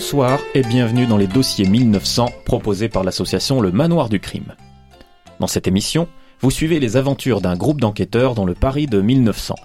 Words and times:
Bonsoir 0.00 0.40
et 0.54 0.62
bienvenue 0.62 1.06
dans 1.06 1.18
les 1.18 1.26
dossiers 1.26 1.66
1900 1.66 2.30
proposés 2.46 2.88
par 2.88 3.04
l'association 3.04 3.60
Le 3.60 3.70
Manoir 3.70 4.08
du 4.08 4.18
Crime. 4.18 4.54
Dans 5.40 5.46
cette 5.46 5.68
émission, 5.68 6.08
vous 6.40 6.50
suivez 6.50 6.80
les 6.80 6.96
aventures 6.96 7.42
d'un 7.42 7.54
groupe 7.54 7.82
d'enquêteurs 7.82 8.34
dans 8.34 8.46
le 8.46 8.54
Paris 8.54 8.86
de 8.86 9.02
1900. 9.02 9.56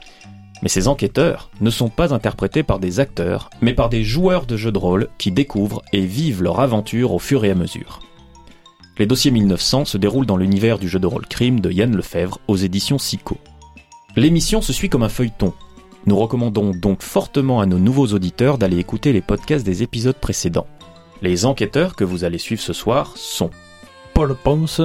Mais 0.62 0.68
ces 0.68 0.90
enquêteurs 0.90 1.52
ne 1.62 1.70
sont 1.70 1.88
pas 1.88 2.14
interprétés 2.14 2.64
par 2.64 2.80
des 2.80 3.00
acteurs, 3.00 3.50
mais 3.62 3.74
par 3.74 3.88
des 3.88 4.04
joueurs 4.04 4.46
de 4.46 4.58
jeux 4.58 4.74
de 4.74 4.78
rôle 4.78 5.08
qui 5.18 5.32
découvrent 5.32 5.82
et 5.94 6.06
vivent 6.06 6.44
leur 6.44 6.60
aventure 6.60 7.14
au 7.14 7.20
fur 7.20 7.46
et 7.46 7.52
à 7.52 7.56
mesure. 7.56 8.02
Les 8.98 9.06
dossiers 9.06 9.32
1900 9.32 9.86
se 9.86 9.98
déroulent 9.98 10.26
dans 10.26 10.36
l'univers 10.36 10.80
du 10.80 10.90
jeu 10.90 11.00
de 11.00 11.08
rôle 11.08 11.28
crime 11.28 11.62
de 11.62 11.72
Yann 11.72 11.96
Lefebvre 11.96 12.40
aux 12.50 12.58
éditions 12.58 12.98
Sico. 12.98 13.38
L'émission 14.18 14.62
se 14.62 14.74
suit 14.74 14.90
comme 14.90 15.04
un 15.04 15.10
feuilleton. 15.10 15.54
Nous 16.06 16.16
recommandons 16.16 16.72
donc 16.72 17.02
fortement 17.02 17.62
à 17.62 17.66
nos 17.66 17.80
nouveaux 17.80 18.08
auditeurs 18.08 18.58
d'aller 18.58 18.78
écouter 18.78 19.12
les 19.12 19.22
podcasts 19.22 19.66
des 19.66 19.82
épisodes 19.82 20.16
précédents. 20.16 20.68
Les 21.22 21.46
enquêteurs 21.46 21.96
que 21.96 22.04
vous 22.04 22.24
allez 22.24 22.38
suivre 22.38 22.62
ce 22.62 22.74
soir 22.74 23.14
sont 23.16 23.50
Paul 24.14 24.36
Ponce, 24.36 24.82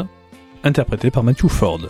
interprété 0.64 1.11
par 1.11 1.23
Matthew 1.23 1.48
Ford. 1.48 1.80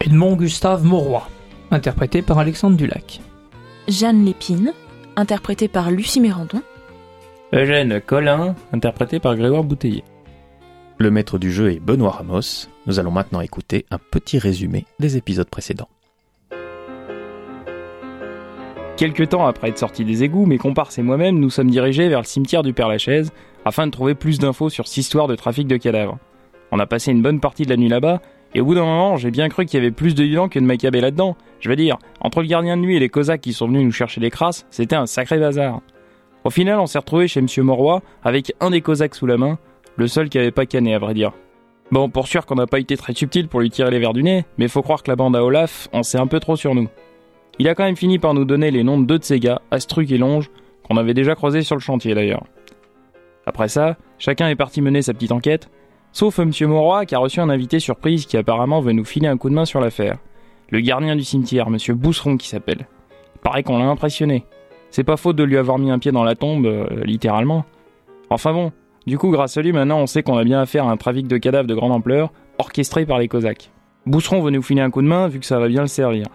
Edmond 0.00 0.36
Gustave 0.36 0.84
Mauroy, 0.84 1.26
interprété 1.70 2.20
par 2.20 2.38
Alexandre 2.38 2.76
Dulac. 2.76 3.20
Jeanne 3.88 4.24
Lépine, 4.24 4.72
interprétée 5.16 5.68
par 5.68 5.90
Lucie 5.90 6.20
Mérandon. 6.20 6.62
Eugène 7.54 8.00
Collin, 8.00 8.54
interprété 8.72 9.18
par 9.18 9.36
Grégoire 9.36 9.64
Bouteiller. 9.64 10.04
Le 10.98 11.10
maître 11.10 11.38
du 11.38 11.52
jeu 11.52 11.72
est 11.72 11.80
Benoît 11.80 12.10
Ramos. 12.10 12.68
Nous 12.86 12.98
allons 12.98 13.10
maintenant 13.10 13.40
écouter 13.40 13.86
un 13.90 13.98
petit 13.98 14.38
résumé 14.38 14.84
des 15.00 15.16
épisodes 15.16 15.48
précédents. 15.48 15.88
Quelque 18.96 19.24
temps 19.24 19.44
après 19.44 19.70
être 19.70 19.78
sortis 19.78 20.04
des 20.04 20.22
égouts, 20.22 20.46
mes 20.46 20.56
comparses 20.56 20.98
et 20.98 21.02
moi-même 21.02 21.40
nous 21.40 21.50
sommes 21.50 21.70
dirigés 21.70 22.08
vers 22.08 22.20
le 22.20 22.26
cimetière 22.26 22.62
du 22.62 22.72
Père-Lachaise 22.72 23.32
afin 23.64 23.86
de 23.86 23.90
trouver 23.90 24.14
plus 24.14 24.38
d'infos 24.38 24.68
sur 24.70 24.86
cette 24.86 24.98
histoire 24.98 25.26
de 25.26 25.34
trafic 25.34 25.66
de 25.66 25.76
cadavres. 25.76 26.18
On 26.70 26.78
a 26.78 26.86
passé 26.86 27.10
une 27.10 27.20
bonne 27.20 27.40
partie 27.40 27.64
de 27.64 27.70
la 27.70 27.76
nuit 27.76 27.88
là-bas, 27.88 28.20
et 28.54 28.60
au 28.60 28.64
bout 28.64 28.76
d'un 28.76 28.84
moment, 28.84 29.16
j'ai 29.16 29.32
bien 29.32 29.48
cru 29.48 29.66
qu'il 29.66 29.80
y 29.80 29.82
avait 29.82 29.90
plus 29.90 30.14
de 30.14 30.22
vivants 30.22 30.48
que 30.48 30.60
de 30.60 30.64
macabées 30.64 31.00
là-dedans. 31.00 31.36
Je 31.58 31.68
veux 31.68 31.74
dire, 31.74 31.98
entre 32.20 32.40
le 32.40 32.46
gardien 32.46 32.76
de 32.76 32.82
nuit 32.82 32.94
et 32.94 33.00
les 33.00 33.08
cosaques 33.08 33.40
qui 33.40 33.52
sont 33.52 33.66
venus 33.66 33.84
nous 33.84 33.90
chercher 33.90 34.20
des 34.20 34.30
crasses, 34.30 34.64
c'était 34.70 34.94
un 34.94 35.06
sacré 35.06 35.40
bazar. 35.40 35.80
Au 36.44 36.50
final, 36.50 36.78
on 36.78 36.86
s'est 36.86 36.98
retrouvé 36.98 37.26
chez 37.26 37.40
Monsieur 37.40 37.64
Moroy 37.64 38.00
avec 38.22 38.54
un 38.60 38.70
des 38.70 38.80
cosaques 38.80 39.16
sous 39.16 39.26
la 39.26 39.38
main, 39.38 39.58
le 39.96 40.06
seul 40.06 40.28
qui 40.28 40.38
avait 40.38 40.52
pas 40.52 40.66
canné 40.66 40.94
à 40.94 41.00
vrai 41.00 41.14
dire. 41.14 41.32
Bon, 41.90 42.08
pour 42.08 42.28
sûr 42.28 42.46
qu'on 42.46 42.54
n'a 42.54 42.68
pas 42.68 42.78
été 42.78 42.96
très 42.96 43.12
subtil 43.12 43.48
pour 43.48 43.60
lui 43.60 43.70
tirer 43.70 43.90
les 43.90 43.98
verres 43.98 44.12
du 44.12 44.22
nez, 44.22 44.44
mais 44.56 44.68
faut 44.68 44.82
croire 44.82 45.02
que 45.02 45.10
la 45.10 45.16
bande 45.16 45.34
à 45.34 45.44
Olaf 45.44 45.88
en 45.92 46.04
sait 46.04 46.18
un 46.18 46.28
peu 46.28 46.38
trop 46.38 46.54
sur 46.54 46.76
nous. 46.76 46.88
Il 47.58 47.68
a 47.68 47.74
quand 47.74 47.84
même 47.84 47.96
fini 47.96 48.18
par 48.18 48.34
nous 48.34 48.44
donner 48.44 48.70
les 48.70 48.82
noms 48.82 48.98
de 48.98 49.06
deux 49.06 49.18
de 49.18 49.24
ses 49.24 49.38
gars, 49.38 49.62
Astruc 49.70 50.10
et 50.10 50.18
Longe, 50.18 50.50
qu'on 50.82 50.96
avait 50.96 51.14
déjà 51.14 51.34
croisés 51.34 51.62
sur 51.62 51.76
le 51.76 51.80
chantier 51.80 52.14
d'ailleurs. 52.14 52.44
Après 53.46 53.68
ça, 53.68 53.96
chacun 54.18 54.48
est 54.48 54.56
parti 54.56 54.80
mener 54.80 55.02
sa 55.02 55.14
petite 55.14 55.32
enquête, 55.32 55.70
sauf 56.12 56.38
Monsieur 56.38 56.66
Moroy 56.66 57.06
qui 57.06 57.14
a 57.14 57.18
reçu 57.18 57.40
un 57.40 57.50
invité 57.50 57.78
surprise 57.78 58.26
qui 58.26 58.36
apparemment 58.36 58.80
veut 58.80 58.92
nous 58.92 59.04
filer 59.04 59.28
un 59.28 59.36
coup 59.36 59.50
de 59.50 59.54
main 59.54 59.64
sur 59.64 59.80
l'affaire. 59.80 60.18
Le 60.70 60.80
gardien 60.80 61.14
du 61.14 61.22
cimetière, 61.22 61.70
Monsieur 61.70 61.94
Bousseron 61.94 62.36
qui 62.36 62.48
s'appelle. 62.48 62.86
Paraît 63.42 63.62
qu'on 63.62 63.78
l'a 63.78 63.84
impressionné. 63.84 64.44
C'est 64.90 65.04
pas 65.04 65.16
faute 65.16 65.36
de 65.36 65.44
lui 65.44 65.58
avoir 65.58 65.78
mis 65.78 65.90
un 65.90 65.98
pied 65.98 66.12
dans 66.12 66.24
la 66.24 66.34
tombe, 66.34 66.66
euh, 66.66 66.86
littéralement. 67.04 67.64
Enfin 68.30 68.52
bon, 68.52 68.72
du 69.06 69.18
coup, 69.18 69.30
grâce 69.30 69.56
à 69.58 69.62
lui, 69.62 69.72
maintenant 69.72 69.98
on 69.98 70.06
sait 70.06 70.22
qu'on 70.22 70.38
a 70.38 70.44
bien 70.44 70.60
affaire 70.60 70.86
à 70.86 70.90
un 70.90 70.96
trafic 70.96 71.28
de 71.28 71.36
cadavres 71.36 71.68
de 71.68 71.74
grande 71.74 71.92
ampleur, 71.92 72.32
orchestré 72.58 73.04
par 73.04 73.18
les 73.18 73.28
Cosaques. 73.28 73.70
Bousseron 74.06 74.40
veut 74.40 74.50
nous 74.50 74.62
filer 74.62 74.80
un 74.80 74.90
coup 74.90 75.02
de 75.02 75.06
main 75.06 75.28
vu 75.28 75.40
que 75.40 75.46
ça 75.46 75.58
va 75.58 75.68
bien 75.68 75.82
le 75.82 75.88
servir. 75.88 76.26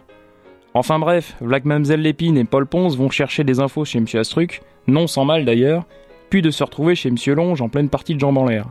Enfin 0.74 1.00
bref, 1.00 1.36
Black 1.42 1.64
Lépine 1.66 2.38
et 2.38 2.44
Paul 2.44 2.68
Ponce 2.68 2.96
vont 2.96 3.10
chercher 3.10 3.44
des 3.44 3.60
infos 3.60 3.86
chez 3.86 4.00
Monsieur 4.00 4.20
Astruc, 4.20 4.62
non 4.88 5.08
sans 5.08 5.26
mal 5.26 5.44
d'ailleurs, 5.44 5.86
puis 6.30 6.42
de 6.42 6.52
se 6.52 6.64
retrouver 6.64 6.96
chez 6.96 7.10
Monsieur 7.10 7.34
Longe 7.34 7.62
en 7.62 7.70
pleine 7.70 7.90
partie 7.90 8.14
de 8.14 8.20
jambes 8.20 8.38
en 8.38 8.46
l'air. 8.46 8.66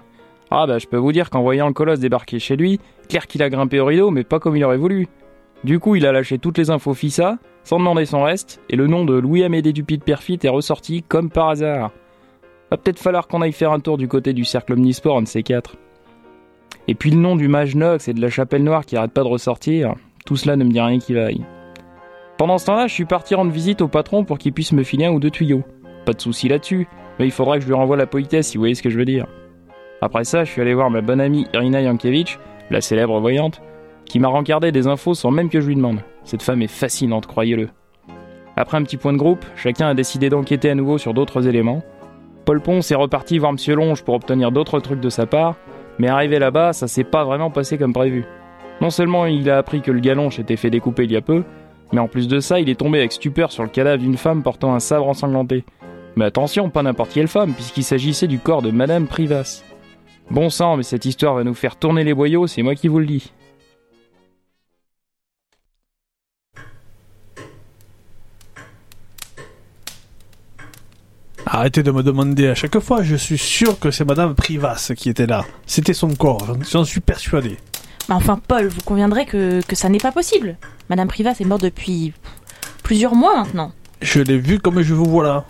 Ah 0.51 0.67
bah 0.67 0.79
je 0.79 0.87
peux 0.87 0.97
vous 0.97 1.13
dire 1.13 1.29
qu'en 1.29 1.43
voyant 1.43 1.67
le 1.67 1.75
colosse 1.75 1.99
débarquer 1.99 2.39
chez 2.39 2.57
lui, 2.57 2.79
clair 3.09 3.27
qu'il 3.27 3.43
a 3.43 3.51
grimpé 3.51 3.81
au 3.81 3.87
rideau 3.87 4.11
mais 4.11 4.25
pas 4.25 4.39
comme 4.39 4.57
il 4.57 4.65
aurait 4.65 4.77
voulu. 4.77 5.09
Du 5.65 5.81
coup 5.81 5.97
il 5.97 6.07
a 6.07 6.13
lâché 6.13 6.39
toutes 6.39 6.57
les 6.57 6.71
infos 6.71 6.95
FISA, 6.95 7.39
sans 7.65 7.79
demander 7.79 8.07
son 8.07 8.23
reste, 8.23 8.61
et 8.71 8.77
le 8.77 8.87
nom 8.87 9.05
de 9.05 9.15
Louis-Amédée 9.19 9.73
Dupit 9.73 9.99
de 9.99 10.05
Perfit 10.05 10.39
est 10.43 10.49
ressorti 10.49 11.03
comme 11.03 11.31
par 11.31 11.49
hasard. 11.49 11.91
Va 12.71 12.77
peut-être 12.77 13.01
falloir 13.01 13.27
qu'on 13.27 13.43
aille 13.43 13.53
faire 13.53 13.73
un 13.73 13.81
tour 13.81 13.99
du 13.99 14.09
côté 14.09 14.33
du 14.33 14.45
cercle 14.45 14.75
Omnisport, 14.75 15.19
un 15.19 15.23
de 15.23 15.29
ces 15.29 15.43
quatre. 15.43 15.77
Et 16.87 16.95
puis 16.95 17.11
le 17.11 17.19
nom 17.19 17.35
du 17.35 17.49
mage 17.49 17.75
Nox 17.75 18.07
et 18.09 18.15
de 18.15 18.21
la 18.21 18.31
chapelle 18.31 18.63
noire 18.63 18.87
qui 18.87 18.97
arrête 18.97 19.13
pas 19.13 19.23
de 19.23 19.29
ressortir, 19.29 19.95
tout 20.25 20.37
cela 20.37 20.57
ne 20.57 20.65
me 20.65 20.71
dit 20.71 20.81
rien 20.81 20.99
qui 20.99 21.13
vaille. 21.13 21.45
Pendant 22.39 22.57
ce 22.57 22.67
temps-là, 22.67 22.87
je 22.87 22.95
suis 22.95 23.05
parti 23.05 23.35
rendre 23.35 23.51
visite 23.51 23.81
au 23.81 23.89
patron 23.89 24.23
pour 24.23 24.39
qu'il 24.39 24.53
puisse 24.53 24.71
me 24.71 24.85
filer 24.85 25.07
un 25.07 25.11
ou 25.11 25.19
deux 25.19 25.29
tuyaux. 25.29 25.65
Pas 26.07 26.13
de 26.13 26.21
souci 26.21 26.49
là-dessus, 26.49 26.87
mais 27.19 27.25
il 27.25 27.33
faudra 27.33 27.57
que 27.57 27.63
je 27.63 27.67
lui 27.67 27.75
renvoie 27.75 27.97
la 27.97 28.07
politesse 28.07 28.47
si 28.47 28.57
vous 28.57 28.61
voyez 28.61 28.77
ce 28.77 28.83
que 28.83 28.91
je 28.91 28.97
veux 28.97 29.05
dire. 29.05 29.27
Après 30.01 30.23
ça, 30.23 30.45
je 30.45 30.53
suis 30.53 30.63
allé 30.63 30.73
voir 30.73 30.89
ma 30.89 31.01
bonne 31.01 31.21
amie 31.21 31.49
Irina 31.53 31.81
Yankiewicz, 31.81 32.39
la 32.71 32.81
célèbre 32.81 33.19
voyante, 33.19 33.61
qui 34.05 34.21
m'a 34.21 34.29
rencardé 34.29 34.71
des 34.71 34.87
infos 34.87 35.15
sans 35.15 35.33
même 35.33 35.51
que 35.51 35.61
je 35.61 35.67
lui 35.67 35.75
demande. 35.75 35.99
Cette 36.23 36.45
femme 36.45 36.63
est 36.63 36.69
fascinante, 36.69 37.27
croyez-le. 37.27 37.71
Après 38.55 38.77
un 38.77 38.85
petit 38.85 38.99
point 38.99 39.13
de 39.13 39.19
groupe, 39.19 39.45
chacun 39.57 39.89
a 39.89 39.95
décidé 39.95 40.31
d'enquêter 40.31 40.71
à 40.71 40.77
nouveau 40.77 40.97
sur 40.97 41.15
d'autres 41.15 41.49
éléments. 41.49 41.83
Paul 42.45 42.61
Ponce 42.61 42.93
est 42.93 42.95
reparti 42.95 43.39
voir 43.39 43.53
Monsieur 43.53 43.75
Longe 43.75 44.05
pour 44.05 44.15
obtenir 44.15 44.53
d'autres 44.53 44.79
trucs 44.79 45.01
de 45.01 45.11
sa 45.11 45.27
part, 45.27 45.57
mais 45.99 46.07
arrivé 46.07 46.39
là-bas, 46.39 46.73
ça 46.73 46.87
s'est 46.87 47.03
pas 47.03 47.25
vraiment 47.25 47.51
passé 47.51 47.79
comme 47.79 47.93
prévu. 47.93 48.25
Non 48.81 48.91
seulement 48.91 49.27
il 49.27 49.51
a 49.51 49.59
appris 49.59 49.81
que 49.81 49.91
le 49.91 49.99
galon 49.99 50.31
s'était 50.31 50.57
fait 50.57 50.71
découper 50.71 51.03
il 51.03 51.13
y 51.13 51.17
a 51.17 51.21
peu, 51.21 51.43
mais 51.93 52.01
en 52.01 52.09
plus 52.09 52.29
de 52.29 52.41
ça, 52.41 52.61
il 52.61 52.69
est 52.69 52.79
tombé 52.79 52.99
avec 52.99 53.13
stupeur 53.13 53.53
sur 53.53 53.63
le 53.63 53.69
cadavre 53.69 54.03
d'une 54.03 54.17
femme 54.17 54.43
portant 54.43 54.75
un 54.75 54.81
sabre 54.81 55.09
ensanglanté. 55.09 55.65
Mais 56.17 56.25
attention, 56.25 56.71
pas 56.71 56.83
n'importe 56.83 57.13
quelle 57.13 57.29
femme, 57.29 57.55
puisqu'il 57.55 57.85
s'agissait 57.85 58.27
du 58.27 58.39
corps 58.39 58.63
de 58.63 58.71
Madame 58.71 59.07
Privas. 59.07 59.63
Bon 60.31 60.51
sang, 60.51 60.77
mais 60.77 60.83
cette 60.83 61.05
histoire 61.05 61.35
va 61.35 61.45
nous 61.45 61.55
faire 61.55 61.77
tourner 61.77 62.05
les 62.05 62.13
boyaux, 62.13 62.47
c'est 62.47 62.63
moi 62.63 62.75
qui 62.75 62.89
vous 62.89 62.99
le 62.99 63.07
dis. 63.07 63.33
Arrêtez 71.47 71.83
de 71.83 71.91
me 71.91 72.03
demander 72.03 72.49
à 72.49 72.55
chaque 72.55 72.79
fois, 72.79 73.03
je 73.03 73.17
suis 73.17 73.39
sûr 73.39 73.79
que 73.79 73.91
c'est 73.91 74.05
Madame 74.05 74.35
Privas 74.35 74.93
qui 74.95 75.09
était 75.09 75.27
là. 75.27 75.47
C'était 75.67 75.95
son 75.95 76.15
corps, 76.15 76.47
j'en 76.71 76.85
suis 76.85 77.01
persuadé. 77.01 77.57
Mais 78.09 78.15
enfin, 78.15 78.41
Paul, 78.49 78.67
vous 78.69 78.81
conviendrez 78.83 79.27
que, 79.27 79.61
que 79.67 79.77
ça 79.77 79.89
n'est 79.89 79.99
pas 79.99 80.13
possible. 80.13 80.57
Madame 80.89 81.09
Privas 81.09 81.37
est 81.41 81.45
morte 81.45 81.63
depuis 81.63 82.13
plusieurs 82.83 83.15
mois 83.15 83.37
maintenant. 83.37 83.73
Je 84.01 84.21
l'ai 84.21 84.39
vu 84.39 84.59
comme 84.59 84.81
je 84.81 84.95
vous 84.95 85.05
vois 85.05 85.25
là. 85.25 85.45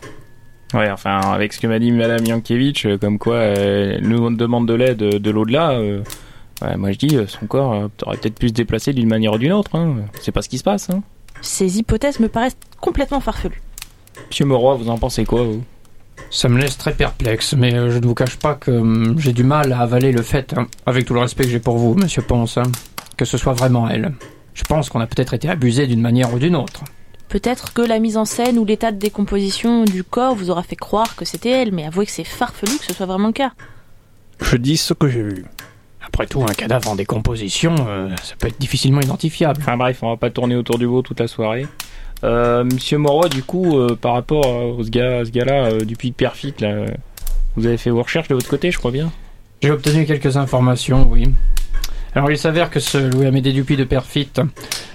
Ouais, 0.74 0.90
enfin, 0.90 1.20
avec 1.20 1.52
ce 1.52 1.60
que 1.60 1.66
m'a 1.66 1.78
dit 1.78 1.90
Madame 1.92 2.24
Yankiewicz, 2.26 2.84
euh, 2.84 2.98
comme 2.98 3.18
quoi 3.18 3.36
euh, 3.36 3.98
nous 4.02 4.28
demande 4.30 4.66
de 4.68 4.74
l'aide 4.74 4.98
de, 4.98 5.16
de 5.18 5.30
l'au-delà, 5.30 5.70
euh, 5.70 6.02
ouais, 6.60 6.76
moi 6.76 6.92
je 6.92 6.98
dis, 6.98 7.16
euh, 7.16 7.26
son 7.26 7.46
corps 7.46 7.72
euh, 7.72 7.88
aurait 8.04 8.18
peut-être 8.18 8.38
pu 8.38 8.48
se 8.48 8.52
déplacer 8.52 8.92
d'une 8.92 9.08
manière 9.08 9.32
ou 9.32 9.38
d'une 9.38 9.52
autre. 9.52 9.74
Hein. 9.76 9.96
C'est 10.20 10.32
pas 10.32 10.42
ce 10.42 10.48
qui 10.48 10.58
se 10.58 10.64
passe. 10.64 10.90
Hein. 10.90 11.02
Ces 11.40 11.78
hypothèses 11.78 12.20
me 12.20 12.28
paraissent 12.28 12.56
complètement 12.80 13.20
farfelues. 13.20 13.62
Monsieur 14.28 14.44
Moroy, 14.44 14.76
vous 14.76 14.90
en 14.90 14.98
pensez 14.98 15.24
quoi, 15.24 15.42
vous? 15.44 15.62
Ça 16.30 16.48
me 16.48 16.58
laisse 16.58 16.76
très 16.76 16.92
perplexe, 16.92 17.54
mais 17.54 17.74
euh, 17.74 17.90
je 17.90 17.98
ne 17.98 18.06
vous 18.06 18.14
cache 18.14 18.36
pas 18.36 18.54
que 18.54 18.70
hum, 18.70 19.18
j'ai 19.18 19.32
du 19.32 19.44
mal 19.44 19.72
à 19.72 19.80
avaler 19.80 20.12
le 20.12 20.22
fait, 20.22 20.54
hein, 20.56 20.66
avec 20.86 21.06
tout 21.06 21.14
le 21.14 21.20
respect 21.20 21.44
que 21.44 21.50
j'ai 21.50 21.58
pour 21.58 21.78
vous, 21.78 21.94
monsieur 21.94 22.22
Ponce, 22.22 22.58
hein, 22.58 22.70
que 23.16 23.24
ce 23.24 23.38
soit 23.38 23.54
vraiment 23.54 23.88
elle. 23.88 24.12
Je 24.54 24.64
pense 24.64 24.88
qu'on 24.88 25.00
a 25.00 25.06
peut-être 25.06 25.34
été 25.34 25.48
abusé 25.48 25.86
d'une 25.86 26.00
manière 26.00 26.34
ou 26.34 26.38
d'une 26.38 26.56
autre. 26.56 26.82
Peut-être 27.28 27.74
que 27.74 27.82
la 27.82 27.98
mise 27.98 28.16
en 28.16 28.24
scène 28.24 28.58
ou 28.58 28.64
l'état 28.64 28.90
de 28.90 28.98
décomposition 28.98 29.84
du 29.84 30.02
corps 30.02 30.34
vous 30.34 30.50
aura 30.50 30.62
fait 30.62 30.76
croire 30.76 31.14
que 31.14 31.24
c'était 31.24 31.50
elle, 31.50 31.72
mais 31.72 31.84
avouez 31.84 32.06
que 32.06 32.12
c'est 32.12 32.24
farfelu 32.24 32.78
que 32.78 32.84
ce 32.84 32.94
soit 32.94 33.06
vraiment 33.06 33.28
le 33.28 33.34
cas. 33.34 33.52
Je 34.40 34.56
dis 34.56 34.76
ce 34.76 34.94
que 34.94 35.08
j'ai 35.08 35.22
vu. 35.22 35.44
Après 36.00 36.26
tout, 36.26 36.42
un 36.42 36.54
cadavre 36.54 36.88
en 36.88 36.96
décomposition, 36.96 37.74
euh, 37.86 38.08
ça 38.22 38.34
peut 38.38 38.48
être 38.48 38.58
difficilement 38.58 39.00
identifiable. 39.00 39.60
Enfin 39.60 39.76
bref, 39.76 40.02
on 40.02 40.10
va 40.10 40.16
pas 40.16 40.30
tourner 40.30 40.56
autour 40.56 40.78
du 40.78 40.86
beau 40.86 41.02
toute 41.02 41.20
la 41.20 41.28
soirée. 41.28 41.66
Euh, 42.24 42.64
Monsieur 42.64 42.98
Moroy, 42.98 43.28
du 43.28 43.42
coup, 43.42 43.78
euh, 43.78 43.94
par 43.94 44.14
rapport 44.14 44.46
au 44.78 44.82
ce 44.82 44.90
gars, 44.90 45.24
ce 45.24 45.30
gars-là 45.30 45.66
euh, 45.66 45.80
du 45.84 45.96
Puy 45.96 46.10
de 46.10 46.16
Perfit, 46.16 46.54
là, 46.60 46.86
vous 47.56 47.66
avez 47.66 47.76
fait 47.76 47.90
vos 47.90 48.02
recherches 48.02 48.28
de 48.28 48.34
votre 48.34 48.48
côté, 48.48 48.70
je 48.70 48.78
crois 48.78 48.90
bien. 48.90 49.10
J'ai 49.62 49.70
obtenu 49.70 50.04
quelques 50.04 50.36
informations, 50.36 51.08
oui. 51.10 51.24
Alors 52.14 52.30
il 52.30 52.38
s'avère 52.38 52.70
que 52.70 52.80
ce 52.80 52.98
Louis-Amédée 52.98 53.52
Dupuis 53.52 53.76
de 53.76 53.84
Perfit 53.84 54.30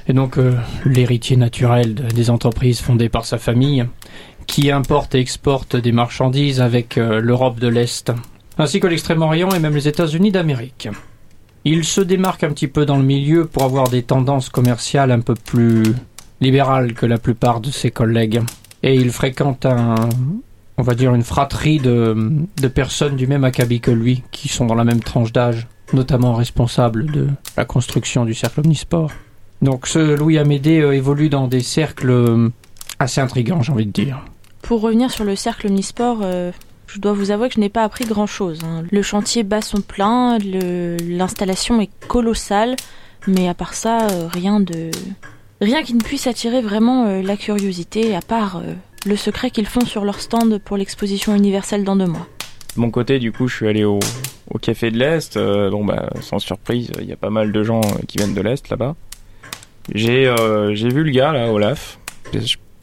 est 0.08 0.14
donc 0.14 0.38
l'héritier 0.84 1.38
naturel 1.38 1.94
de- 1.96 2.04
des 2.04 2.30
entreprises 2.30 2.82
fondées 2.82 3.08
par 3.10 3.26
sa 3.26 3.38
famille, 3.38 3.86
qui 4.48 4.72
importe 4.72 5.16
et 5.16 5.20
exporte 5.20 5.76
des 5.76 5.92
marchandises 5.94 6.60
avec 6.60 6.96
l'Europe 6.98 7.60
de 7.60 7.68
l'Est, 7.68 8.12
ainsi 8.58 8.80
que 8.82 8.88
l'Extrême-Orient 8.88 9.50
et 9.52 9.60
même 9.60 9.76
les 9.76 9.88
États-Unis 9.88 10.32
d'Amérique. 10.32 10.90
Il 11.66 11.86
se 11.86 12.02
démarque 12.02 12.44
un 12.44 12.50
petit 12.50 12.68
peu 12.68 12.86
dans 12.86 12.98
le 12.98 13.04
milieu 13.04 13.46
pour 13.46 13.64
avoir 13.64 13.88
des 13.90 14.04
tendances 14.04 14.50
commerciales 14.50 15.12
un 15.12 15.22
peu 15.22 15.36
plus 15.36 15.84
libérales 16.44 16.94
que 16.94 17.08
la 17.08 17.18
plupart 17.18 17.60
de 17.62 17.72
ses 17.72 17.90
collègues. 17.90 18.42
Et 18.84 18.96
il 18.96 19.12
fréquente 19.12 19.66
un, 19.66 19.96
on 20.78 20.84
va 20.84 20.94
dire 20.94 21.16
une 21.16 21.24
fratrie 21.24 21.80
de, 21.80 22.16
de 22.62 22.68
personnes 22.68 23.16
du 23.16 23.26
même 23.26 23.44
acabit 23.46 23.80
que 23.80 23.92
lui, 23.92 24.22
qui 24.32 24.48
sont 24.50 24.66
dans 24.68 24.76
la 24.76 24.84
même 24.84 25.00
tranche 25.00 25.32
d'âge, 25.32 25.68
notamment 25.94 26.34
responsables 26.36 27.10
de 27.12 27.28
la 27.58 27.66
construction 27.66 28.26
du 28.26 28.34
cercle 28.34 28.60
Omnisport. 28.60 29.12
Donc 29.62 29.88
ce 29.88 30.00
Louis 30.16 30.38
Amédée 30.38 30.82
euh, 30.82 30.92
évolue 30.92 31.30
dans 31.30 31.48
des 31.48 31.62
cercles 31.62 32.10
euh, 32.12 32.50
assez 33.00 33.22
intrigants, 33.22 33.62
j'ai 33.62 33.72
envie 33.72 33.86
de 33.86 33.92
dire. 33.92 34.20
Pour 34.62 34.82
revenir 34.82 35.10
sur 35.10 35.24
le 35.24 35.36
cercle 35.36 35.68
Omnisport, 35.68 36.20
euh, 36.22 36.52
Je 36.88 37.00
dois 37.00 37.14
vous 37.14 37.32
avouer 37.32 37.48
que 37.48 37.56
je 37.56 37.60
n'ai 37.62 37.70
pas 37.70 37.84
appris 37.84 38.04
grand-chose. 38.06 38.60
hein. 38.66 38.84
Le 38.92 39.02
chantier 39.02 39.44
bat 39.44 39.62
son 39.62 39.80
plein, 39.82 40.38
le- 40.40 40.98
l'installation 41.18 41.80
est 41.82 41.90
colossale, 42.08 42.76
mais 43.26 43.48
à 43.48 43.54
part 43.54 43.74
ça, 43.74 44.08
rien 44.30 44.60
de... 44.60 44.92
Rien 45.64 45.82
qui 45.82 45.94
ne 45.94 46.02
puisse 46.02 46.28
attirer 46.28 46.60
vraiment 46.60 47.06
euh, 47.06 47.22
la 47.22 47.38
curiosité, 47.38 48.14
à 48.18 48.20
part 48.20 48.58
euh, 48.58 48.74
le 49.06 49.16
secret 49.16 49.50
qu'ils 49.50 49.66
font 49.66 49.86
sur 49.86 50.04
leur 50.04 50.20
stand 50.20 50.60
pour 50.60 50.76
l'exposition 50.76 51.34
universelle 51.34 51.86
dans 51.86 51.96
deux 51.96 52.06
mois. 52.06 52.28
De 52.76 52.82
mon 52.82 52.92
côté, 52.92 53.18
du 53.18 53.32
coup, 53.32 53.48
je 53.48 53.56
suis 53.56 53.68
allé 53.70 53.86
au, 53.86 54.00
au 54.52 54.58
Café 54.58 54.92
de 54.92 54.98
l'Est. 54.98 55.38
Euh, 55.38 55.70
bon, 55.70 55.86
bah, 55.86 56.10
sans 56.20 56.40
surprise, 56.40 56.92
il 57.00 57.06
y 57.06 57.14
a 57.14 57.16
pas 57.16 57.30
mal 57.30 57.54
de 57.54 57.64
gens 57.64 57.80
euh, 57.80 58.02
qui 58.10 58.18
viennent 58.18 58.34
de 58.34 58.42
l'Est 58.42 58.68
là-bas. 58.68 58.98
J'ai 59.96 60.26
vu 60.90 61.04
le 61.06 61.12
gars, 61.12 61.32
là, 61.32 61.50
Olaf. 61.50 61.98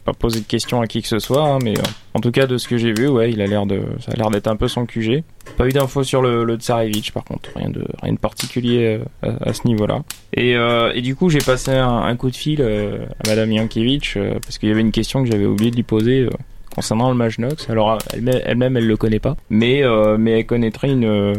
Pas 0.03 0.13
posé 0.13 0.39
de 0.39 0.45
questions 0.45 0.81
à 0.81 0.87
qui 0.87 1.01
que 1.01 1.07
ce 1.07 1.19
soit, 1.19 1.43
hein, 1.43 1.59
mais 1.63 1.77
euh, 1.77 1.83
en 2.13 2.19
tout 2.19 2.31
cas, 2.31 2.47
de 2.47 2.57
ce 2.57 2.67
que 2.67 2.77
j'ai 2.77 2.93
vu, 2.93 3.07
ouais, 3.07 3.31
il 3.31 3.41
a 3.41 3.47
l'air 3.47 3.65
de, 3.65 3.81
ça 3.99 4.11
a 4.11 4.15
l'air 4.15 4.29
d'être 4.29 4.47
un 4.47 4.55
peu 4.55 4.67
son 4.67 4.85
QG. 4.85 5.23
Pas 5.57 5.67
eu 5.67 5.71
d'infos 5.71 6.03
sur 6.03 6.21
le, 6.21 6.55
Tsarevitch, 6.55 7.11
par 7.11 7.23
contre, 7.23 7.49
rien 7.55 7.69
de, 7.69 7.85
rien 8.01 8.13
de 8.13 8.17
particulier 8.17 8.99
euh, 9.23 9.33
à, 9.41 9.53
ce 9.53 9.67
niveau-là. 9.67 10.01
Et, 10.33 10.55
euh, 10.55 10.91
et 10.93 11.01
du 11.01 11.15
coup, 11.15 11.29
j'ai 11.29 11.39
passé 11.39 11.71
un, 11.71 12.15
coup 12.15 12.29
de 12.29 12.35
fil 12.35 12.61
à 12.61 13.27
Madame 13.27 13.51
Yankiewicz, 13.51 14.17
parce 14.41 14.57
qu'il 14.57 14.69
y 14.69 14.71
avait 14.71 14.81
une 14.81 14.91
question 14.91 15.23
que 15.23 15.31
j'avais 15.31 15.45
oublié 15.45 15.71
de 15.71 15.75
lui 15.75 15.83
poser. 15.83 16.27
concernant 16.73 17.09
le 17.09 17.15
mage 17.15 17.37
Nox. 17.37 17.69
Alors 17.69 17.97
elle-même, 18.13 18.77
elle 18.77 18.87
le 18.87 18.97
connaît 18.97 19.19
pas, 19.19 19.35
mais 19.49 19.83
mais 20.17 20.39
elle 20.39 20.45
connaîtrait 20.45 20.91
une 20.91 21.35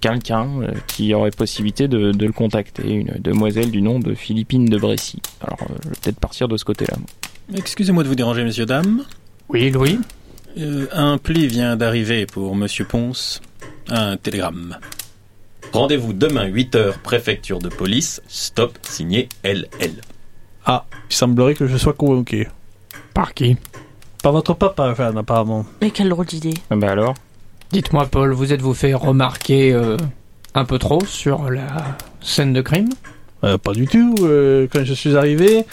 quelqu'un 0.00 0.48
qui 0.86 1.14
aurait 1.14 1.30
possibilité 1.30 1.88
de, 1.88 2.12
le 2.12 2.32
contacter, 2.32 2.88
une 2.88 3.16
demoiselle 3.18 3.70
du 3.70 3.82
nom 3.82 3.98
de 3.98 4.14
Philippine 4.14 4.66
de 4.66 4.78
Brécy. 4.78 5.20
Alors 5.40 5.58
je 5.60 5.88
vais 5.88 5.94
peut-être 6.02 6.20
partir 6.20 6.48
de 6.48 6.56
ce 6.56 6.64
côté-là. 6.64 6.96
Excusez-moi 7.54 8.02
de 8.02 8.08
vous 8.08 8.14
déranger, 8.14 8.44
messieurs, 8.44 8.66
dames. 8.66 9.04
Oui, 9.48 9.70
Louis 9.70 9.98
Euh, 10.58 10.86
un 10.92 11.18
pli 11.18 11.46
vient 11.46 11.76
d'arriver 11.76 12.26
pour 12.26 12.56
monsieur 12.56 12.84
Ponce. 12.84 13.40
Un 13.88 14.16
télégramme. 14.16 14.76
Rendez-vous 15.72 16.12
demain 16.12 16.46
8h, 16.48 16.98
préfecture 17.02 17.58
de 17.58 17.68
police, 17.68 18.20
stop, 18.28 18.78
signé 18.82 19.28
LL. 19.44 19.66
Ah, 20.66 20.84
il 21.10 21.14
semblerait 21.14 21.54
que 21.54 21.66
je 21.66 21.76
sois 21.76 21.92
convoqué. 21.92 22.48
Par 23.14 23.34
qui? 23.34 23.56
Par 24.22 24.32
votre 24.32 24.54
papa, 24.54 24.94
Jeanne, 24.94 25.16
apparemment. 25.18 25.64
Mais 25.80 25.90
quelle 25.90 26.08
drôle 26.08 26.26
d'idée. 26.26 26.54
Ah 26.70 26.76
Bah 26.76 26.90
alors? 26.90 27.14
Dites-moi, 27.70 28.06
Paul, 28.06 28.32
vous 28.32 28.52
êtes-vous 28.52 28.74
fait 28.74 28.94
remarquer 28.94 29.72
euh, 29.72 29.96
un 30.54 30.64
peu 30.64 30.78
trop 30.78 31.04
sur 31.04 31.50
la 31.50 31.96
scène 32.20 32.52
de 32.52 32.62
crime? 32.62 32.88
Euh, 33.44 33.56
pas 33.58 33.72
du 33.72 33.86
tout. 33.86 34.14
euh, 34.22 34.66
quand 34.72 34.84
je 34.84 34.94
suis 34.94 35.16
arrivé, 35.16 35.64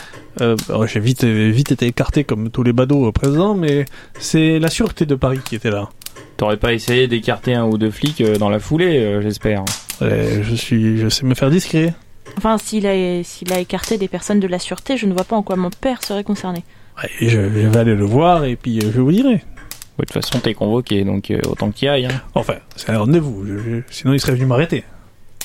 euh, 0.41 0.55
j'ai 0.85 0.99
vite, 0.99 1.23
vite 1.23 1.71
été 1.71 1.87
écarté 1.87 2.23
comme 2.23 2.49
tous 2.51 2.63
les 2.63 2.73
badauds 2.73 3.11
présents, 3.11 3.55
mais 3.55 3.85
c'est 4.19 4.59
la 4.59 4.69
sûreté 4.69 5.05
de 5.05 5.15
Paris 5.15 5.39
qui 5.43 5.55
était 5.55 5.71
là. 5.71 5.89
T'aurais 6.37 6.57
pas 6.57 6.73
essayé 6.73 7.07
d'écarter 7.07 7.53
un 7.55 7.65
ou 7.65 7.77
deux 7.77 7.91
flics 7.91 8.21
dans 8.39 8.49
la 8.49 8.59
foulée, 8.59 8.99
euh, 8.99 9.21
j'espère. 9.21 9.63
Euh, 10.01 10.43
je 10.43 10.53
suis, 10.55 10.97
je 10.97 11.07
sais 11.09 11.25
me 11.25 11.33
faire 11.33 11.49
discret. 11.49 11.93
Enfin, 12.37 12.57
s'il 12.57 12.85
a, 12.85 13.23
s'il 13.23 13.51
a 13.53 13.59
écarté 13.59 13.97
des 13.97 14.09
personnes 14.09 14.39
de 14.41 14.47
la 14.47 14.59
sûreté, 14.59 14.97
je 14.97 15.05
ne 15.05 15.13
vois 15.13 15.23
pas 15.23 15.35
en 15.37 15.41
quoi 15.41 15.55
mon 15.55 15.69
père 15.69 16.03
serait 16.03 16.23
concerné. 16.25 16.63
Ouais, 17.01 17.09
je, 17.21 17.29
je 17.29 17.37
vais 17.67 17.77
aller 17.77 17.95
le 17.95 18.05
voir 18.05 18.45
et 18.45 18.55
puis 18.57 18.81
je 18.81 18.99
vous 19.01 19.11
dirai. 19.11 19.29
Ouais, 19.35 19.39
De 19.99 20.05
toute 20.05 20.11
façon, 20.11 20.39
t'es 20.39 20.53
convoqué, 20.53 21.03
donc 21.05 21.31
autant 21.47 21.71
qu'il 21.71 21.85
y 21.85 21.89
aille. 21.89 22.05
Hein. 22.05 22.21
Enfin, 22.35 22.55
c'est 22.75 22.89
un 22.91 22.99
rendez-vous. 22.99 23.45
je- 23.47 23.57
je- 23.57 23.81
sinon, 23.89 24.13
il 24.13 24.19
serait 24.19 24.33
venu 24.33 24.45
m'arrêter. 24.45 24.83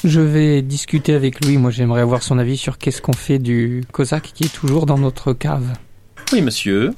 Je 0.05 0.21
vais 0.21 0.63
discuter 0.63 1.15
avec 1.15 1.45
lui. 1.45 1.59
Moi, 1.59 1.71
j'aimerais 1.71 2.01
avoir 2.01 2.23
son 2.23 2.39
avis 2.39 2.57
sur 2.57 2.79
qu'est-ce 2.79 3.03
qu'on 3.03 3.13
fait 3.13 3.39
du 3.39 3.85
Cosaque 3.93 4.33
qui 4.35 4.45
est 4.45 4.53
toujours 4.55 4.87
dans 4.87 4.99
notre 4.99 5.33
cave. 5.33 5.67
Oui, 6.33 6.41
monsieur. 6.43 6.95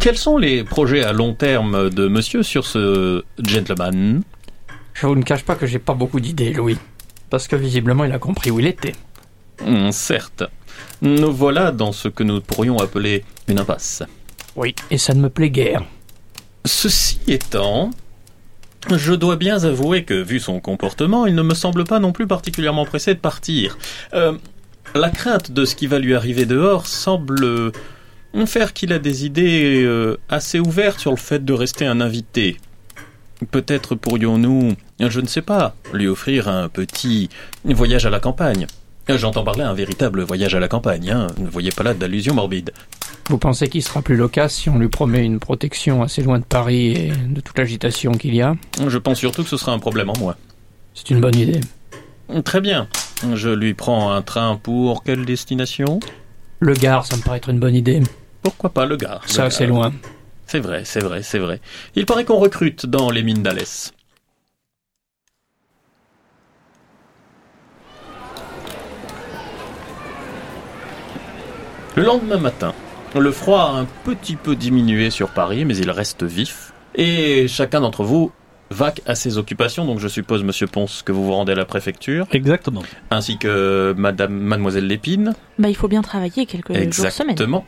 Quels 0.00 0.16
sont 0.16 0.38
les 0.38 0.64
projets 0.64 1.04
à 1.04 1.12
long 1.12 1.34
terme 1.34 1.90
de 1.90 2.08
monsieur 2.08 2.42
sur 2.42 2.66
ce 2.66 3.24
gentleman? 3.38 4.22
Je 4.94 5.06
vous 5.06 5.14
ne 5.14 5.22
cache 5.22 5.44
pas 5.44 5.54
que 5.54 5.66
j'ai 5.66 5.78
pas 5.78 5.94
beaucoup 5.94 6.20
d'idées, 6.20 6.52
Louis. 6.52 6.76
Parce 7.30 7.48
que 7.48 7.56
visiblement, 7.56 8.04
il 8.04 8.12
a 8.12 8.18
compris 8.18 8.50
où 8.50 8.60
il 8.60 8.66
était. 8.66 8.94
Hum, 9.64 9.92
Certes. 9.92 10.44
Nous 11.00 11.32
voilà 11.32 11.70
dans 11.70 11.92
ce 11.92 12.08
que 12.08 12.22
nous 12.22 12.40
pourrions 12.40 12.78
appeler 12.78 13.24
une 13.48 13.58
impasse. 13.60 14.02
Oui. 14.56 14.74
Et 14.90 14.98
ça 14.98 15.14
ne 15.14 15.20
me 15.20 15.30
plaît 15.30 15.50
guère. 15.50 15.82
Ceci 16.64 17.20
étant, 17.26 17.90
je 18.90 19.14
dois 19.14 19.36
bien 19.36 19.62
avouer 19.64 20.04
que, 20.04 20.14
vu 20.14 20.40
son 20.40 20.60
comportement, 20.60 21.26
il 21.26 21.34
ne 21.34 21.42
me 21.42 21.54
semble 21.54 21.84
pas 21.84 21.98
non 21.98 22.12
plus 22.12 22.26
particulièrement 22.26 22.84
pressé 22.84 23.14
de 23.14 23.20
partir. 23.20 23.78
Euh, 24.14 24.32
la 24.94 25.10
crainte 25.10 25.52
de 25.52 25.64
ce 25.64 25.74
qui 25.74 25.86
va 25.86 25.98
lui 25.98 26.14
arriver 26.14 26.46
dehors 26.46 26.86
semble 26.86 27.72
faire 28.46 28.72
qu'il 28.72 28.92
a 28.92 28.98
des 28.98 29.24
idées 29.24 29.82
euh, 29.84 30.18
assez 30.28 30.58
ouvertes 30.58 30.98
sur 30.98 31.10
le 31.10 31.16
fait 31.16 31.44
de 31.44 31.52
rester 31.52 31.86
un 31.86 32.00
invité. 32.00 32.56
Peut-être 33.50 33.94
pourrions-nous, 33.94 34.74
je 35.00 35.20
ne 35.20 35.26
sais 35.26 35.42
pas, 35.42 35.74
lui 35.92 36.08
offrir 36.08 36.48
un 36.48 36.68
petit 36.68 37.28
voyage 37.64 38.06
à 38.06 38.10
la 38.10 38.20
campagne. 38.20 38.66
J'entends 39.08 39.44
parler 39.44 39.62
un 39.62 39.74
véritable 39.74 40.22
voyage 40.22 40.54
à 40.54 40.60
la 40.60 40.68
campagne, 40.68 41.10
hein. 41.10 41.26
ne 41.38 41.48
voyez 41.48 41.70
pas 41.70 41.82
là 41.82 41.92
d'allusion 41.92 42.34
morbide. 42.34 42.72
Vous 43.28 43.38
pensez 43.38 43.68
qu'il 43.68 43.82
sera 43.82 44.02
plus 44.02 44.16
loquace 44.16 44.54
si 44.54 44.70
on 44.70 44.78
lui 44.78 44.88
promet 44.88 45.24
une 45.24 45.38
protection 45.38 46.02
assez 46.02 46.22
loin 46.22 46.38
de 46.38 46.44
Paris 46.44 46.92
et 46.92 47.12
de 47.12 47.40
toute 47.40 47.58
l'agitation 47.58 48.12
qu'il 48.12 48.34
y 48.34 48.42
a? 48.42 48.56
Je 48.86 48.98
pense 48.98 49.18
surtout 49.18 49.42
que 49.42 49.48
ce 49.48 49.56
sera 49.56 49.72
un 49.72 49.78
problème 49.78 50.10
en 50.10 50.18
moins. 50.18 50.36
C'est 50.94 51.10
une 51.10 51.20
bonne 51.20 51.36
idée. 51.36 51.60
Très 52.44 52.60
bien. 52.60 52.88
Je 53.34 53.50
lui 53.50 53.74
prends 53.74 54.12
un 54.12 54.22
train 54.22 54.56
pour 54.56 55.04
quelle 55.04 55.24
destination? 55.24 56.00
Le 56.60 56.74
Gard, 56.74 57.06
ça 57.06 57.16
me 57.16 57.22
paraît 57.22 57.38
être 57.38 57.50
une 57.50 57.60
bonne 57.60 57.74
idée. 57.74 58.02
Pourquoi 58.42 58.70
pas 58.70 58.86
le 58.86 58.96
Gard? 58.96 59.22
Ça, 59.26 59.50
c'est 59.50 59.66
loin. 59.66 59.92
C'est 60.46 60.60
vrai, 60.60 60.82
c'est 60.84 61.00
vrai, 61.00 61.22
c'est 61.22 61.38
vrai. 61.38 61.60
Il 61.94 62.06
paraît 62.06 62.24
qu'on 62.24 62.38
recrute 62.38 62.86
dans 62.86 63.10
les 63.10 63.22
mines 63.22 63.42
d'Alès. 63.42 63.92
Le 71.94 72.04
lendemain 72.04 72.38
matin, 72.38 72.72
le 73.14 73.30
froid 73.30 73.60
a 73.74 73.80
un 73.80 73.86
petit 74.04 74.36
peu 74.36 74.56
diminué 74.56 75.10
sur 75.10 75.28
Paris, 75.28 75.64
mais 75.64 75.76
il 75.76 75.90
reste 75.90 76.22
vif. 76.22 76.72
Et 76.94 77.46
chacun 77.48 77.80
d'entre 77.80 78.02
vous 78.02 78.32
vaque 78.70 79.02
à 79.06 79.14
ses 79.14 79.36
occupations, 79.36 79.84
donc 79.84 79.98
je 79.98 80.08
suppose, 80.08 80.42
Monsieur 80.42 80.66
Ponce, 80.66 81.02
que 81.02 81.12
vous 81.12 81.24
vous 81.24 81.32
rendez 81.32 81.52
à 81.52 81.54
la 81.54 81.66
préfecture, 81.66 82.26
Exactement. 82.32 82.82
ainsi 83.10 83.36
que 83.36 83.94
Madame, 83.98 84.32
Mademoiselle 84.32 84.86
Lépine. 84.86 85.34
Bah, 85.58 85.68
il 85.68 85.76
faut 85.76 85.88
bien 85.88 86.00
travailler 86.00 86.46
quelques 86.46 86.68
jours 86.72 87.10
semaine. 87.10 87.30
Exactement. 87.32 87.66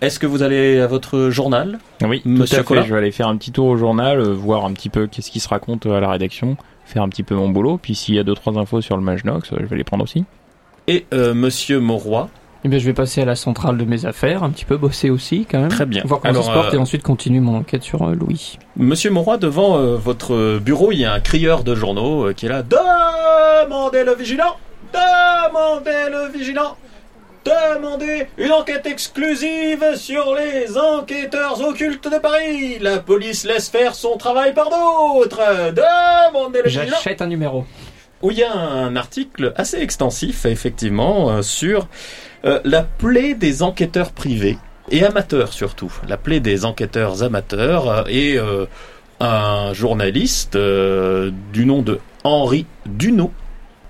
Est-ce 0.00 0.18
que 0.18 0.26
vous 0.26 0.42
allez 0.42 0.80
à 0.80 0.86
votre 0.88 1.30
journal 1.30 1.78
Oui, 2.02 2.22
Monsieur 2.24 2.46
tout 2.46 2.54
à 2.54 2.56
fait. 2.58 2.64
Collat 2.64 2.82
Je 2.82 2.90
vais 2.92 2.98
aller 2.98 3.12
faire 3.12 3.28
un 3.28 3.36
petit 3.36 3.52
tour 3.52 3.66
au 3.66 3.76
journal, 3.76 4.18
euh, 4.18 4.32
voir 4.32 4.64
un 4.64 4.72
petit 4.72 4.88
peu 4.88 5.06
qu'est-ce 5.06 5.30
qui 5.30 5.38
se 5.40 5.48
raconte 5.48 5.86
euh, 5.86 5.98
à 5.98 6.00
la 6.00 6.10
rédaction, 6.10 6.56
faire 6.86 7.02
un 7.02 7.08
petit 7.08 7.22
peu 7.22 7.34
mon 7.36 7.50
boulot. 7.50 7.78
Puis 7.80 7.94
s'il 7.94 8.14
y 8.14 8.18
a 8.18 8.24
deux 8.24 8.34
trois 8.34 8.56
infos 8.58 8.80
sur 8.80 8.96
le 8.96 9.02
Mage 9.02 9.24
Nox, 9.24 9.52
euh, 9.52 9.58
je 9.60 9.66
vais 9.66 9.76
les 9.76 9.84
prendre 9.84 10.02
aussi. 10.02 10.24
Et 10.88 11.04
euh, 11.12 11.34
Monsieur 11.34 11.78
Mauroy 11.80 12.28
Eh 12.64 12.68
bien, 12.68 12.78
je 12.78 12.84
vais 12.84 12.92
passer 12.92 13.22
à 13.22 13.24
la 13.24 13.36
centrale 13.36 13.78
de 13.78 13.84
mes 13.84 14.04
affaires, 14.04 14.42
un 14.42 14.50
petit 14.50 14.66
peu 14.66 14.76
bosser 14.76 15.08
aussi, 15.08 15.46
quand 15.50 15.60
même. 15.60 15.68
Très 15.70 15.86
bien. 15.86 16.02
Voir 16.04 16.20
comment 16.20 16.30
Alors, 16.30 16.44
ça 16.44 16.50
se 16.50 16.54
porte 16.54 16.74
euh, 16.74 16.76
et 16.76 16.80
ensuite 16.80 17.02
continuer 17.02 17.40
mon 17.40 17.56
enquête 17.56 17.82
sur 17.82 18.02
euh, 18.06 18.14
Louis. 18.14 18.58
Monsieur 18.76 19.10
Mauroy, 19.10 19.38
devant 19.38 19.78
euh, 19.78 19.96
votre 19.96 20.58
bureau, 20.58 20.92
il 20.92 20.98
y 20.98 21.04
a 21.06 21.12
un 21.14 21.20
crieur 21.20 21.64
de 21.64 21.74
journaux 21.74 22.26
euh, 22.28 22.32
qui 22.34 22.46
est 22.46 22.48
là. 22.50 22.62
Demandez 22.62 24.04
le 24.04 24.14
vigilant 24.14 24.56
Demandez 24.92 26.10
le 26.10 26.30
vigilant 26.36 26.76
Demandez 27.44 28.26
une 28.36 28.52
enquête 28.52 28.84
exclusive 28.86 29.96
sur 29.96 30.34
les 30.34 30.76
enquêteurs 30.76 31.66
occultes 31.66 32.06
de 32.12 32.18
Paris 32.18 32.78
La 32.80 32.98
police 32.98 33.44
laisse 33.46 33.70
faire 33.70 33.94
son 33.94 34.18
travail 34.18 34.52
par 34.52 34.68
d'autres 34.68 35.72
Demandez 35.72 36.58
le 36.62 36.68
vigilant 36.68 36.84
J'achète 36.90 37.22
un 37.22 37.26
numéro. 37.28 37.64
où 38.22 38.30
il 38.30 38.38
y 38.38 38.44
a 38.44 38.52
un 38.52 38.94
article 38.96 39.54
assez 39.56 39.78
extensif, 39.78 40.44
effectivement, 40.44 41.30
euh, 41.30 41.42
sur 41.42 41.88
euh, 42.44 42.60
la 42.64 42.82
plaie 42.82 43.34
des 43.34 43.62
enquêteurs 43.62 44.12
privés 44.12 44.58
et 44.90 45.04
amateurs 45.04 45.52
surtout. 45.52 45.92
La 46.08 46.16
plaie 46.16 46.40
des 46.40 46.64
enquêteurs 46.64 47.22
amateurs 47.22 47.88
euh, 47.88 48.02
et 48.08 48.38
euh, 48.38 48.66
un 49.20 49.72
journaliste 49.72 50.56
euh, 50.56 51.30
du 51.52 51.66
nom 51.66 51.82
de 51.82 52.00
Henri 52.24 52.66
Dunot 52.86 53.30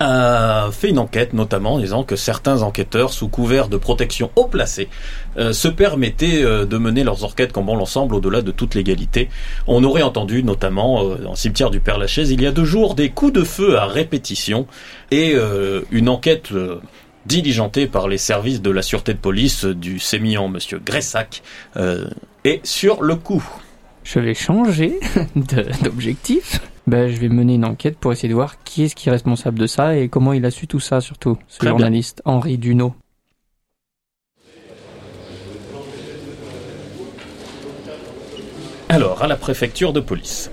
a 0.02 0.70
fait 0.72 0.88
une 0.88 0.98
enquête 0.98 1.34
notamment 1.34 1.74
en 1.74 1.78
disant 1.78 2.04
que 2.04 2.16
certains 2.16 2.62
enquêteurs 2.62 3.12
sous 3.12 3.28
couvert 3.28 3.68
de 3.68 3.76
protection 3.76 4.30
haut 4.34 4.46
placée 4.46 4.88
euh, 5.36 5.52
se 5.52 5.68
permettaient 5.68 6.42
euh, 6.42 6.64
de 6.64 6.78
mener 6.78 7.04
leurs 7.04 7.24
enquêtes 7.24 7.52
comme 7.52 7.66
bon 7.66 7.76
l'ensemble 7.76 8.14
au-delà 8.14 8.40
de 8.40 8.50
toute 8.50 8.74
légalité. 8.74 9.28
On 9.66 9.84
aurait 9.84 10.02
entendu 10.02 10.42
notamment 10.42 11.04
euh, 11.04 11.16
le 11.20 11.36
cimetière 11.36 11.70
du 11.70 11.80
Père 11.80 11.98
Lachaise 11.98 12.30
il 12.30 12.40
y 12.40 12.46
a 12.46 12.50
deux 12.50 12.64
jours 12.64 12.94
des 12.94 13.10
coups 13.10 13.34
de 13.34 13.44
feu 13.44 13.76
à 13.78 13.84
répétition 13.84 14.66
et 15.10 15.34
euh, 15.34 15.82
une 15.90 16.08
enquête 16.08 16.48
diligentée 17.26 17.86
par 17.86 18.08
les 18.08 18.18
services 18.18 18.62
de 18.62 18.70
la 18.70 18.82
sûreté 18.82 19.14
de 19.14 19.18
police 19.18 19.64
du 19.64 19.98
sémillant 19.98 20.48
monsieur 20.48 20.78
Gressac 20.78 21.42
euh, 21.76 22.08
est 22.44 22.64
sur 22.66 23.02
le 23.02 23.16
coup. 23.16 23.44
Je 24.04 24.18
vais 24.18 24.34
changer 24.34 24.98
d'objectif. 25.82 26.60
Ben, 26.86 27.08
je 27.08 27.20
vais 27.20 27.28
mener 27.28 27.54
une 27.54 27.64
enquête 27.64 27.98
pour 27.98 28.12
essayer 28.12 28.28
de 28.28 28.34
voir 28.34 28.62
qui 28.64 28.84
est-ce 28.84 28.96
qui 28.96 29.08
est 29.08 29.12
responsable 29.12 29.58
de 29.58 29.66
ça 29.66 29.96
et 29.96 30.08
comment 30.08 30.32
il 30.32 30.44
a 30.44 30.50
su 30.50 30.66
tout 30.66 30.80
ça, 30.80 31.00
surtout. 31.00 31.38
Ce 31.46 31.58
Très 31.58 31.66
bien. 31.68 31.72
journaliste, 31.78 32.22
Henri 32.24 32.58
Dunot. 32.58 32.94
Alors, 38.88 39.22
à 39.22 39.28
la 39.28 39.36
préfecture 39.36 39.92
de 39.92 40.00
police. 40.00 40.50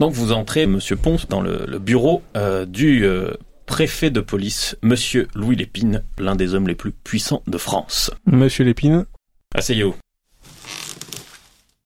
Donc 0.00 0.12
vous 0.12 0.32
entrez, 0.32 0.66
Monsieur 0.66 0.96
Ponce, 0.96 1.28
dans 1.28 1.40
le, 1.40 1.64
le 1.66 1.78
bureau 1.78 2.20
euh, 2.36 2.66
du 2.66 3.06
euh, 3.06 3.32
préfet 3.66 4.10
de 4.10 4.20
police, 4.20 4.76
Monsieur 4.82 5.28
Louis 5.34 5.56
Lépine, 5.56 6.02
l'un 6.18 6.36
des 6.36 6.54
hommes 6.54 6.68
les 6.68 6.74
plus 6.74 6.92
puissants 6.92 7.42
de 7.46 7.58
France. 7.58 8.10
Monsieur 8.26 8.64
Lépine. 8.64 9.06
Asseyez-vous. 9.54 9.94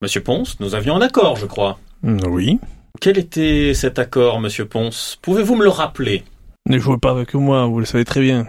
Monsieur 0.02 0.22
Ponce, 0.22 0.58
nous 0.60 0.74
avions 0.74 0.96
un 0.96 1.00
accord, 1.02 1.36
je 1.36 1.46
crois. 1.46 1.78
Mm, 2.02 2.18
Oui. 2.28 2.58
Quel 3.00 3.18
était 3.18 3.74
cet 3.74 3.98
accord, 3.98 4.40
Monsieur 4.40 4.64
Ponce? 4.66 5.18
Pouvez-vous 5.22 5.54
me 5.56 5.62
le 5.64 5.70
rappeler? 5.70 6.24
Ne 6.68 6.78
jouez 6.78 6.98
pas 6.98 7.10
avec 7.10 7.34
moi, 7.34 7.66
vous 7.66 7.78
le 7.80 7.86
savez 7.86 8.04
très 8.04 8.20
bien. 8.20 8.46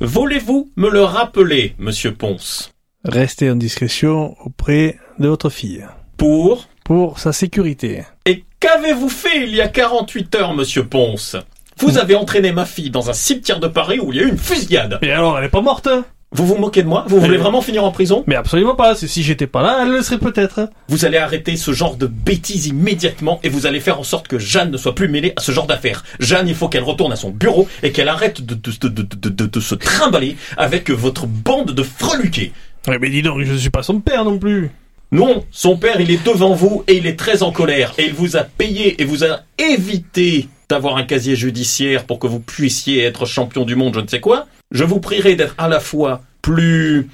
Voulez-vous 0.00 0.70
me 0.76 0.88
le 0.88 1.02
rappeler, 1.02 1.74
Monsieur 1.78 2.14
Ponce? 2.14 2.70
Restez 3.04 3.50
en 3.50 3.56
discrétion 3.56 4.36
auprès 4.44 4.98
de 5.18 5.28
votre 5.28 5.50
fille. 5.50 5.84
Pour? 6.16 6.66
Pour 6.84 7.18
sa 7.18 7.32
sécurité. 7.32 8.04
Et 8.24 8.44
qu'avez-vous 8.60 9.08
fait 9.08 9.44
il 9.44 9.54
y 9.54 9.60
a 9.60 9.68
48 9.68 10.34
heures, 10.36 10.54
Monsieur 10.54 10.86
Ponce? 10.86 11.36
Vous 11.78 11.98
avez 11.98 12.14
entraîné 12.14 12.52
ma 12.52 12.64
fille 12.66 12.90
dans 12.90 13.10
un 13.10 13.12
cimetière 13.12 13.60
de 13.60 13.68
Paris 13.68 13.98
où 14.00 14.12
il 14.12 14.18
y 14.18 14.20
a 14.20 14.24
eu 14.24 14.28
une 14.28 14.38
fusillade. 14.38 14.98
Mais 15.02 15.10
alors, 15.12 15.38
elle 15.38 15.44
est 15.44 15.48
pas 15.48 15.60
morte 15.60 15.86
hein 15.86 16.04
Vous 16.32 16.46
vous 16.46 16.56
moquez 16.56 16.82
de 16.82 16.88
moi 16.88 17.04
Vous 17.08 17.20
voulez 17.20 17.36
vraiment 17.38 17.62
finir 17.62 17.84
en 17.84 17.90
prison 17.92 18.24
Mais 18.26 18.34
absolument 18.34 18.74
pas, 18.74 18.94
si 18.94 19.22
j'étais 19.22 19.46
pas 19.46 19.62
là, 19.62 19.78
elle 19.82 19.90
le 19.92 20.02
serait 20.02 20.18
peut-être. 20.18 20.68
Vous 20.88 21.04
allez 21.04 21.18
arrêter 21.18 21.56
ce 21.56 21.72
genre 21.72 21.96
de 21.96 22.06
bêtises 22.06 22.66
immédiatement 22.66 23.40
et 23.42 23.48
vous 23.48 23.66
allez 23.66 23.80
faire 23.80 23.98
en 24.00 24.02
sorte 24.02 24.28
que 24.28 24.38
Jeanne 24.38 24.70
ne 24.70 24.76
soit 24.76 24.94
plus 24.94 25.08
mêlée 25.08 25.32
à 25.36 25.40
ce 25.40 25.52
genre 25.52 25.66
d'affaires. 25.66 26.04
Jeanne, 26.20 26.48
il 26.48 26.54
faut 26.54 26.68
qu'elle 26.68 26.82
retourne 26.82 27.12
à 27.12 27.16
son 27.16 27.30
bureau 27.30 27.68
et 27.82 27.92
qu'elle 27.92 28.08
arrête 28.08 28.44
de, 28.44 28.54
de, 28.54 28.70
de, 28.80 28.88
de, 28.88 29.02
de, 29.02 29.28
de- 29.28 29.46
de 29.46 29.60
se 29.60 29.74
trimballer 29.74 30.36
avec 30.56 30.90
votre 30.90 31.26
bande 31.26 31.72
de 31.72 31.82
freluqués. 31.82 32.52
Mais 32.88 33.08
dis 33.10 33.22
donc, 33.22 33.42
je 33.42 33.54
suis 33.54 33.70
pas 33.70 33.82
son 33.82 34.00
père 34.00 34.24
non 34.24 34.38
plus. 34.38 34.70
Non, 35.10 35.44
son 35.50 35.76
père, 35.78 36.00
il 36.00 36.10
est 36.10 36.22
devant 36.26 36.52
vous 36.54 36.84
et 36.86 36.96
il 36.98 37.06
est 37.06 37.16
très 37.18 37.42
en 37.42 37.50
colère 37.50 37.94
et 37.96 38.04
il 38.06 38.12
vous 38.14 38.36
a 38.36 38.42
payé 38.42 39.00
et 39.00 39.04
vous 39.06 39.24
a 39.24 39.40
évité 39.58 40.48
d'avoir 40.68 40.96
un 40.96 41.04
casier 41.04 41.34
judiciaire 41.34 42.04
pour 42.04 42.18
que 42.18 42.26
vous 42.26 42.40
puissiez 42.40 43.02
être 43.02 43.26
champion 43.26 43.64
du 43.64 43.74
monde, 43.74 43.94
je 43.94 44.00
ne 44.00 44.06
sais 44.06 44.20
quoi. 44.20 44.46
Je 44.70 44.84
vous 44.84 45.00
prierai 45.00 45.34
d'être 45.34 45.54
à 45.58 45.68
la 45.68 45.80
fois 45.80 46.20
plus 46.42 47.08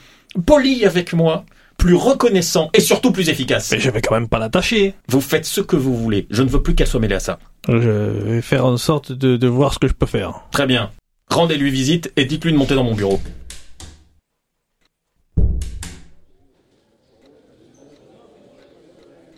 poli 0.45 0.85
avec 0.85 1.13
moi, 1.13 1.45
plus 1.79 1.95
reconnaissant 1.95 2.71
et 2.75 2.81
surtout 2.81 3.13
plus 3.13 3.29
efficace. 3.29 3.71
Mais 3.71 3.79
je 3.79 3.91
vais 3.91 4.01
quand 4.01 4.15
même 4.15 4.29
pas 4.29 4.39
l'attacher. 4.39 4.95
Vous 5.09 5.21
faites 5.21 5.45
ce 5.45 5.61
que 5.61 5.77
vous 5.77 5.97
voulez. 5.97 6.27
Je 6.31 6.43
ne 6.43 6.49
veux 6.49 6.63
plus 6.63 6.75
qu'elle 6.75 6.89
soit 6.89 7.01
mêlée 7.01 7.15
à 7.15 7.21
ça. 7.21 7.39
Je 7.69 7.77
vais 7.77 8.43
faire 8.43 8.67
en 8.67 8.77
sorte 8.77 9.13
de, 9.13 9.37
de 9.37 9.47
voir 9.47 9.73
ce 9.73 9.79
que 9.79 9.89
je 9.89 9.95
peux 9.95 10.07
faire. 10.07 10.43
Très 10.51 10.67
bien. 10.67 10.91
Rendez-lui 11.29 11.71
visite 11.71 12.13
et 12.17 12.25
dites-lui 12.25 12.53
de 12.53 12.59
monter 12.59 12.75
dans 12.75 12.85
mon 12.85 12.95
bureau. 12.95 13.21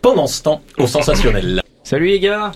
Pendant 0.01 0.27
ce 0.27 0.41
temps, 0.41 0.61
au 0.77 0.87
sensationnel. 0.87 1.61
Salut 1.83 2.07
les 2.07 2.19
gars 2.19 2.51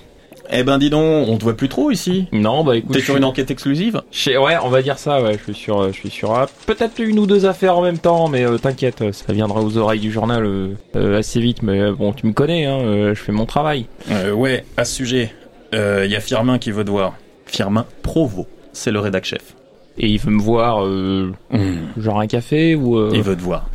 Eh 0.54 0.64
ben 0.64 0.78
dis 0.78 0.90
donc, 0.90 1.28
on 1.30 1.38
te 1.38 1.44
voit 1.44 1.56
plus 1.56 1.70
trop 1.70 1.92
ici. 1.92 2.28
Non, 2.34 2.64
bah 2.64 2.76
écoute, 2.76 2.92
T'es 2.94 3.00
sur 3.02 3.16
une 3.18 3.24
enquête 3.24 3.50
exclusive 3.52 4.02
ouais, 4.28 4.58
on 4.64 4.70
va 4.70 4.82
dire 4.82 4.98
ça, 5.00 5.22
ouais, 5.22 5.38
je 5.38 5.44
suis 5.44 5.54
sur, 5.54 5.80
euh, 5.82 5.88
je 5.92 5.98
suis 5.98 6.10
sur 6.10 6.46
peut-être 6.66 7.00
une 7.00 7.20
ou 7.20 7.26
deux 7.26 7.46
affaires 7.46 7.78
en 7.78 7.82
même 7.82 7.98
temps, 8.00 8.28
mais 8.28 8.46
euh, 8.46 8.58
t'inquiète, 8.58 9.02
euh, 9.02 9.12
ça 9.14 9.32
viendra 9.34 9.62
aux 9.62 9.78
oreilles 9.78 10.00
du 10.02 10.12
journal 10.12 10.46
euh, 10.46 10.76
euh, 10.96 11.20
assez 11.20 11.40
vite, 11.40 11.64
mais 11.64 11.80
euh, 11.80 11.94
bon, 11.94 12.12
tu 12.14 12.28
me 12.28 12.34
connais, 12.34 12.66
hein, 12.66 12.80
euh, 12.82 13.16
je 13.16 13.22
fais 13.22 13.32
mon 13.32 13.46
travail. 13.46 13.86
euh, 14.12 14.32
Ouais, 14.34 14.66
à 14.78 14.84
ce 14.86 14.96
sujet, 14.96 15.34
il 15.74 16.10
y 16.12 16.16
a 16.16 16.20
Firmin 16.20 16.58
qui 16.60 16.72
veut 16.72 16.84
te 16.84 16.90
voir. 16.92 17.14
Firmin 17.46 17.86
Provo, 18.02 18.46
c'est 18.74 18.92
le 18.92 19.00
rédac 19.00 19.24
chef. 19.26 19.56
Et 19.98 20.08
il 20.08 20.20
veut 20.20 20.32
me 20.32 20.42
voir, 20.42 20.86
euh, 20.86 21.32
genre 21.98 22.20
un 22.20 22.28
café 22.28 22.76
ou... 22.76 22.98
euh, 22.98 23.12
Il 23.14 23.22
veut 23.24 23.36
te 23.36 23.42
voir. 23.42 23.70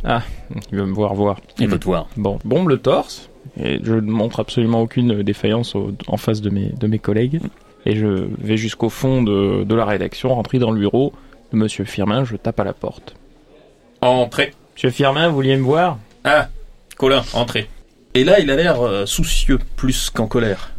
il 0.71 0.77
veut 0.77 0.85
me 0.85 0.93
voir, 0.93 1.13
voir. 1.15 1.39
Il 1.59 1.67
veut 1.67 1.79
te 1.79 1.85
voir. 1.85 2.07
Bon, 2.17 2.39
bombe 2.43 2.69
le 2.69 2.77
torse, 2.77 3.29
et 3.61 3.79
je 3.83 3.93
ne 3.93 4.11
montre 4.11 4.39
absolument 4.39 4.81
aucune 4.81 5.21
défaillance 5.23 5.75
au- 5.75 5.91
en 6.07 6.17
face 6.17 6.41
de 6.41 6.49
mes, 6.49 6.69
de 6.79 6.87
mes 6.87 6.99
collègues, 6.99 7.39
et 7.85 7.95
je 7.95 8.27
vais 8.39 8.57
jusqu'au 8.57 8.89
fond 8.89 9.21
de, 9.23 9.63
de 9.63 9.75
la 9.75 9.85
rédaction, 9.85 10.33
rentrer 10.33 10.59
dans 10.59 10.71
le 10.71 10.79
bureau 10.79 11.13
de 11.53 11.57
Monsieur 11.57 11.85
Firmin, 11.85 12.25
je 12.25 12.35
tape 12.35 12.59
à 12.59 12.63
la 12.63 12.73
porte. 12.73 13.15
Entrez. 14.01 14.53
Monsieur 14.75 14.89
Firmin, 14.91 15.29
vous 15.29 15.35
vouliez 15.35 15.55
me 15.57 15.63
voir? 15.63 15.97
Ah, 16.23 16.49
Colin, 16.97 17.23
entrez. 17.33 17.67
Et 18.13 18.23
là, 18.23 18.39
il 18.39 18.49
a 18.51 18.55
l'air 18.55 18.81
euh, 18.81 19.05
soucieux 19.05 19.59
plus 19.75 20.09
qu'en 20.09 20.27
colère. 20.27 20.71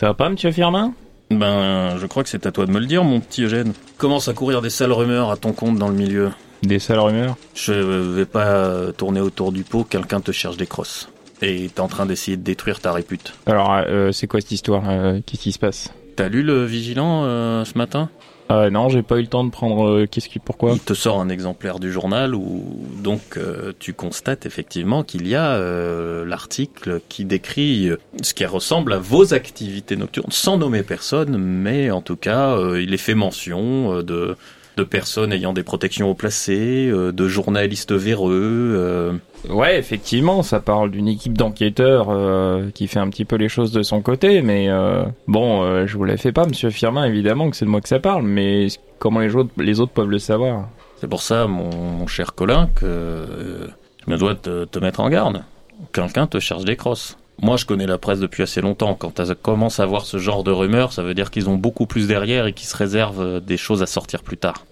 Ça 0.00 0.06
va 0.08 0.14
pas, 0.14 0.28
Monsieur 0.28 0.50
Firmin? 0.52 0.92
Ben, 1.30 1.96
je 1.98 2.06
crois 2.06 2.22
que 2.22 2.28
c'est 2.28 2.46
à 2.46 2.52
toi 2.52 2.64
de 2.66 2.70
me 2.72 2.78
le 2.80 2.86
dire, 2.86 3.04
mon 3.04 3.20
petit 3.20 3.42
Eugène. 3.44 3.72
Commence 3.98 4.28
à 4.28 4.32
courir 4.32 4.62
des 4.62 4.70
sales 4.70 4.92
rumeurs 4.92 5.30
à 5.30 5.36
ton 5.36 5.52
compte 5.52 5.76
dans 5.76 5.88
le 5.88 5.94
milieu. 5.94 6.30
Des 6.62 6.78
sales 6.78 6.98
rumeurs? 7.00 7.36
Je 7.54 7.72
vais 7.72 8.24
pas 8.26 8.92
tourner 8.96 9.20
autour 9.20 9.52
du 9.52 9.62
pot, 9.62 9.84
quelqu'un 9.84 10.20
te 10.20 10.32
cherche 10.32 10.56
des 10.56 10.66
crosses. 10.66 11.08
Et 11.42 11.70
t'es 11.72 11.80
en 11.80 11.88
train 11.88 12.06
d'essayer 12.06 12.36
de 12.36 12.42
détruire 12.42 12.80
ta 12.80 12.92
répute. 12.92 13.32
Alors, 13.46 13.72
euh, 13.86 14.12
c'est 14.12 14.26
quoi 14.26 14.40
cette 14.40 14.52
histoire 14.52 14.82
euh, 14.88 15.20
Qu'est-ce 15.24 15.42
qui 15.42 15.52
se 15.52 15.58
passe 15.58 15.92
T'as 16.16 16.28
lu 16.28 16.42
le 16.42 16.64
Vigilant 16.64 17.22
euh, 17.24 17.64
ce 17.64 17.78
matin 17.78 18.10
euh, 18.50 18.70
Non, 18.70 18.88
j'ai 18.88 19.02
pas 19.02 19.18
eu 19.18 19.20
le 19.20 19.28
temps 19.28 19.44
de 19.44 19.50
prendre... 19.50 19.88
euh, 19.88 20.06
Qu'est-ce 20.10 20.28
qui... 20.28 20.40
Pourquoi 20.40 20.72
Il 20.72 20.80
te 20.80 20.94
sort 20.94 21.20
un 21.20 21.28
exemplaire 21.28 21.78
du 21.78 21.92
journal 21.92 22.34
où 22.34 22.84
donc 23.04 23.36
euh, 23.36 23.72
tu 23.78 23.92
constates 23.92 24.46
effectivement 24.46 25.04
qu'il 25.04 25.28
y 25.28 25.36
a 25.36 25.52
euh, 25.52 26.24
l'article 26.24 27.00
qui 27.08 27.24
décrit 27.24 27.88
euh, 27.90 27.98
ce 28.22 28.34
qui 28.34 28.44
ressemble 28.44 28.92
à 28.94 28.98
vos 28.98 29.32
activités 29.32 29.94
nocturnes, 29.94 30.32
sans 30.32 30.58
nommer 30.58 30.82
personne, 30.82 31.38
mais 31.38 31.92
en 31.92 32.02
tout 32.02 32.16
cas 32.16 32.56
euh, 32.56 32.82
il 32.82 32.92
est 32.94 32.96
fait 32.96 33.14
mention 33.14 33.98
euh, 33.98 34.02
de 34.02 34.36
de 34.78 34.84
personnes 34.84 35.32
ayant 35.32 35.52
des 35.52 35.62
protections 35.62 36.08
haut 36.10 36.14
placées, 36.14 36.88
euh, 36.90 37.12
de 37.12 37.28
journalistes 37.28 37.92
véreux. 37.92 38.72
euh, 38.76 39.12
Ouais, 39.48 39.78
effectivement, 39.78 40.42
ça 40.42 40.58
parle 40.60 40.90
d'une 40.90 41.06
équipe 41.08 41.36
d'enquêteurs 41.36 42.06
euh, 42.10 42.70
qui 42.74 42.86
fait 42.88 42.98
un 42.98 43.08
petit 43.08 43.24
peu 43.24 43.36
les 43.36 43.48
choses 43.48 43.70
de 43.72 43.82
son 43.82 44.00
côté, 44.02 44.42
mais 44.42 44.68
euh, 44.68 45.04
bon, 45.28 45.62
euh, 45.62 45.86
je 45.86 45.96
vous 45.96 46.04
la 46.04 46.16
fais 46.16 46.32
pas, 46.32 46.46
Monsieur 46.46 46.70
Firmin, 46.70 47.04
évidemment 47.04 47.50
que 47.50 47.56
c'est 47.56 47.64
de 47.64 47.70
moi 47.70 47.80
que 47.80 47.88
ça 47.88 48.00
parle, 48.00 48.22
mais 48.24 48.66
comment 48.98 49.20
les 49.20 49.36
autres, 49.36 49.50
les 49.58 49.78
autres 49.80 49.92
peuvent 49.92 50.10
le 50.10 50.18
savoir? 50.18 50.68
C'est 51.00 51.08
pour 51.08 51.22
ça, 51.22 51.46
mon, 51.46 51.70
mon 51.74 52.06
cher 52.08 52.34
Colin, 52.34 52.68
que 52.74 53.68
je 54.04 54.10
me 54.10 54.16
dois 54.16 54.34
te, 54.34 54.64
te 54.64 54.78
mettre 54.80 55.00
en 55.00 55.08
garde. 55.08 55.44
Quelqu'un 55.92 56.26
te 56.26 56.40
cherche 56.40 56.64
des 56.64 56.74
crosses. 56.76 57.16
Moi, 57.40 57.56
je 57.56 57.64
connais 57.66 57.86
la 57.86 57.98
presse 57.98 58.18
depuis 58.18 58.42
assez 58.42 58.60
longtemps. 58.60 58.94
Quand 58.94 59.14
tu 59.14 59.22
commences 59.40 59.78
à 59.78 59.86
voir 59.86 60.04
ce 60.04 60.18
genre 60.18 60.42
de 60.42 60.50
rumeurs, 60.50 60.92
ça 60.92 61.04
veut 61.04 61.14
dire 61.14 61.30
qu'ils 61.30 61.48
ont 61.48 61.54
beaucoup 61.54 61.86
plus 61.86 62.08
derrière 62.08 62.48
et 62.48 62.52
qu'ils 62.52 62.66
se 62.66 62.76
réservent 62.76 63.40
des 63.40 63.56
choses 63.56 63.80
à 63.80 63.86
sortir 63.86 64.24
plus 64.24 64.36
tard. 64.38 64.64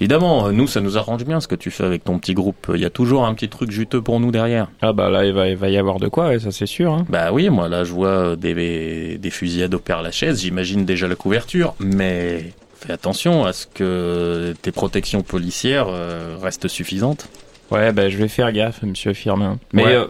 Évidemment, 0.00 0.50
nous, 0.50 0.66
ça 0.66 0.80
nous 0.80 0.98
arrange 0.98 1.24
bien 1.24 1.40
ce 1.40 1.46
que 1.46 1.54
tu 1.54 1.70
fais 1.70 1.84
avec 1.84 2.02
ton 2.04 2.18
petit 2.18 2.34
groupe. 2.34 2.70
Il 2.74 2.80
y 2.80 2.84
a 2.84 2.90
toujours 2.90 3.24
un 3.24 3.34
petit 3.34 3.48
truc 3.48 3.70
juteux 3.70 4.02
pour 4.02 4.18
nous 4.18 4.30
derrière. 4.32 4.68
Ah 4.80 4.92
bah 4.92 5.10
là, 5.10 5.24
il 5.24 5.32
va, 5.32 5.48
il 5.48 5.56
va 5.56 5.68
y 5.68 5.76
avoir 5.78 5.98
de 6.00 6.08
quoi, 6.08 6.38
ça 6.40 6.50
c'est 6.50 6.66
sûr. 6.66 6.92
Hein. 6.92 7.06
Bah 7.08 7.30
oui, 7.32 7.50
moi 7.50 7.68
là, 7.68 7.84
je 7.84 7.92
vois 7.92 8.34
des, 8.36 9.18
des 9.18 9.30
fusillades 9.30 9.74
au 9.74 9.78
Père 9.78 10.02
Lachaise. 10.02 10.40
J'imagine 10.40 10.84
déjà 10.84 11.06
la 11.06 11.14
couverture, 11.14 11.74
mais 11.78 12.52
fais 12.74 12.92
attention 12.92 13.44
à 13.44 13.52
ce 13.52 13.66
que 13.68 14.54
tes 14.60 14.72
protections 14.72 15.22
policières 15.22 15.86
euh, 15.88 16.36
restent 16.42 16.68
suffisantes. 16.68 17.28
Ouais, 17.70 17.92
bah 17.92 18.08
je 18.08 18.16
vais 18.18 18.28
faire 18.28 18.50
gaffe, 18.52 18.82
Monsieur 18.82 19.12
Firmin. 19.12 19.58
Mais 19.72 19.84
Ouais. 19.84 19.94
euh, 19.94 20.06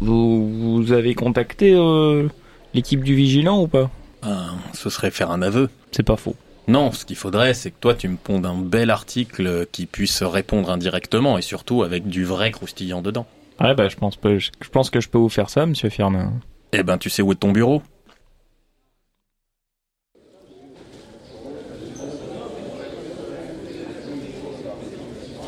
vous, 0.00 0.80
vous 0.82 0.92
avez 0.92 1.14
contacté 1.14 1.72
euh, 1.74 2.26
l'équipe 2.74 3.04
du 3.04 3.14
Vigilant 3.14 3.62
ou 3.62 3.68
pas? 3.68 3.90
Ah, 4.22 4.50
ce 4.74 4.90
serait 4.90 5.10
faire 5.12 5.30
un 5.30 5.40
aveu. 5.40 5.68
C'est 5.92 6.02
pas 6.02 6.16
faux. 6.16 6.34
Non, 6.68 6.90
ce 6.90 7.04
qu'il 7.04 7.16
faudrait, 7.16 7.54
c'est 7.54 7.70
que 7.70 7.76
toi, 7.80 7.94
tu 7.94 8.08
me 8.08 8.16
pondes 8.16 8.44
un 8.44 8.56
bel 8.56 8.90
article 8.90 9.66
qui 9.70 9.86
puisse 9.86 10.22
répondre 10.22 10.70
indirectement 10.70 11.38
et 11.38 11.42
surtout 11.42 11.82
avec 11.84 12.08
du 12.08 12.24
vrai 12.24 12.50
croustillant 12.50 13.02
dedans. 13.02 13.26
Ouais, 13.60 13.74
bah 13.74 13.88
je 13.88 13.96
pense, 13.96 14.16
pas, 14.16 14.36
je, 14.36 14.50
je 14.60 14.68
pense 14.68 14.90
que 14.90 15.00
je 15.00 15.08
peux 15.08 15.18
vous 15.18 15.28
faire 15.28 15.48
ça, 15.48 15.64
Monsieur 15.64 15.88
Firmin. 15.90 16.32
Eh 16.72 16.82
ben, 16.82 16.98
tu 16.98 17.08
sais 17.08 17.22
où 17.22 17.32
est 17.32 17.36
ton 17.36 17.52
bureau? 17.52 17.82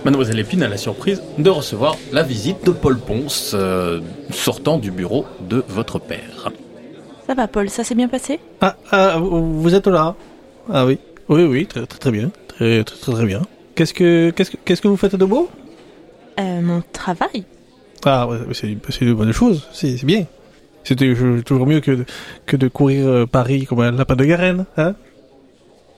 Mademoiselle 0.05 0.39
Épine 0.39 0.63
a 0.63 0.69
la 0.69 0.77
surprise 0.77 1.23
de 1.39 1.51
recevoir 1.51 1.97
la 2.13 2.23
visite 2.23 2.65
de 2.65 2.71
Paul 2.71 2.99
Ponce, 2.99 3.53
euh, 3.55 4.01
sortant 4.31 4.79
du 4.79 4.91
bureau 4.91 5.27
de 5.41 5.65
votre 5.69 5.99
père. 5.99 6.51
Ça 7.27 7.35
va, 7.35 7.49
Paul, 7.49 7.69
ça 7.69 7.85
s'est 7.85 7.95
bien 7.95 8.09
passé? 8.09 8.41
Ah, 8.61 8.77
ah, 8.91 9.19
vous 9.19 9.61
vous 9.61 9.75
êtes 9.75 9.87
là 9.87 10.15
Ah 10.73 10.87
oui. 10.87 10.99
Oui, 11.29 11.45
oui, 11.45 11.67
très 11.67 11.87
très, 11.87 11.99
très 11.99 12.11
bien. 12.11 12.31
Très 12.49 12.85
très 12.85 12.97
très, 12.97 13.13
très 13.13 13.27
bien. 13.27 13.43
Qu'est-ce 13.75 13.95
que 13.95 14.31
qu'est-ce 14.31 14.51
que 14.53 14.57
qu'est-ce 14.65 14.83
que 14.83 14.89
vous 14.89 14.97
faites 14.97 15.15
de 15.17 15.25
beau? 15.25 15.49
Euh, 16.41 16.61
Mon 16.61 16.83
travail 16.93 17.45
Ah, 18.05 18.29
c'est 18.53 18.77
c'est 18.89 19.05
une 19.05 19.15
bonne 19.15 19.33
chose. 19.33 19.69
C'est 19.73 19.97
c'est 19.97 20.07
bien. 20.07 20.25
C'était 20.85 21.15
je- 21.15 21.41
toujours 21.41 21.67
mieux 21.67 21.81
que 21.81 21.91
de, 21.91 22.05
que 22.47 22.57
de 22.57 22.69
courir 22.69 23.07
euh, 23.07 23.27
Paris 23.27 23.67
comme 23.67 23.81
un 23.81 23.91
lapin 23.93 24.17
de 24.17 24.25
Garenne, 24.25 24.65
hein? 24.77 24.95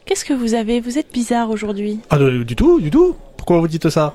Qu'est-ce 0.05 0.25
que 0.25 0.33
vous 0.35 0.55
avez? 0.55 0.81
Vous 0.81 0.99
êtes 0.99 1.13
bizarre 1.13 1.51
aujourd'hui. 1.51 2.01
Ah, 2.11 2.19
du 2.19 2.57
tout, 2.57 2.81
du 2.81 2.91
tout. 2.91 3.15
Pourquoi 3.37 3.61
vous 3.61 3.69
dites 3.69 3.89
ça? 3.91 4.15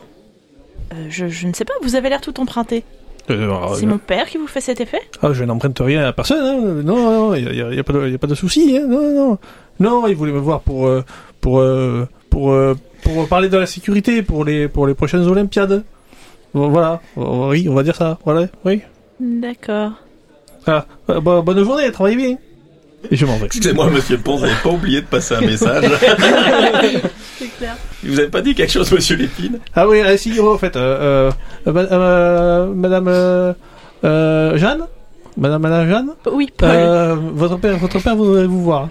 Euh, 0.93 1.05
je, 1.09 1.27
je 1.29 1.47
ne 1.47 1.53
sais 1.53 1.63
pas, 1.63 1.73
vous 1.81 1.95
avez 1.95 2.09
l'air 2.09 2.19
tout 2.21 2.37
emprunté. 2.41 2.83
Euh, 3.29 3.73
C'est 3.75 3.85
mon 3.85 3.97
père 3.97 4.25
qui 4.27 4.37
vous 4.37 4.45
fait 4.47 4.61
cet 4.61 4.81
effet? 4.81 4.99
Ah, 5.21 5.31
je 5.31 5.43
n'emprunte 5.45 5.79
rien 5.79 6.03
à 6.05 6.11
personne. 6.13 6.43
Hein. 6.45 6.83
Non, 6.83 7.29
non, 7.29 7.33
il 7.35 7.55
y 7.55 7.61
a, 7.61 7.79
a 7.79 7.83
pas 7.83 7.93
de, 7.93 8.09
y 8.09 8.13
a 8.15 8.17
pas 8.17 8.27
de 8.27 8.35
souci. 8.35 8.77
Hein. 8.77 8.85
Non, 8.87 9.13
non, 9.15 9.37
non. 9.79 10.07
Il 10.07 10.15
voulait 10.15 10.31
me 10.31 10.39
voir 10.39 10.61
pour 10.61 10.87
euh, 10.87 11.03
pour 11.41 11.59
euh, 11.59 12.07
pour 12.29 12.51
euh, 12.51 12.75
pour 13.03 13.27
parler 13.27 13.49
de 13.49 13.57
la 13.57 13.65
sécurité 13.65 14.21
pour 14.21 14.43
les 14.45 14.67
pour 14.67 14.87
les 14.87 14.93
prochaines 14.93 15.27
Olympiades. 15.27 15.83
Bon, 16.53 16.69
Voilà. 16.69 17.01
Oui, 17.15 17.67
on 17.69 17.73
va 17.73 17.83
dire 17.83 17.95
ça. 17.95 18.17
Voilà. 18.25 18.47
Oui. 18.63 18.81
D'accord. 19.19 19.91
Ah, 20.67 20.85
bo- 21.07 21.41
bonne 21.43 21.63
journée. 21.63 21.91
Travaillez 21.91 22.15
bien. 22.17 22.37
Et 23.11 23.15
je 23.15 23.25
m'en 23.25 23.37
vais. 23.37 23.45
Excusez-moi, 23.45 23.89
monsieur 23.91 24.17
Pons, 24.17 24.37
vous 24.37 24.45
n'avez 24.47 24.57
pas 24.63 24.69
oublié 24.69 25.01
de 25.01 25.05
passer 25.05 25.35
un 25.35 25.41
message. 25.45 25.83
C'est 27.37 27.47
clair. 27.57 27.75
vous 28.03 28.17
avez 28.19 28.29
pas 28.29 28.41
dit 28.41 28.55
quelque 28.55 28.71
chose, 28.71 28.91
monsieur 28.91 29.15
Lépine? 29.15 29.59
Ah 29.75 29.87
oui, 29.87 29.99
euh, 30.01 30.17
si, 30.17 30.33
oh, 30.39 30.53
en 30.53 30.57
fait, 30.57 30.75
euh, 30.75 31.29
euh, 31.67 31.71
ma- 31.71 31.81
euh, 31.81 32.73
Madame 32.73 33.55
Jeanne? 34.57 34.85
Madame, 35.37 35.61
Madame 35.61 35.89
Jeanne? 35.89 36.09
Oui, 36.31 36.49
Paul. 36.57 36.69
euh, 36.71 37.15
votre 37.33 37.57
père, 37.57 37.77
votre 37.77 37.99
père 38.01 38.15
voudrait 38.15 38.45
vous 38.47 38.63
voir. 38.63 38.89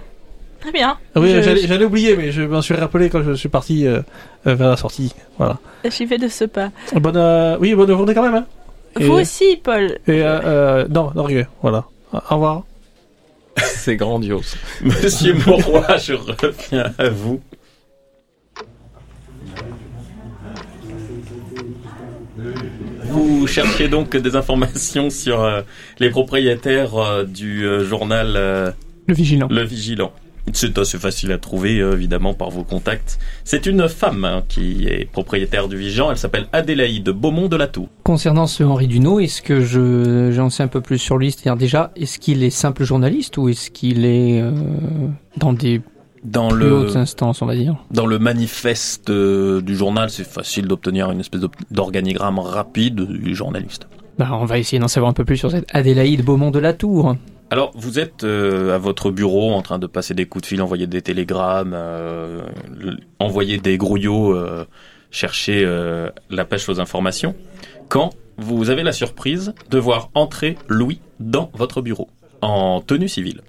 Très 0.65 0.73
bien. 0.73 0.97
Ah 1.15 1.21
oui, 1.21 1.29
Je- 1.31 1.67
j'allais 1.67 1.85
oublier, 1.85 2.17
mais 2.17 2.33
je 2.33 2.41
m'en 2.41 2.63
suis 2.63 2.73
rappelé 2.75 3.11
quand 3.11 3.23
je 3.23 3.35
suis 3.35 3.51
parti 3.51 3.87
euh, 3.87 4.01
euh, 4.47 4.55
vers 4.55 4.71
la 4.71 4.77
sortie. 4.79 5.13
Voilà. 5.37 5.59
J'y 5.91 6.07
vais 6.07 6.17
de 6.17 6.27
ce 6.29 6.45
pas. 6.47 6.71
Bonne, 6.95 7.19
euh, 7.19 7.59
oui, 7.61 7.75
bonne 7.75 7.91
journée 7.91 8.15
quand 8.15 8.23
même. 8.23 8.35
Hein. 8.37 8.47
Et- 8.99 9.05
Vous 9.05 9.13
aussi, 9.13 9.61
Paul. 9.63 9.99
Et 10.09 10.23
euh, 10.23 10.41
euh, 10.45 10.87
non, 10.89 11.11
non, 11.15 11.25
rien. 11.25 11.47
Voilà. 11.61 11.85
Au 12.15 12.19
revoir. 12.35 12.63
C'est 13.59 13.97
grandiose. 13.97 14.57
Monsieur 14.83 15.35
Mauroy, 15.47 15.99
je 15.99 16.15
reviens 16.15 16.93
à 16.97 17.11
vous. 17.11 17.41
Vous 23.05 23.47
cherchiez 23.47 23.89
donc 23.89 24.17
des 24.17 24.37
informations 24.37 25.11
sur 25.11 25.43
euh, 25.43 25.63
les 25.99 26.11
propriétaires 26.11 26.97
euh, 26.97 27.25
du 27.25 27.65
euh, 27.65 27.85
journal 27.85 28.33
euh, 28.37 28.71
Le 29.07 29.15
vigilant. 29.15 29.49
Le 29.51 29.63
Vigilant. 29.63 30.13
C'est 30.53 30.77
assez 30.79 30.99
facile 30.99 31.33
à 31.33 31.39
trouver, 31.39 31.81
euh, 31.81 31.95
évidemment, 31.95 32.35
par 32.35 32.51
vos 32.51 32.65
contacts. 32.65 33.19
C'est 33.45 33.67
une 33.67 33.89
femme 33.89 34.25
hein, 34.25 34.43
qui 34.49 34.87
est 34.87 35.11
propriétaire 35.11 35.69
du 35.69 35.77
Vigilant. 35.77 36.11
Elle 36.11 36.19
s'appelle 36.19 36.47
Adélaïde 36.53 37.09
Beaumont 37.09 37.49
de 37.49 37.57
la 37.57 37.67
Tour. 37.67 37.89
Concernant 38.05 38.47
ce 38.47 38.63
Henri 38.63 38.87
Dunot, 38.87 39.21
est-ce 39.21 39.41
que 39.43 39.63
je 39.63 40.31
j'en 40.33 40.51
sais 40.51 40.63
un 40.63 40.69
peu 40.69 40.81
plus 40.81 40.99
sur 40.99 41.17
lui? 41.17 41.33
C'est-à-dire 41.33 41.57
déjà, 41.57 41.91
est-ce 41.97 42.19
qu'il 42.19 42.43
est 42.43 42.51
simple 42.51 42.85
journaliste 42.85 43.37
ou 43.39 43.49
est-ce 43.49 43.71
qu'il 43.71 44.05
est 44.05 44.41
euh, 44.43 44.53
dans 45.39 45.53
des 45.55 45.81
Dans 46.25 46.49
plus 46.49 46.59
le, 46.61 46.73
hautes 46.75 46.97
instances, 46.97 47.41
on 47.43 47.47
va 47.47 47.57
dire? 47.57 47.77
dans 47.91 48.07
le 48.07 48.19
manifeste 48.19 49.11
euh, 49.11 49.61
du 49.63 49.75
journal, 49.75 50.11
c'est 50.11 50.29
facile 50.29 50.67
d'obtenir 50.69 51.11
une 51.11 51.21
espèce 51.21 51.41
d'organigramme 51.71 52.39
rapide 52.39 52.97
du 52.97 53.35
journaliste. 53.35 53.89
bah, 54.19 54.29
On 54.33 54.45
va 54.45 54.59
essayer 54.59 54.79
d'en 54.79 54.89
savoir 54.89 55.11
un 55.11 55.15
peu 55.15 55.25
plus 55.25 55.39
sur 55.39 55.51
cette 55.51 55.67
Adélaïde 55.75 56.23
Beaumont 56.25 56.51
de 56.51 56.59
la 56.59 56.75
Tour. 56.75 57.17
Alors, 57.55 57.71
vous 57.77 58.01
êtes 58.01 58.25
euh, 58.25 58.75
à 58.75 58.79
votre 58.79 59.13
bureau 59.13 59.53
en 59.53 59.63
train 59.63 59.79
de 59.79 59.87
passer 59.87 60.13
des 60.13 60.27
coups 60.27 60.43
de 60.43 60.47
fil, 60.49 60.61
envoyer 60.61 60.89
des 60.89 61.03
télégrammes, 61.03 61.71
euh, 61.73 62.43
envoyer 63.21 63.59
des 63.59 63.79
grouillots, 63.79 64.35
euh, 64.35 64.65
chercher 65.13 65.65
la 66.31 66.45
pêche 66.45 66.69
aux 66.69 66.81
informations, 66.81 67.37
quand 67.89 68.11
vous 68.39 68.71
avez 68.71 68.83
la 68.83 68.91
surprise 68.91 69.55
de 69.71 69.79
voir 69.79 70.11
entrer 70.15 70.59
Louis 70.67 70.99
dans 71.21 71.53
votre 71.55 71.81
bureau, 71.81 72.09
en 72.43 72.81
tenue 72.81 73.07
civile. 73.07 73.41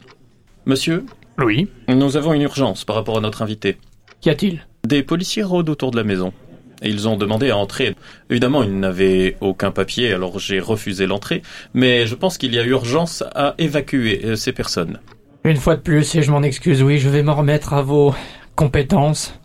Monsieur, 0.67 1.03
Oui. 1.39 1.67
nous 1.87 2.15
avons 2.15 2.33
une 2.33 2.43
urgence 2.43 2.85
par 2.85 2.97
rapport 2.97 3.17
à 3.17 3.21
notre 3.21 3.41
invité. 3.41 3.77
Qu'y 4.21 4.29
a-t-il? 4.29 4.67
Des 4.85 5.01
policiers 5.01 5.41
rôdent 5.41 5.69
autour 5.69 5.89
de 5.89 5.97
la 5.97 6.03
maison. 6.03 6.31
Et 6.81 6.89
ils 6.89 7.07
ont 7.07 7.17
demandé 7.17 7.49
à 7.49 7.57
entrer. 7.57 7.95
Évidemment, 8.29 8.63
ils 8.63 8.79
n'avaient 8.79 9.37
aucun 9.41 9.71
papier, 9.71 10.13
alors 10.13 10.39
j'ai 10.39 10.59
refusé 10.59 11.07
l'entrée. 11.07 11.41
Mais 11.73 12.05
je 12.07 12.15
pense 12.15 12.37
qu'il 12.37 12.53
y 12.53 12.59
a 12.59 12.63
urgence 12.63 13.23
à 13.33 13.55
évacuer 13.57 14.21
euh, 14.25 14.35
ces 14.35 14.51
personnes. 14.51 14.99
Une 15.43 15.57
fois 15.57 15.75
de 15.75 15.81
plus, 15.81 16.15
et 16.15 16.21
je 16.21 16.31
m'en 16.31 16.41
excuse, 16.41 16.81
oui, 16.81 16.97
je 16.97 17.07
vais 17.07 17.23
m'en 17.23 17.35
remettre 17.35 17.73
à 17.73 17.81
vos 17.81 18.15
compétences. 18.55 19.39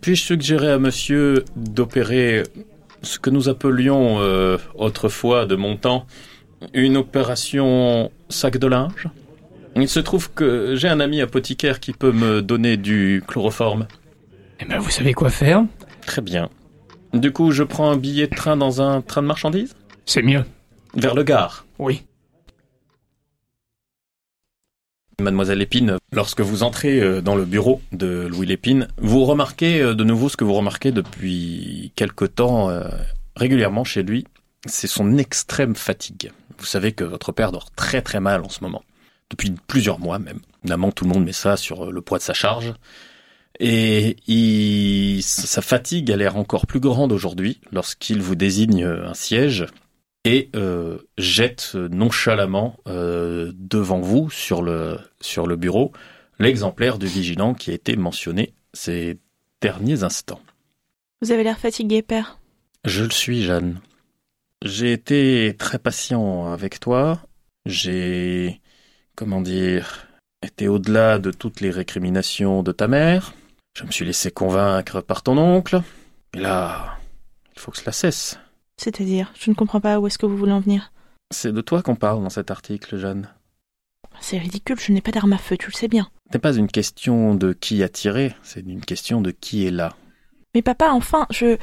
Puis-je 0.00 0.22
suggérer 0.22 0.70
à 0.70 0.78
monsieur 0.78 1.44
d'opérer 1.56 2.44
ce 3.02 3.18
que 3.18 3.30
nous 3.30 3.48
appelions 3.48 4.20
euh, 4.20 4.56
autrefois 4.76 5.46
de 5.46 5.56
mon 5.56 5.76
temps 5.76 6.06
une 6.74 6.96
opération 6.96 8.10
sac 8.28 8.56
de 8.58 8.66
linge? 8.66 9.08
Il 9.74 9.88
se 9.88 10.00
trouve 10.00 10.32
que 10.32 10.74
j'ai 10.74 10.88
un 10.88 11.00
ami 11.00 11.20
apothicaire 11.20 11.80
qui 11.80 11.92
peut 11.92 12.12
me 12.12 12.40
donner 12.40 12.76
du 12.76 13.22
chloroforme. 13.26 13.86
Eh 14.60 14.64
ben, 14.64 14.78
vous 14.78 14.90
savez 14.90 15.12
quoi 15.12 15.28
faire 15.28 15.64
Très 16.06 16.22
bien. 16.22 16.48
Du 17.16 17.32
coup, 17.32 17.50
je 17.50 17.62
prends 17.62 17.90
un 17.90 17.96
billet 17.96 18.26
de 18.26 18.34
train 18.34 18.56
dans 18.56 18.82
un 18.82 19.00
train 19.00 19.22
de 19.22 19.26
marchandises 19.26 19.74
C'est 20.04 20.22
mieux. 20.22 20.44
Vers 20.94 21.14
le 21.14 21.22
Gard. 21.22 21.64
Oui. 21.78 22.02
Mademoiselle 25.18 25.58
Lépine, 25.58 25.96
lorsque 26.12 26.42
vous 26.42 26.62
entrez 26.62 27.00
euh, 27.00 27.22
dans 27.22 27.36
le 27.36 27.46
bureau 27.46 27.80
de 27.92 28.26
Louis 28.30 28.46
Lépine, 28.46 28.88
vous 28.98 29.24
remarquez 29.24 29.80
euh, 29.80 29.94
de 29.94 30.04
nouveau 30.04 30.28
ce 30.28 30.36
que 30.36 30.44
vous 30.44 30.52
remarquez 30.52 30.92
depuis 30.92 31.90
quelque 31.96 32.26
temps 32.26 32.68
euh, 32.68 32.86
régulièrement 33.34 33.82
chez 33.82 34.02
lui, 34.02 34.26
c'est 34.66 34.86
son 34.86 35.16
extrême 35.16 35.74
fatigue. 35.74 36.32
Vous 36.58 36.66
savez 36.66 36.92
que 36.92 37.04
votre 37.04 37.32
père 37.32 37.50
dort 37.50 37.70
très 37.70 38.02
très 38.02 38.20
mal 38.20 38.42
en 38.42 38.50
ce 38.50 38.62
moment, 38.62 38.82
depuis 39.30 39.54
plusieurs 39.66 39.98
mois 39.98 40.18
même. 40.18 40.40
Évidemment, 40.64 40.92
tout 40.92 41.04
le 41.04 41.10
monde 41.10 41.24
met 41.24 41.32
ça 41.32 41.56
sur 41.56 41.90
le 41.90 42.00
poids 42.02 42.18
de 42.18 42.22
sa 42.22 42.34
charge. 42.34 42.74
Et 43.60 44.16
il- 44.26 45.22
sa 45.22 45.62
fatigue 45.62 46.10
a 46.12 46.16
l'air 46.16 46.36
encore 46.36 46.66
plus 46.66 46.80
grande 46.80 47.12
aujourd'hui 47.12 47.60
lorsqu'il 47.72 48.20
vous 48.20 48.34
désigne 48.34 48.84
euh, 48.84 49.08
un 49.08 49.14
siège 49.14 49.66
et 50.24 50.50
euh, 50.56 50.98
jette 51.18 51.74
nonchalamment 51.74 52.76
euh, 52.86 53.52
devant 53.54 54.00
vous 54.00 54.28
sur 54.30 54.62
le 54.62 54.98
sur 55.20 55.46
le 55.46 55.56
bureau 55.56 55.92
l'exemplaire 56.38 56.98
du 56.98 57.06
vigilant 57.06 57.54
qui 57.54 57.70
a 57.70 57.74
été 57.74 57.96
mentionné 57.96 58.54
ces 58.74 59.18
derniers 59.62 60.02
instants. 60.02 60.40
Vous 61.22 61.32
avez 61.32 61.44
l'air 61.44 61.58
fatigué, 61.58 62.02
père. 62.02 62.38
Je 62.84 63.04
le 63.04 63.10
suis, 63.10 63.42
Jeanne. 63.42 63.80
J'ai 64.62 64.92
été 64.92 65.54
très 65.58 65.78
patient 65.78 66.52
avec 66.52 66.78
toi. 66.78 67.20
J'ai, 67.64 68.60
comment 69.14 69.40
dire, 69.40 70.06
été 70.42 70.68
au-delà 70.68 71.18
de 71.18 71.30
toutes 71.30 71.60
les 71.60 71.70
récriminations 71.70 72.62
de 72.62 72.72
ta 72.72 72.86
mère. 72.86 73.32
Je 73.76 73.84
me 73.84 73.90
suis 73.90 74.06
laissé 74.06 74.30
convaincre 74.30 75.02
par 75.02 75.22
ton 75.22 75.36
oncle. 75.36 75.82
Et 76.32 76.38
là, 76.38 76.96
il 77.54 77.60
faut 77.60 77.70
que 77.70 77.76
cela 77.76 77.92
cesse. 77.92 78.38
C'est-à-dire, 78.78 79.30
je 79.38 79.50
ne 79.50 79.54
comprends 79.54 79.82
pas 79.82 80.00
où 80.00 80.06
est-ce 80.06 80.16
que 80.16 80.24
vous 80.24 80.36
voulez 80.38 80.52
en 80.52 80.60
venir. 80.60 80.92
C'est 81.30 81.52
de 81.52 81.60
toi 81.60 81.82
qu'on 81.82 81.94
parle 81.94 82.22
dans 82.22 82.30
cet 82.30 82.50
article, 82.50 82.96
Jeanne. 82.96 83.28
C'est 84.18 84.38
ridicule, 84.38 84.80
je 84.80 84.92
n'ai 84.92 85.02
pas 85.02 85.10
d'arme 85.10 85.34
à 85.34 85.38
feu, 85.38 85.58
tu 85.58 85.66
le 85.66 85.74
sais 85.74 85.88
bien. 85.88 86.08
Ce 86.30 86.38
n'est 86.38 86.40
pas 86.40 86.54
une 86.54 86.68
question 86.68 87.34
de 87.34 87.52
qui 87.52 87.82
a 87.82 87.90
tiré, 87.90 88.34
c'est 88.42 88.60
une 88.60 88.82
question 88.82 89.20
de 89.20 89.30
qui 89.30 89.66
est 89.66 89.70
là. 89.70 89.94
Mais 90.54 90.62
papa, 90.62 90.88
enfin, 90.92 91.26
je... 91.28 91.58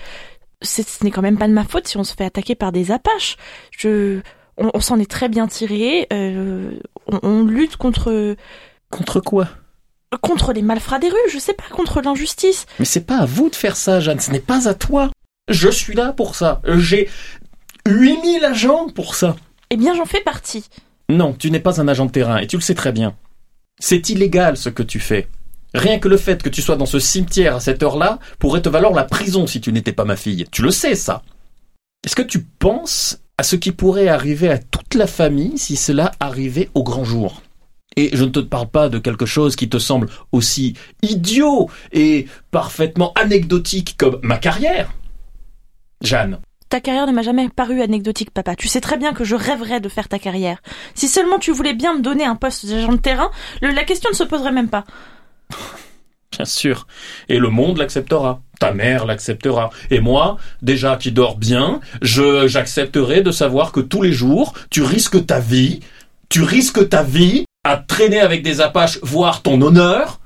Ce 0.62 1.04
n'est 1.04 1.10
quand 1.10 1.24
même 1.24 1.40
pas 1.40 1.48
de 1.48 1.54
ma 1.54 1.64
faute 1.64 1.88
si 1.88 1.98
on 1.98 2.04
se 2.04 2.14
fait 2.14 2.26
attaquer 2.26 2.54
par 2.54 2.72
des 2.72 2.92
apaches. 2.92 3.38
Je... 3.72 4.22
On, 4.58 4.70
on 4.76 4.82
s'en 4.82 5.00
est 5.00 5.10
très 5.10 5.30
bien 5.30 5.48
tiré. 5.48 6.06
euh, 6.14 6.78
on, 7.08 7.20
on 7.24 7.44
lutte 7.44 7.76
contre... 7.76 8.36
Contre 8.92 9.20
quoi? 9.20 9.48
Contre 10.22 10.54
les 10.54 10.62
malfrats 10.62 11.00
des 11.00 11.10
rues, 11.10 11.30
je 11.32 11.40
sais 11.40 11.54
pas, 11.54 11.64
contre 11.72 12.02
l'injustice. 12.02 12.66
Mais 12.80 12.86
c'est 12.86 13.06
pas 13.06 13.18
à 13.18 13.26
vous 13.26 13.50
de 13.50 13.56
faire 13.56 13.76
ça, 13.76 14.00
Jeanne, 14.00 14.20
ce 14.20 14.32
n'est 14.32 14.40
pas 14.40 14.68
à 14.68 14.74
toi. 14.74 15.10
Je 15.50 15.70
suis 15.70 15.94
là 15.94 16.14
pour 16.14 16.36
ça. 16.36 16.62
J'ai 16.66 17.10
8000 17.88 18.46
agents 18.46 18.88
pour 18.90 19.16
ça. 19.16 19.36
Eh 19.70 19.78
bien, 19.78 19.96
j'en 19.96 20.06
fais 20.06 20.22
partie. 20.22 20.66
Non, 21.10 21.34
tu 21.34 21.52
n'es 21.52 21.60
pas 21.60 21.82
un 21.82 21.88
agent 21.88 22.06
de 22.06 22.12
terrain, 22.12 22.38
et 22.38 22.48
tu 22.48 22.56
le 22.56 22.62
sais 22.62 22.76
très 22.76 22.92
bien. 22.92 23.16
C'est 23.80 24.10
illégal 24.10 24.56
ce 24.56 24.70
que 24.70 24.84
tu 24.84 25.00
fais. 25.00 25.28
Rien 25.74 26.00
que 26.00 26.08
le 26.08 26.18
fait 26.18 26.44
que 26.44 26.50
tu 26.50 26.62
sois 26.62 26.76
dans 26.76 26.86
ce 26.86 27.00
cimetière 27.00 27.56
à 27.56 27.60
cette 27.60 27.82
heure-là 27.82 28.20
pourrait 28.38 28.62
te 28.62 28.70
valoir 28.70 28.94
la 28.94 29.04
prison 29.04 29.48
si 29.48 29.60
tu 29.60 29.74
n'étais 29.74 29.92
pas 29.92 30.06
ma 30.06 30.16
fille. 30.16 30.46
Tu 30.52 30.62
le 30.62 30.70
sais, 30.70 30.96
ça. 30.96 31.24
Est-ce 32.06 32.16
que 32.16 32.22
tu 32.22 32.44
penses 32.44 33.20
à 33.38 33.44
ce 33.44 33.56
qui 33.56 33.72
pourrait 33.72 34.08
arriver 34.08 34.50
à 34.50 34.60
toute 34.60 34.94
la 34.94 35.08
famille 35.08 35.58
si 35.58 35.76
cela 35.76 36.12
arrivait 36.20 36.70
au 36.76 36.84
grand 36.84 37.04
jour? 37.04 37.42
Et 37.96 38.10
je 38.16 38.24
ne 38.24 38.30
te 38.30 38.40
parle 38.40 38.68
pas 38.70 38.90
de 38.90 38.98
quelque 39.00 39.26
chose 39.26 39.56
qui 39.56 39.70
te 39.70 39.78
semble 39.78 40.08
aussi 40.32 40.76
idiot 41.02 41.70
et 41.92 42.28
parfaitement 42.52 43.14
anecdotique 43.16 43.96
comme 43.98 44.20
ma 44.24 44.38
carrière. 44.38 44.92
Jeanne, 46.02 46.40
Ta 46.70 46.80
carrière 46.82 47.06
ne 47.08 47.12
m'a 47.12 47.22
jamais 47.22 47.48
paru 47.50 47.82
anecdotique, 47.82 48.32
papa. 48.32 48.56
Tu 48.56 48.68
sais 48.68 48.82
très 48.82 48.98
bien 48.98 49.14
que 49.14 49.24
je 49.24 49.36
rêverais 49.36 49.80
de 49.80 49.90
faire 49.90 50.08
ta 50.10 50.18
carrière. 50.20 50.58
Si 50.96 51.08
seulement 51.08 51.38
tu 51.40 51.52
voulais 51.52 51.76
bien 51.76 51.94
me 51.96 52.02
donner 52.02 52.26
un 52.26 52.36
poste 52.36 52.66
d'agent 52.66 52.92
de 52.94 52.98
terrain, 52.98 53.30
le- 53.62 53.70
la 53.72 53.84
question 53.84 54.10
ne 54.10 54.16
se 54.16 54.24
poserait 54.24 54.52
même 54.52 54.70
pas. 54.70 54.84
Bien 56.36 56.46
sûr. 56.46 56.88
Et 57.30 57.38
le 57.38 57.50
monde 57.50 57.78
l'acceptera. 57.78 58.42
Ta 58.60 58.74
mère 58.74 59.06
l'acceptera. 59.06 59.70
Et 59.92 60.00
moi, 60.00 60.38
déjà 60.64 60.96
qui 60.98 61.12
dors 61.12 61.38
bien, 61.38 61.80
je, 62.02 62.48
j'accepterai 62.48 63.22
de 63.22 63.32
savoir 63.32 63.72
que 63.72 63.80
tous 63.82 64.02
les 64.02 64.12
jours, 64.14 64.54
tu 64.72 64.82
risques 64.82 65.26
ta 65.28 65.40
vie, 65.40 65.82
tu 66.30 66.42
risques 66.42 66.90
ta 66.90 67.04
vie 67.04 67.46
à 67.64 67.78
traîner 67.78 68.20
avec 68.20 68.44
des 68.44 68.60
apaches, 68.60 69.00
voire 69.02 69.42
ton 69.42 69.62
honneur. 69.62 70.20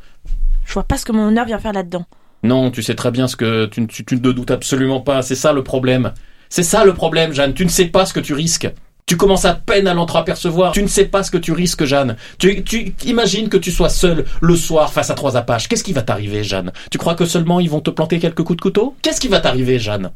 Je 0.65 0.73
vois 0.73 0.83
pas 0.83 0.97
ce 0.97 1.05
que 1.05 1.11
mon 1.11 1.27
honneur 1.27 1.45
vient 1.45 1.59
faire 1.59 1.73
là-dedans. 1.73 2.05
Non, 2.43 2.71
tu 2.71 2.81
sais 2.81 2.95
très 2.95 3.11
bien 3.11 3.27
ce 3.27 3.35
que 3.35 3.65
tu, 3.65 3.85
tu, 3.87 4.05
tu 4.05 4.15
ne 4.15 4.19
te 4.19 4.29
doutes 4.29 4.51
absolument 4.51 5.01
pas. 5.01 5.21
C'est 5.21 5.35
ça 5.35 5.53
le 5.53 5.63
problème. 5.63 6.13
C'est 6.49 6.63
ça 6.63 6.83
le 6.83 6.93
problème, 6.93 7.33
Jeanne. 7.33 7.53
Tu 7.53 7.63
ne 7.63 7.69
sais 7.69 7.85
pas 7.85 8.05
ce 8.05 8.13
que 8.13 8.19
tu 8.19 8.33
risques. 8.33 8.69
Tu 9.05 9.17
commences 9.17 9.45
à 9.45 9.53
peine 9.53 9.87
à 9.87 9.93
l'entreapercevoir. 9.93 10.73
Tu 10.73 10.81
ne 10.81 10.87
sais 10.87 11.05
pas 11.05 11.23
ce 11.23 11.31
que 11.31 11.37
tu 11.37 11.51
risques, 11.51 11.85
Jeanne. 11.85 12.17
Tu, 12.39 12.63
tu 12.63 12.93
imagines 13.05 13.49
que 13.49 13.57
tu 13.57 13.71
sois 13.71 13.89
seul 13.89 14.25
le 14.41 14.55
soir 14.55 14.91
face 14.91 15.09
à 15.09 15.13
trois 15.13 15.37
apaches. 15.37 15.67
Qu'est-ce 15.67 15.83
qui 15.83 15.93
va 15.93 16.01
t'arriver, 16.01 16.43
Jeanne? 16.43 16.73
Tu 16.91 16.97
crois 16.97 17.15
que 17.15 17.25
seulement 17.25 17.59
ils 17.59 17.69
vont 17.69 17.79
te 17.81 17.89
planter 17.89 18.19
quelques 18.19 18.43
coups 18.43 18.57
de 18.57 18.61
couteau? 18.61 18.95
Qu'est-ce 19.01 19.21
qui 19.21 19.29
va 19.29 19.39
t'arriver, 19.39 19.79
Jeanne? 19.79 20.11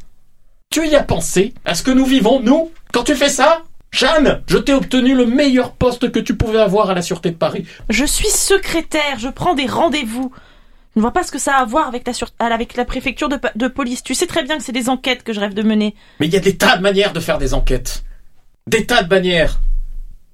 Tu 0.69 0.87
y 0.87 0.95
as 0.95 1.03
pensé? 1.03 1.53
À 1.65 1.75
ce 1.75 1.83
que 1.83 1.91
nous 1.91 2.05
vivons, 2.05 2.41
nous? 2.41 2.71
Quand 2.91 3.03
tu 3.03 3.15
fais 3.15 3.29
ça 3.29 3.61
Jeanne, 3.91 4.41
je 4.47 4.57
t'ai 4.57 4.73
obtenu 4.73 5.15
le 5.15 5.25
meilleur 5.25 5.73
poste 5.73 6.11
que 6.11 6.19
tu 6.19 6.35
pouvais 6.35 6.59
avoir 6.59 6.89
à 6.89 6.93
la 6.93 7.01
Sûreté 7.01 7.29
de 7.31 7.35
Paris. 7.35 7.65
Je 7.89 8.05
suis 8.05 8.29
secrétaire, 8.29 9.19
je 9.19 9.27
prends 9.27 9.53
des 9.53 9.65
rendez-vous. 9.65 10.31
Je 10.95 10.99
ne 10.99 11.01
vois 11.01 11.11
pas 11.11 11.23
ce 11.23 11.31
que 11.31 11.39
ça 11.39 11.55
a 11.55 11.61
à 11.61 11.65
voir 11.65 11.87
avec 11.87 12.05
la, 12.07 12.13
sur- 12.13 12.29
avec 12.39 12.75
la 12.75 12.85
préfecture 12.85 13.29
de 13.29 13.67
police. 13.67 14.03
Tu 14.03 14.15
sais 14.15 14.27
très 14.27 14.43
bien 14.43 14.57
que 14.57 14.63
c'est 14.63 14.71
des 14.71 14.89
enquêtes 14.89 15.23
que 15.23 15.33
je 15.33 15.39
rêve 15.39 15.53
de 15.53 15.61
mener. 15.61 15.95
Mais 16.19 16.27
il 16.27 16.33
y 16.33 16.37
a 16.37 16.41
des 16.41 16.57
tas 16.57 16.77
de 16.77 16.81
manières 16.81 17.13
de 17.13 17.19
faire 17.19 17.37
des 17.37 17.53
enquêtes. 17.53 18.03
Des 18.67 18.85
tas 18.85 19.03
de 19.03 19.09
manières. 19.09 19.59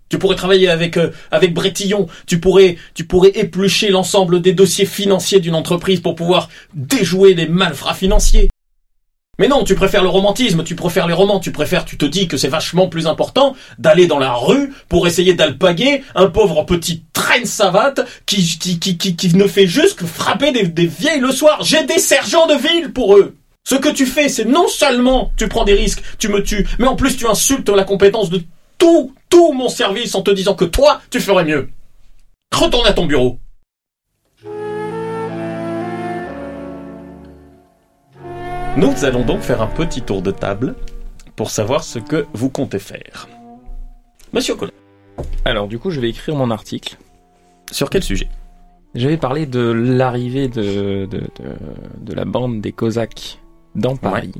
Tu 0.09 0.17
pourrais 0.19 0.35
travailler 0.35 0.69
avec 0.69 0.95
euh, 0.97 1.11
avec 1.31 1.53
Brétillon. 1.53 2.07
Tu 2.27 2.39
pourrais 2.39 2.77
tu 2.93 3.05
pourrais 3.05 3.31
éplucher 3.35 3.89
l'ensemble 3.89 4.41
des 4.41 4.53
dossiers 4.53 4.85
financiers 4.85 5.39
d'une 5.39 5.53
entreprise 5.55 5.99
pour 5.99 6.15
pouvoir 6.15 6.49
déjouer 6.73 7.33
les 7.33 7.47
malfrats 7.47 7.93
financiers. 7.93 8.49
Mais 9.39 9.47
non, 9.47 9.63
tu 9.63 9.75
préfères 9.75 10.01
le 10.01 10.09
romantisme, 10.09 10.63
tu 10.63 10.75
préfères 10.75 11.07
les 11.07 11.13
romans, 11.13 11.39
tu 11.39 11.51
préfères, 11.51 11.85
tu 11.85 11.95
te 11.95 12.05
dis 12.05 12.27
que 12.27 12.37
c'est 12.37 12.47
vachement 12.47 12.87
plus 12.87 13.05
important 13.05 13.55
d'aller 13.77 14.07
dans 14.07 14.17
la 14.17 14.33
rue 14.33 14.73
pour 14.89 15.05
essayer 15.05 15.35
d'alpaguer 15.35 16.03
un 16.15 16.27
pauvre 16.27 16.63
petit 16.63 17.03
traîne 17.13 17.45
savate 17.45 18.01
qui, 18.25 18.57
qui, 18.57 18.79
qui, 18.79 18.97
qui, 18.97 19.15
qui 19.15 19.35
ne 19.35 19.47
fait 19.47 19.67
juste 19.67 19.99
que 19.99 20.05
frapper 20.07 20.51
des, 20.51 20.67
des 20.67 20.87
vieilles 20.87 21.19
le 21.19 21.31
soir. 21.31 21.59
J'ai 21.61 21.83
des 21.83 21.99
sergents 21.99 22.47
de 22.47 22.55
ville 22.55 22.93
pour 22.93 23.15
eux. 23.15 23.35
Ce 23.63 23.75
que 23.75 23.89
tu 23.89 24.05
fais, 24.05 24.29
c'est 24.29 24.45
non 24.45 24.67
seulement 24.67 25.31
tu 25.37 25.47
prends 25.47 25.65
des 25.65 25.73
risques, 25.73 26.01
tu 26.17 26.29
me 26.29 26.41
tues, 26.41 26.65
mais 26.79 26.87
en 26.87 26.95
plus 26.95 27.17
tu 27.17 27.27
insultes 27.27 27.69
la 27.69 27.83
compétence 27.83 28.29
de 28.29 28.41
tout, 28.77 29.13
tout 29.29 29.51
mon 29.53 29.69
service 29.69 30.15
en 30.15 30.21
te 30.21 30.31
disant 30.31 30.55
que 30.55 30.65
toi, 30.65 31.01
tu 31.11 31.19
ferais 31.19 31.43
mieux. 31.43 31.69
Retourne 32.55 32.87
à 32.87 32.93
ton 32.93 33.05
bureau. 33.05 33.39
Nous 38.77 39.05
allons 39.05 39.25
donc 39.25 39.39
faire 39.41 39.61
un 39.63 39.67
petit 39.67 40.03
tour 40.03 40.21
de 40.21 40.29
table 40.29 40.75
pour 41.35 41.49
savoir 41.49 41.83
ce 41.83 41.97
que 41.97 42.27
vous 42.33 42.49
comptez 42.51 42.77
faire. 42.77 43.27
Monsieur 44.33 44.55
Colin, 44.55 44.71
Alors 45.45 45.67
du 45.67 45.79
coup, 45.79 45.89
je 45.89 45.99
vais 45.99 46.09
écrire 46.09 46.35
mon 46.35 46.51
article. 46.51 46.95
sur 47.71 47.89
quel 47.89 48.03
sujet? 48.03 48.27
Je 48.93 49.07
vais 49.07 49.17
parler 49.17 49.47
de 49.47 49.59
l'arrivée 49.59 50.47
de, 50.47 51.05
de, 51.05 51.17
de, 51.17 51.21
de 52.01 52.13
la 52.13 52.25
bande 52.25 52.61
des 52.61 52.71
Cosaques 52.71 53.39
dans 53.75 53.95
Paris. 53.95 54.31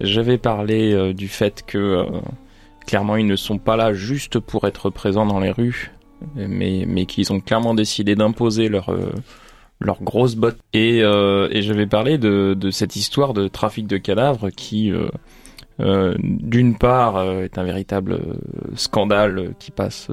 Je 0.00 0.20
vais 0.20 0.38
parler 0.38 0.92
euh, 0.92 1.12
du 1.14 1.28
fait 1.28 1.62
que 1.64 1.78
euh, 1.78 2.04
clairement 2.86 3.16
ils 3.16 3.26
ne 3.26 3.36
sont 3.36 3.58
pas 3.58 3.76
là 3.76 3.92
juste 3.92 4.40
pour 4.40 4.66
être 4.66 4.90
présents 4.90 5.26
dans 5.26 5.38
les 5.38 5.52
rues, 5.52 5.92
mais, 6.34 6.84
mais 6.88 7.06
qu'ils 7.06 7.32
ont 7.32 7.40
clairement 7.40 7.74
décidé 7.74 8.16
d'imposer 8.16 8.68
leur, 8.68 8.90
euh, 8.90 9.12
leur 9.84 10.02
grosse 10.02 10.34
botte. 10.36 10.58
Et, 10.72 11.00
euh, 11.02 11.48
et 11.50 11.62
je 11.62 11.72
vais 11.72 11.86
parler 11.86 12.18
de, 12.18 12.54
de 12.54 12.70
cette 12.70 12.96
histoire 12.96 13.34
de 13.34 13.48
trafic 13.48 13.86
de 13.86 13.96
cadavres 13.98 14.50
qui, 14.50 14.90
euh, 14.90 15.08
euh, 15.80 16.14
d'une 16.18 16.76
part, 16.76 17.22
est 17.42 17.58
un 17.58 17.64
véritable 17.64 18.18
scandale 18.76 19.54
qui 19.58 19.70
passe 19.70 20.08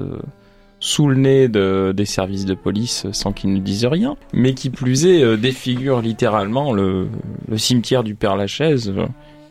sous 0.82 1.08
le 1.08 1.14
nez 1.16 1.48
de- 1.48 1.92
des 1.94 2.06
services 2.06 2.46
de 2.46 2.54
police 2.54 3.06
sans 3.12 3.32
qu'ils 3.32 3.52
ne 3.52 3.60
disent 3.60 3.84
rien, 3.86 4.16
mais 4.32 4.54
qui 4.54 4.70
plus 4.70 5.04
est 5.06 5.36
défigure 5.36 6.00
littéralement 6.00 6.72
le, 6.72 7.08
le 7.48 7.58
cimetière 7.58 8.02
du 8.02 8.14
Père 8.14 8.36
Lachaise, 8.36 8.92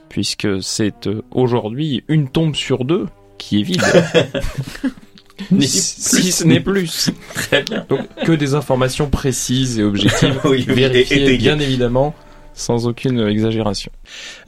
puisque 0.10 0.62
c'est 0.64 1.08
aujourd'hui 1.32 2.04
une 2.08 2.30
tombe 2.30 2.56
sur 2.56 2.84
deux 2.84 3.06
qui 3.38 3.60
est 3.60 3.64
vide. 3.64 3.84
Ni 5.52 5.68
si 5.68 6.32
ce 6.32 6.44
n'est 6.44 6.60
plus. 6.60 7.12
Très 7.34 7.64
bien. 7.64 7.86
Donc 7.90 8.02
que 8.26 8.32
des 8.32 8.54
informations 8.56 9.10
précises 9.10 9.80
et 9.80 9.84
objectives, 9.84 10.40
Oui, 10.46 10.66
oui, 10.68 10.74
vérifiées 10.76 11.34
et- 11.34 11.38
bien 11.38 11.60
évidemment, 11.60 12.14
sans 12.54 12.88
aucune 12.88 13.20
exagération. 13.28 13.92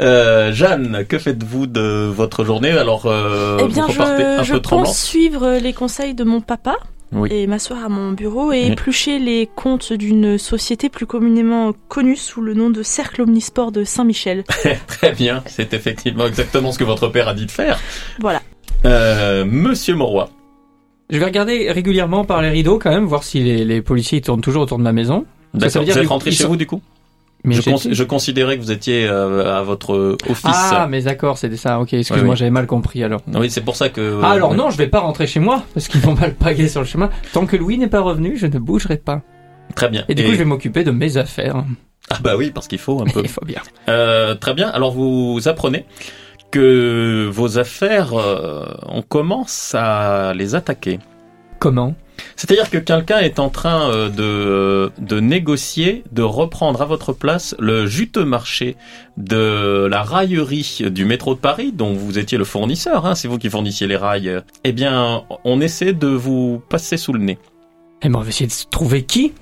Euh, 0.02 0.52
Jeanne, 0.52 1.06
que 1.08 1.18
faites-vous 1.18 1.68
de 1.68 2.08
votre 2.14 2.44
journée? 2.44 2.72
Alors, 2.72 3.06
euh, 3.06 3.58
eh 3.62 3.68
bien, 3.68 3.86
vous 3.86 3.92
repartez 3.94 4.24
un 4.24 4.44
je, 4.44 4.48
je 4.50 4.54
peu 4.54 4.62
pense 4.62 5.02
suivre 5.02 5.58
les 5.62 5.74
conseils 5.74 6.14
de 6.14 6.24
mon 6.26 6.42
papa 6.42 6.76
Oui. 7.14 7.30
et 7.32 7.48
m'asseoir 7.48 7.86
à 7.86 7.90
mon 7.90 8.12
bureau 8.12 8.52
et 8.52 8.66
Oui. 8.66 8.72
éplucher 8.74 9.18
les 9.20 9.48
comptes 9.56 9.94
d'une 9.94 10.38
société 10.38 10.90
plus 10.90 11.06
communément 11.06 11.74
connue 11.88 12.18
sous 12.18 12.42
le 12.42 12.54
nom 12.54 12.70
de 12.70 12.84
Cercle 12.84 13.22
Omnisport 13.22 13.72
de 13.72 13.84
Saint-Michel. 13.86 14.44
Très 14.88 15.12
bien, 15.14 15.42
c'est 15.46 15.74
effectivement 15.74 16.26
exactement 16.26 16.72
ce 16.74 16.80
que 16.80 16.84
votre 16.84 17.08
père 17.08 17.28
a 17.30 17.34
dit 17.34 17.46
de 17.46 17.52
faire. 17.52 17.80
Voilà. 18.20 18.42
Euh, 18.86 19.46
Monsieur 19.46 19.96
Moroy. 19.96 20.28
Je 21.12 21.18
vais 21.18 21.26
regarder 21.26 21.72
régulièrement 21.72 22.24
par 22.26 22.42
les 22.42 22.50
rideaux 22.50 22.80
quand 22.80 22.90
même, 22.90 23.06
voir 23.06 23.24
si 23.24 23.44
les, 23.44 23.66
les 23.66 23.82
policiers 23.82 24.22
tournent 24.22 24.42
toujours 24.42 24.64
autour 24.64 24.78
de 24.78 24.84
ma 24.84 24.94
maison. 24.94 25.26
Ça, 25.60 25.70
ça 25.70 25.80
D'accord, 25.80 25.80
veut 25.82 25.86
dire 25.86 25.94
vous 25.96 26.00
êtes 26.02 26.08
rentré 26.08 26.32
chez 26.32 26.44
sont- 26.44 26.50
vous 26.50 26.56
du 26.56 26.66
coup 26.66 26.82
Mais 27.44 27.56
je, 27.56 27.62
j'ai- 27.62 27.72
cons- 27.72 27.80
je 27.92 28.04
considérais 28.04 28.58
que 28.58 28.62
vous 28.64 28.72
étiez 28.72 29.06
euh, 29.08 29.58
à 29.60 29.62
votre 29.64 30.18
office. 30.30 30.42
Ah, 30.46 30.88
mais 30.90 31.02
d'accord, 31.02 31.38
c'était 31.38 31.58
ça. 31.58 31.80
Ok, 31.82 31.94
excuse-moi, 31.94 32.24
Oui, 32.24 32.30
oui. 32.32 32.38
j'avais 32.38 32.52
mal 32.52 32.66
compris 32.68 33.04
alors. 33.04 33.20
Oui, 33.36 33.50
c'est 33.50 33.62
pour 33.62 33.76
ça 33.76 33.90
que... 33.90 34.20
Ah, 34.24 34.32
alors 34.32 34.52
oui. 34.52 34.58
non, 34.58 34.70
je 34.70 34.78
vais 34.78 34.88
pas 34.88 35.02
rentrer 35.02 35.28
chez 35.28 35.42
moi 35.42 35.64
parce 35.74 35.88
qu'ils 35.90 36.00
vont 36.02 36.16
mal 36.16 36.34
paguer 36.34 36.70
sur 36.70 36.80
le 36.82 36.88
chemin. 36.88 37.10
Tant 37.34 37.46
que 37.46 37.58
Louis 37.58 37.78
n'est 37.78 37.88
pas 37.90 38.02
revenu, 38.02 38.38
je 38.38 38.48
ne 38.48 38.58
bougerai 38.60 38.98
pas. 38.98 39.22
Très 39.76 39.90
bien. 39.90 40.06
Et 40.08 40.16
du 40.16 40.24
coup, 40.24 40.32
je 40.32 40.38
vais 40.38 40.46
m'occuper 40.46 40.84
de 40.86 40.92
mes 40.92 41.18
affaires. 41.18 41.64
Ah 42.10 42.18
bah 42.22 42.36
oui, 42.38 42.52
parce 42.54 42.68
qu'il 42.68 42.80
faut 42.80 43.02
un 43.02 43.06
peu. 43.14 43.22
Il 43.24 43.30
faut 43.30 43.46
bien. 43.46 43.62
Euh, 43.90 44.36
très 44.36 44.54
bien. 44.54 44.70
Alors 44.70 44.92
vous 44.92 45.42
apprenez 45.46 45.86
que 46.52 47.28
vos 47.32 47.58
affaires, 47.58 48.14
euh, 48.14 48.66
on 48.88 49.02
commence 49.02 49.74
à 49.76 50.34
les 50.36 50.54
attaquer. 50.56 51.00
Comment? 51.60 51.96
C'est-à-dire 52.36 52.70
que 52.70 52.78
quelqu'un 52.78 53.20
est 53.20 53.40
en 53.40 53.50
train 53.50 53.90
euh, 53.90 54.10
de, 54.10 54.92
de 55.04 55.20
négocier, 55.20 56.04
de 56.12 56.22
reprendre 56.22 56.82
à 56.82 56.86
votre 56.86 57.14
place 57.14 57.56
le 57.60 57.88
juteux 57.88 58.26
marché 58.26 58.76
de 59.18 59.88
la 59.90 60.04
raillerie 60.04 60.80
du 60.92 61.06
métro 61.06 61.34
de 61.34 61.40
Paris, 61.40 61.72
dont 61.72 61.94
vous 61.94 62.20
étiez 62.20 62.38
le 62.38 62.44
fournisseur, 62.44 63.06
hein, 63.06 63.16
c'est 63.16 63.28
vous 63.28 63.38
qui 63.40 63.50
fournissiez 63.50 63.88
les 63.88 63.98
rails. 63.98 64.42
Eh 64.64 64.72
bien, 64.72 65.24
on 65.46 65.62
essaie 65.62 65.94
de 65.94 66.08
vous 66.08 66.62
passer 66.70 66.98
sous 66.98 67.14
le 67.14 67.20
nez. 67.20 67.40
Eh 68.04 68.10
ben, 68.10 68.20
on 68.20 68.22
va 68.22 68.30
essayer 68.30 68.48
de 68.48 68.54
trouver 68.70 69.04
qui? 69.04 69.34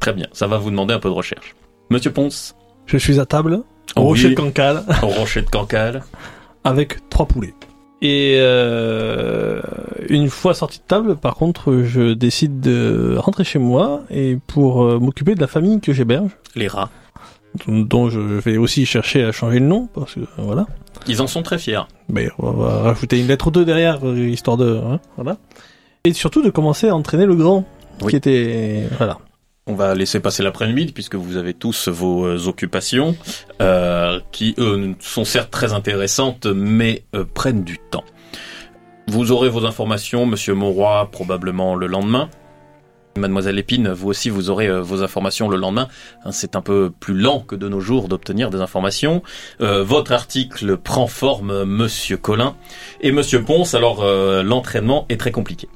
Très 0.00 0.12
bien, 0.12 0.26
ça 0.32 0.46
va 0.46 0.58
vous 0.58 0.70
demander 0.70 0.94
un 0.94 0.98
peu 1.00 1.08
de 1.08 1.14
recherche. 1.14 1.54
Monsieur 1.90 2.12
Ponce, 2.12 2.54
Je 2.86 2.98
suis 2.98 3.20
à 3.20 3.26
table, 3.26 3.62
au 3.96 4.00
Oui. 4.00 4.04
rocher 4.06 4.30
de 4.30 4.34
Cancale, 4.34 4.84
au 5.02 5.06
rocher 5.08 5.42
de 5.42 5.50
Cancale. 5.50 6.02
Avec 6.64 7.08
trois 7.10 7.26
poulets. 7.26 7.54
Et 8.04 8.36
euh, 8.40 9.60
une 10.08 10.28
fois 10.28 10.54
sorti 10.54 10.78
de 10.78 10.84
table, 10.84 11.16
par 11.16 11.36
contre, 11.36 11.82
je 11.84 12.14
décide 12.14 12.58
de 12.60 13.14
rentrer 13.16 13.44
chez 13.44 13.60
moi 13.60 14.02
et 14.10 14.38
pour 14.48 14.82
euh, 14.84 14.98
m'occuper 14.98 15.34
de 15.36 15.40
la 15.40 15.46
famille 15.46 15.80
que 15.80 15.92
j'héberge, 15.92 16.30
Les 16.56 16.66
rats. 16.66 16.90
dont 17.68 18.10
je 18.10 18.18
vais 18.18 18.56
aussi 18.56 18.86
chercher 18.86 19.22
à 19.22 19.30
changer 19.30 19.60
le 19.60 19.66
nom, 19.66 19.88
parce 19.94 20.14
que 20.14 20.20
voilà. 20.38 20.66
Ils 21.06 21.22
en 21.22 21.28
sont 21.28 21.42
très 21.44 21.58
fiers. 21.58 21.82
Mais 22.08 22.28
on 22.38 22.50
va 22.50 22.80
rajouter 22.82 23.20
une 23.20 23.28
lettre 23.28 23.46
ou 23.48 23.50
deux 23.52 23.64
derrière, 23.64 24.00
euh, 24.04 24.16
histoire 24.18 24.56
de... 24.56 24.78
hein, 24.84 24.98
voilà. 25.16 25.36
Et 26.04 26.12
surtout 26.12 26.42
de 26.42 26.50
commencer 26.50 26.88
à 26.88 26.96
entraîner 26.96 27.26
le 27.26 27.36
grand, 27.36 27.64
Oui. 28.02 28.10
qui 28.10 28.16
était... 28.16 28.82
Voilà. 28.98 29.18
On 29.66 29.74
va 29.74 29.94
laisser 29.94 30.18
passer 30.18 30.42
l'après-midi 30.42 30.92
puisque 30.92 31.14
vous 31.14 31.36
avez 31.36 31.54
tous 31.54 31.88
vos 31.88 32.26
euh, 32.26 32.48
occupations 32.48 33.16
euh, 33.60 34.18
qui 34.32 34.54
eux 34.58 34.94
sont 34.98 35.24
certes 35.24 35.50
très 35.50 35.72
intéressantes 35.72 36.46
mais 36.46 37.04
euh, 37.14 37.24
prennent 37.24 37.62
du 37.62 37.78
temps. 37.78 38.04
Vous 39.08 39.30
aurez 39.30 39.48
vos 39.48 39.64
informations, 39.66 40.26
Monsieur 40.26 40.54
Mauroy, 40.54 41.08
probablement 41.12 41.74
le 41.74 41.86
lendemain. 41.86 42.28
Mademoiselle 43.18 43.58
Épine, 43.58 43.90
vous 43.90 44.08
aussi 44.08 44.30
vous 44.30 44.50
aurez 44.50 44.68
euh, 44.68 44.80
vos 44.80 45.02
informations 45.02 45.48
le 45.48 45.56
lendemain. 45.56 45.88
Hein, 46.24 46.32
C'est 46.32 46.56
un 46.56 46.60
peu 46.60 46.90
plus 46.98 47.14
lent 47.14 47.40
que 47.40 47.54
de 47.54 47.68
nos 47.68 47.80
jours 47.80 48.08
d'obtenir 48.08 48.50
des 48.50 48.60
informations. 48.60 49.22
Euh, 49.60 49.84
votre 49.84 50.12
article 50.12 50.76
prend 50.76 51.06
forme, 51.06 51.64
Monsieur 51.64 52.16
Collin 52.16 52.56
et 53.00 53.12
Monsieur 53.12 53.42
Ponce. 53.44 53.74
Alors 53.74 54.02
euh, 54.02 54.42
l'entraînement 54.42 55.06
est 55.08 55.18
très 55.18 55.30
compliqué. 55.30 55.68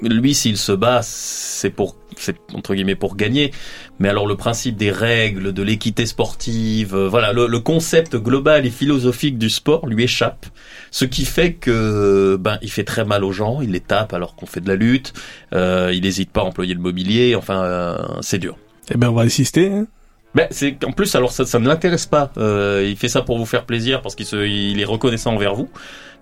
Lui, 0.00 0.34
s'il 0.34 0.56
se 0.56 0.72
bat, 0.72 1.00
c'est 1.02 1.70
pour, 1.70 1.96
c'est 2.18 2.36
entre 2.54 2.74
guillemets 2.74 2.94
pour 2.94 3.16
gagner. 3.16 3.52
Mais 3.98 4.08
alors 4.08 4.26
le 4.26 4.36
principe 4.36 4.76
des 4.76 4.90
règles, 4.90 5.52
de 5.52 5.62
l'équité 5.62 6.06
sportive, 6.06 6.94
euh, 6.94 7.08
voilà, 7.08 7.32
le, 7.32 7.46
le 7.46 7.60
concept 7.60 8.16
global 8.16 8.66
et 8.66 8.70
philosophique 8.70 9.38
du 9.38 9.50
sport 9.50 9.86
lui 9.86 10.04
échappe. 10.04 10.46
Ce 10.90 11.04
qui 11.04 11.24
fait 11.24 11.52
que, 11.54 12.36
ben, 12.40 12.58
il 12.62 12.70
fait 12.70 12.84
très 12.84 13.04
mal 13.04 13.22
aux 13.24 13.32
gens, 13.32 13.60
il 13.60 13.72
les 13.72 13.80
tape 13.80 14.12
alors 14.14 14.34
qu'on 14.34 14.46
fait 14.46 14.60
de 14.60 14.68
la 14.68 14.76
lutte. 14.76 15.12
Euh, 15.54 15.90
il 15.94 16.02
n'hésite 16.02 16.30
pas 16.30 16.40
à 16.40 16.44
employer 16.44 16.74
le 16.74 16.80
mobilier. 16.80 17.34
Enfin, 17.34 17.62
euh, 17.62 17.98
c'est 18.22 18.38
dur. 18.38 18.56
Eh 18.90 18.96
ben, 18.96 19.10
on 19.10 19.14
va 19.14 19.22
insister. 19.22 19.68
hein. 19.70 19.86
Ben, 20.34 20.46
c'est 20.50 20.84
en 20.84 20.92
plus 20.92 21.14
alors 21.14 21.32
ça, 21.32 21.46
ça 21.46 21.58
ne 21.58 21.66
l'intéresse 21.66 22.04
pas. 22.06 22.30
Euh, 22.36 22.84
il 22.86 22.96
fait 22.96 23.08
ça 23.08 23.22
pour 23.22 23.38
vous 23.38 23.46
faire 23.46 23.64
plaisir 23.64 24.02
parce 24.02 24.14
qu'il 24.14 24.26
se, 24.26 24.36
il 24.46 24.78
est 24.80 24.84
reconnaissant 24.84 25.34
envers 25.34 25.54
vous. 25.54 25.70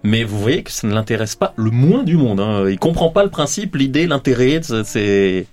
Mais 0.05 0.23
vous 0.23 0.39
voyez 0.39 0.63
que 0.63 0.71
ça 0.71 0.87
ne 0.87 0.93
l'intéresse 0.95 1.35
pas 1.35 1.53
le 1.57 1.71
moins 1.71 2.03
du 2.05 2.17
monde. 2.17 2.39
Hein. 2.39 2.69
Il 2.69 2.79
comprend 2.79 3.09
pas 3.11 3.25
le 3.25 3.31
principe, 3.31 3.75
l'idée, 3.75 4.07
l'intérêt. 4.07 4.61
c'est- 4.63 5.47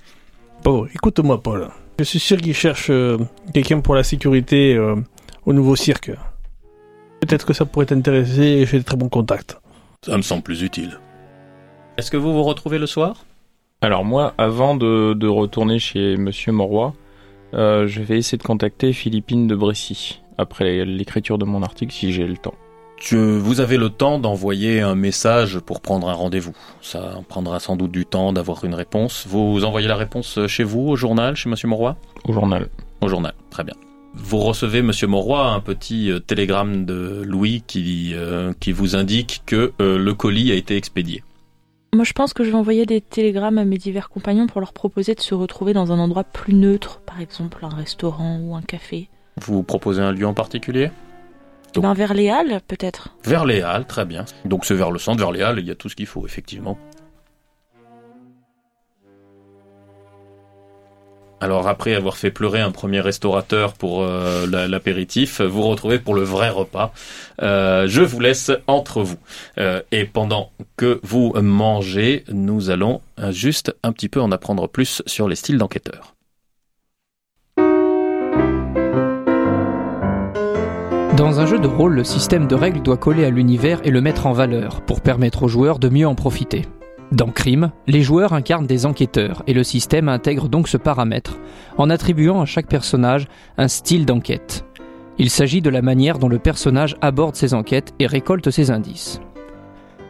Bon, 0.63 0.85
écoute-moi, 0.93 1.41
Paul. 1.41 1.69
Je 1.97 2.03
suis 2.03 2.19
sûr 2.19 2.37
qu'il 2.37 2.53
cherche 2.53 2.89
euh, 2.91 3.17
quelqu'un 3.53 3.81
pour 3.81 3.95
la 3.95 4.03
sécurité 4.03 4.75
euh, 4.75 4.95
au 5.45 5.53
nouveau 5.53 5.75
cirque. 5.75 6.11
Peut-être 7.19 7.45
que 7.45 7.53
ça 7.53 7.65
pourrait 7.65 7.87
t'intéresser 7.87 8.43
et 8.43 8.65
j'ai 8.65 8.77
de 8.79 8.83
très 8.83 8.95
bons 8.95 9.09
contacts. 9.09 9.59
ça 10.05 10.17
me 10.17 10.21
semble 10.21 10.43
plus 10.43 10.61
utile. 10.61 10.99
Est-ce 11.97 12.11
que 12.11 12.17
vous 12.17 12.33
vous 12.33 12.43
retrouvez 12.43 12.77
le 12.77 12.85
soir? 12.85 13.25
Alors 13.81 14.05
moi, 14.05 14.33
avant 14.37 14.75
de, 14.75 15.13
de 15.13 15.27
retourner 15.27 15.79
chez 15.79 16.15
Monsieur 16.17 16.51
Moroy, 16.51 16.93
euh, 17.55 17.87
je 17.87 18.01
vais 18.01 18.17
essayer 18.19 18.37
de 18.37 18.43
contacter 18.43 18.93
Philippine 18.93 19.47
de 19.47 19.55
Brécy 19.55 20.21
après 20.37 20.85
l'écriture 20.85 21.37
de 21.37 21.45
mon 21.45 21.63
article 21.63 21.91
si 21.91 22.11
j'ai 22.11 22.25
le 22.25 22.37
temps. 22.37 22.55
Tu- 23.01 23.37
vous 23.39 23.59
avez 23.59 23.77
le 23.77 23.89
temps 23.89 24.19
d'envoyer 24.19 24.79
un 24.81 24.95
message 24.95 25.59
pour 25.59 25.81
prendre 25.81 26.07
un 26.07 26.13
rendez-vous. 26.13 26.53
Ça 26.81 27.19
prendra 27.27 27.59
sans 27.59 27.75
doute 27.75 27.91
du 27.91 28.05
temps 28.05 28.31
d'avoir 28.31 28.63
une 28.63 28.75
réponse. 28.75 29.25
Vous 29.27 29.65
envoyez 29.65 29.87
la 29.87 29.95
réponse 29.95 30.39
chez 30.47 30.63
vous, 30.63 30.81
au 30.87 30.95
journal, 30.95 31.35
chez 31.35 31.49
Monsieur 31.49 31.67
Mauroy? 31.67 31.97
Au 32.25 32.31
journal. 32.33 32.69
Au 33.01 33.07
journal, 33.07 33.33
très 33.49 33.63
bien. 33.63 33.73
Vous 34.13 34.37
recevez, 34.39 34.81
Monsieur 34.81 35.07
Mauroy, 35.07 35.41
un 35.51 35.61
petit 35.61 36.11
euh, 36.11 36.19
télégramme 36.19 36.85
de 36.85 37.23
Louis 37.25 37.63
qui, 37.65 38.11
euh, 38.13 38.53
qui 38.59 38.71
vous 38.73 38.95
indique 38.95 39.41
que 39.45 39.71
euh, 39.81 39.97
le 39.97 40.13
colis 40.13 40.51
a 40.51 40.55
été 40.55 40.75
expédié. 40.75 41.23
Moi, 41.93 42.03
je 42.05 42.13
pense 42.13 42.33
que 42.33 42.43
je 42.43 42.49
vais 42.51 42.55
envoyer 42.57 42.85
des 42.85 43.01
télégrammes 43.01 43.57
à 43.57 43.65
mes 43.65 43.77
divers 43.77 44.09
compagnons 44.09 44.47
pour 44.47 44.61
leur 44.61 44.73
proposer 44.73 45.15
de 45.15 45.21
se 45.21 45.33
retrouver 45.33 45.73
dans 45.73 45.91
un 45.91 45.99
endroit 45.99 46.23
plus 46.23 46.53
neutre, 46.53 46.99
par 47.05 47.19
exemple 47.19 47.65
un 47.65 47.73
restaurant 47.73 48.39
ou 48.41 48.55
un 48.55 48.61
café. 48.61 49.09
Vous 49.41 49.63
proposez 49.63 50.01
un 50.01 50.11
lieu 50.11 50.27
en 50.27 50.33
particulier? 50.33 50.89
Ben, 51.75 51.93
vers 51.93 52.13
les 52.13 52.29
Halles, 52.29 52.59
peut-être. 52.67 53.09
Vers 53.23 53.45
les 53.45 53.61
Halles, 53.61 53.85
très 53.85 54.05
bien. 54.05 54.25
Donc 54.45 54.65
c'est 54.65 54.73
vers 54.75 54.91
le 54.91 54.99
centre, 54.99 55.19
vers 55.19 55.31
les 55.31 55.41
Halles, 55.41 55.59
il 55.59 55.67
y 55.67 55.71
a 55.71 55.75
tout 55.75 55.89
ce 55.89 55.95
qu'il 55.95 56.05
faut, 56.07 56.25
effectivement. 56.25 56.77
Alors 61.39 61.67
après 61.67 61.95
avoir 61.95 62.17
fait 62.17 62.29
pleurer 62.29 62.59
un 62.61 62.69
premier 62.71 62.99
restaurateur 62.99 63.73
pour 63.73 64.03
euh, 64.03 64.45
la- 64.45 64.67
l'apéritif, 64.67 65.41
vous 65.41 65.63
retrouvez 65.63 65.97
pour 65.97 66.13
le 66.13 66.21
vrai 66.21 66.49
repas. 66.49 66.93
Euh, 67.41 67.87
je 67.87 68.03
vous 68.03 68.19
laisse 68.19 68.51
entre 68.67 69.01
vous. 69.01 69.17
Euh, 69.57 69.81
et 69.91 70.05
pendant 70.05 70.51
que 70.77 70.99
vous 71.01 71.33
mangez, 71.41 72.25
nous 72.31 72.69
allons 72.69 73.01
juste 73.31 73.75
un 73.81 73.91
petit 73.91 74.07
peu 74.09 74.21
en 74.21 74.31
apprendre 74.31 74.67
plus 74.67 75.01
sur 75.07 75.27
les 75.27 75.35
styles 75.35 75.57
d'enquêteurs. 75.57 76.13
Dans 81.17 81.41
un 81.41 81.45
jeu 81.45 81.59
de 81.59 81.67
rôle, 81.67 81.93
le 81.93 82.05
système 82.05 82.47
de 82.47 82.55
règles 82.55 82.81
doit 82.81 82.95
coller 82.95 83.25
à 83.25 83.29
l'univers 83.29 83.81
et 83.83 83.91
le 83.91 83.99
mettre 83.99 84.27
en 84.27 84.31
valeur 84.31 84.79
pour 84.81 85.01
permettre 85.01 85.43
aux 85.43 85.49
joueurs 85.49 85.77
de 85.77 85.89
mieux 85.89 86.07
en 86.07 86.15
profiter. 86.15 86.61
Dans 87.11 87.27
Crime, 87.27 87.71
les 87.85 88.01
joueurs 88.01 88.31
incarnent 88.31 88.65
des 88.65 88.85
enquêteurs 88.85 89.43
et 89.45 89.53
le 89.53 89.65
système 89.65 90.07
intègre 90.07 90.47
donc 90.47 90.69
ce 90.69 90.77
paramètre 90.77 91.37
en 91.77 91.89
attribuant 91.89 92.39
à 92.39 92.45
chaque 92.45 92.67
personnage 92.67 93.27
un 93.57 93.67
style 93.67 94.05
d'enquête. 94.05 94.63
Il 95.17 95.29
s'agit 95.29 95.61
de 95.61 95.69
la 95.69 95.81
manière 95.81 96.17
dont 96.17 96.29
le 96.29 96.39
personnage 96.39 96.95
aborde 97.01 97.35
ses 97.35 97.53
enquêtes 97.53 97.93
et 97.99 98.07
récolte 98.07 98.49
ses 98.49 98.71
indices. 98.71 99.19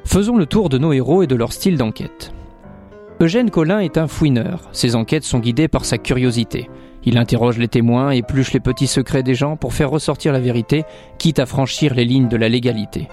Faisons 0.06 0.38
le 0.38 0.46
tour 0.46 0.70
de 0.70 0.78
nos 0.78 0.94
héros 0.94 1.24
et 1.24 1.28
de 1.28 1.36
leur 1.36 1.52
style 1.52 1.78
d'enquête. 1.78 2.32
Eugène 3.20 3.50
Collin 3.50 3.80
est 3.80 3.98
un 3.98 4.08
fouineur. 4.08 4.70
Ses 4.72 4.96
enquêtes 4.96 5.24
sont 5.24 5.40
guidées 5.40 5.68
par 5.68 5.86
sa 5.86 5.98
curiosité. 5.98 6.70
Il 7.04 7.18
interroge 7.18 7.58
les 7.58 7.68
témoins, 7.68 8.12
épluche 8.12 8.54
les 8.54 8.60
petits 8.60 8.88
secrets 8.88 9.24
des 9.24 9.36
gens 9.36 9.58
pour 9.58 9.74
faire 9.74 9.90
ressortir 9.90 10.34
la 10.34 10.40
vérité, 10.40 10.84
quitte 11.18 11.40
à 11.40 11.46
franchir 11.46 11.96
les 11.96 12.06
lignes 12.06 12.28
de 12.28 12.38
la 12.38 12.50
légalité. 12.50 13.08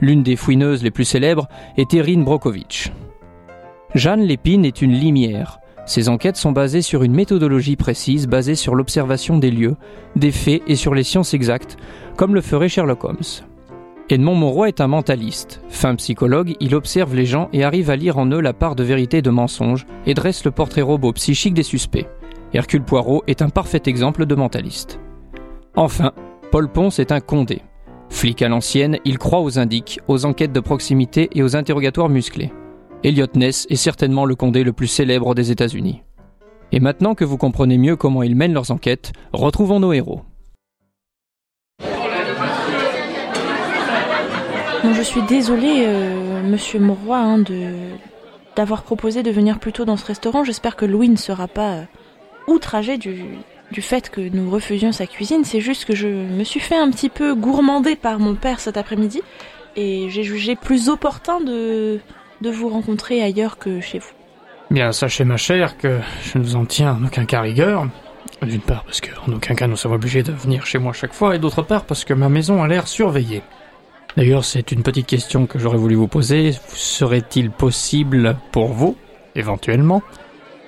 L'une 0.00 0.22
des 0.22 0.36
fouineuses 0.36 0.82
les 0.82 0.90
plus 0.90 1.04
célèbres 1.04 1.48
est 1.76 1.94
Erin 1.94 2.20
Brokovich. 2.20 2.92
Jeanne 3.94 4.22
Lépine 4.22 4.64
est 4.64 4.82
une 4.82 4.92
limière. 4.92 5.60
Ses 5.86 6.08
enquêtes 6.08 6.36
sont 6.36 6.52
basées 6.52 6.82
sur 6.82 7.02
une 7.02 7.14
méthodologie 7.14 7.76
précise 7.76 8.26
basée 8.26 8.54
sur 8.54 8.74
l'observation 8.74 9.38
des 9.38 9.50
lieux, 9.50 9.76
des 10.16 10.32
faits 10.32 10.62
et 10.66 10.76
sur 10.76 10.94
les 10.94 11.04
sciences 11.04 11.34
exactes, 11.34 11.76
comme 12.16 12.34
le 12.34 12.40
ferait 12.40 12.68
Sherlock 12.68 13.04
Holmes. 13.04 13.44
Edmond 14.10 14.34
Monroy 14.34 14.68
est 14.68 14.80
un 14.80 14.86
mentaliste. 14.86 15.62
Fin 15.68 15.94
psychologue, 15.94 16.56
il 16.60 16.74
observe 16.74 17.14
les 17.14 17.24
gens 17.24 17.48
et 17.52 17.64
arrive 17.64 17.88
à 17.88 17.96
lire 17.96 18.18
en 18.18 18.26
eux 18.26 18.40
la 18.40 18.52
part 18.52 18.74
de 18.74 18.84
vérité 18.84 19.22
de 19.22 19.30
mensonge 19.30 19.86
et 20.04 20.12
dresse 20.12 20.44
le 20.44 20.50
portrait 20.50 20.82
robot 20.82 21.12
psychique 21.12 21.54
des 21.54 21.62
suspects. 21.62 22.06
Hercule 22.54 22.84
Poirot 22.84 23.24
est 23.26 23.42
un 23.42 23.48
parfait 23.48 23.82
exemple 23.86 24.26
de 24.26 24.34
mentaliste. 24.36 25.00
Enfin, 25.74 26.12
Paul 26.52 26.68
Ponce 26.68 27.00
est 27.00 27.10
un 27.10 27.18
condé. 27.18 27.62
Flic 28.10 28.42
à 28.42 28.48
l'ancienne, 28.48 28.98
il 29.04 29.18
croit 29.18 29.40
aux 29.40 29.58
indices, 29.58 29.98
aux 30.06 30.24
enquêtes 30.24 30.52
de 30.52 30.60
proximité 30.60 31.28
et 31.32 31.42
aux 31.42 31.56
interrogatoires 31.56 32.08
musclés. 32.08 32.52
Elliot 33.02 33.26
Ness 33.34 33.66
est 33.70 33.76
certainement 33.76 34.24
le 34.24 34.36
condé 34.36 34.62
le 34.62 34.72
plus 34.72 34.86
célèbre 34.86 35.34
des 35.34 35.50
États-Unis. 35.50 36.04
Et 36.70 36.78
maintenant 36.78 37.16
que 37.16 37.24
vous 37.24 37.38
comprenez 37.38 37.76
mieux 37.76 37.96
comment 37.96 38.22
ils 38.22 38.36
mènent 38.36 38.54
leurs 38.54 38.70
enquêtes, 38.70 39.12
retrouvons 39.32 39.80
nos 39.80 39.92
héros. 39.92 40.22
Je 44.84 45.02
suis 45.02 45.22
désolée, 45.22 45.86
euh, 45.86 46.42
monsieur 46.44 46.78
Mauroy, 46.78 47.18
hein, 47.18 47.38
de 47.38 47.72
d'avoir 48.54 48.84
proposé 48.84 49.24
de 49.24 49.32
venir 49.32 49.58
plus 49.58 49.72
tôt 49.72 49.84
dans 49.84 49.96
ce 49.96 50.06
restaurant. 50.06 50.44
J'espère 50.44 50.76
que 50.76 50.84
Louis 50.84 51.08
ne 51.08 51.16
sera 51.16 51.48
pas 51.48 51.86
euh, 52.48 52.52
outragé 52.52 52.98
du, 52.98 53.22
du 53.70 53.82
fait 53.82 54.10
que 54.10 54.20
nous 54.20 54.50
refusions 54.50 54.92
sa 54.92 55.06
cuisine. 55.06 55.44
C'est 55.44 55.60
juste 55.60 55.84
que 55.84 55.94
je 55.94 56.08
me 56.08 56.44
suis 56.44 56.60
fait 56.60 56.76
un 56.76 56.90
petit 56.90 57.08
peu 57.08 57.34
gourmander 57.34 57.96
par 57.96 58.18
mon 58.18 58.34
père 58.34 58.60
cet 58.60 58.76
après-midi 58.76 59.22
et 59.76 60.08
j'ai 60.10 60.22
jugé 60.22 60.56
plus 60.56 60.88
opportun 60.88 61.40
de, 61.40 62.00
de 62.40 62.50
vous 62.50 62.68
rencontrer 62.68 63.22
ailleurs 63.22 63.58
que 63.58 63.80
chez 63.80 63.98
vous. 63.98 64.12
Bien, 64.70 64.92
sachez 64.92 65.24
ma 65.24 65.36
chère 65.36 65.76
que 65.76 66.00
je 66.22 66.38
ne 66.38 66.44
vous 66.44 66.56
en 66.56 66.64
tiens 66.64 66.98
en 67.00 67.06
aucun 67.06 67.24
cas 67.24 67.40
rigueur. 67.40 67.86
D'une 68.42 68.60
part 68.60 68.84
parce 68.84 69.00
qu'en 69.00 69.32
aucun 69.32 69.54
cas 69.54 69.66
nous 69.66 69.76
sommes 69.76 69.92
obligés 69.92 70.22
de 70.22 70.32
venir 70.32 70.66
chez 70.66 70.78
moi 70.78 70.92
chaque 70.92 71.12
fois, 71.12 71.36
et 71.36 71.38
d'autre 71.38 71.62
part 71.62 71.84
parce 71.84 72.04
que 72.04 72.14
ma 72.14 72.28
maison 72.28 72.62
a 72.62 72.68
l'air 72.68 72.88
surveillée. 72.88 73.42
D'ailleurs, 74.16 74.44
c'est 74.44 74.70
une 74.70 74.82
petite 74.82 75.06
question 75.06 75.46
que 75.46 75.58
j'aurais 75.58 75.76
voulu 75.76 75.96
vous 75.96 76.06
poser. 76.06 76.52
Serait-il 76.68 77.50
possible 77.50 78.36
pour 78.52 78.68
vous, 78.68 78.96
éventuellement, 79.34 80.02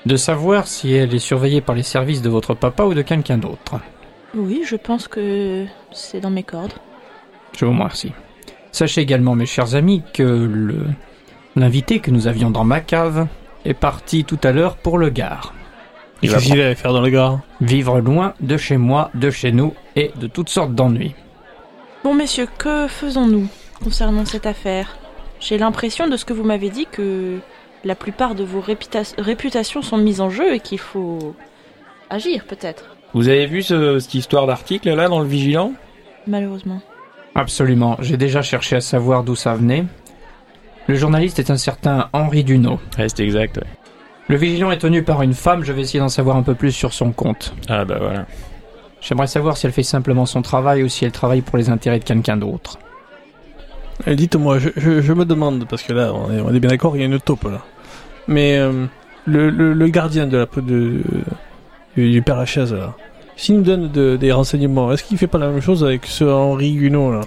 de 0.06 0.16
savoir 0.16 0.68
si 0.68 0.94
elle 0.94 1.12
est 1.14 1.18
surveillée 1.18 1.60
par 1.60 1.74
les 1.74 1.82
services 1.82 2.22
de 2.22 2.28
votre 2.28 2.54
papa 2.54 2.84
ou 2.84 2.94
de 2.94 3.02
quelqu'un 3.02 3.38
d'autre 3.38 3.80
Oui, 4.34 4.62
je 4.64 4.76
pense 4.76 5.08
que 5.08 5.66
c'est 5.92 6.20
dans 6.20 6.30
mes 6.30 6.44
cordes. 6.44 6.74
Je 7.58 7.64
vous 7.64 7.72
remercie. 7.72 8.12
Sachez 8.70 9.00
également, 9.00 9.34
mes 9.34 9.46
chers 9.46 9.74
amis, 9.74 10.02
que 10.14 10.22
le 10.22 10.86
l'invité 11.56 12.00
que 12.00 12.10
nous 12.10 12.28
avions 12.28 12.50
dans 12.50 12.64
ma 12.64 12.80
cave 12.80 13.26
est 13.64 13.74
parti 13.74 14.24
tout 14.24 14.38
à 14.44 14.52
l'heure 14.52 14.76
pour 14.76 14.98
le 14.98 15.08
Gard. 15.08 15.54
Et 16.22 16.28
qu'est-ce 16.28 16.44
qu'il 16.44 16.60
allait 16.60 16.74
faire 16.74 16.92
dans 16.92 17.00
le 17.00 17.10
gare 17.10 17.40
Vivre 17.60 18.00
loin 18.00 18.34
de 18.40 18.56
chez 18.56 18.76
moi, 18.76 19.10
de 19.14 19.30
chez 19.30 19.52
nous 19.52 19.74
et 19.96 20.12
de 20.16 20.26
toutes 20.26 20.48
sortes 20.48 20.74
d'ennuis. 20.74 21.14
Bon, 22.04 22.14
messieurs, 22.14 22.48
que 22.58 22.86
faisons-nous 22.88 23.48
concernant 23.82 24.24
cette 24.24 24.46
affaire? 24.46 24.96
J'ai 25.40 25.58
l'impression 25.58 26.08
de 26.08 26.16
ce 26.16 26.24
que 26.24 26.32
vous 26.32 26.44
m'avez 26.44 26.70
dit 26.70 26.86
que 26.90 27.38
la 27.86 27.94
plupart 27.94 28.34
de 28.34 28.44
vos 28.44 28.60
réputa- 28.60 29.14
réputations 29.18 29.80
sont 29.80 29.96
mises 29.96 30.20
en 30.20 30.28
jeu 30.28 30.52
et 30.54 30.60
qu'il 30.60 30.78
faut 30.80 31.34
agir, 32.10 32.44
peut-être. 32.44 32.96
Vous 33.14 33.28
avez 33.28 33.46
vu 33.46 33.62
ce- 33.62 33.98
cette 34.00 34.14
histoire 34.14 34.46
d'article 34.46 34.92
là 34.94 35.08
dans 35.08 35.20
le 35.20 35.26
Vigilant? 35.26 35.72
Malheureusement. 36.26 36.82
Absolument, 37.34 37.96
j'ai 38.00 38.16
déjà 38.16 38.42
cherché 38.42 38.76
à 38.76 38.80
savoir 38.80 39.22
d'où 39.22 39.36
ça 39.36 39.54
venait. 39.54 39.84
Le 40.88 40.94
journaliste 40.96 41.38
est 41.38 41.50
un 41.50 41.56
certain 41.56 42.08
Henri. 42.12 42.44
Ouais, 42.98 43.06
c'est 43.08 43.20
exact. 43.24 43.56
ouais. 43.58 43.64
Le 44.28 44.36
vigilant 44.36 44.72
est 44.72 44.78
tenu 44.78 45.02
par 45.04 45.22
une 45.22 45.34
femme, 45.34 45.62
je 45.64 45.72
vais 45.72 45.82
essayer 45.82 46.00
d'en 46.00 46.08
savoir 46.08 46.36
un 46.36 46.42
peu 46.42 46.54
plus 46.54 46.72
sur 46.72 46.92
son 46.92 47.12
compte. 47.12 47.54
Ah 47.68 47.84
bah 47.84 47.98
voilà. 48.00 48.26
J'aimerais 49.00 49.28
savoir 49.28 49.56
si 49.56 49.66
elle 49.66 49.72
fait 49.72 49.84
simplement 49.84 50.26
son 50.26 50.42
travail 50.42 50.82
ou 50.82 50.88
si 50.88 51.04
elle 51.04 51.12
travaille 51.12 51.42
pour 51.42 51.58
les 51.58 51.68
intérêts 51.70 52.00
de 52.00 52.04
quelqu'un 52.04 52.36
d'autre. 52.36 52.78
Eh, 54.06 54.16
Dites-moi, 54.16 54.58
je, 54.58 54.70
je, 54.76 55.00
je 55.00 55.12
me 55.12 55.24
demande, 55.24 55.66
parce 55.68 55.82
que 55.84 55.92
là, 55.92 56.12
on 56.12 56.32
est, 56.32 56.40
on 56.40 56.52
est 56.52 56.58
bien 56.60 56.70
d'accord, 56.70 56.96
il 56.96 57.00
y 57.00 57.02
a 57.02 57.06
une 57.06 57.20
taupe 57.20 57.44
là. 57.44 57.62
Mais 58.28 58.56
euh, 58.58 58.86
le, 59.26 59.50
le, 59.50 59.72
le 59.72 59.88
gardien 59.88 60.26
de 60.26 60.36
la 60.38 60.46
de, 60.56 61.02
du, 61.96 62.10
du 62.10 62.22
Père 62.22 62.36
Lachaise 62.36 62.72
là, 62.72 62.94
s'il 63.36 63.56
nous 63.56 63.62
donne 63.62 63.90
de- 63.90 64.16
des 64.16 64.32
renseignements, 64.32 64.92
est-ce 64.92 65.04
qu'il 65.04 65.18
fait 65.18 65.26
pas 65.26 65.38
la 65.38 65.48
même 65.48 65.60
chose 65.60 65.84
avec 65.84 66.06
ce 66.06 66.24
Henri 66.24 66.72
Guinot 66.72 67.12
là? 67.12 67.20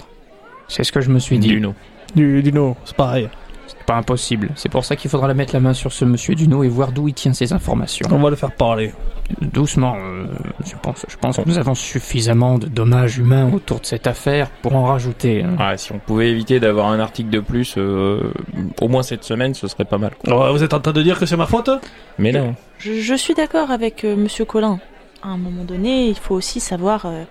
C'est 0.68 0.84
ce 0.84 0.92
que 0.92 1.00
je 1.00 1.10
me 1.10 1.18
suis 1.18 1.38
dit. 1.38 1.48
Duno. 1.48 1.74
Du 2.14 2.42
Duno, 2.42 2.76
c'est 2.84 2.96
pareil. 2.96 3.28
C'est 3.66 3.84
pas 3.84 3.94
impossible. 3.96 4.50
C'est 4.56 4.68
pour 4.68 4.84
ça 4.84 4.96
qu'il 4.96 5.10
faudra 5.10 5.26
la 5.28 5.34
mettre 5.34 5.54
la 5.54 5.60
main 5.60 5.72
sur 5.74 5.92
ce 5.92 6.04
monsieur 6.04 6.34
Dunot 6.34 6.64
et 6.64 6.68
voir 6.68 6.92
d'où 6.92 7.08
il 7.08 7.14
tient 7.14 7.32
ses 7.32 7.52
informations. 7.52 8.06
On 8.10 8.18
va 8.18 8.30
le 8.30 8.36
faire 8.36 8.52
parler. 8.52 8.92
Doucement, 9.40 9.96
euh, 9.98 10.26
je 10.64 10.74
pense, 10.82 11.04
je 11.08 11.16
pense 11.16 11.36
que 11.36 11.42
nous 11.46 11.58
avons 11.58 11.74
suffisamment 11.74 12.58
de 12.58 12.66
dommages 12.66 13.18
humains 13.18 13.50
autour 13.52 13.80
de 13.80 13.86
cette 13.86 14.06
affaire 14.06 14.50
pour 14.62 14.74
en 14.76 14.84
rajouter. 14.84 15.42
hein. 15.44 15.56
Ouais, 15.58 15.76
si 15.76 15.92
on 15.92 15.98
pouvait 15.98 16.30
éviter 16.30 16.60
d'avoir 16.60 16.88
un 16.88 17.00
article 17.00 17.30
de 17.30 17.40
plus, 17.40 17.74
euh, 17.78 18.32
au 18.80 18.88
moins 18.88 19.02
cette 19.02 19.24
semaine, 19.24 19.54
ce 19.54 19.68
serait 19.68 19.84
pas 19.84 19.98
mal. 19.98 20.12
quoi. 20.18 20.32
Alors, 20.32 20.52
vous 20.52 20.62
êtes 20.62 20.74
en 20.74 20.80
train 20.80 20.92
de 20.92 21.02
dire 21.02 21.18
que 21.18 21.26
c'est 21.26 21.36
ma 21.36 21.46
faute? 21.46 21.70
Mais 22.18 22.32
non. 22.32 22.54
Je, 22.78 22.94
je 22.94 23.14
suis 23.14 23.34
d'accord 23.34 23.70
avec 23.70 24.04
euh, 24.04 24.16
monsieur 24.16 24.44
Collin. 24.44 24.78
À 25.22 25.28
un 25.28 25.36
moment 25.36 25.64
donné, 25.64 26.06
il 26.08 26.16
faut 26.16 26.34
aussi 26.34 26.60
savoir 26.60 27.06
euh, 27.06 27.24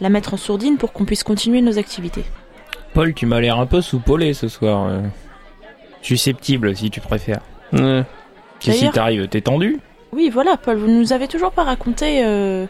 la 0.00 0.08
mettre 0.08 0.34
en 0.34 0.36
sourdine 0.38 0.76
pour 0.78 0.92
qu'on 0.92 1.04
puisse 1.04 1.22
continuer 1.24 1.60
nos 1.62 1.78
activités. 1.78 2.24
Paul, 2.94 3.12
tu 3.14 3.26
m'as 3.26 3.40
l'air 3.40 3.58
un 3.58 3.66
peu 3.66 3.80
soupolé 3.80 4.32
ce 4.34 4.48
soir. 4.48 4.86
euh. 4.88 5.00
Susceptible, 6.02 6.76
si 6.76 6.90
tu 6.90 7.00
préfères. 7.00 7.40
Ouais. 7.72 8.02
Qu'est-ce 8.60 8.80
qui 8.80 8.90
t'arrive 8.90 9.28
T'es 9.28 9.40
tendu 9.40 9.78
Oui, 10.14 10.30
voilà, 10.32 10.56
Paul, 10.56 10.76
vous 10.76 10.86
nous 10.86 11.12
avez 11.12 11.26
toujours 11.26 11.50
pas 11.50 11.64
raconté 11.64 12.22
euh, 12.24 12.66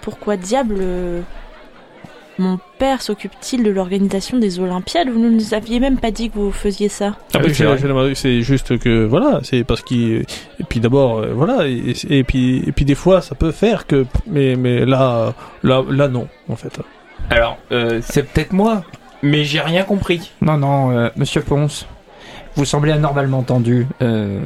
pourquoi 0.00 0.36
diable 0.36 0.76
euh, 0.80 1.20
mon 2.38 2.58
père 2.78 3.02
s'occupe-t-il 3.02 3.62
de 3.62 3.70
l'organisation 3.70 4.38
des 4.38 4.58
Olympiades? 4.58 5.08
Vous 5.08 5.20
ne 5.20 5.30
nous 5.30 5.54
aviez 5.54 5.78
même 5.78 5.98
pas 5.98 6.10
dit 6.10 6.28
que 6.28 6.38
vous 6.38 6.50
faisiez 6.50 6.88
ça. 6.88 7.14
Ah 7.34 7.38
oui, 7.44 7.54
c'est 8.16 8.42
juste 8.42 8.78
que 8.78 9.04
voilà, 9.04 9.40
c'est 9.44 9.62
parce 9.62 9.82
qu'il 9.82 10.24
et 10.58 10.64
puis 10.68 10.80
d'abord 10.80 11.18
euh, 11.18 11.32
voilà 11.32 11.68
et, 11.68 11.94
et 12.10 12.24
puis 12.24 12.64
et 12.66 12.72
puis 12.72 12.84
des 12.84 12.96
fois 12.96 13.20
ça 13.20 13.36
peut 13.36 13.52
faire 13.52 13.86
que 13.86 14.04
mais 14.26 14.56
mais 14.56 14.84
là 14.84 15.34
là 15.62 15.84
là 15.88 16.08
non 16.08 16.26
en 16.48 16.56
fait. 16.56 16.80
Alors, 17.30 17.58
euh, 17.70 18.00
c'est 18.02 18.24
peut-être 18.24 18.52
moi 18.52 18.82
Mais 19.22 19.44
j'ai 19.44 19.60
rien 19.60 19.84
compris. 19.84 20.32
Non, 20.40 20.58
non, 20.58 20.90
euh, 20.90 21.08
monsieur 21.16 21.42
Ponce, 21.42 21.86
vous 22.56 22.64
semblez 22.64 22.90
anormalement 22.90 23.42
tendu. 23.42 23.86
Euh, 24.02 24.40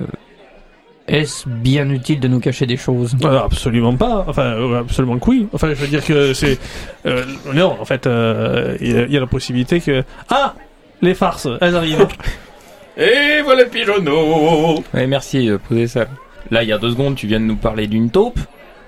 Est-ce 1.09 1.49
bien 1.49 1.89
utile 1.91 2.19
de 2.21 2.27
nous 2.29 2.41
cacher 2.41 2.67
des 2.67 2.77
choses? 2.77 3.15
Euh, 3.25 3.39
absolument 3.41 3.95
pas. 3.95 4.25
Enfin, 4.29 4.43
euh, 4.43 4.81
absolument 4.81 5.19
que 5.19 5.31
oui. 5.31 5.47
Enfin, 5.53 5.69
je 5.69 5.75
veux 5.75 5.87
dire 5.87 6.05
que 6.05 6.33
c'est. 6.35 6.59
euh, 7.07 7.25
non, 7.55 7.77
en 7.81 7.85
fait, 7.85 8.07
euh, 8.07 8.77
il 8.81 8.93
y, 8.93 8.99
a- 8.99 9.05
il 9.07 9.13
y 9.13 9.17
a 9.17 9.21
la 9.21 9.27
possibilité 9.29 9.81
que. 9.81 10.03
Ah 10.31 10.55
Les 11.03 11.15
farces, 11.15 11.47
elles 11.61 11.77
arrivent. 11.77 12.07
Et 12.97 13.43
voilà 13.45 13.65
le 13.65 13.69
pigeonneau 13.69 14.83
Ouais, 14.95 15.07
merci 15.07 15.47
de 15.47 15.59
poser 15.59 15.87
ça. 15.87 16.07
Là, 16.51 16.63
il 16.63 16.69
y 16.69 16.73
a 16.73 16.79
deux 16.79 16.91
secondes, 16.91 17.15
tu 17.15 17.27
viens 17.27 17.41
de 17.41 17.45
nous 17.45 17.57
parler 17.57 17.87
d'une 17.87 18.11
taupe. 18.11 18.39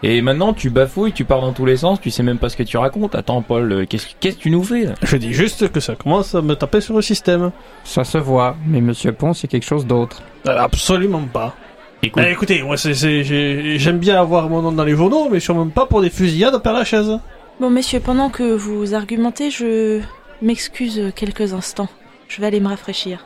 Et 0.02 0.22
maintenant, 0.22 0.52
tu 0.54 0.70
bafouilles, 0.70 1.12
tu 1.12 1.24
pars 1.24 1.40
dans 1.40 1.52
tous 1.52 1.66
les 1.66 1.76
sens, 1.76 2.00
tu 2.00 2.10
sais 2.10 2.22
même 2.22 2.38
pas 2.38 2.48
ce 2.48 2.56
que 2.56 2.62
tu 2.62 2.76
racontes. 2.78 3.14
Attends, 3.16 3.42
Paul, 3.42 3.84
qu'est-ce 3.88 4.06
que 4.20 4.28
tu 4.40 4.48
nous 4.50 4.62
fais 4.62 4.84
là? 4.84 4.94
Je 5.02 5.16
dis 5.16 5.32
juste 5.32 5.70
que 5.72 5.80
ça 5.80 5.96
commence 5.96 6.34
à 6.36 6.40
me 6.40 6.54
taper 6.54 6.80
sur 6.80 6.94
le 6.94 7.02
système. 7.02 7.50
Ça 7.84 8.04
se 8.04 8.16
voit, 8.16 8.56
mais 8.66 8.80
monsieur 8.80 9.12
Ponce, 9.12 9.40
c'est 9.40 9.48
quelque 9.48 9.66
chose 9.66 9.86
d'autre. 9.86 10.22
Absolument 10.46 11.22
pas. 11.32 11.54
Écoute, 12.02 12.22
Eh, 12.26 12.30
écoutez, 12.32 12.62
moi, 12.62 12.76
c'est, 12.76 12.94
c'est- 12.94 13.24
j'ai- 13.24 13.78
j'aime 13.78 13.98
bien 13.98 14.20
avoir 14.20 14.48
mon 14.48 14.62
nom 14.62 14.70
dans 14.72 14.84
les 14.84 14.94
journaux, 14.94 15.28
mais 15.30 15.40
sûrement 15.40 15.66
pas 15.68 15.84
pour 15.86 16.00
des 16.00 16.10
fusillades 16.10 16.54
à 16.54 16.60
Père 16.60 16.72
Lachaise. 16.72 17.18
Bon, 17.60 17.70
messieurs, 17.70 17.98
pendant 18.00 18.30
que 18.30 18.54
vous 18.54 18.94
argumentez, 18.94 19.50
je 19.50 20.00
m'excuse 20.40 21.12
quelques 21.16 21.52
instants. 21.54 21.88
Je 22.28 22.40
vais 22.40 22.46
aller 22.46 22.60
me 22.60 22.68
rafraîchir. 22.68 23.24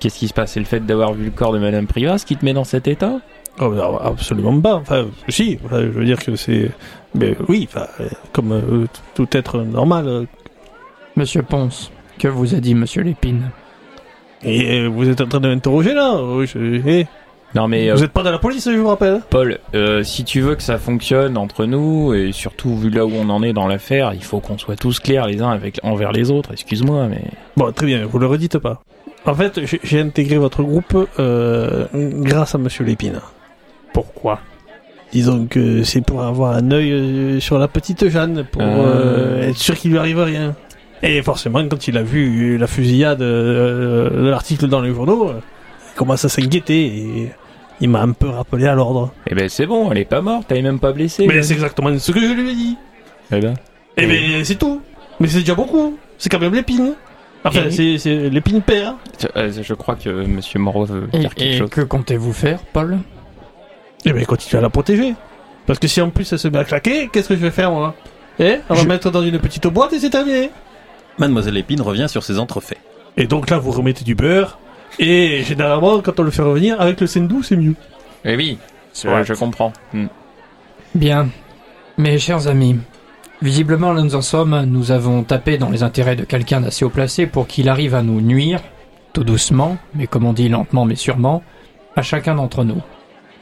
qu'est-ce 0.00 0.18
qui 0.18 0.28
se 0.28 0.32
passe? 0.32 0.52
C'est 0.52 0.60
le 0.60 0.66
fait 0.66 0.80
d'avoir 0.80 1.12
vu 1.12 1.26
le 1.26 1.30
corps 1.30 1.52
de 1.52 1.58
Madame 1.58 1.86
Privas 1.86 2.24
qui 2.26 2.36
te 2.36 2.44
met 2.44 2.54
dans 2.54 2.64
cet 2.64 2.88
état? 2.88 3.20
Oh, 3.60 3.68
non, 3.68 3.98
absolument 3.98 4.58
pas. 4.58 4.76
Enfin, 4.76 5.06
si. 5.28 5.58
Enfin, 5.62 5.80
je 5.82 5.88
veux 5.88 6.06
dire 6.06 6.18
que 6.18 6.34
c'est. 6.36 6.70
Mais 7.14 7.36
oui, 7.48 7.68
enfin, 7.70 7.86
comme 8.32 8.52
euh, 8.52 8.86
tout 9.14 9.28
être 9.36 9.58
normal. 9.58 10.26
Monsieur 11.16 11.42
Ponce, 11.42 11.92
que 12.18 12.28
vous 12.28 12.54
a 12.54 12.60
dit 12.60 12.74
monsieur 12.74 13.02
Lépine? 13.02 13.50
Et 14.42 14.80
euh, 14.80 14.88
vous 14.88 15.06
êtes 15.08 15.20
en 15.20 15.26
train 15.28 15.40
de 15.40 15.48
m'interroger 15.48 15.92
là? 15.92 16.14
Oui, 16.22 16.46
je- 16.46 16.80
eh, 16.88 17.06
Non 17.54 17.68
mais 17.68 17.88
euh, 17.90 17.94
Vous 17.94 18.02
êtes 18.02 18.12
pas 18.12 18.22
dans 18.24 18.32
la 18.32 18.38
police, 18.38 18.68
je 18.70 18.76
vous 18.76 18.88
rappelle. 18.88 19.20
Paul, 19.30 19.58
euh, 19.74 20.02
si 20.02 20.24
tu 20.24 20.40
veux 20.40 20.56
que 20.56 20.62
ça 20.62 20.78
fonctionne 20.78 21.36
entre 21.36 21.66
nous, 21.66 22.12
et 22.14 22.32
surtout 22.32 22.76
vu 22.76 22.90
là 22.90 23.06
où 23.06 23.12
on 23.14 23.28
en 23.30 23.42
est 23.42 23.52
dans 23.52 23.68
l'affaire, 23.68 24.12
il 24.12 24.24
faut 24.24 24.40
qu'on 24.40 24.58
soit 24.58 24.76
tous 24.76 24.98
clairs 24.98 25.26
les 25.26 25.40
uns 25.40 25.50
avec, 25.50 25.78
envers 25.84 26.10
les 26.12 26.30
autres, 26.30 26.50
excuse-moi, 26.52 27.06
mais... 27.08 27.22
Bon, 27.56 27.70
très 27.72 27.86
bien, 27.86 28.04
vous 28.06 28.18
le 28.18 28.26
redites 28.26 28.58
pas. 28.58 28.82
En 29.26 29.34
fait, 29.34 29.60
j'ai- 29.84 30.00
intégré 30.00 30.36
votre 30.36 30.62
groupe 30.62 31.08
euh, 31.18 31.86
grâce 31.94 32.54
à 32.54 32.58
Monsieur 32.58 32.84
Lépine. 32.84 33.20
Pourquoi? 33.92 34.40
Disons 35.12 35.46
que 35.46 35.84
c'est 35.84 36.00
pour 36.04 36.22
avoir 36.24 36.56
un 36.56 36.72
œil 36.72 36.90
euh, 36.92 37.40
sur 37.40 37.58
la 37.58 37.68
petite 37.68 38.08
Jeanne, 38.08 38.44
pour 38.50 38.62
Euh. 38.62 38.66
euh, 39.44 39.48
être 39.50 39.56
sûr 39.58 39.76
qu'il 39.76 39.92
lui 39.92 39.98
arrive 39.98 40.18
rien. 40.20 40.56
Et 41.04 41.22
forcément, 41.22 41.66
quand 41.68 41.86
il 41.86 41.96
a 41.96 42.02
vu 42.02 42.58
la 42.58 42.66
fusillade 42.66 43.22
euh, 43.22 44.10
de 44.10 44.28
l'article 44.28 44.66
dans 44.66 44.80
les 44.80 44.92
journaux, 44.92 45.28
euh, 45.28 45.34
il 45.92 45.96
commence 45.96 46.24
à 46.24 46.28
s'inquiéter 46.28 46.84
et 46.86 47.30
il 47.80 47.88
m'a 47.88 48.00
un 48.02 48.12
peu 48.12 48.28
rappelé 48.28 48.66
à 48.66 48.74
l'ordre. 48.74 49.12
Eh 49.28 49.34
ben 49.34 49.48
c'est 49.48 49.66
bon, 49.66 49.90
elle 49.92 49.98
est 49.98 50.04
pas 50.04 50.20
morte, 50.20 50.46
elle 50.50 50.58
est 50.58 50.62
même 50.62 50.78
pas 50.80 50.92
blessée. 50.92 51.26
Mais 51.26 51.42
c'est 51.42 51.54
exactement 51.54 51.96
ce 51.98 52.12
que 52.12 52.20
je 52.20 52.32
lui 52.32 52.50
ai 52.50 52.54
dit. 52.54 52.76
Eh 53.32 53.40
ben... 53.40 53.54
Eh 53.96 54.06
ben, 54.06 54.44
c'est 54.44 54.56
tout. 54.58 54.80
Mais 55.20 55.28
c'est 55.28 55.40
déjà 55.40 55.54
beaucoup. 55.54 55.96
C'est 56.18 56.28
quand 56.28 56.40
même 56.40 56.54
l'épine. 56.54 56.94
Enfin, 57.44 57.64
Et- 57.70 57.98
c'est 57.98 58.28
l'épine 58.30 58.60
père. 58.62 58.94
Euh, 59.36 59.52
Je 59.62 59.74
crois 59.74 59.94
que 59.96 60.08
Monsieur 60.08 60.58
Moreau 60.58 60.84
veut 60.84 61.08
Et, 61.12 61.18
dire 61.20 61.34
quelque 61.34 61.54
et 61.54 61.58
chose. 61.58 61.70
que 61.70 61.80
comptez-vous 61.82 62.32
faire, 62.32 62.58
Paul? 62.72 62.98
Eh 64.04 64.12
ben, 64.12 64.24
continue 64.26 64.58
à 64.58 64.62
la 64.62 64.70
protéger. 64.70 65.14
Parce 65.66 65.78
que 65.78 65.86
si 65.88 66.00
en 66.00 66.10
plus 66.10 66.30
elle 66.32 66.38
se 66.38 66.48
met 66.48 66.58
à 66.58 66.64
claquer, 66.64 67.08
qu'est-ce 67.12 67.28
que 67.28 67.34
je 67.36 67.40
vais 67.40 67.50
faire, 67.50 67.70
moi? 67.70 67.94
Eh 68.38 68.56
On 68.68 68.74
va 68.74 68.82
Je- 68.82 68.88
mettre 68.88 69.10
dans 69.10 69.22
une 69.22 69.38
petite 69.38 69.66
boîte 69.68 69.92
et 69.92 69.98
c'est 70.00 70.10
terminé. 70.10 70.50
Mademoiselle 71.18 71.56
Épine 71.56 71.80
revient 71.80 72.06
sur 72.08 72.22
ses 72.24 72.38
entrefaits. 72.38 72.78
Et 73.16 73.26
donc 73.26 73.48
là, 73.48 73.58
vous 73.58 73.70
remettez 73.70 74.04
du 74.04 74.14
beurre. 74.16 74.58
Et 74.98 75.42
généralement, 75.42 76.00
quand 76.00 76.18
on 76.20 76.22
le 76.22 76.30
fait 76.30 76.42
revenir, 76.42 76.80
avec 76.80 77.00
le 77.00 77.06
sendou, 77.06 77.42
c'est 77.42 77.56
mieux. 77.56 77.74
Eh 78.24 78.36
oui, 78.36 78.58
je, 78.94 79.08
Ouais. 79.08 79.24
je 79.24 79.34
comprends. 79.34 79.72
Hmm. 79.92 80.06
Bien. 80.94 81.28
Mes 81.98 82.18
chers 82.18 82.48
amis, 82.48 82.76
visiblement 83.42 83.92
là 83.92 84.02
nous 84.02 84.14
en 84.16 84.22
sommes, 84.22 84.64
nous 84.66 84.90
avons 84.90 85.22
tapé 85.22 85.58
dans 85.58 85.70
les 85.70 85.82
intérêts 85.82 86.16
de 86.16 86.24
quelqu'un 86.24 86.60
d'assez 86.60 86.84
haut 86.84 86.90
placé 86.90 87.26
pour 87.26 87.46
qu'il 87.46 87.68
arrive 87.68 87.94
à 87.94 88.02
nous 88.02 88.20
nuire, 88.20 88.60
tout 89.12 89.22
doucement, 89.24 89.76
mais 89.94 90.06
comme 90.08 90.24
on 90.26 90.32
dit 90.32 90.48
lentement 90.48 90.84
mais 90.86 90.96
sûrement, 90.96 91.42
à 91.96 92.02
chacun 92.02 92.34
d'entre 92.34 92.64
nous. 92.64 92.82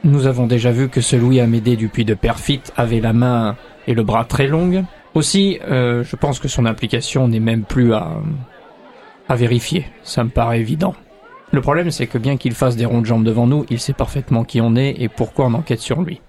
Nous 0.03 0.27
avons 0.27 0.45
déjà 0.47 0.71
vu 0.71 0.89
que 0.89 1.01
ce 1.01 1.15
Louis 1.15 1.39
Amédée 1.39 1.75
Dupuis 1.75 2.05
de 2.05 2.13
Perfit 2.13 2.61
avait 2.77 2.99
la 2.99 3.13
main 3.13 3.55
et 3.87 3.93
le 3.93 4.03
bras 4.03 4.25
très 4.25 4.47
longs. 4.47 4.85
Aussi, 5.15 5.59
euh, 5.67 6.03
je 6.03 6.15
pense 6.15 6.39
que 6.39 6.47
son 6.47 6.65
implication 6.65 7.27
n'est 7.27 7.39
même 7.39 7.63
plus 7.63 7.93
à, 7.93 8.11
à 9.29 9.35
vérifier, 9.35 9.87
ça 10.03 10.23
me 10.23 10.29
paraît 10.29 10.59
évident. 10.59 10.93
Le 11.53 11.61
problème 11.61 11.91
c'est 11.91 12.07
que 12.07 12.17
bien 12.17 12.35
qu'il 12.35 12.55
fasse 12.55 12.75
des 12.75 12.85
ronds 12.85 13.01
de 13.01 13.05
jambes 13.05 13.23
devant 13.23 13.45
nous, 13.45 13.63
il 13.69 13.79
sait 13.79 13.93
parfaitement 13.93 14.43
qui 14.43 14.59
on 14.59 14.75
est 14.75 14.95
et 14.97 15.07
pourquoi 15.07 15.45
on 15.45 15.53
enquête 15.53 15.81
sur 15.81 16.01
lui. 16.01 16.19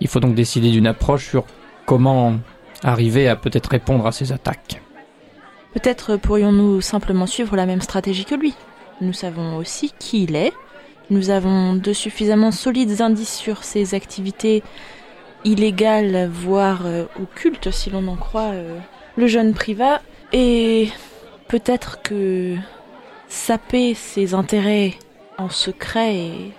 Il 0.00 0.08
faut 0.08 0.18
donc 0.18 0.34
décider 0.34 0.72
d'une 0.72 0.88
approche 0.88 1.28
sur 1.28 1.44
comment 1.86 2.34
arriver 2.82 3.28
à 3.28 3.36
peut-être 3.36 3.68
répondre 3.68 4.04
à 4.08 4.10
ces 4.10 4.32
attaques. 4.32 4.82
Peut-être 5.72 6.16
pourrions-nous 6.16 6.80
simplement 6.80 7.26
suivre 7.26 7.54
la 7.54 7.64
même 7.64 7.80
stratégie 7.80 8.24
que 8.24 8.34
lui. 8.34 8.54
Nous 9.00 9.12
savons 9.12 9.56
aussi 9.56 9.92
qui 10.00 10.24
il 10.24 10.34
est. 10.34 10.52
Nous 11.10 11.30
avons 11.30 11.74
de 11.74 11.92
suffisamment 11.92 12.50
solides 12.50 13.00
indices 13.00 13.36
sur 13.36 13.62
ses 13.62 13.94
activités 13.94 14.64
illégales, 15.44 16.28
voire 16.28 16.86
euh, 16.86 17.04
occultes, 17.22 17.70
si 17.70 17.88
l'on 17.88 18.08
en 18.08 18.16
croit 18.16 18.50
euh, 18.52 18.78
le 19.16 19.28
jeune 19.28 19.54
privat. 19.54 20.02
Et 20.32 20.88
peut-être 21.46 22.02
que 22.02 22.56
saper 23.32 23.94
ses 23.94 24.34
intérêts 24.34 24.92
en 25.38 25.48
secret 25.48 26.14
et, 26.16 26.52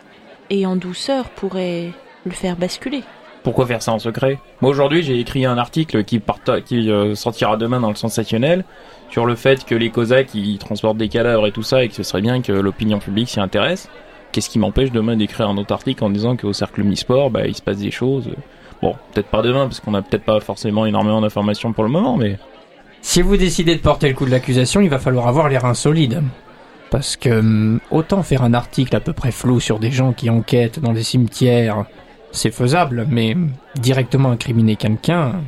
et 0.49 0.65
en 0.65 0.75
douceur 0.75 1.29
pourrait 1.29 1.91
le 2.25 2.31
faire 2.31 2.55
basculer. 2.55 3.03
Pourquoi 3.43 3.67
faire 3.67 3.83
ça 3.83 3.91
en 3.91 3.99
secret 3.99 4.39
Moi 4.61 4.71
aujourd'hui 4.71 5.03
j'ai 5.03 5.19
écrit 5.19 5.45
un 5.45 5.57
article 5.59 6.03
qui, 6.03 6.17
parta- 6.19 6.61
qui 6.61 6.89
euh, 6.89 7.13
sortira 7.13 7.57
demain 7.57 7.79
dans 7.79 7.89
le 7.89 7.95
sensationnel 7.95 8.65
sur 9.11 9.25
le 9.27 9.35
fait 9.35 9.65
que 9.65 9.75
les 9.75 9.91
Cosaques 9.91 10.33
ils 10.33 10.57
transportent 10.57 10.97
des 10.97 11.09
cadavres 11.09 11.45
et 11.45 11.51
tout 11.51 11.61
ça 11.61 11.83
et 11.83 11.89
que 11.89 11.93
ce 11.95 12.03
serait 12.03 12.21
bien 12.21 12.41
que 12.41 12.51
l'opinion 12.53 12.97
publique 12.99 13.29
s'y 13.29 13.39
intéresse. 13.39 13.87
Qu'est-ce 14.31 14.49
qui 14.49 14.57
m'empêche 14.57 14.91
demain 14.91 15.15
d'écrire 15.15 15.47
un 15.49 15.57
autre 15.57 15.73
article 15.73 16.03
en 16.03 16.09
disant 16.09 16.35
qu'au 16.37 16.53
cercle 16.53 16.81
Omnisport 16.81 17.29
bah, 17.29 17.45
il 17.45 17.55
se 17.55 17.61
passe 17.61 17.77
des 17.77 17.91
choses 17.91 18.29
Bon, 18.81 18.95
peut-être 19.13 19.27
pas 19.27 19.43
demain 19.43 19.65
parce 19.67 19.79
qu'on 19.79 19.93
a 19.93 20.01
peut-être 20.01 20.25
pas 20.25 20.39
forcément 20.39 20.87
énormément 20.87 21.21
d'informations 21.21 21.71
pour 21.71 21.83
le 21.83 21.89
moment, 21.91 22.17
mais 22.17 22.37
Si 23.01 23.21
vous 23.21 23.37
décidez 23.37 23.75
de 23.75 23.81
porter 23.81 24.07
le 24.09 24.15
coup 24.15 24.25
de 24.25 24.31
l'accusation, 24.31 24.81
il 24.81 24.89
va 24.89 24.97
falloir 24.99 25.27
avoir 25.27 25.49
les 25.49 25.57
reins 25.57 25.73
solides. 25.75 26.21
Parce 26.93 27.17
que 27.17 27.39
hum, 27.39 27.79
autant 27.89 28.21
faire 28.21 28.43
un 28.43 28.53
article 28.53 28.95
à 28.95 28.99
peu 28.99 29.13
près 29.13 29.31
flou 29.31 29.59
sur 29.59 29.79
des 29.79 29.89
gens 29.89 30.13
qui 30.13 30.29
enquêtent 30.29 30.79
dans 30.79 30.93
des 30.93 31.01
cimetières, 31.01 31.85
c'est 32.31 32.51
faisable, 32.51 33.07
mais 33.09 33.33
hum, 33.33 33.49
directement 33.73 34.29
incriminer 34.29 34.75
quelqu'un, 34.75 35.41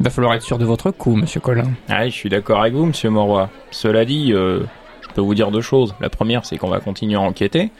il 0.00 0.04
va 0.04 0.08
falloir 0.08 0.32
être 0.32 0.42
sûr 0.42 0.56
de 0.56 0.64
votre 0.64 0.90
coup, 0.90 1.14
monsieur 1.14 1.40
Collin. 1.40 1.72
ah, 1.90 2.06
je 2.06 2.14
suis 2.14 2.30
d'accord 2.30 2.62
avec 2.62 2.72
vous, 2.72 2.86
monsieur 2.86 3.10
Moroy. 3.10 3.50
Cela 3.70 4.06
dit, 4.06 4.32
euh, 4.32 4.60
je 5.02 5.08
peux 5.08 5.20
vous 5.20 5.34
dire 5.34 5.50
deux 5.50 5.60
choses. 5.60 5.94
La 6.00 6.08
première, 6.08 6.46
c'est 6.46 6.56
qu'on 6.56 6.70
va 6.70 6.80
continuer 6.80 7.16
à 7.16 7.20
enquêter. 7.20 7.70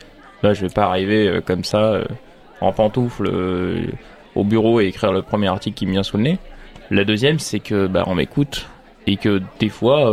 Là, 0.43 0.53
je 0.53 0.61
vais 0.61 0.73
pas 0.73 0.85
arriver 0.85 1.29
euh, 1.29 1.41
comme 1.41 1.65
ça 1.65 1.79
euh, 1.79 2.05
en 2.61 2.73
pantoufle 2.73 3.33
au 4.35 4.45
bureau 4.45 4.83
et 4.83 4.87
écrire 4.89 5.13
le 5.13 5.23
premier 5.23 5.49
article 5.49 5.79
qui 5.79 5.87
me 5.87 5.93
vient 5.93 6.03
sous 6.03 6.19
le 6.19 6.25
nez. 6.25 6.39
La 6.91 7.07
deuxième, 7.07 7.39
c'est 7.39 7.61
que 7.61 7.87
bah, 7.87 8.05
on 8.07 8.17
m'écoute 8.17 8.69
et 9.07 9.17
que 9.17 9.41
des 9.61 9.71
fois, 9.71 10.13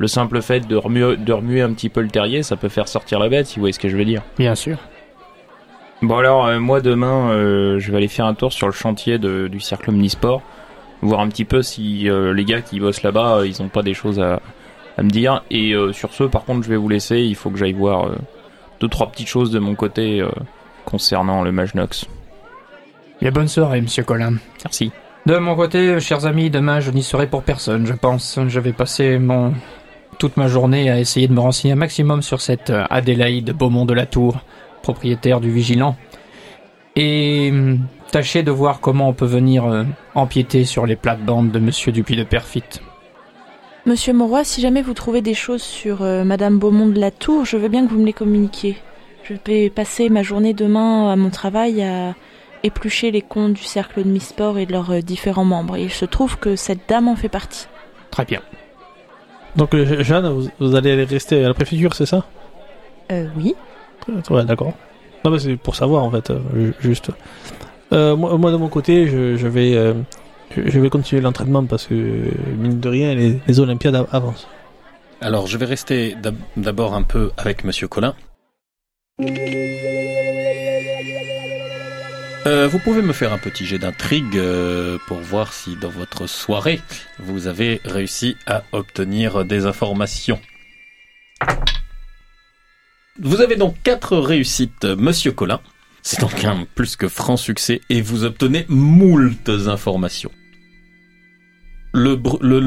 le 0.00 0.08
simple 0.08 0.40
fait 0.42 0.66
de 0.66 0.74
remuer, 0.74 1.16
de 1.16 1.32
remuer 1.32 1.60
un 1.60 1.72
petit 1.72 1.88
peu 1.90 2.00
le 2.00 2.08
terrier, 2.08 2.42
ça 2.42 2.56
peut 2.56 2.68
faire 2.70 2.88
sortir 2.88 3.18
la 3.20 3.28
bête, 3.28 3.46
si 3.46 3.56
vous 3.56 3.60
voyez 3.60 3.72
ce 3.74 3.78
que 3.78 3.88
je 3.88 3.96
veux 3.96 4.04
dire. 4.04 4.22
Bien 4.38 4.54
sûr. 4.56 4.78
Bon 6.02 6.16
alors, 6.16 6.46
euh, 6.46 6.58
moi 6.58 6.80
demain, 6.80 7.30
euh, 7.30 7.78
je 7.78 7.90
vais 7.92 7.98
aller 7.98 8.08
faire 8.08 8.24
un 8.26 8.32
tour 8.34 8.52
sur 8.52 8.66
le 8.66 8.72
chantier 8.72 9.18
de- 9.18 9.46
du 9.48 9.60
cercle 9.60 9.90
Omnisport, 9.90 10.40
voir 11.02 11.20
un 11.20 11.28
petit 11.28 11.44
peu 11.44 11.60
si 11.62 12.08
euh, 12.08 12.32
les 12.32 12.44
gars 12.46 12.62
qui 12.62 12.80
bossent 12.80 13.02
là-bas, 13.02 13.36
euh, 13.40 13.46
ils 13.46 13.60
ont 13.62 13.68
pas 13.68 13.82
des 13.82 13.92
choses 13.92 14.18
à, 14.18 14.40
à 14.96 15.02
me 15.02 15.10
dire. 15.10 15.42
Et 15.50 15.72
euh, 15.74 15.92
sur 15.92 16.14
ce, 16.14 16.24
par 16.24 16.44
contre, 16.44 16.64
je 16.64 16.70
vais 16.70 16.76
vous 16.78 16.88
laisser. 16.88 17.18
Il 17.18 17.34
faut 17.36 17.50
que 17.50 17.58
j'aille 17.58 17.74
voir 17.74 18.06
euh, 18.06 18.16
deux 18.80 18.88
trois 18.88 19.10
petites 19.10 19.28
choses 19.28 19.50
de 19.50 19.58
mon 19.58 19.74
côté 19.74 20.20
euh, 20.22 20.30
concernant 20.86 21.42
le 21.42 21.52
Majnox. 21.52 22.06
Et 23.20 23.30
bonne 23.30 23.48
soirée, 23.48 23.82
monsieur 23.82 24.02
Collin. 24.02 24.36
Merci. 24.64 24.90
De 25.26 25.36
mon 25.36 25.54
côté, 25.54 26.00
chers 26.00 26.24
amis, 26.24 26.48
demain 26.48 26.80
je 26.80 26.90
n'y 26.90 27.02
serai 27.02 27.26
pour 27.26 27.42
personne, 27.42 27.84
je 27.84 27.92
pense. 27.92 28.38
Je 28.48 28.58
vais 28.60 28.72
passer 28.72 29.18
mon 29.18 29.52
toute 30.20 30.36
ma 30.36 30.48
journée 30.48 30.90
à 30.90 31.00
essayer 31.00 31.28
de 31.28 31.32
me 31.32 31.40
renseigner 31.40 31.72
un 31.72 31.76
maximum 31.76 32.20
sur 32.20 32.42
cette 32.42 32.68
euh, 32.68 32.84
Adélaïde 32.90 33.52
Beaumont 33.52 33.86
de 33.86 33.94
la 33.94 34.04
Tour, 34.04 34.36
propriétaire 34.82 35.40
du 35.40 35.50
Vigilant, 35.50 35.96
et 36.94 37.48
hum, 37.50 37.80
tâcher 38.12 38.42
de 38.42 38.50
voir 38.50 38.80
comment 38.80 39.08
on 39.08 39.14
peut 39.14 39.24
venir 39.24 39.64
euh, 39.64 39.84
empiéter 40.14 40.66
sur 40.66 40.84
les 40.84 40.94
plates-bandes 40.94 41.50
de 41.50 41.58
Monsieur 41.58 41.90
Dupuis 41.90 42.16
de 42.16 42.24
Perfit. 42.24 42.64
Monsieur 43.86 44.12
Mauroy, 44.12 44.44
si 44.44 44.60
jamais 44.60 44.82
vous 44.82 44.92
trouvez 44.92 45.22
des 45.22 45.32
choses 45.32 45.62
sur 45.62 46.02
euh, 46.02 46.22
Madame 46.22 46.58
Beaumont 46.58 46.88
de 46.88 47.00
la 47.00 47.10
Tour, 47.10 47.46
je 47.46 47.56
veux 47.56 47.68
bien 47.68 47.86
que 47.86 47.90
vous 47.90 47.98
me 47.98 48.04
les 48.04 48.12
communiquiez. 48.12 48.76
Je 49.24 49.32
vais 49.46 49.70
passer 49.70 50.10
ma 50.10 50.22
journée 50.22 50.52
demain 50.52 51.10
à 51.10 51.16
mon 51.16 51.30
travail 51.30 51.82
à 51.82 52.14
éplucher 52.62 53.10
les 53.10 53.22
comptes 53.22 53.54
du 53.54 53.62
cercle 53.62 54.04
de 54.04 54.08
Misport 54.10 54.58
et 54.58 54.66
de 54.66 54.72
leurs 54.72 55.02
différents 55.02 55.46
membres. 55.46 55.76
Et 55.76 55.84
il 55.84 55.90
se 55.90 56.04
trouve 56.04 56.36
que 56.36 56.56
cette 56.56 56.86
dame 56.90 57.08
en 57.08 57.16
fait 57.16 57.30
partie. 57.30 57.68
Très 58.10 58.26
bien. 58.26 58.42
Donc, 59.56 59.74
euh, 59.74 60.02
Jeanne, 60.02 60.28
vous, 60.28 60.48
vous 60.60 60.74
allez 60.76 61.04
rester 61.04 61.44
à 61.44 61.48
la 61.48 61.54
préfecture, 61.54 61.94
c'est 61.94 62.06
ça? 62.06 62.24
Euh, 63.12 63.26
oui. 63.36 63.54
Ouais, 64.30 64.44
d'accord. 64.44 64.72
Non, 65.24 65.30
mais 65.30 65.38
c'est 65.38 65.56
pour 65.56 65.74
savoir, 65.76 66.04
en 66.04 66.10
fait, 66.10 66.30
euh, 66.30 66.38
ju- 66.54 66.74
juste. 66.80 67.10
Euh, 67.92 68.16
moi, 68.16 68.36
moi, 68.38 68.52
de 68.52 68.56
mon 68.56 68.68
côté, 68.68 69.06
je, 69.08 69.36
je 69.36 69.48
vais, 69.48 69.74
euh, 69.76 69.94
je 70.56 70.62
je 70.70 70.80
vais 70.80 70.88
continuer 70.90 71.20
l'entraînement 71.20 71.64
parce 71.64 71.86
que, 71.86 71.94
mine 71.94 72.80
de 72.80 72.88
rien, 72.88 73.14
les, 73.14 73.38
les 73.46 73.60
Olympiades 73.60 73.96
av- 73.96 74.08
avancent. 74.12 74.46
Alors, 75.20 75.46
je 75.48 75.58
vais 75.58 75.66
rester 75.66 76.14
d'ab- 76.22 76.36
d'abord 76.56 76.94
un 76.94 77.02
peu 77.02 77.30
avec 77.36 77.64
Monsieur 77.64 77.88
Collin. 77.88 78.14
Euh, 82.46 82.66
vous 82.68 82.78
pouvez 82.78 83.02
me 83.02 83.12
faire 83.12 83.34
un 83.34 83.38
petit 83.38 83.66
jet 83.66 83.78
d'intrigue 83.78 84.38
euh, 84.38 84.96
pour 85.06 85.18
voir 85.18 85.52
si 85.52 85.76
dans 85.76 85.90
votre 85.90 86.26
soirée 86.26 86.80
vous 87.18 87.48
avez 87.48 87.82
réussi 87.84 88.34
à 88.46 88.62
obtenir 88.72 89.44
des 89.44 89.66
informations. 89.66 90.40
Vous 93.20 93.42
avez 93.42 93.56
donc 93.56 93.76
quatre 93.82 94.16
réussites, 94.16 94.86
Monsieur 94.86 95.32
Collin. 95.32 95.60
C'est 96.00 96.20
donc 96.20 96.42
un 96.44 96.66
plus 96.74 96.96
que 96.96 97.08
franc 97.08 97.36
succès 97.36 97.82
et 97.90 98.00
vous 98.00 98.24
obtenez 98.24 98.64
moultes 98.68 99.50
informations. 99.66 100.30
Le, 101.92 102.14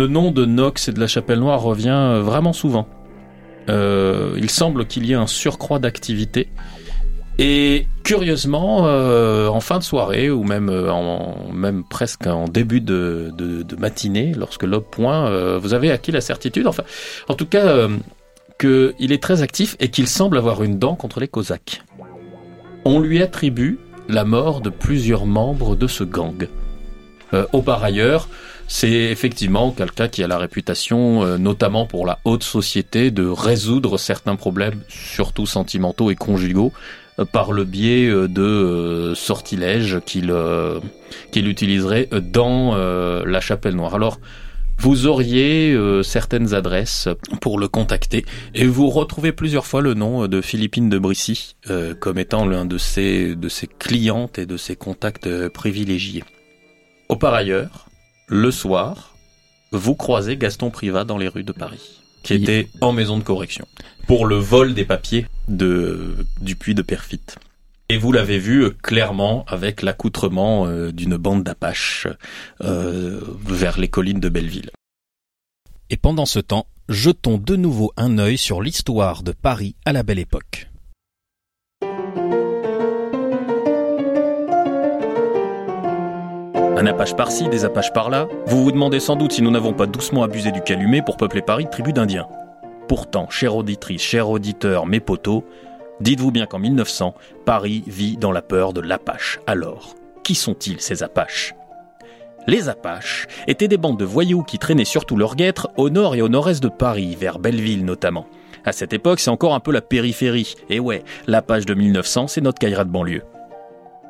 nom 0.06 0.30
de 0.30 0.46
Nox 0.46 0.90
et 0.90 0.92
de 0.92 1.00
la 1.00 1.08
Chapelle 1.08 1.40
Noire 1.40 1.62
revient 1.62 1.90
euh, 1.90 2.22
vraiment 2.22 2.54
souvent. 2.54 2.88
Il 3.68 4.50
semble 4.52 4.86
qu'il 4.86 5.08
y 5.08 5.14
ait 5.14 5.16
un 5.16 5.26
surcroît 5.26 5.80
d'activité. 5.80 6.50
Et 7.40 7.88
curieusement, 8.04 8.86
euh, 8.86 9.48
en 9.48 9.60
fin 9.60 9.80
de 9.80 9.84
soirée, 9.84 10.30
ou 10.30 10.44
même, 10.44 10.70
euh, 10.70 10.92
en, 10.92 11.52
même 11.52 11.84
presque 11.84 12.28
en 12.28 12.48
début 12.48 12.82
de, 12.82 13.32
de, 13.36 13.64
de 13.64 13.76
matinée, 13.76 14.34
lorsque 14.38 14.64
l'aube 14.64 14.86
point, 14.90 15.28
euh, 15.28 15.58
vous 15.58 15.74
avez 15.74 15.92
acquis 15.92 16.12
la 16.12 16.22
certitude, 16.22 16.68
enfin, 16.68 16.84
en 17.28 17.34
tout 17.34 17.48
cas, 17.48 17.66
euh, 17.66 17.90
qu'il 18.60 19.12
est 19.12 19.22
très 19.22 19.42
actif 19.42 19.76
et 19.80 19.90
qu'il 19.90 20.08
semble 20.08 20.38
avoir 20.38 20.64
une 20.64 20.78
dent 20.78 20.96
contre 20.96 21.20
les 21.20 21.28
Cosaques. 21.28 21.82
On 22.86 23.00
lui 23.00 23.22
attribue 23.22 23.80
la 24.10 24.26
mort 24.26 24.62
de 24.62 24.70
plusieurs 24.70 25.26
membres 25.26 25.76
de 25.76 25.88
ce 25.88 26.04
gang. 26.04 26.48
Au 27.52 27.64
par 27.64 27.84
ailleurs, 27.84 28.28
c'est 28.68 28.90
effectivement 28.90 29.72
quelqu'un 29.72 30.08
qui 30.08 30.24
a 30.24 30.28
la 30.28 30.38
réputation, 30.38 31.24
euh, 31.24 31.38
notamment 31.38 31.86
pour 31.86 32.06
la 32.06 32.20
haute 32.26 32.44
société, 32.44 33.12
de 33.12 33.26
résoudre 33.28 33.98
certains 33.98 34.36
problèmes, 34.36 34.82
surtout 34.88 35.46
sentimentaux 35.46 36.10
et 36.12 36.16
conjugaux, 36.16 36.72
par 37.32 37.52
le 37.52 37.64
biais 37.64 38.08
euh, 38.08 38.28
de 38.28 38.42
euh, 38.42 39.16
sortilèges 39.16 40.00
qu'il 40.06 40.32
euh, 40.32 40.80
qu'il 41.32 41.48
utiliserait 41.48 42.10
dans 42.12 42.76
la 42.76 43.42
chapelle 43.42 43.76
noire. 43.76 43.96
Alors, 43.96 44.20
vous 44.80 45.06
auriez 45.06 45.78
certaines 46.04 46.56
adresses 46.56 47.08
pour 47.40 47.60
le 47.60 47.68
contacter 47.68 48.26
et 48.56 48.66
vous 48.66 48.90
retrouvez 48.90 49.32
plusieurs 49.32 49.68
fois 49.68 49.82
le 49.82 49.94
nom 49.94 50.28
de 50.28 50.42
Philippine 50.42 50.90
de 50.90 50.98
Brissy 50.98 51.56
comme 52.00 52.18
étant 52.18 52.48
l'un 52.48 52.66
de 52.66 52.80
ses, 52.80 53.36
de 53.36 53.50
ses 53.50 53.68
clientes 53.68 54.40
et 54.40 54.48
de 54.48 54.58
ses 54.58 54.76
contacts 54.76 55.48
privilégiés. 55.50 56.24
Au 57.10 57.16
par 57.16 57.36
ailleurs, 57.36 57.88
le 58.28 58.50
soir, 58.50 59.16
vous 59.72 59.96
croisez 59.96 60.38
Gaston 60.38 60.72
Privat 60.72 61.04
dans 61.04 61.18
les 61.18 61.28
rues 61.28 61.44
de 61.44 61.52
Paris, 61.52 62.03
qui 62.24 62.34
était 62.34 62.70
en 62.82 62.92
maison 62.92 63.18
de 63.18 63.24
correction 63.24 63.68
pour 64.08 64.26
le 64.26 64.36
vol 64.36 64.74
des 64.74 64.86
papiers 64.86 65.26
de, 65.48 66.26
du 66.42 66.56
puits 66.56 66.76
de 66.76 66.82
Perfit. 66.82 67.22
Et 67.90 67.98
vous 67.98 68.12
l'avez 68.12 68.40
vu 68.40 68.64
euh, 68.64 68.70
clairement 68.70 69.46
avec 69.48 69.82
l'accoutrement 69.82 70.66
euh, 70.66 70.92
d'une 70.92 71.18
bande 71.18 71.44
d'Apaches 71.44 72.08
euh, 72.62 73.22
vers 73.46 73.80
les 73.80 73.90
collines 73.90 74.20
de 74.20 74.30
Belleville. 74.30 74.72
Et 75.90 75.98
pendant 75.98 76.26
ce 76.26 76.40
temps, 76.40 76.66
jetons 76.90 77.38
de 77.38 77.56
nouveau 77.56 77.92
un 77.98 78.18
œil 78.18 78.38
sur 78.38 78.62
l'histoire 78.62 79.22
de 79.22 79.32
Paris 79.32 79.76
à 79.86 79.94
la 79.94 80.04
belle 80.04 80.20
époque. 80.20 80.70
Un 86.76 86.88
Apache 86.88 87.16
par-ci, 87.16 87.48
des 87.50 87.66
Apaches 87.66 87.94
par-là. 87.94 88.28
Vous 88.48 88.64
vous 88.64 88.72
demandez 88.72 89.00
sans 89.00 89.16
doute 89.16 89.32
si 89.32 89.44
nous 89.44 89.52
n'avons 89.52 89.74
pas 89.74 89.86
doucement 89.86 90.24
abusé 90.24 90.52
du 90.52 90.62
calumet 90.62 91.04
pour 91.04 91.18
peupler 91.18 91.44
Paris 91.44 91.66
de 91.66 91.70
tribus 91.70 91.94
d'Indiens. 91.94 92.28
Pourtant, 92.88 93.30
chère 93.30 93.56
auditrice, 93.56 94.02
cher 94.02 94.28
auditeur, 94.28 94.88
mes 94.88 95.00
poteaux, 95.00 95.46
dites-vous 96.02 96.32
bien 96.32 96.48
qu'en 96.48 96.58
1900, 96.58 97.14
Paris 97.46 97.84
vit 97.86 98.18
dans 98.18 98.32
la 98.32 98.42
peur 98.42 98.74
de 98.74 98.82
l'Apache. 98.82 99.40
Alors, 99.46 99.94
qui 100.24 100.34
sont-ils 100.34 100.82
ces 100.82 101.04
Apaches? 101.04 101.54
Les 102.48 102.70
Apaches 102.70 103.28
étaient 103.48 103.68
des 103.68 103.78
bandes 103.78 104.00
de 104.00 104.06
voyous 104.06 104.42
qui 104.42 104.58
traînaient 104.58 104.84
surtout 104.84 105.16
leurs 105.16 105.36
guêtres 105.36 105.70
au 105.78 105.92
nord 105.92 106.16
et 106.16 106.24
au 106.24 106.28
nord-est 106.28 106.62
de 106.62 106.70
Paris, 106.70 107.16
vers 107.16 107.38
Belleville 107.38 107.86
notamment. 107.86 108.26
À 108.66 108.72
cette 108.72 108.94
époque, 108.94 109.20
c'est 109.20 109.30
encore 109.30 109.54
un 109.54 109.60
peu 109.60 109.72
la 109.72 109.82
périphérie. 109.82 110.56
Et 110.70 110.80
ouais, 110.80 111.04
l'Apache 111.28 111.66
de 111.66 111.76
1900, 111.76 112.28
c'est 112.28 112.42
notre 112.42 112.60
Caïra 112.60 112.84
de 112.84 112.90
banlieue. 112.90 113.24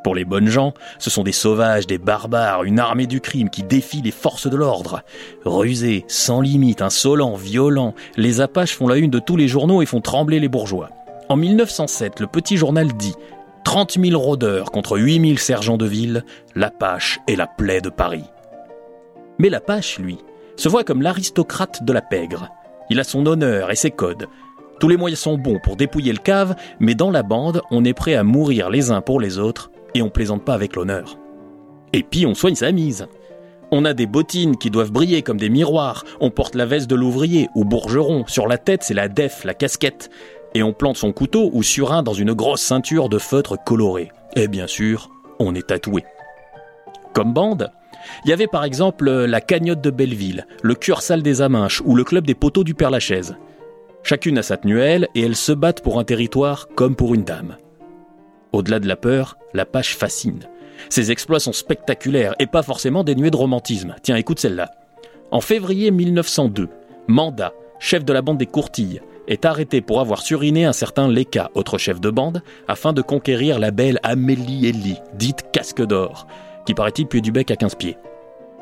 Pour 0.03 0.15
les 0.15 0.25
bonnes 0.25 0.49
gens, 0.49 0.73
ce 0.99 1.09
sont 1.09 1.23
des 1.23 1.31
sauvages, 1.31 1.87
des 1.87 1.97
barbares, 1.97 2.65
une 2.65 2.79
armée 2.79 3.07
du 3.07 3.21
crime 3.21 3.49
qui 3.49 3.63
défie 3.63 4.01
les 4.01 4.11
forces 4.11 4.47
de 4.47 4.57
l'ordre. 4.57 5.01
Rusés, 5.45 6.03
sans 6.09 6.41
limite, 6.41 6.81
insolents, 6.81 7.35
violents, 7.35 7.95
les 8.17 8.41
Apaches 8.41 8.75
font 8.75 8.89
la 8.89 8.97
une 8.97 9.09
de 9.09 9.19
tous 9.19 9.37
les 9.37 9.47
journaux 9.47 9.81
et 9.81 9.85
font 9.85 10.01
trembler 10.01 10.41
les 10.41 10.49
bourgeois. 10.49 10.89
En 11.29 11.37
1907, 11.37 12.19
le 12.19 12.27
petit 12.27 12.57
journal 12.57 12.91
dit 12.93 13.15
30 13.63 13.97
000 13.97 14.21
rôdeurs 14.21 14.71
contre 14.71 14.97
8 14.97 15.25
000 15.25 15.37
sergents 15.37 15.77
de 15.77 15.85
ville, 15.85 16.25
l'Apache 16.53 17.19
est 17.29 17.37
la 17.37 17.47
plaie 17.47 17.79
de 17.79 17.89
Paris. 17.89 18.25
Mais 19.39 19.49
l'Apache, 19.49 19.99
lui, 19.99 20.17
se 20.57 20.67
voit 20.67 20.83
comme 20.83 21.01
l'aristocrate 21.01 21.85
de 21.85 21.93
la 21.93 22.01
pègre. 22.01 22.49
Il 22.89 22.99
a 22.99 23.05
son 23.05 23.25
honneur 23.25 23.71
et 23.71 23.75
ses 23.75 23.91
codes. 23.91 24.27
Tous 24.81 24.89
les 24.89 24.97
moyens 24.97 25.21
sont 25.21 25.37
bons 25.37 25.59
pour 25.63 25.77
dépouiller 25.77 26.11
le 26.11 26.19
cave, 26.19 26.55
mais 26.81 26.93
dans 26.93 27.09
la 27.09 27.23
bande, 27.23 27.61
on 27.71 27.85
est 27.85 27.93
prêt 27.93 28.15
à 28.15 28.23
mourir 28.23 28.69
les 28.69 28.91
uns 28.91 28.99
pour 28.99 29.21
les 29.21 29.39
autres 29.39 29.71
et 29.93 30.01
on 30.01 30.09
plaisante 30.09 30.43
pas 30.43 30.53
avec 30.53 30.75
l'honneur. 30.75 31.17
Et 31.93 32.03
puis 32.03 32.25
on 32.25 32.33
soigne 32.33 32.55
sa 32.55 32.71
mise. 32.71 33.07
On 33.71 33.85
a 33.85 33.93
des 33.93 34.05
bottines 34.05 34.57
qui 34.57 34.69
doivent 34.69 34.91
briller 34.91 35.21
comme 35.21 35.39
des 35.39 35.49
miroirs, 35.49 36.03
on 36.19 36.29
porte 36.29 36.55
la 36.55 36.65
veste 36.65 36.89
de 36.89 36.95
l'ouvrier 36.95 37.49
ou 37.55 37.65
bourgeron, 37.65 38.25
sur 38.27 38.47
la 38.47 38.57
tête 38.57 38.83
c'est 38.83 38.93
la 38.93 39.07
def, 39.07 39.43
la 39.43 39.53
casquette, 39.53 40.09
et 40.53 40.63
on 40.63 40.73
plante 40.73 40.97
son 40.97 41.11
couteau 41.11 41.49
ou 41.53 41.63
surin 41.63 42.03
dans 42.03 42.13
une 42.13 42.33
grosse 42.33 42.61
ceinture 42.61 43.09
de 43.09 43.17
feutre 43.17 43.57
coloré. 43.63 44.11
Et 44.35 44.47
bien 44.47 44.67
sûr, 44.67 45.09
on 45.39 45.55
est 45.55 45.67
tatoué. 45.67 46.03
Comme 47.13 47.33
bande, 47.33 47.71
il 48.25 48.29
y 48.29 48.33
avait 48.33 48.47
par 48.47 48.63
exemple 48.63 49.09
la 49.09 49.41
cagnotte 49.41 49.81
de 49.81 49.89
Belleville, 49.89 50.45
le 50.61 50.75
cursal 50.75 51.23
des 51.23 51.41
Aminches 51.41 51.81
ou 51.85 51.95
le 51.95 52.03
club 52.03 52.25
des 52.25 52.35
poteaux 52.35 52.63
du 52.63 52.73
Père-Lachaise. 52.73 53.35
Chacune 54.03 54.37
a 54.37 54.43
sa 54.43 54.57
tenuelle 54.57 55.07
et 55.15 55.21
elles 55.21 55.35
se 55.35 55.51
battent 55.51 55.81
pour 55.81 55.99
un 55.99 56.03
territoire 56.03 56.67
comme 56.75 56.95
pour 56.95 57.13
une 57.13 57.23
dame. 57.23 57.55
Au-delà 58.53 58.79
de 58.79 58.87
la 58.87 58.95
peur, 58.95 59.37
la 59.53 59.65
page 59.65 59.95
fascine. 59.95 60.47
Ses 60.89 61.11
exploits 61.11 61.39
sont 61.39 61.53
spectaculaires 61.53 62.35
et 62.39 62.47
pas 62.47 62.63
forcément 62.63 63.03
dénués 63.03 63.31
de 63.31 63.37
romantisme. 63.37 63.95
Tiens, 64.03 64.15
écoute 64.15 64.39
celle-là. 64.39 64.71
En 65.31 65.41
février 65.41 65.91
1902, 65.91 66.69
Manda, 67.07 67.53
chef 67.79 68.05
de 68.05 68.13
la 68.13 68.21
bande 68.21 68.37
des 68.37 68.45
Courtilles, 68.45 69.01
est 69.27 69.45
arrêté 69.45 69.81
pour 69.81 69.99
avoir 69.99 70.21
suriné 70.21 70.65
un 70.65 70.73
certain 70.73 71.07
Leka, 71.07 71.49
autre 71.55 71.77
chef 71.77 71.99
de 71.99 72.09
bande, 72.09 72.43
afin 72.67 72.93
de 72.93 73.01
conquérir 73.01 73.57
la 73.57 73.71
belle 73.71 73.99
Amélie 74.03 74.67
Ellie, 74.67 74.99
dite 75.15 75.45
Casque 75.51 75.81
d'Or, 75.81 76.27
qui 76.65 76.73
paraît-il 76.73 77.07
puait 77.07 77.21
du 77.21 77.31
bec 77.31 77.49
à 77.49 77.55
15 77.55 77.75
pieds. 77.75 77.97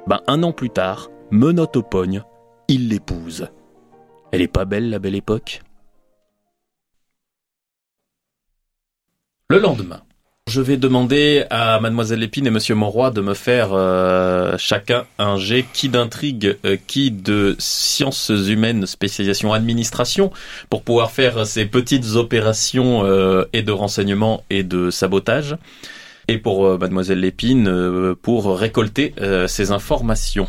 Ben, 0.07 0.21
un 0.27 0.43
an 0.43 0.51
plus 0.51 0.69
tard, 0.69 1.09
menotte 1.31 1.75
au 1.75 1.83
pogne, 1.83 2.23
il 2.67 2.89
l'épouse. 2.89 3.47
Elle 4.31 4.41
est 4.41 4.47
pas 4.47 4.65
belle, 4.65 4.89
la 4.89 4.99
belle 4.99 5.15
époque? 5.15 5.61
Le 9.51 9.59
lendemain, 9.59 9.99
je 10.47 10.61
vais 10.61 10.77
demander 10.77 11.43
à 11.49 11.77
Mademoiselle 11.81 12.19
Lépine 12.19 12.47
et 12.47 12.49
Monsieur 12.49 12.73
Monroy 12.73 13.11
de 13.11 13.19
me 13.19 13.33
faire 13.33 13.73
euh, 13.73 14.55
chacun 14.57 15.03
un 15.17 15.35
jet 15.35 15.65
qui 15.73 15.89
d'intrigue, 15.89 16.55
euh, 16.63 16.77
qui 16.87 17.11
de 17.11 17.57
sciences 17.59 18.29
humaines, 18.29 18.85
spécialisation 18.85 19.51
administration, 19.51 20.31
pour 20.69 20.83
pouvoir 20.83 21.11
faire 21.11 21.45
ces 21.45 21.65
petites 21.65 22.15
opérations 22.15 23.03
euh, 23.03 23.43
et 23.51 23.61
de 23.61 23.73
renseignement 23.73 24.45
et 24.49 24.63
de 24.63 24.89
sabotage. 24.89 25.57
Et 26.29 26.37
pour 26.37 26.79
Mademoiselle 26.79 27.19
Lépine, 27.19 28.15
pour 28.21 28.57
récolter 28.57 29.13
ces 29.47 29.71
informations. 29.71 30.47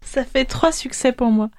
Ça 0.00 0.24
fait 0.24 0.46
trois 0.46 0.72
succès 0.72 1.12
pour 1.12 1.30
moi. 1.30 1.50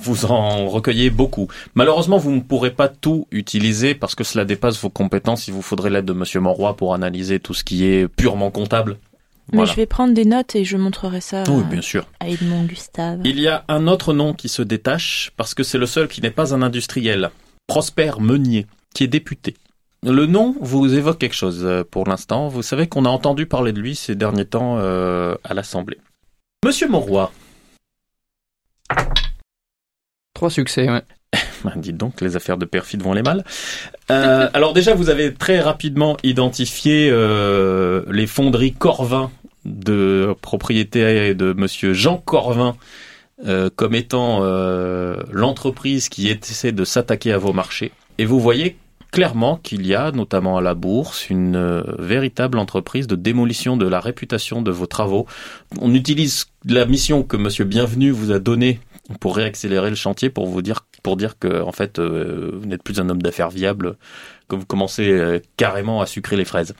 Vous 0.00 0.24
en 0.26 0.68
recueillez 0.68 1.10
beaucoup. 1.10 1.48
Malheureusement, 1.74 2.18
vous 2.18 2.30
ne 2.30 2.40
pourrez 2.40 2.70
pas 2.70 2.88
tout 2.88 3.26
utiliser 3.30 3.94
parce 3.94 4.14
que 4.14 4.24
cela 4.24 4.44
dépasse 4.44 4.80
vos 4.80 4.90
compétences. 4.90 5.48
Il 5.48 5.54
vous 5.54 5.62
faudrait 5.62 5.90
l'aide 5.90 6.04
de 6.04 6.12
Monsieur 6.12 6.40
Monroy 6.40 6.76
pour 6.76 6.94
analyser 6.94 7.40
tout 7.40 7.54
ce 7.54 7.64
qui 7.64 7.84
est 7.84 8.08
purement 8.08 8.50
comptable. 8.50 8.96
Mais 9.52 9.64
je 9.64 9.74
vais 9.74 9.86
prendre 9.86 10.12
des 10.12 10.26
notes 10.26 10.54
et 10.56 10.64
je 10.66 10.76
montrerai 10.76 11.20
ça 11.22 11.42
Oui, 11.48 11.62
à- 11.66 11.70
bien 11.70 11.80
sûr. 11.80 12.06
à 12.20 12.28
Edmond 12.28 12.64
Gustave. 12.64 13.20
Il 13.24 13.40
y 13.40 13.48
a 13.48 13.64
un 13.68 13.86
autre 13.86 14.12
nom 14.12 14.34
qui 14.34 14.48
se 14.50 14.60
détache 14.60 15.32
parce 15.38 15.54
que 15.54 15.62
c'est 15.62 15.78
le 15.78 15.86
seul 15.86 16.06
qui 16.06 16.20
n'est 16.20 16.30
pas 16.30 16.54
un 16.54 16.60
industriel. 16.60 17.30
Prosper 17.66 18.12
Meunier, 18.20 18.66
qui 18.94 19.04
est 19.04 19.08
député. 19.08 19.54
Le 20.06 20.26
nom 20.26 20.54
vous 20.60 20.94
évoque 20.94 21.18
quelque 21.18 21.34
chose 21.34 21.62
euh, 21.64 21.82
pour 21.82 22.06
l'instant. 22.06 22.48
Vous 22.48 22.62
savez 22.62 22.86
qu'on 22.88 23.04
a 23.06 23.08
entendu 23.08 23.46
parler 23.46 23.72
de 23.72 23.80
lui 23.80 23.96
ces 23.96 24.14
derniers 24.14 24.44
temps 24.44 24.76
euh, 24.78 25.34
à 25.44 25.54
l'Assemblée. 25.54 25.98
Monsieur 26.64 26.86
Monroy, 26.88 27.32
Trois 30.38 30.50
succès. 30.50 30.86
Ben, 31.64 31.72
dites 31.74 31.96
donc, 31.96 32.20
les 32.20 32.36
affaires 32.36 32.58
de 32.58 32.64
perfide 32.64 33.02
vont 33.02 33.12
les 33.12 33.24
mal. 33.24 33.44
Euh, 34.12 34.48
alors 34.54 34.72
déjà, 34.72 34.94
vous 34.94 35.10
avez 35.10 35.34
très 35.34 35.58
rapidement 35.58 36.16
identifié 36.22 37.10
euh, 37.10 38.04
les 38.08 38.28
fonderies 38.28 38.72
Corvin 38.72 39.32
de 39.64 40.32
propriété 40.40 41.34
de 41.34 41.52
Monsieur 41.54 41.92
Jean 41.92 42.18
Corvin 42.18 42.76
euh, 43.44 43.68
comme 43.74 43.96
étant 43.96 44.40
l'entreprise 45.32 46.08
qui 46.08 46.28
essaie 46.28 46.70
de 46.70 46.84
s'attaquer 46.84 47.32
à 47.32 47.38
vos 47.38 47.52
marchés. 47.52 47.90
Et 48.18 48.24
vous 48.24 48.38
voyez 48.38 48.76
clairement 49.10 49.56
qu'il 49.56 49.88
y 49.88 49.96
a, 49.96 50.12
notamment 50.12 50.56
à 50.56 50.60
la 50.60 50.74
bourse, 50.74 51.30
une 51.30 51.82
véritable 51.98 52.58
entreprise 52.58 53.08
de 53.08 53.16
démolition 53.16 53.76
de 53.76 53.88
la 53.88 53.98
réputation 53.98 54.62
de 54.62 54.70
vos 54.70 54.86
travaux. 54.86 55.26
On 55.80 55.92
utilise 55.94 56.46
la 56.64 56.86
mission 56.86 57.24
que 57.24 57.36
Monsieur 57.36 57.64
Bienvenu 57.64 58.12
vous 58.12 58.30
a 58.30 58.38
donnée 58.38 58.78
pour 59.20 59.36
réaccélérer 59.36 59.90
le 59.90 59.96
chantier, 59.96 60.30
pour 60.30 60.46
vous 60.46 60.62
dire, 60.62 60.86
pour 61.02 61.16
dire 61.16 61.38
que 61.38 61.62
en 61.62 61.72
fait, 61.72 61.98
euh, 61.98 62.52
vous 62.54 62.66
n'êtes 62.66 62.82
plus 62.82 63.00
un 63.00 63.08
homme 63.08 63.22
d'affaires 63.22 63.50
viable, 63.50 63.96
que 64.48 64.56
vous 64.56 64.66
commencez 64.66 65.10
euh, 65.10 65.38
carrément 65.56 66.00
à 66.00 66.06
sucrer 66.06 66.36
les 66.36 66.44
fraises. 66.44 66.74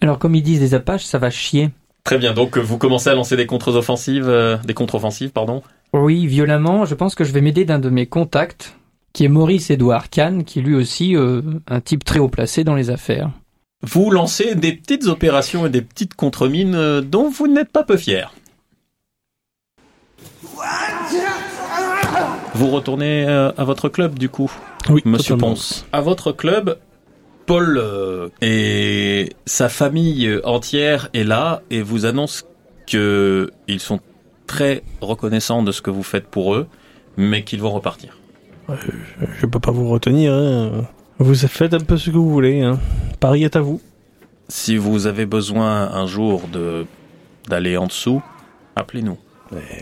Alors, 0.00 0.18
comme 0.18 0.34
ils 0.34 0.42
disent 0.42 0.60
les 0.60 0.74
Apaches, 0.74 1.04
ça 1.04 1.18
va 1.18 1.30
chier. 1.30 1.70
Très 2.04 2.18
bien, 2.18 2.34
donc 2.34 2.58
vous 2.58 2.78
commencez 2.78 3.10
à 3.10 3.14
lancer 3.14 3.36
des 3.36 3.46
contre-offensives, 3.46 4.28
euh, 4.28 4.56
des 4.64 4.74
contre-offensives, 4.74 5.30
pardon? 5.30 5.62
Oui, 5.92 6.26
violemment, 6.26 6.84
je 6.84 6.94
pense 6.94 7.14
que 7.14 7.22
je 7.22 7.32
vais 7.32 7.40
m'aider 7.40 7.64
d'un 7.64 7.78
de 7.78 7.90
mes 7.90 8.06
contacts, 8.06 8.76
qui 9.12 9.24
est 9.24 9.28
Maurice 9.28 9.70
Edouard 9.70 10.10
Kahn, 10.10 10.42
qui 10.42 10.58
est 10.58 10.62
lui 10.62 10.74
aussi 10.74 11.14
euh, 11.14 11.42
un 11.68 11.80
type 11.80 12.04
très 12.04 12.18
haut 12.18 12.28
placé 12.28 12.64
dans 12.64 12.74
les 12.74 12.90
affaires. 12.90 13.30
Vous 13.82 14.10
lancez 14.10 14.54
des 14.54 14.72
petites 14.72 15.06
opérations 15.06 15.66
et 15.66 15.70
des 15.70 15.82
petites 15.82 16.14
contre-mines 16.14 17.00
dont 17.00 17.28
vous 17.28 17.48
n'êtes 17.48 17.70
pas 17.70 17.82
peu 17.82 17.96
fier. 17.96 18.32
Vous 22.54 22.68
retournez 22.70 23.24
euh, 23.26 23.50
à 23.56 23.64
votre 23.64 23.88
club 23.88 24.18
du 24.18 24.28
coup, 24.28 24.50
Oui, 24.88 25.02
Monsieur 25.04 25.34
totalement. 25.34 25.54
Ponce. 25.54 25.86
À 25.92 26.00
votre 26.00 26.32
club, 26.32 26.78
Paul 27.46 27.78
euh, 27.78 28.28
et 28.40 29.30
sa 29.46 29.68
famille 29.68 30.38
entière 30.44 31.08
est 31.14 31.24
là 31.24 31.62
et 31.70 31.82
vous 31.82 32.06
annonce 32.06 32.44
que 32.86 33.50
ils 33.68 33.80
sont 33.80 34.00
très 34.46 34.82
reconnaissants 35.00 35.62
de 35.62 35.72
ce 35.72 35.80
que 35.82 35.90
vous 35.90 36.02
faites 36.02 36.26
pour 36.26 36.54
eux, 36.54 36.66
mais 37.16 37.42
qu'ils 37.42 37.60
vont 37.60 37.70
repartir. 37.70 38.18
Je 39.40 39.46
peux 39.46 39.58
pas 39.58 39.72
vous 39.72 39.88
retenir. 39.88 40.32
hein. 40.32 40.84
Vous 41.18 41.34
faites 41.34 41.74
un 41.74 41.80
peu 41.80 41.96
ce 41.96 42.10
que 42.10 42.16
vous 42.16 42.30
voulez. 42.30 42.60
Hein. 42.62 42.78
Paris 43.20 43.44
est 43.44 43.56
à 43.56 43.60
vous. 43.60 43.80
Si 44.48 44.76
vous 44.76 45.06
avez 45.06 45.26
besoin 45.26 45.90
un 45.92 46.06
jour 46.06 46.42
de 46.52 46.84
d'aller 47.48 47.76
en 47.76 47.86
dessous, 47.86 48.22
appelez-nous. 48.76 49.18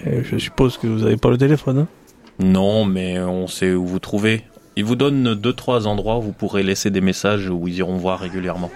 Je 0.06 0.38
suppose 0.38 0.78
que 0.78 0.86
vous 0.86 1.04
avez 1.04 1.16
pas 1.16 1.30
le 1.30 1.38
téléphone. 1.38 1.78
Hein. 1.78 1.88
Non, 2.38 2.84
mais 2.84 3.20
on 3.20 3.46
sait 3.46 3.72
où 3.72 3.86
vous 3.86 3.98
trouver. 3.98 4.44
Il 4.76 4.84
vous 4.84 4.96
donne 4.96 5.34
deux 5.34 5.52
trois 5.52 5.86
endroits 5.86 6.18
où 6.18 6.22
vous 6.22 6.32
pourrez 6.32 6.62
laisser 6.62 6.90
des 6.90 7.00
messages 7.00 7.48
où 7.50 7.68
ils 7.68 7.76
iront 7.76 7.96
voir 7.96 8.20
régulièrement. 8.20 8.70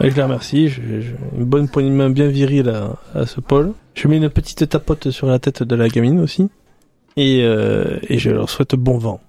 Je 0.00 0.16
la 0.16 0.24
remercie. 0.24 0.68
J'ai 0.68 1.14
une 1.36 1.44
bonne 1.44 1.68
poignée 1.68 1.90
de 1.90 1.94
main 1.94 2.10
bien 2.10 2.28
virile 2.28 2.70
à, 2.70 2.96
à 3.14 3.26
ce 3.26 3.40
Paul. 3.40 3.72
Je 3.94 4.08
mets 4.08 4.16
une 4.16 4.30
petite 4.30 4.68
tapote 4.68 5.10
sur 5.10 5.26
la 5.26 5.38
tête 5.38 5.62
de 5.62 5.74
la 5.74 5.88
gamine 5.88 6.20
aussi. 6.20 6.48
Et, 7.16 7.42
euh, 7.44 7.98
et 8.08 8.18
je 8.18 8.30
leur 8.30 8.48
souhaite 8.48 8.74
bon 8.74 8.98
vent. 8.98 9.20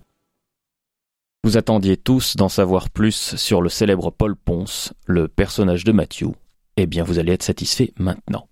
Vous 1.43 1.58
attendiez 1.58 1.97
tous 1.97 2.36
d'en 2.36 2.49
savoir 2.49 2.89
plus 2.89 3.36
sur 3.36 3.62
le 3.62 3.70
célèbre 3.70 4.12
Paul 4.12 4.36
Ponce, 4.36 4.93
le 5.06 5.28
personnage 5.28 5.84
de 5.84 5.91
Matthew. 5.91 6.28
Eh 6.78 6.86
bien, 6.86 7.04
vous 7.04 7.20
allez 7.20 7.34
être 7.34 7.43
satisfait 7.43 7.93
maintenant. 7.97 8.47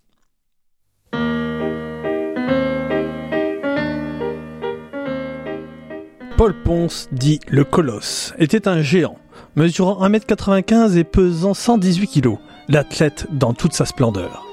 Paul 6.40 6.54
Ponce, 6.54 7.10
dit 7.12 7.42
le 7.50 7.66
Colosse, 7.66 8.34
était 8.38 8.70
un 8.70 8.82
géant, 8.82 9.18
mesurant 9.58 10.08
1m95 10.08 10.96
et 10.96 11.04
pesant 11.04 11.54
118 11.54 12.08
kg, 12.08 12.38
l'athlète 12.70 13.28
dans 13.30 13.52
toute 13.52 13.74
sa 13.74 13.84
splendeur. 13.84 14.46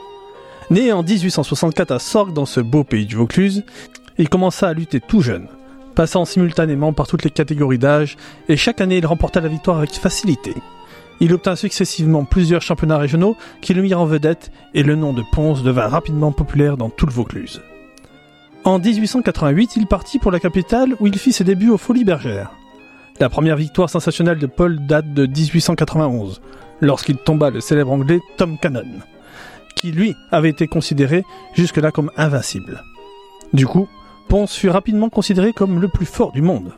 Né 0.68 0.92
en 0.92 1.04
1864 1.04 1.92
à 1.92 2.00
Sorgue 2.00 2.32
dans 2.32 2.44
ce 2.44 2.58
beau 2.58 2.82
pays 2.82 3.06
du 3.06 3.14
Vaucluse, 3.14 3.62
il 4.18 4.28
commença 4.28 4.66
à 4.66 4.72
lutter 4.72 4.98
tout 4.98 5.20
jeune, 5.20 5.46
passant 5.94 6.24
simultanément 6.24 6.92
par 6.92 7.06
toutes 7.06 7.22
les 7.22 7.30
catégories 7.30 7.78
d'âge 7.78 8.16
et 8.48 8.56
chaque 8.56 8.80
année 8.80 8.98
il 8.98 9.06
remporta 9.06 9.40
la 9.40 9.46
victoire 9.46 9.78
avec 9.78 9.92
facilité. 9.92 10.54
Il 11.20 11.32
obtint 11.32 11.54
successivement 11.54 12.24
plusieurs 12.24 12.62
championnats 12.62 12.98
régionaux 12.98 13.36
qui 13.60 13.74
le 13.74 13.82
mirent 13.82 14.00
en 14.00 14.06
vedette 14.06 14.50
et 14.74 14.82
le 14.82 14.96
nom 14.96 15.12
de 15.12 15.22
Ponce 15.30 15.62
devint 15.62 15.86
rapidement 15.86 16.32
populaire 16.32 16.76
dans 16.76 16.90
tout 16.90 17.06
le 17.06 17.12
Vaucluse. 17.12 17.62
En 18.66 18.80
1888, 18.80 19.76
il 19.76 19.86
partit 19.86 20.18
pour 20.18 20.32
la 20.32 20.40
capitale 20.40 20.96
où 20.98 21.06
il 21.06 21.16
fit 21.16 21.32
ses 21.32 21.44
débuts 21.44 21.70
aux 21.70 21.78
Folies 21.78 22.02
Bergères. 22.02 22.50
La 23.20 23.28
première 23.28 23.54
victoire 23.54 23.88
sensationnelle 23.88 24.40
de 24.40 24.48
Paul 24.48 24.84
date 24.88 25.14
de 25.14 25.24
1891, 25.24 26.40
lorsqu'il 26.80 27.16
tomba 27.16 27.50
le 27.50 27.60
célèbre 27.60 27.92
anglais 27.92 28.18
Tom 28.36 28.58
Cannon, 28.58 28.82
qui 29.76 29.92
lui 29.92 30.16
avait 30.32 30.48
été 30.48 30.66
considéré 30.66 31.22
jusque-là 31.54 31.92
comme 31.92 32.10
invincible. 32.16 32.82
Du 33.52 33.68
coup, 33.68 33.86
Ponce 34.28 34.56
fut 34.56 34.68
rapidement 34.68 35.10
considéré 35.10 35.52
comme 35.52 35.80
le 35.80 35.86
plus 35.86 36.04
fort 36.04 36.32
du 36.32 36.42
monde. 36.42 36.72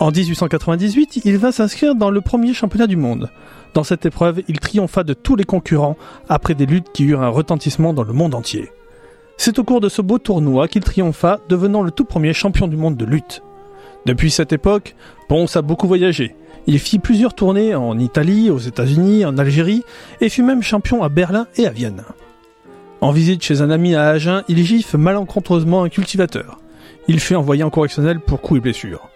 En 0.00 0.10
1898, 0.10 1.20
il 1.24 1.38
vint 1.38 1.52
s'inscrire 1.52 1.94
dans 1.94 2.10
le 2.10 2.22
premier 2.22 2.54
championnat 2.54 2.88
du 2.88 2.96
monde. 2.96 3.30
Dans 3.72 3.84
cette 3.84 4.04
épreuve, 4.04 4.42
il 4.48 4.58
triompha 4.58 5.04
de 5.04 5.14
tous 5.14 5.36
les 5.36 5.44
concurrents 5.44 5.96
après 6.28 6.54
des 6.54 6.66
luttes 6.66 6.90
qui 6.92 7.04
eurent 7.04 7.22
un 7.22 7.28
retentissement 7.28 7.92
dans 7.92 8.02
le 8.02 8.12
monde 8.12 8.34
entier. 8.34 8.72
C'est 9.42 9.58
au 9.58 9.64
cours 9.64 9.80
de 9.80 9.88
ce 9.88 10.02
beau 10.02 10.18
tournoi 10.18 10.68
qu'il 10.68 10.84
triompha, 10.84 11.40
devenant 11.48 11.80
le 11.80 11.90
tout 11.90 12.04
premier 12.04 12.34
champion 12.34 12.68
du 12.68 12.76
monde 12.76 12.98
de 12.98 13.06
lutte. 13.06 13.42
Depuis 14.04 14.30
cette 14.30 14.52
époque, 14.52 14.94
Ponce 15.30 15.56
a 15.56 15.62
beaucoup 15.62 15.88
voyagé. 15.88 16.34
Il 16.66 16.78
fit 16.78 16.98
plusieurs 16.98 17.32
tournées 17.32 17.74
en 17.74 17.98
Italie, 17.98 18.50
aux 18.50 18.58
États-Unis, 18.58 19.24
en 19.24 19.38
Algérie, 19.38 19.82
et 20.20 20.28
fut 20.28 20.42
même 20.42 20.62
champion 20.62 21.02
à 21.02 21.08
Berlin 21.08 21.46
et 21.56 21.66
à 21.66 21.70
Vienne. 21.70 22.02
En 23.00 23.12
visite 23.12 23.42
chez 23.42 23.62
un 23.62 23.70
ami 23.70 23.94
à 23.94 24.08
Agen, 24.08 24.42
il 24.48 24.62
gifle 24.62 24.98
malencontreusement 24.98 25.84
un 25.84 25.88
cultivateur. 25.88 26.58
Il 27.08 27.18
fut 27.18 27.34
envoyé 27.34 27.62
en 27.62 27.70
correctionnel 27.70 28.20
pour 28.20 28.42
coups 28.42 28.58
et 28.58 28.60
blessures. 28.60 29.08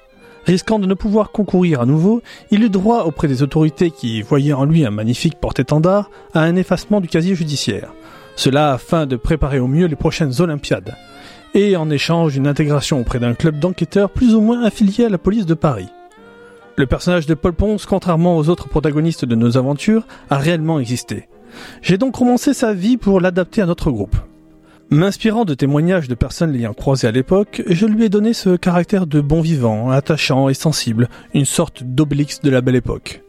Risquant 0.47 0.79
de 0.79 0.87
ne 0.87 0.95
pouvoir 0.95 1.33
concourir 1.33 1.83
à 1.83 1.87
nouveau, 1.87 2.23
il 2.51 2.65
eut 2.65 2.71
droit 2.71 3.03
auprès 3.03 3.29
des 3.29 3.43
autorités 3.43 3.91
qui 3.91 4.23
voyaient 4.23 4.55
en 4.55 4.65
lui 4.65 4.87
un 4.87 4.91
magnifique 4.91 5.39
porte-étendard 5.39 6.11
à 6.33 6.41
un 6.41 6.57
effacement 6.57 7.03
du 7.03 7.09
casier 7.09 7.35
judiciaire. 7.35 7.93
Cela 8.37 8.73
afin 8.73 9.07
de 9.07 9.17
préparer 9.17 9.59
au 9.59 9.67
mieux 9.67 9.87
les 9.87 9.97
prochaines 9.97 10.41
Olympiades. 10.41 10.95
Et 11.55 11.77
en 11.77 11.89
échange 11.89 12.37
une 12.37 12.49
intégration 12.49 13.01
auprès 13.01 13.21
d'un 13.21 13.35
club 13.35 13.61
d'enquêteurs 13.61 14.11
plus 14.11 14.35
ou 14.35 14.41
moins 14.41 14.65
affilié 14.65 15.05
à 15.05 15.09
la 15.09 15.19
police 15.19 15.47
de 15.47 15.55
Paris. 15.55 15.89
Le 16.77 16.87
personnage 16.87 17.27
de 17.27 17.35
Paul 17.35 17.53
Ponce, 17.53 17.87
contrairement 17.87 18.37
aux 18.37 18.49
autres 18.49 18.69
protagonistes 18.69 19.25
de 19.25 19.37
nos 19.37 19.57
aventures, 19.57 20.07
a 20.31 20.39
réellement 20.39 20.81
existé. 20.81 21.29
J'ai 21.83 21.99
donc 21.99 22.17
romancé 22.17 22.53
sa 22.53 22.75
vie 22.75 22.97
pour 22.97 23.21
l'adapter 23.21 23.63
à 23.63 23.67
notre 23.67 23.93
groupe. 23.93 24.17
M'inspirant 24.91 25.45
de 25.45 25.55
témoignages 25.55 26.09
de 26.09 26.15
personnes 26.15 26.53
l'ayant 26.53 26.75
croisé 26.75 27.07
à 27.07 27.13
l'époque, 27.13 27.63
je 27.67 27.87
lui 27.87 28.05
ai 28.05 28.09
donné 28.09 28.33
ce 28.33 28.57
caractère 28.57 29.07
de 29.07 29.21
bon 29.21 29.41
vivant, 29.41 29.91
attachant 29.91 30.49
et 30.49 30.55
sensible, 30.55 31.09
une 31.33 31.47
sorte 31.47 31.83
d'obélix 31.85 32.41
de 32.41 32.51
la 32.51 32.61
belle 32.61 32.77
époque. 32.77 33.24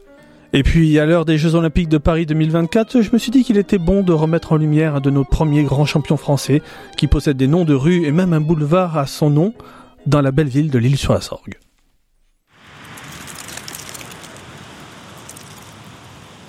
Et 0.52 0.62
puis, 0.62 0.98
à 0.98 1.06
l'heure 1.06 1.24
des 1.24 1.38
Jeux 1.38 1.54
Olympiques 1.54 1.88
de 1.88 1.98
Paris 1.98 2.24
2024, 2.24 3.02
je 3.02 3.10
me 3.12 3.18
suis 3.18 3.30
dit 3.30 3.44
qu'il 3.44 3.58
était 3.58 3.78
bon 3.78 4.02
de 4.02 4.12
remettre 4.12 4.52
en 4.52 4.56
lumière 4.56 4.94
un 4.96 5.00
de 5.00 5.10
nos 5.10 5.24
premiers 5.24 5.64
grands 5.64 5.84
champions 5.84 6.16
français, 6.16 6.62
qui 6.96 7.06
possède 7.08 7.36
des 7.36 7.46
noms 7.48 7.64
de 7.64 7.74
rues 7.74 8.04
et 8.06 8.12
même 8.12 8.32
un 8.32 8.40
boulevard 8.40 8.96
à 8.96 9.06
son 9.06 9.28
nom, 9.28 9.52
dans 10.06 10.20
la 10.22 10.30
belle 10.30 10.48
ville 10.48 10.70
de 10.70 10.78
l'île-sur-la-Sorgue. 10.78 11.58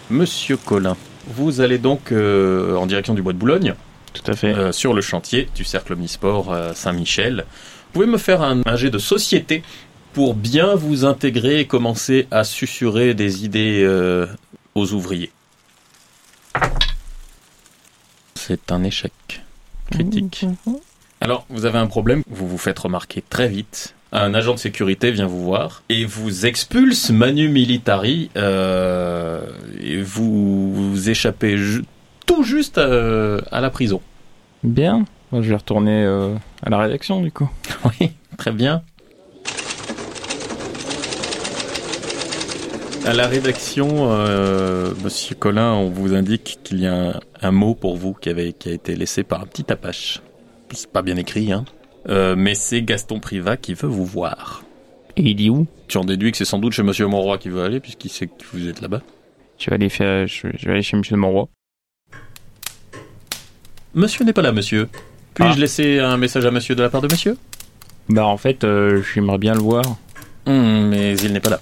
Monsieur 0.09 0.55
Collin, 0.57 0.95
vous 1.27 1.59
allez 1.59 1.77
donc 1.79 2.11
euh, 2.11 2.75
en 2.75 2.85
direction 2.85 3.13
du 3.13 3.21
bois 3.21 3.33
de 3.33 3.37
Boulogne, 3.37 3.73
Tout 4.13 4.31
à 4.31 4.35
fait. 4.35 4.53
euh, 4.53 4.71
sur 4.71 4.93
le 4.93 5.01
chantier 5.01 5.49
du 5.53 5.65
cercle 5.65 5.93
omnisport 5.93 6.53
euh, 6.53 6.71
Saint-Michel. 6.73 7.45
Vous 7.87 7.93
pouvez 8.03 8.05
me 8.05 8.17
faire 8.17 8.41
un, 8.41 8.61
un 8.65 8.75
jet 8.77 8.89
de 8.89 8.99
société 8.99 9.63
pour 10.17 10.33
bien 10.33 10.73
vous 10.73 11.05
intégrer 11.05 11.59
et 11.59 11.67
commencer 11.67 12.25
à 12.31 12.43
susurrer 12.43 13.13
des 13.13 13.45
idées 13.45 13.83
euh, 13.83 14.25
aux 14.73 14.93
ouvriers. 14.93 15.31
C'est 18.33 18.71
un 18.71 18.83
échec 18.83 19.11
critique. 19.91 20.43
Alors, 21.21 21.45
vous 21.49 21.65
avez 21.65 21.77
un 21.77 21.85
problème, 21.85 22.23
vous 22.31 22.47
vous 22.47 22.57
faites 22.57 22.79
remarquer 22.79 23.23
très 23.29 23.47
vite. 23.47 23.93
Un 24.11 24.33
agent 24.33 24.55
de 24.55 24.57
sécurité 24.59 25.11
vient 25.11 25.27
vous 25.27 25.43
voir 25.43 25.83
et 25.89 26.03
vous 26.05 26.47
expulse 26.47 27.11
manu 27.11 27.47
militari 27.47 28.31
euh, 28.37 29.41
et 29.79 30.01
vous, 30.01 30.73
vous 30.73 31.09
échappez 31.11 31.59
ju- 31.59 31.85
tout 32.25 32.41
juste 32.41 32.79
euh, 32.79 33.39
à 33.51 33.61
la 33.61 33.69
prison. 33.69 34.01
Bien. 34.63 35.05
Moi, 35.31 35.43
je 35.43 35.49
vais 35.49 35.57
retourner 35.57 36.03
euh, 36.03 36.33
à 36.63 36.71
la 36.71 36.79
rédaction, 36.79 37.21
du 37.21 37.31
coup. 37.31 37.47
Oui, 38.01 38.13
très 38.39 38.51
bien. 38.51 38.81
À 43.07 43.13
la 43.13 43.27
rédaction, 43.27 44.11
euh, 44.11 44.93
Monsieur 45.01 45.33
Collin, 45.35 45.71
on 45.71 45.89
vous 45.89 46.13
indique 46.13 46.59
qu'il 46.63 46.81
y 46.81 46.87
a 46.87 46.93
un, 46.93 47.19
un 47.41 47.51
mot 47.51 47.73
pour 47.73 47.95
vous 47.95 48.13
qui, 48.13 48.27
avait, 48.29 48.51
qui 48.51 48.67
a 48.69 48.73
été 48.73 48.95
laissé 48.97 49.23
par 49.23 49.41
un 49.41 49.45
petit 49.45 49.71
apache. 49.71 50.21
C'est 50.73 50.91
pas 50.91 51.01
bien 51.01 51.15
écrit, 51.15 51.53
hein. 51.53 51.63
Euh, 52.09 52.35
mais 52.37 52.53
c'est 52.53 52.81
Gaston 52.81 53.19
Privat 53.21 53.55
qui 53.55 53.73
veut 53.75 53.87
vous 53.87 54.05
voir. 54.05 54.63
Et 55.15 55.21
il 55.23 55.35
dit 55.35 55.49
où? 55.49 55.67
Tu 55.87 55.97
en 55.97 56.03
déduis 56.03 56.31
que 56.31 56.37
c'est 56.37 56.45
sans 56.45 56.59
doute 56.59 56.73
chez 56.73 56.83
Monsieur 56.83 57.07
Monroy 57.07 57.37
qui 57.37 57.47
veut 57.49 57.63
aller, 57.63 57.79
puisqu'il 57.79 58.09
sait 58.09 58.27
que 58.27 58.43
vous 58.51 58.67
êtes 58.67 58.81
là-bas. 58.81 59.01
Je 59.57 59.69
vais 59.69 59.75
aller 59.77 59.89
faire, 59.89 60.27
je, 60.27 60.47
je 60.57 60.65
vais 60.65 60.73
aller 60.73 60.81
chez 60.83 60.97
Monsieur 60.97 61.15
Monroy. 61.15 61.47
Monsieur 63.93 64.25
n'est 64.25 64.33
pas 64.33 64.41
là, 64.41 64.51
monsieur. 64.51 64.89
Puis-je 65.33 65.49
Ah. 65.53 65.55
laisser 65.55 65.99
un 65.99 66.17
message 66.17 66.45
à 66.45 66.51
monsieur 66.51 66.75
de 66.75 66.83
la 66.83 66.89
part 66.89 67.01
de 67.01 67.07
monsieur? 67.09 67.37
Bah 68.09 68.25
en 68.25 68.37
fait, 68.37 68.63
euh, 68.65 69.01
j'aimerais 69.13 69.37
bien 69.37 69.53
le 69.53 69.59
voir. 69.61 69.83
Hmm, 70.45 70.87
Mais 70.89 71.15
il 71.17 71.31
n'est 71.31 71.39
pas 71.39 71.49
là. 71.51 71.61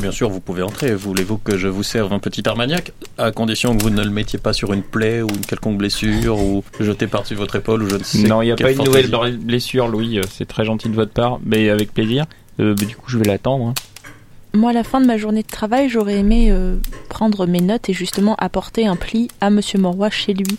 Bien 0.00 0.12
sûr, 0.12 0.30
vous 0.30 0.40
pouvez 0.40 0.62
entrer. 0.62 0.94
Voulez-vous 0.94 1.36
que 1.38 1.58
je 1.58 1.68
vous 1.68 1.82
serve 1.82 2.12
un 2.12 2.18
petit 2.18 2.48
armagnac 2.48 2.92
À 3.18 3.32
condition 3.32 3.76
que 3.76 3.82
vous 3.82 3.90
ne 3.90 4.02
le 4.02 4.10
mettiez 4.10 4.38
pas 4.38 4.52
sur 4.54 4.72
une 4.72 4.82
plaie 4.82 5.20
ou 5.20 5.28
une 5.28 5.44
quelconque 5.44 5.76
blessure 5.78 6.38
ou 6.38 6.64
jeté 6.80 7.06
par-dessus 7.06 7.34
votre 7.34 7.56
épaule 7.56 7.82
ou 7.82 7.88
je 7.90 7.96
ne 7.96 8.02
sais 8.02 8.26
non, 8.26 8.40
il 8.40 8.46
n'y 8.46 8.52
a 8.52 8.56
pas 8.56 8.70
une 8.70 8.78
fantaisie. 8.78 9.10
nouvelle 9.10 9.36
blessure, 9.38 9.88
Louis. 9.88 10.18
euh, 10.18 10.22
C'est 10.30 10.46
très 10.48 10.64
gentil 10.64 10.88
de 10.88 10.94
votre 10.94 11.12
part, 11.12 11.38
mais 11.44 11.68
avec 11.68 11.92
plaisir. 11.92 12.24
Euh, 12.60 12.74
bah, 12.74 12.84
du 12.86 12.96
coup, 12.96 13.10
je 13.10 13.18
vais 13.18 13.24
l'attendre. 13.24 13.66
hein. 13.68 13.74
Moi, 14.54 14.70
à 14.70 14.72
la 14.74 14.84
fin 14.84 15.00
de 15.00 15.06
ma 15.06 15.16
journée 15.18 15.42
de 15.42 15.48
travail, 15.48 15.88
j'aurais 15.88 16.16
aimé 16.18 16.48
euh, 16.50 16.76
prendre 17.08 17.46
mes 17.46 17.60
notes 17.60 17.88
et 17.88 17.92
justement 17.92 18.34
apporter 18.36 18.86
un 18.86 18.96
pli 18.96 19.28
à 19.40 19.50
Monsieur 19.50 19.78
Morroy 19.78 20.08
chez 20.10 20.32
lui 20.34 20.56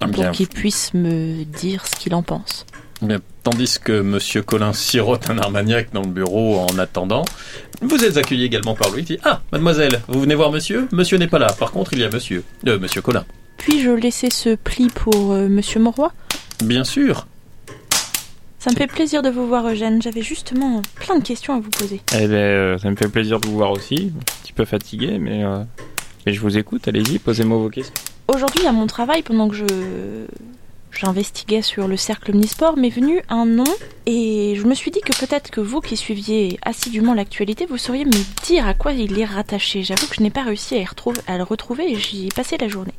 Ah, 0.00 0.06
pour 0.06 0.22
bien. 0.24 0.30
qu'il 0.32 0.48
puisse 0.48 0.92
me 0.94 1.44
dire 1.44 1.86
ce 1.86 1.94
qu'il 1.96 2.14
en 2.14 2.22
pense. 2.22 2.66
Bien, 3.00 3.20
Tandis 3.44 3.76
que 3.82 4.00
Monsieur 4.00 4.42
Colin 4.42 4.72
sirote 4.72 5.30
un 5.30 5.38
armagnac 5.38 5.92
dans 5.92 6.02
le 6.02 6.08
bureau 6.08 6.58
en 6.58 6.78
attendant, 6.78 7.24
vous 7.80 8.04
êtes 8.04 8.16
accueilli 8.16 8.44
également 8.44 8.74
par 8.74 8.90
Louis. 8.90 9.04
qui 9.04 9.14
dit, 9.14 9.20
Ah, 9.24 9.40
mademoiselle, 9.52 10.00
vous 10.08 10.20
venez 10.20 10.34
voir 10.34 10.50
monsieur? 10.50 10.88
Monsieur 10.92 11.16
n'est 11.16 11.28
pas 11.28 11.38
là. 11.38 11.46
Par 11.52 11.70
contre, 11.70 11.92
il 11.92 12.00
y 12.00 12.04
a 12.04 12.10
monsieur. 12.10 12.42
Euh, 12.66 12.78
monsieur 12.78 13.00
Colin. 13.00 13.24
Puis-je 13.56 13.90
laisser 13.90 14.30
ce 14.30 14.56
pli 14.56 14.88
pour 14.88 15.32
euh, 15.32 15.48
Monsieur 15.48 15.80
Morroy 15.80 16.12
Bien 16.64 16.82
sûr. 16.84 17.26
Ça 18.58 18.70
me 18.70 18.76
fait 18.76 18.88
plaisir 18.88 19.22
de 19.22 19.30
vous 19.30 19.46
voir, 19.46 19.68
Eugène. 19.68 20.02
J'avais 20.02 20.22
justement 20.22 20.82
plein 20.96 21.16
de 21.18 21.22
questions 21.24 21.54
à 21.54 21.60
vous 21.60 21.70
poser. 21.70 22.00
Eh 22.14 22.26
ben, 22.26 22.32
euh, 22.34 22.78
ça 22.78 22.90
me 22.90 22.96
fait 22.96 23.08
plaisir 23.08 23.38
de 23.38 23.46
vous 23.46 23.54
voir 23.56 23.70
aussi. 23.70 24.12
Un 24.16 24.42
petit 24.42 24.52
peu 24.52 24.64
fatigué, 24.64 25.18
mais, 25.20 25.44
euh, 25.44 25.62
mais 26.26 26.32
je 26.32 26.40
vous 26.40 26.58
écoute. 26.58 26.88
Allez-y, 26.88 27.20
posez-moi 27.20 27.58
vos 27.58 27.70
questions. 27.70 27.94
Aujourd'hui, 28.26 28.66
à 28.66 28.72
mon 28.72 28.88
travail, 28.88 29.22
pendant 29.22 29.48
que 29.48 29.54
je 29.54 29.64
j'investiguais 30.98 31.62
sur 31.62 31.86
le 31.88 31.96
cercle 31.96 32.32
omnisport, 32.32 32.76
m'est 32.76 32.88
venu 32.88 33.22
un 33.28 33.46
nom 33.46 33.64
et 34.06 34.54
je 34.56 34.64
me 34.64 34.74
suis 34.74 34.90
dit 34.90 35.00
que 35.00 35.16
peut-être 35.18 35.50
que 35.50 35.60
vous 35.60 35.80
qui 35.80 35.96
suiviez 35.96 36.58
assidûment 36.62 37.14
l'actualité, 37.14 37.66
vous 37.66 37.78
sauriez 37.78 38.04
me 38.04 38.44
dire 38.44 38.66
à 38.66 38.74
quoi 38.74 38.92
il 38.92 39.18
est 39.18 39.24
rattaché. 39.24 39.82
J'avoue 39.82 40.06
que 40.08 40.16
je 40.16 40.22
n'ai 40.22 40.30
pas 40.30 40.42
réussi 40.42 40.74
à, 40.74 40.78
y 40.78 40.84
retrouver- 40.84 41.20
à 41.26 41.36
le 41.36 41.44
retrouver 41.44 41.92
et 41.92 41.96
j'y 41.96 42.26
ai 42.26 42.30
passé 42.30 42.56
la 42.58 42.68
journée. 42.68 42.94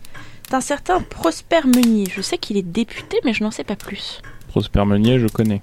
C'est 0.47 0.55
un 0.55 0.61
certain 0.61 1.01
Prosper 1.01 1.61
Meunier. 1.65 2.05
Je 2.15 2.21
sais 2.21 2.37
qu'il 2.37 2.57
est 2.57 2.63
député, 2.63 3.19
mais 3.23 3.33
je 3.33 3.43
n'en 3.43 3.51
sais 3.51 3.63
pas 3.63 3.75
plus. 3.75 4.21
Prosper 4.47 4.83
Meunier, 4.85 5.19
je 5.19 5.27
connais. 5.27 5.61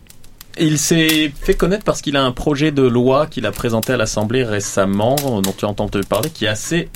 Il 0.58 0.78
s'est 0.78 1.32
fait 1.34 1.54
connaître 1.54 1.84
parce 1.84 2.00
qu'il 2.00 2.16
a 2.16 2.24
un 2.24 2.32
projet 2.32 2.70
de 2.70 2.82
loi 2.82 3.26
qu'il 3.26 3.46
a 3.46 3.52
présenté 3.52 3.92
à 3.92 3.96
l'Assemblée 3.96 4.44
récemment, 4.44 5.16
dont 5.16 5.52
tu 5.56 5.64
as 5.64 5.68
entendu 5.68 6.00
parler, 6.00 6.30
qui 6.30 6.44
est 6.44 6.48
assez 6.48 6.88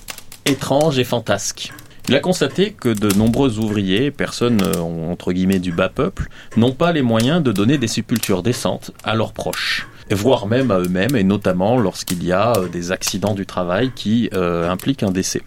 étrange 0.46 0.98
et 0.98 1.04
fantasque. 1.04 1.72
Il 2.08 2.16
a 2.16 2.20
constaté 2.20 2.72
que 2.72 2.88
de 2.88 3.12
nombreux 3.14 3.58
ouvriers, 3.58 4.10
personnes 4.10 4.62
euh, 4.62 4.80
entre 4.80 5.32
guillemets 5.32 5.58
du 5.58 5.70
bas 5.70 5.88
peuple, 5.88 6.28
n'ont 6.56 6.72
pas 6.72 6.92
les 6.92 7.02
moyens 7.02 7.42
de 7.42 7.52
donner 7.52 7.78
des 7.78 7.86
sépultures 7.86 8.42
décentes 8.42 8.90
à 9.04 9.14
leurs 9.14 9.32
proches, 9.32 9.86
voire 10.10 10.46
même 10.46 10.70
à 10.70 10.78
eux-mêmes, 10.78 11.14
et 11.14 11.22
notamment 11.22 11.78
lorsqu'il 11.78 12.24
y 12.24 12.32
a 12.32 12.56
euh, 12.56 12.68
des 12.68 12.90
accidents 12.90 13.34
du 13.34 13.46
travail 13.46 13.92
qui 13.94 14.28
euh, 14.34 14.68
impliquent 14.68 15.02
un 15.02 15.12
décès. 15.12 15.42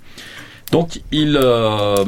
Donc 0.72 1.02
il 1.12 1.40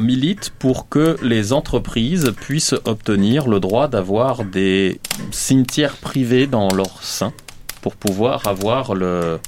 milite 0.00 0.50
pour 0.58 0.88
que 0.88 1.16
les 1.22 1.52
entreprises 1.52 2.32
puissent 2.40 2.74
obtenir 2.84 3.46
le 3.46 3.60
droit 3.60 3.86
d'avoir 3.86 4.44
des 4.44 5.00
cimetières 5.30 5.96
privés 5.96 6.48
dans 6.48 6.74
leur 6.74 7.00
sein 7.04 7.32
pour 7.80 7.94
pouvoir 7.94 8.48
avoir 8.48 8.96
le 8.96 9.38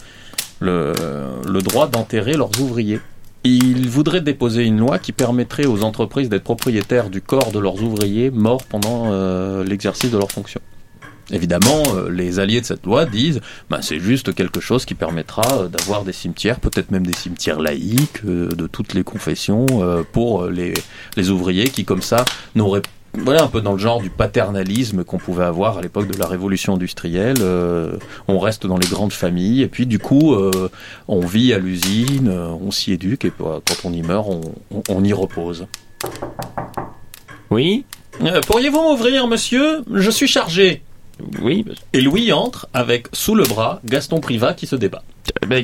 droit 0.60 1.88
d'enterrer 1.88 2.34
leurs 2.34 2.60
ouvriers. 2.60 3.00
Il 3.44 3.88
voudrait 3.88 4.20
déposer 4.20 4.64
une 4.64 4.78
loi 4.78 4.98
qui 4.98 5.12
permettrait 5.12 5.66
aux 5.66 5.84
entreprises 5.84 6.28
d'être 6.28 6.42
propriétaires 6.42 7.08
du 7.08 7.22
corps 7.22 7.52
de 7.52 7.58
leurs 7.58 7.82
ouvriers 7.82 8.30
morts 8.30 8.64
pendant 8.64 9.12
euh, 9.12 9.62
l'exercice 9.64 10.10
de 10.10 10.18
leurs 10.18 10.32
fonctions. 10.32 10.60
Évidemment, 11.30 11.82
euh, 11.94 12.10
les 12.10 12.40
alliés 12.40 12.60
de 12.60 12.66
cette 12.66 12.84
loi 12.84 13.04
disent 13.04 13.40
bah, 13.70 13.78
c'est 13.80 14.00
juste 14.00 14.34
quelque 14.34 14.60
chose 14.60 14.84
qui 14.84 14.94
permettra 14.94 15.42
euh, 15.52 15.68
d'avoir 15.68 16.02
des 16.02 16.12
cimetières, 16.12 16.58
peut-être 16.58 16.90
même 16.90 17.06
des 17.06 17.12
cimetières 17.12 17.60
laïques, 17.60 18.24
de 18.24 18.66
toutes 18.66 18.94
les 18.94 19.04
confessions, 19.04 19.66
pour 20.12 20.46
les, 20.46 20.74
les 21.16 21.30
ouvriers 21.30 21.68
qui, 21.68 21.84
comme 21.84 22.02
ça, 22.02 22.24
n'auraient 22.54 22.82
voilà 23.14 23.42
un 23.42 23.46
peu 23.48 23.60
dans 23.60 23.72
le 23.72 23.78
genre 23.78 24.00
du 24.00 24.10
paternalisme 24.10 25.02
qu'on 25.04 25.18
pouvait 25.18 25.44
avoir 25.44 25.78
à 25.78 25.82
l'époque 25.82 26.06
de 26.08 26.18
la 26.18 26.26
révolution 26.26 26.74
industrielle. 26.74 27.36
Euh, 27.40 27.96
on 28.28 28.38
reste 28.38 28.66
dans 28.66 28.76
les 28.78 28.86
grandes 28.86 29.12
familles 29.12 29.62
et 29.62 29.68
puis 29.68 29.86
du 29.86 29.98
coup 29.98 30.34
euh, 30.34 30.68
on 31.08 31.20
vit 31.20 31.52
à 31.52 31.58
l'usine, 31.58 32.28
euh, 32.28 32.48
on 32.48 32.70
s'y 32.70 32.92
éduque 32.92 33.24
et 33.24 33.32
quand 33.38 33.60
on 33.84 33.92
y 33.92 34.02
meurt 34.02 34.26
on, 34.28 34.40
on- 34.74 34.82
on 34.88 35.04
y 35.04 35.12
repose. 35.12 35.66
Oui 37.50 37.84
Euh, 38.22 38.40
Pourriez-vous 38.46 38.80
m'ouvrir 38.82 39.26
monsieur? 39.26 39.82
Je 39.92 40.10
suis 40.10 40.28
chargé. 40.28 40.82
Oui 41.42 41.64
Et 41.92 42.00
Louis 42.00 42.32
entre 42.32 42.68
avec 42.74 43.08
sous 43.12 43.34
le 43.34 43.44
bras 43.44 43.80
Gaston 43.84 44.20
Privat 44.20 44.54
qui 44.54 44.66
se 44.66 44.76
débat. 44.76 45.02
bah, 45.48 45.56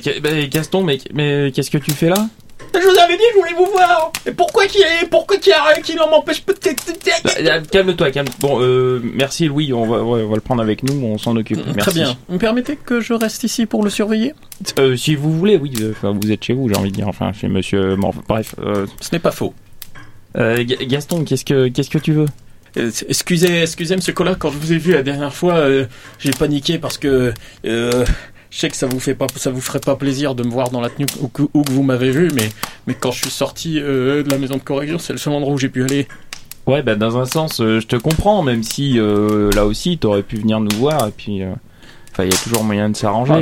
Gaston, 0.50 0.82
mais, 0.82 0.98
mais 1.12 1.52
qu'est-ce 1.54 1.70
que 1.70 1.78
tu 1.78 1.92
fais 1.92 2.08
là? 2.08 2.26
Je 2.74 2.80
vous 2.80 2.98
avais 2.98 3.16
dit 3.16 3.22
je 3.34 3.38
voulais 3.38 3.52
vous 3.56 3.70
voir. 3.72 4.12
Et 4.26 4.32
pourquoi 4.32 4.66
qu'il 4.66 4.82
pourquoi 5.10 5.36
qu'il 5.38 5.52
qu'il 5.82 6.00
en 6.00 6.10
m'empêche 6.10 6.42
peut-être 6.42 6.84
Bah, 7.24 7.30
euh, 7.40 7.60
Calme-toi, 7.70 8.10
calme. 8.10 8.28
Bon, 8.40 8.60
euh, 8.60 9.00
merci 9.14 9.46
Louis, 9.46 9.72
on 9.72 9.86
va, 9.86 10.02
ouais, 10.02 10.22
on 10.22 10.28
va 10.28 10.34
le 10.34 10.40
prendre 10.40 10.62
avec 10.62 10.82
nous, 10.82 11.04
on 11.04 11.18
s'en 11.18 11.36
occupe. 11.36 11.58
Merci. 11.66 11.78
Très 11.80 11.92
bien. 11.92 12.16
Vous 12.28 12.34
me 12.34 12.38
permettez 12.38 12.76
que 12.76 13.00
je 13.00 13.12
reste 13.14 13.44
ici 13.44 13.66
pour 13.66 13.82
le 13.84 13.90
surveiller? 13.90 14.34
Euh, 14.78 14.96
si 14.96 15.14
vous 15.14 15.32
voulez, 15.32 15.56
oui, 15.56 15.72
euh, 15.80 15.92
enfin, 15.96 16.16
vous 16.20 16.30
êtes 16.32 16.42
chez 16.44 16.52
vous, 16.52 16.68
j'ai 16.68 16.76
envie 16.76 16.90
de 16.90 16.96
dire, 16.96 17.08
enfin, 17.08 17.32
chez 17.32 17.48
monsieur. 17.48 17.96
bon, 17.96 18.12
bref. 18.28 18.54
Euh, 18.58 18.86
Ce 19.00 19.10
n'est 19.12 19.18
pas 19.20 19.32
faux. 19.32 19.54
euh, 20.36 20.64
Ga- 20.64 20.84
Gaston, 20.86 21.24
qu'est-ce 21.24 21.44
que, 21.44 21.68
qu'est-ce 21.68 21.90
que 21.90 21.98
tu 21.98 22.12
veux? 22.12 22.26
Excusez, 22.76 23.62
excusez, 23.62 23.94
Monsieur 23.94 24.12
Collat, 24.12 24.34
quand 24.34 24.50
je 24.50 24.58
vous 24.58 24.72
ai 24.72 24.78
vu 24.78 24.92
la 24.94 25.02
dernière 25.04 25.32
fois, 25.32 25.54
euh, 25.58 25.86
j'ai 26.18 26.32
paniqué 26.32 26.78
parce 26.78 26.98
que 26.98 27.32
euh, 27.66 28.04
je 28.54 28.60
sais 28.60 28.68
que 28.68 28.76
ça 28.76 28.86
vous 28.86 29.00
fait 29.00 29.14
pas, 29.16 29.26
ça 29.34 29.50
vous 29.50 29.60
ferait 29.60 29.80
pas 29.80 29.96
plaisir 29.96 30.36
de 30.36 30.44
me 30.44 30.50
voir 30.50 30.70
dans 30.70 30.80
la 30.80 30.88
tenue 30.88 31.06
où, 31.20 31.26
que- 31.26 31.42
où 31.54 31.62
que 31.64 31.72
vous 31.72 31.82
m'avez 31.82 32.12
vu, 32.12 32.30
mais 32.36 32.48
mais 32.86 32.94
quand 32.94 33.10
je 33.10 33.18
suis 33.22 33.30
sorti 33.30 33.80
euh, 33.80 34.22
de 34.22 34.30
la 34.30 34.38
maison 34.38 34.54
de 34.56 34.62
correction, 34.62 34.98
c'est 35.00 35.12
le 35.12 35.18
seul 35.18 35.32
endroit 35.32 35.52
où 35.54 35.58
j'ai 35.58 35.68
pu 35.68 35.82
aller. 35.82 36.06
Ouais, 36.66 36.80
bah 36.82 36.94
dans 36.94 37.18
un 37.18 37.24
sens, 37.24 37.60
euh, 37.60 37.80
je 37.80 37.86
te 37.88 37.96
comprends, 37.96 38.42
même 38.42 38.62
si 38.62 38.98
euh, 38.98 39.50
là 39.52 39.66
aussi, 39.66 39.98
t'aurais 39.98 40.22
pu 40.22 40.36
venir 40.36 40.60
nous 40.60 40.74
voir, 40.76 41.08
et 41.08 41.10
puis, 41.10 41.42
enfin, 42.12 42.24
il 42.24 42.30
y 42.30 42.34
a 42.34 42.38
toujours 42.38 42.62
moyen 42.62 42.88
de 42.90 42.96
s'arranger. 42.96 43.34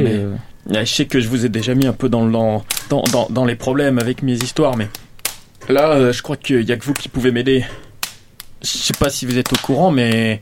Mais- 0.66 0.84
Je 0.84 0.90
sais 0.92 1.04
que 1.06 1.20
je 1.20 1.28
vous 1.28 1.44
ai 1.44 1.48
déjà 1.50 1.74
mis 1.74 1.86
un 1.86 1.92
peu 1.92 2.08
dans 2.08 2.24
le 2.24 2.32
dans 2.32 2.64
dans, 2.88 3.26
dans, 3.28 3.44
les 3.44 3.54
problèmes 3.56 3.98
avec 3.98 4.22
mes 4.22 4.34
histoires, 4.34 4.76
mais 4.78 4.88
là, 5.68 6.10
je 6.10 6.22
crois 6.22 6.36
qu'il 6.36 6.62
y 6.62 6.72
a 6.72 6.76
que 6.76 6.84
vous 6.84 6.94
qui 6.94 7.08
pouvez 7.10 7.32
m'aider. 7.32 7.64
Je 8.62 8.68
sais 8.68 8.94
pas 8.98 9.10
si 9.10 9.26
vous 9.26 9.36
êtes 9.38 9.52
au 9.52 9.56
courant, 9.56 9.90
mais 9.90 10.40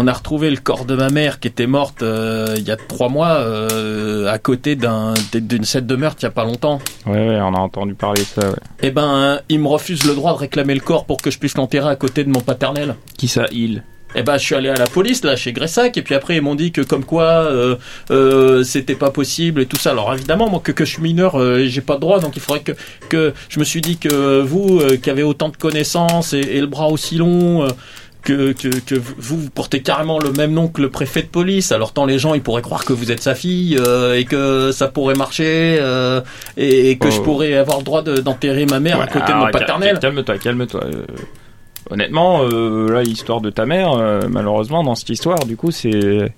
on 0.00 0.06
a 0.06 0.12
retrouvé 0.12 0.48
le 0.48 0.58
corps 0.58 0.84
de 0.84 0.94
ma 0.94 1.10
mère 1.10 1.40
qui 1.40 1.48
était 1.48 1.66
morte 1.66 2.02
euh, 2.02 2.54
il 2.56 2.62
y 2.62 2.70
a 2.70 2.76
trois 2.76 3.08
mois 3.08 3.32
euh, 3.38 4.32
à 4.32 4.38
côté 4.38 4.76
d'un 4.76 5.14
d'une 5.34 5.64
scène 5.64 5.86
de 5.86 5.96
meurtre 5.96 6.18
il 6.22 6.26
y 6.26 6.28
a 6.28 6.30
pas 6.30 6.44
longtemps. 6.44 6.78
Ouais, 7.04 7.28
ouais, 7.28 7.40
on 7.40 7.52
a 7.52 7.58
entendu 7.58 7.94
parler 7.94 8.22
de 8.22 8.26
ça. 8.26 8.48
Ouais. 8.48 8.56
Eh 8.82 8.90
ben, 8.92 9.40
il 9.48 9.58
me 9.58 9.66
refuse 9.66 10.04
le 10.04 10.14
droit 10.14 10.32
de 10.34 10.38
réclamer 10.38 10.74
le 10.74 10.80
corps 10.80 11.04
pour 11.04 11.18
que 11.20 11.32
je 11.32 11.38
puisse 11.40 11.56
l'enterrer 11.56 11.90
à 11.90 11.96
côté 11.96 12.22
de 12.22 12.30
mon 12.30 12.40
paternel. 12.40 12.94
Qui 13.16 13.26
ça, 13.26 13.46
il? 13.50 13.82
Eh 14.14 14.22
ben, 14.22 14.38
je 14.38 14.44
suis 14.44 14.54
allé 14.54 14.70
à 14.70 14.76
la 14.76 14.86
police 14.86 15.22
là 15.22 15.36
chez 15.36 15.52
Gressac 15.52 15.96
et 15.98 16.02
puis 16.02 16.14
après 16.14 16.36
ils 16.36 16.42
m'ont 16.42 16.54
dit 16.54 16.72
que 16.72 16.80
comme 16.80 17.04
quoi 17.04 17.24
euh, 17.24 17.76
euh, 18.10 18.62
c'était 18.62 18.94
pas 18.94 19.10
possible 19.10 19.60
et 19.60 19.66
tout 19.66 19.76
ça. 19.76 19.90
Alors 19.90 20.14
évidemment 20.14 20.48
moi 20.48 20.60
que, 20.64 20.72
que 20.72 20.84
je 20.84 20.92
suis 20.92 21.02
mineur, 21.02 21.38
euh, 21.38 21.66
j'ai 21.66 21.82
pas 21.82 21.96
de 21.96 22.00
droit 22.00 22.18
donc 22.18 22.36
il 22.36 22.40
faudrait 22.40 22.62
que 22.62 22.72
que 23.10 23.34
je 23.50 23.58
me 23.58 23.64
suis 23.64 23.82
dit 23.82 23.98
que 23.98 24.40
vous 24.40 24.80
euh, 24.80 24.96
qui 24.96 25.10
avez 25.10 25.24
autant 25.24 25.50
de 25.50 25.58
connaissances 25.58 26.32
et, 26.32 26.38
et 26.40 26.60
le 26.60 26.66
bras 26.68 26.88
aussi 26.88 27.16
long. 27.16 27.68
Que, 28.28 28.52
que, 28.52 28.68
que 28.80 28.94
vous, 28.94 29.38
vous 29.40 29.50
portez 29.50 29.80
carrément 29.80 30.18
le 30.18 30.32
même 30.32 30.52
nom 30.52 30.68
que 30.68 30.80
le 30.82 30.90
préfet 30.90 31.22
de 31.22 31.28
police, 31.28 31.72
alors 31.72 31.92
tant 31.92 32.04
les 32.04 32.18
gens 32.18 32.34
ils 32.34 32.42
pourraient 32.42 32.62
croire 32.62 32.84
que 32.84 32.92
vous 32.92 33.10
êtes 33.10 33.22
sa 33.22 33.34
fille 33.34 33.76
euh, 33.80 34.14
et 34.16 34.24
que 34.24 34.70
ça 34.72 34.88
pourrait 34.88 35.14
marcher 35.14 35.78
euh, 35.80 36.20
et, 36.56 36.90
et 36.90 36.98
que 36.98 37.08
Oh. 37.08 37.10
je 37.10 37.20
pourrais 37.20 37.54
avoir 37.54 37.78
le 37.78 37.84
droit 37.84 38.02
de- 38.02 38.18
d'enterrer 38.18 38.66
ma 38.66 38.80
mère 38.80 39.00
à 39.00 39.06
côté 39.06 39.20
de 39.20 39.32
alors, 39.32 39.46
mon 39.46 39.50
paternel. 39.50 39.98
Calme-toi, 39.98 40.38
calme-toi. 40.38 40.84
euh, 40.84 41.02
honnêtement, 41.90 42.42
là, 42.42 43.02
l'histoire 43.02 43.40
de 43.40 43.50
ta 43.50 43.64
mère, 43.66 43.92
malheureusement, 44.28 44.82
dans 44.84 44.94
cette 44.94 45.08
histoire, 45.10 45.44
du 45.46 45.56
coup, 45.56 45.70
c'est. 45.70 46.30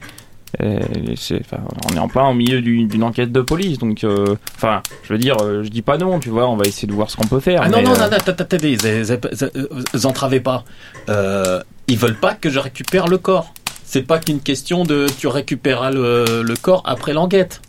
c'est- 1.17 1.41
enfin, 1.41 1.59
on 1.91 1.95
est 1.97 1.99
en 1.99 2.09
plein 2.09 2.29
au 2.29 2.35
milieu 2.35 2.61
du- 2.61 2.85
d'une 2.85 3.03
enquête 3.03 3.33
de 3.33 3.41
police, 3.41 3.79
donc, 3.79 4.05
euh, 4.05 4.35
enfin, 4.57 4.83
je 5.05 5.13
veux 5.13 5.19
dire, 5.19 5.37
je 5.41 5.69
dis 5.69 5.83
pas 5.83 5.97
non, 5.99 6.19
tu 6.21 6.29
vois, 6.29 6.49
on 6.49 6.57
va 6.57 6.65
essayer 6.67 6.89
de 6.89 6.93
voir 6.93 7.11
ce 7.11 7.17
qu'on 7.17 7.27
peut 7.27 7.41
faire. 7.41 7.63
Ah 7.65 7.69
non, 7.69 7.83
non, 7.83 7.91
non, 7.91 8.11
non, 8.11 8.19
zé- 8.59 9.05
zé- 9.05 10.07
entravez 10.07 10.41
pas. 10.41 10.65
Euh, 11.09 11.61
ils 11.91 11.99
veulent 11.99 12.19
pas 12.19 12.35
que 12.35 12.49
je 12.49 12.61
récupère 12.61 13.09
le 13.09 13.19
corps. 13.19 13.53
C'est 13.85 14.03
pas 14.03 14.21
qu'une 14.21 14.41
question 14.41 14.85
de 14.85 15.07
tu 15.19 15.27
récupéreras 15.27 15.91
le, 15.91 16.43
le 16.43 16.57
corps 16.57 16.83
après 16.85 17.13
l'enquête. 17.13 17.61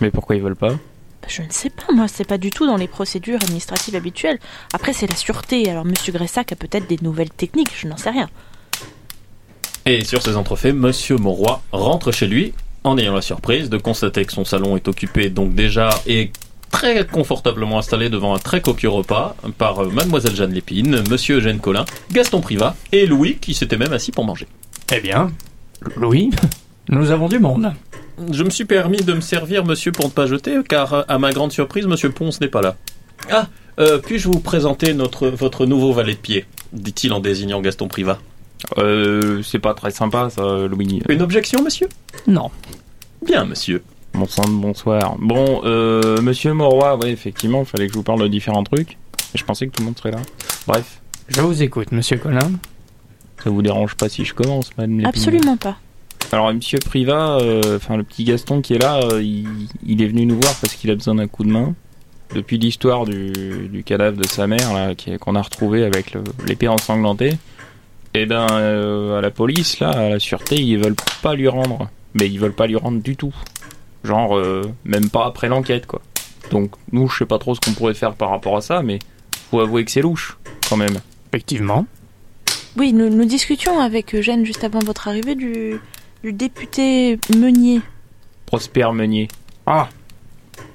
Mais 0.00 0.10
pourquoi 0.10 0.34
ils 0.34 0.42
veulent 0.42 0.56
pas 0.56 0.70
Bah, 0.70 1.28
Je 1.28 1.42
ne 1.42 1.50
sais 1.50 1.70
pas, 1.70 1.92
moi, 1.94 2.08
c'est 2.08 2.26
pas 2.26 2.38
du 2.38 2.50
tout 2.50 2.66
dans 2.66 2.76
les 2.76 2.88
procédures 2.88 3.40
administratives 3.40 3.94
habituelles. 3.94 4.40
Après, 4.72 4.92
c'est 4.92 5.06
la 5.06 5.14
sûreté, 5.14 5.70
alors 5.70 5.84
Monsieur 5.84 6.12
Gressac 6.12 6.50
a 6.50 6.56
peut-être 6.56 6.88
des 6.88 6.98
nouvelles 7.02 7.30
techniques, 7.30 7.70
je 7.78 7.86
n'en 7.86 7.96
sais 7.96 8.10
rien. 8.10 8.28
Et 9.86 10.04
sur 10.04 10.20
ces 10.22 10.36
entrefaits, 10.36 10.74
Monsieur 10.74 11.16
Monroy 11.16 11.62
rentre 11.70 12.10
chez 12.10 12.26
lui 12.26 12.54
en 12.82 12.98
ayant 12.98 13.14
la 13.14 13.22
surprise 13.22 13.70
de 13.70 13.78
constater 13.78 14.24
que 14.24 14.32
son 14.32 14.44
salon 14.44 14.76
est 14.76 14.88
occupé 14.88 15.30
donc 15.30 15.54
déjà 15.54 15.90
et 16.06 16.32
très 16.72 17.06
confortablement 17.06 17.78
installé 17.78 18.08
devant 18.08 18.34
un 18.34 18.38
très 18.38 18.60
copieux 18.60 18.88
repas 18.88 19.36
par 19.58 19.84
euh, 19.84 19.90
mademoiselle 19.90 20.34
Jeanne 20.34 20.52
Lépine, 20.52 21.04
monsieur 21.08 21.36
Eugène 21.36 21.60
Collin, 21.60 21.84
Gaston 22.10 22.40
Privat 22.40 22.74
et 22.90 23.06
Louis 23.06 23.36
qui 23.36 23.54
s'était 23.54 23.76
même 23.76 23.92
assis 23.92 24.10
pour 24.10 24.24
manger. 24.24 24.48
Eh 24.92 25.00
bien, 25.00 25.30
Louis, 25.96 26.30
nous 26.88 27.12
avons 27.12 27.28
du 27.28 27.38
monde. 27.38 27.72
Je 28.32 28.42
me 28.42 28.50
suis 28.50 28.64
permis 28.64 29.02
de 29.02 29.12
me 29.12 29.20
servir 29.20 29.64
monsieur 29.64 29.92
pour 29.92 30.06
ne 30.06 30.10
pas 30.10 30.26
jeter 30.26 30.58
car 30.68 31.04
à 31.08 31.18
ma 31.18 31.32
grande 31.32 31.52
surprise 31.52 31.86
monsieur 31.86 32.10
Ponce 32.10 32.40
n'est 32.40 32.48
pas 32.48 32.62
là. 32.62 32.76
Ah, 33.30 33.46
euh, 33.78 33.98
puis-je 33.98 34.26
vous 34.28 34.40
présenter 34.40 34.92
notre 34.94 35.28
votre 35.28 35.66
nouveau 35.66 35.92
valet 35.92 36.14
de 36.14 36.18
pied 36.18 36.46
dit-il 36.72 37.12
en 37.12 37.20
désignant 37.20 37.60
Gaston 37.60 37.86
Privat. 37.86 38.18
Euh, 38.78 39.42
c'est 39.42 39.58
pas 39.58 39.74
très 39.74 39.90
sympa 39.90 40.30
ça, 40.30 40.66
Louis. 40.66 41.02
Une 41.08 41.22
objection 41.22 41.62
monsieur? 41.62 41.88
Non. 42.26 42.50
Bien 43.24 43.44
monsieur. 43.44 43.82
Bon 44.14 44.26
sang 44.26 44.44
de 44.44 44.50
bonsoir. 44.60 45.16
Bon, 45.18 45.62
euh, 45.64 46.20
monsieur 46.20 46.52
Moroy, 46.52 46.98
oui, 47.02 47.08
effectivement, 47.10 47.60
il 47.60 47.66
fallait 47.66 47.86
que 47.86 47.92
je 47.92 47.98
vous 47.98 48.02
parle 48.04 48.22
de 48.22 48.28
différents 48.28 48.62
trucs. 48.62 48.98
Je 49.34 49.42
pensais 49.42 49.66
que 49.66 49.72
tout 49.72 49.80
le 49.80 49.86
monde 49.86 49.96
serait 49.98 50.10
là. 50.10 50.18
Bref, 50.66 51.00
Je 51.28 51.40
vous 51.40 51.62
écoute, 51.62 51.92
monsieur 51.92 52.18
Colin. 52.18 52.50
ça 53.42 53.48
vous 53.50 53.62
dérange 53.62 53.94
pas 53.94 54.08
si 54.10 54.24
je 54.24 54.34
commence, 54.34 54.70
madame 54.76 54.92
Lépine 54.98 55.06
Absolument 55.08 55.56
pas. 55.56 55.76
Alors, 56.30 56.52
monsieur 56.52 56.78
Privat, 56.78 57.38
euh, 57.40 57.76
enfin, 57.76 57.96
le 57.96 58.04
petit 58.04 58.24
Gaston 58.24 58.60
qui 58.60 58.74
est 58.74 58.78
là, 58.78 59.00
euh, 59.02 59.22
il, 59.22 59.46
il 59.86 60.02
est 60.02 60.06
venu 60.06 60.26
nous 60.26 60.38
voir 60.40 60.54
parce 60.60 60.74
qu'il 60.74 60.90
a 60.90 60.94
besoin 60.94 61.14
d'un 61.14 61.26
coup 61.28 61.44
de 61.44 61.50
main. 61.50 61.74
Depuis 62.34 62.56
l'histoire 62.56 63.04
du, 63.04 63.68
du 63.70 63.84
cadavre 63.84 64.16
de 64.16 64.26
sa 64.26 64.46
mère, 64.46 64.72
là, 64.72 64.94
qu'on 65.20 65.34
a 65.36 65.42
retrouvé 65.42 65.84
avec 65.84 66.14
l'épée 66.46 66.68
ensanglantée, 66.68 67.36
et 68.14 68.24
ben, 68.26 68.46
euh, 68.50 69.18
à 69.18 69.20
la 69.22 69.30
police, 69.30 69.80
là, 69.80 69.90
à 69.90 70.08
la 70.10 70.18
sûreté, 70.18 70.56
ils 70.56 70.78
veulent 70.78 70.96
pas 71.22 71.34
lui 71.34 71.48
rendre. 71.48 71.88
Mais 72.14 72.28
ils 72.28 72.38
veulent 72.38 72.52
pas 72.54 72.66
lui 72.66 72.76
rendre 72.76 73.00
du 73.02 73.16
tout. 73.16 73.34
Genre, 74.04 74.36
euh, 74.36 74.62
même 74.84 75.10
pas 75.10 75.26
après 75.26 75.48
l'enquête, 75.48 75.86
quoi. 75.86 76.00
Donc, 76.50 76.72
nous, 76.90 77.08
je 77.08 77.18
sais 77.18 77.26
pas 77.26 77.38
trop 77.38 77.54
ce 77.54 77.60
qu'on 77.60 77.72
pourrait 77.72 77.94
faire 77.94 78.14
par 78.14 78.30
rapport 78.30 78.56
à 78.56 78.60
ça, 78.60 78.82
mais 78.82 78.98
faut 79.50 79.60
avouer 79.60 79.84
que 79.84 79.90
c'est 79.90 80.02
louche, 80.02 80.36
quand 80.68 80.76
même. 80.76 80.98
Effectivement. 81.28 81.86
Oui, 82.76 82.92
nous, 82.92 83.10
nous 83.10 83.24
discutions 83.24 83.80
avec 83.80 84.14
Eugène 84.14 84.44
juste 84.44 84.64
avant 84.64 84.80
votre 84.80 85.08
arrivée 85.08 85.34
du, 85.34 85.80
du 86.24 86.32
député 86.32 87.18
Meunier. 87.36 87.80
Prosper 88.46 88.88
Meunier. 88.92 89.28
Ah, 89.66 89.88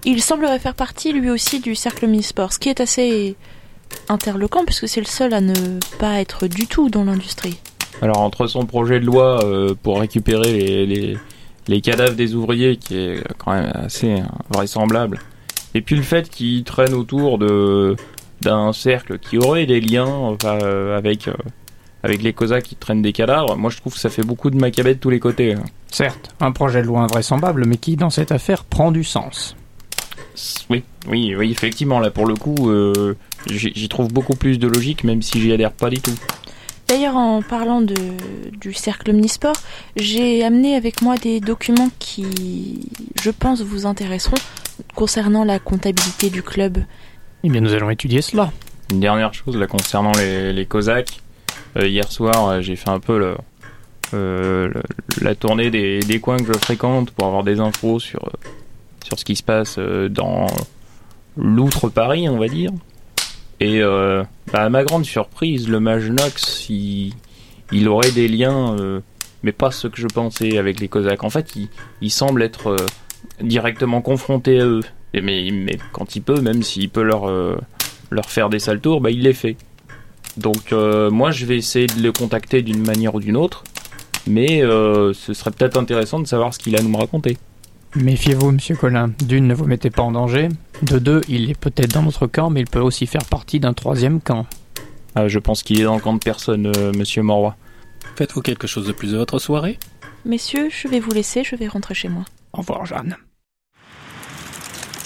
Il 0.06 0.22
semblerait 0.22 0.60
faire 0.60 0.76
partie 0.76 1.12
lui 1.12 1.30
aussi 1.30 1.60
du 1.60 1.76
cercle 1.76 2.08
Minisport, 2.08 2.54
ce 2.54 2.60
qui 2.60 2.70
est 2.70 2.80
assez 2.80 3.36
interloquant 4.10 4.64
puisque 4.66 4.88
c'est 4.88 5.00
le 5.00 5.06
seul 5.06 5.34
à 5.34 5.42
ne 5.42 5.80
pas 6.00 6.20
être 6.20 6.48
du 6.48 6.68
tout 6.68 6.90
dans 6.90 7.04
l'industrie. 7.04 7.60
Alors 8.02 8.20
entre 8.20 8.48
son 8.48 8.66
projet 8.66 9.00
de 9.00 9.06
loi 9.06 9.44
euh, 9.44 9.74
pour 9.82 10.00
récupérer 10.00 10.52
les, 10.52 10.86
les, 10.86 11.18
les 11.68 11.82
cadavres 11.82 12.16
des 12.16 12.36
ouvriers, 12.36 12.78
qui 12.78 12.98
est 12.98 13.24
quand 13.38 13.54
même 13.54 13.72
assez 13.74 14.22
vraisemblable, 14.50 15.20
et 15.74 15.82
puis 15.82 15.96
le 15.96 16.02
fait 16.04 16.30
qu'il 16.30 16.64
traîne 16.64 16.94
autour 16.94 17.38
de 17.38 17.96
d'un 18.42 18.72
cercle 18.72 19.18
qui 19.18 19.38
aurait 19.40 19.66
des 19.66 19.82
liens 19.82 20.06
enfin, 20.06 20.60
euh, 20.62 20.96
avec 20.96 21.28
euh, 21.28 21.34
avec 22.04 22.22
les 22.22 22.34
Cosaques 22.34 22.66
qui 22.66 22.76
traînent 22.76 23.02
des 23.02 23.12
cadavres, 23.14 23.56
moi 23.58 23.72
je 23.72 23.78
trouve 23.78 23.94
que 23.94 24.00
ça 24.00 24.10
fait 24.10 24.22
beaucoup 24.22 24.50
de 24.52 24.58
macabées 24.58 24.94
de 24.94 25.00
tous 25.00 25.10
les 25.10 25.20
côtés. 25.20 25.54
hein. 25.54 25.64
certes, 25.90 26.36
un 26.40 26.52
projet 26.52 26.82
de 26.82 26.88
loi 26.88 27.02
invraisemblable, 27.02 27.66
mais 27.66 27.78
qui, 27.78 27.96
dans 27.96 28.12
cette 28.12 28.32
affaire, 28.32 28.64
prend 28.64 28.92
du 28.92 29.04
sens. 29.04 29.56
Oui, 30.70 30.84
oui, 31.08 31.36
oui, 31.36 31.52
effectivement, 31.52 32.00
là 32.00 32.12
pour 32.12 32.28
le 32.28 32.36
coup, 32.36 32.70
euh, 32.70 33.16
j'y 33.50 33.90
trouve 33.90 34.10
beaucoup 34.14 34.36
plus 34.36 34.60
de 34.60 34.68
logique, 34.68 35.04
même 35.04 35.24
si 35.24 35.42
j'y 35.42 35.52
adhère 35.52 35.72
pas 35.72 35.90
du 35.90 36.00
tout. 36.00 36.14
D'ailleurs, 36.88 37.18
en 37.18 37.42
parlant 37.42 37.82
de, 37.82 37.96
du 38.62 38.74
cercle 38.74 39.12
Omnisport, 39.12 39.56
j'ai 39.98 40.44
amené 40.46 40.76
avec 40.76 41.02
moi 41.02 41.18
des 41.18 41.40
documents 41.42 41.90
qui, 42.00 42.90
je 43.22 43.30
pense, 43.30 43.62
vous 43.62 43.86
intéresseront 43.86 44.38
concernant 44.96 45.44
la 45.44 45.60
comptabilité 45.60 46.30
du 46.30 46.42
club. 46.44 46.78
Eh 47.44 47.50
bien, 47.50 47.62
nous 47.62 47.74
allons 47.74 47.90
étudier 47.90 48.22
cela. 48.22 48.52
Une 48.92 49.02
dernière 49.02 49.34
chose 49.34 49.58
là 49.58 49.68
concernant 49.68 50.14
les, 50.14 50.54
les 50.54 50.66
Cosaques. 50.66 51.20
Euh, 51.76 51.88
hier 51.88 52.10
soir, 52.10 52.48
euh, 52.48 52.62
j'ai 52.62 52.78
fait 52.78 52.90
un 52.90 53.02
peu 53.02 53.20
le, 53.20 53.36
euh, 54.14 54.70
le- 54.74 54.84
la 55.22 55.36
tournée 55.36 55.70
des, 55.70 56.00
des 56.00 56.20
coins 56.22 56.38
que 56.38 56.46
je 56.54 56.58
fréquente 56.58 57.12
pour 57.12 57.28
avoir 57.28 57.44
des 57.44 57.60
infos 57.60 58.00
sur, 58.00 58.30
sur 59.04 59.20
ce 59.20 59.26
qui 59.26 59.36
se 59.36 59.44
passe 59.44 59.78
dans 59.78 60.48
l'outre-Paris, 61.36 62.30
on 62.30 62.38
va 62.38 62.48
dire. 62.48 62.72
Et 63.60 63.82
euh, 63.82 64.24
bah, 64.52 64.64
à 64.64 64.70
ma 64.70 64.84
grande 64.84 65.06
surprise, 65.06 65.68
le 65.68 65.80
mage 65.80 66.10
Nox, 66.10 66.70
il, 66.70 67.14
il 67.72 67.88
aurait 67.88 68.12
des 68.12 68.28
liens, 68.28 68.76
euh, 68.80 69.00
mais 69.44 69.52
pas 69.52 69.72
ceux 69.72 69.90
que 69.90 70.00
je 70.00 70.08
pensais 70.08 70.58
avec 70.58 70.80
les 70.80 70.88
Cosaques. 70.88 71.24
En 71.24 71.30
fait, 71.30 71.54
il, 72.02 72.12
semble 72.12 72.44
être 72.44 72.68
euh, 72.68 72.86
directement 73.42 74.02
confronté 74.02 74.60
à 74.60 74.66
eux. 74.66 74.82
Mais, 75.14 75.50
quand 75.94 76.16
il 76.16 76.22
peut, 76.22 76.42
même 76.42 76.62
s'il 76.62 76.90
peut 76.90 77.02
leur, 77.02 77.32
leur 78.12 78.30
faire 78.30 78.50
des 78.50 78.60
sales 78.60 78.82
tours, 78.82 79.02
bah, 79.02 79.10
il 79.10 79.22
les 79.22 79.34
fait. 79.34 79.56
Donc 80.36 80.72
moi 80.74 81.32
je 81.32 81.48
vais 81.48 81.58
essayer 81.58 81.88
de 81.88 82.04
le 82.04 82.12
contacter 82.12 82.62
d'une 82.62 82.86
manière 82.86 83.16
ou 83.16 83.20
d'une 83.20 83.38
autre, 83.38 83.64
mais 84.28 84.60
ce 84.60 85.34
serait 85.34 85.50
peut-être 85.50 85.78
intéressant 85.78 86.20
de 86.20 86.28
savoir 86.28 86.54
ce 86.54 86.60
qu'il 86.60 86.76
a 86.76 86.80
à 86.80 86.84
nous 86.84 86.96
raconter. 86.96 87.38
Méfiez-vous, 87.96 88.52
monsieur 88.52 88.76
Colin. 88.76 89.12
D'une, 89.26 89.48
ne 89.48 89.56
vous 89.56 89.66
mettez 89.66 89.90
pas 89.90 90.04
en 90.04 90.12
danger. 90.12 90.50
De 90.84 91.00
deux, 91.00 91.22
il 91.28 91.50
est 91.50 91.60
peut-être 91.60 91.94
dans 91.94 92.04
notre 92.04 92.28
camp, 92.28 92.52
mais 92.52 92.62
il 92.62 92.68
peut 92.68 92.80
aussi 92.80 93.08
faire 93.08 93.26
partie 93.26 93.60
d'un 93.60 93.74
troisième 93.74 94.22
camp. 94.22 94.46
Ah, 95.16 95.28
je 95.28 95.40
pense 95.40 95.64
qu'il 95.64 95.82
est 95.82 95.84
dans 95.84 95.96
le 95.96 96.02
camp 96.02 96.14
de 96.14 96.20
personne, 96.20 96.72
euh, 96.78 96.94
monsieur 96.94 97.24
Moroy. 97.24 97.56
Faites-vous 98.16 98.42
quelque 98.42 98.68
chose 98.68 98.86
de 98.86 98.92
plus 98.92 99.12
de 99.12 99.18
votre 99.18 99.40
soirée? 99.40 99.80
Messieurs, 100.24 100.70
je 100.70 100.88
vais 100.88 101.00
vous 101.00 101.12
laisser, 101.12 101.44
je 101.44 101.56
vais 101.56 101.68
rentrer 101.68 101.96
chez 101.96 102.10
moi. 102.10 102.26
Au 102.54 102.60
revoir, 102.60 102.86
Jeanne. 102.86 103.18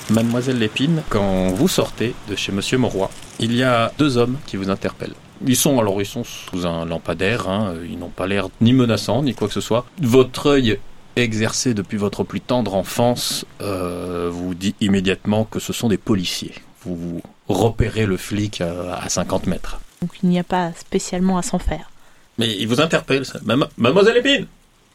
Mademoiselle 0.10 0.60
Lépine, 0.60 1.04
quand 1.08 1.48
vous 1.52 1.70
sortez 1.70 2.14
de 2.30 2.36
chez 2.36 2.52
Monsieur 2.52 2.78
Moroy, 2.78 3.10
il 3.40 3.56
y 3.56 3.64
a 3.64 3.94
deux 3.98 4.18
hommes 4.18 4.38
qui 4.46 4.58
vous 4.58 4.70
interpellent. 4.70 5.16
Ils 5.48 5.56
sont 5.56 5.80
alors 5.80 6.02
ils 6.02 6.06
sont 6.06 6.26
sous 6.26 6.66
un 6.66 6.86
lampadaire, 6.86 7.48
hein, 7.48 7.76
ils 7.90 7.98
n'ont 7.98 8.10
pas 8.10 8.28
l'air 8.28 8.50
ni 8.60 8.74
menaçants 8.74 9.24
ni 9.24 9.34
quoi 9.34 9.48
que 9.48 9.54
ce 9.54 9.62
soit. 9.62 9.86
Votre 10.02 10.48
œil 10.48 10.80
exercé 11.16 11.74
depuis 11.74 11.98
votre 11.98 12.24
plus 12.24 12.42
tendre 12.42 12.76
enfance 12.76 13.46
euh, 13.62 14.30
vous 14.32 14.54
dit 14.56 14.76
immédiatement 14.82 15.46
que 15.46 15.60
ce 15.60 15.74
sont 15.74 15.90
des 15.90 15.98
policiers. 15.98 16.54
Vous 16.84 17.22
repérez 17.48 18.06
le 18.06 18.18
flic 18.18 18.62
à, 18.62 18.96
à 18.96 19.10
50 19.10 19.48
mètres. 19.48 19.80
Donc 20.02 20.12
il 20.24 20.30
n'y 20.30 20.40
a 20.40 20.44
pas 20.44 20.72
spécialement 20.74 21.38
à 21.38 21.42
s'en 21.42 21.60
faire. 21.60 21.92
Mais 22.38 22.56
il 22.58 22.68
vous 22.68 22.82
interpelle, 22.82 23.26
ça. 23.26 23.40
Mademoiselle 23.78 24.16
Lépine 24.16 24.48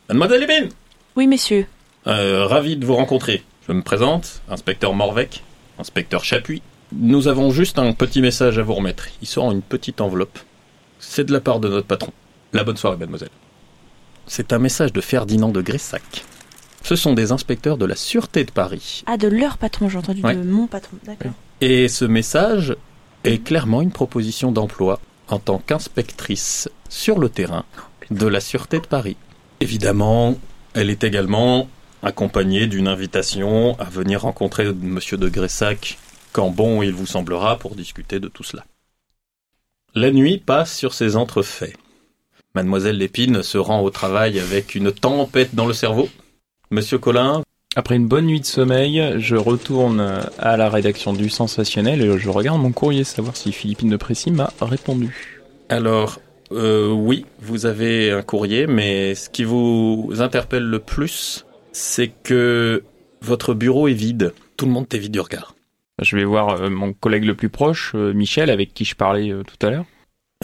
Mademoiselle 0.08 0.40
Lépine 0.40 0.68
Oui, 1.14 1.26
messieurs. 1.26 1.66
Euh, 2.06 2.46
ravi 2.46 2.76
de 2.76 2.84
vous 2.86 2.96
rencontrer. 2.96 3.44
Je 3.68 3.72
me 3.72 3.82
présente, 3.82 4.42
inspecteur 4.48 4.94
Morvec, 4.94 5.42
inspecteur 5.78 6.24
Chapuis. 6.24 6.62
Nous 6.92 7.28
avons 7.28 7.50
juste 7.50 7.78
un 7.78 7.92
petit 7.92 8.20
message 8.20 8.58
à 8.58 8.62
vous 8.62 8.74
remettre. 8.74 9.06
Il 9.22 9.28
sort 9.28 9.50
une 9.50 9.62
petite 9.62 10.00
enveloppe. 10.00 10.38
C'est 10.98 11.24
de 11.24 11.32
la 11.32 11.40
part 11.40 11.60
de 11.60 11.68
notre 11.68 11.86
patron. 11.86 12.12
La 12.52 12.64
bonne 12.64 12.76
soirée, 12.76 12.96
mademoiselle. 12.96 13.30
C'est 14.27 14.53
un 14.53 14.59
message 14.59 14.93
de 14.93 15.01
Ferdinand 15.01 15.51
de 15.51 15.61
Gressac. 15.62 16.24
Ce 16.83 16.97
sont 16.97 17.14
des 17.14 17.33
inspecteurs 17.33 17.79
de 17.79 17.85
la 17.87 17.97
Sûreté 17.97 18.45
de 18.45 18.51
Paris. 18.51 19.03
Ah, 19.07 19.16
de 19.16 19.29
leur 19.29 19.59
patron, 19.59 19.89
j'ai 19.89 19.99
entendu 19.99 20.22
Ouais. 20.22 20.35
de 20.37 20.43
mon 20.43 20.66
patron. 20.66 20.97
D'accord. 21.05 21.33
Et 21.61 21.89
ce 21.89 22.05
message 22.05 22.77
est 23.24 23.39
clairement 23.43 23.83
une 23.83 23.91
proposition 23.91 24.53
d'emploi 24.53 25.01
en 25.29 25.39
tant 25.39 25.59
qu'inspectrice 25.59 26.68
sur 26.89 27.18
le 27.18 27.29
terrain 27.29 27.64
de 28.11 28.27
la 28.27 28.41
Sûreté 28.41 28.79
de 28.79 28.87
Paris. 28.87 29.16
Évidemment, 29.61 30.37
elle 30.74 30.91
est 30.91 31.03
également 31.03 31.68
accompagnée 32.03 32.66
d'une 32.68 32.87
invitation 32.87 33.77
à 33.81 33.85
venir 33.85 34.22
rencontrer 34.22 34.72
Monsieur 34.72 35.16
de 35.16 35.29
Gressac 35.29 35.99
quand 36.33 36.51
bon 36.51 36.83
il 36.83 36.93
vous 36.93 37.07
semblera 37.07 37.59
pour 37.59 37.74
discuter 37.74 38.20
de 38.20 38.29
tout 38.29 38.45
cela. 38.45 38.64
La 39.95 40.11
nuit 40.12 40.39
passe 40.39 40.77
sur 40.77 40.93
ces 40.95 41.16
entrefaits. 41.16 41.77
Mademoiselle 42.57 42.96
Lépine 42.96 43.42
se 43.42 43.59
rend 43.59 43.82
au 43.82 43.90
travail 43.90 44.40
avec 44.40 44.74
une 44.74 44.90
tempête 44.90 45.54
dans 45.54 45.66
le 45.66 45.74
cerveau. 45.74 46.09
Monsieur 46.70 46.96
Collin, 46.96 47.42
Après 47.76 47.96
une 47.96 48.09
bonne 48.09 48.24
nuit 48.24 48.40
de 48.40 48.46
sommeil, 48.46 49.16
je 49.18 49.36
retourne 49.36 50.22
à 50.38 50.57
la 50.57 50.70
rédaction 50.70 51.12
du 51.12 51.28
Sensationnel 51.28 52.00
et 52.00 52.18
je 52.18 52.30
regarde 52.30 52.59
mon 52.59 52.72
courrier 52.72 53.04
savoir 53.04 53.36
si 53.36 53.52
Philippine 53.52 53.90
de 53.90 53.98
Précy 53.98 54.30
m'a 54.30 54.50
répondu. 54.62 55.36
Alors, 55.68 56.18
euh, 56.50 56.88
oui, 56.88 57.26
vous 57.40 57.66
avez 57.66 58.11
un 58.11 58.22
courrier, 58.22 58.66
mais 58.66 59.14
ce 59.14 59.28
qui 59.28 59.44
vous 59.44 60.11
interpelle 60.20 60.64
le 60.64 60.78
plus, 60.78 61.44
c'est 61.72 62.09
que 62.09 62.84
votre 63.20 63.52
bureau 63.52 63.86
est 63.86 63.92
vide. 63.92 64.32
Tout 64.57 64.64
le 64.64 64.72
monde 64.72 64.88
t'évite 64.88 65.12
du 65.12 65.20
regard. 65.20 65.54
Je 66.00 66.16
vais 66.16 66.24
voir 66.24 66.59
euh, 66.59 66.70
mon 66.70 66.94
collègue 66.94 67.24
le 67.24 67.34
plus 67.34 67.50
proche, 67.50 67.92
euh, 67.94 68.14
Michel, 68.14 68.48
avec 68.48 68.72
qui 68.72 68.86
je 68.86 68.94
parlais 68.94 69.30
tout 69.46 69.66
à 69.66 69.68
l'heure. 69.68 69.84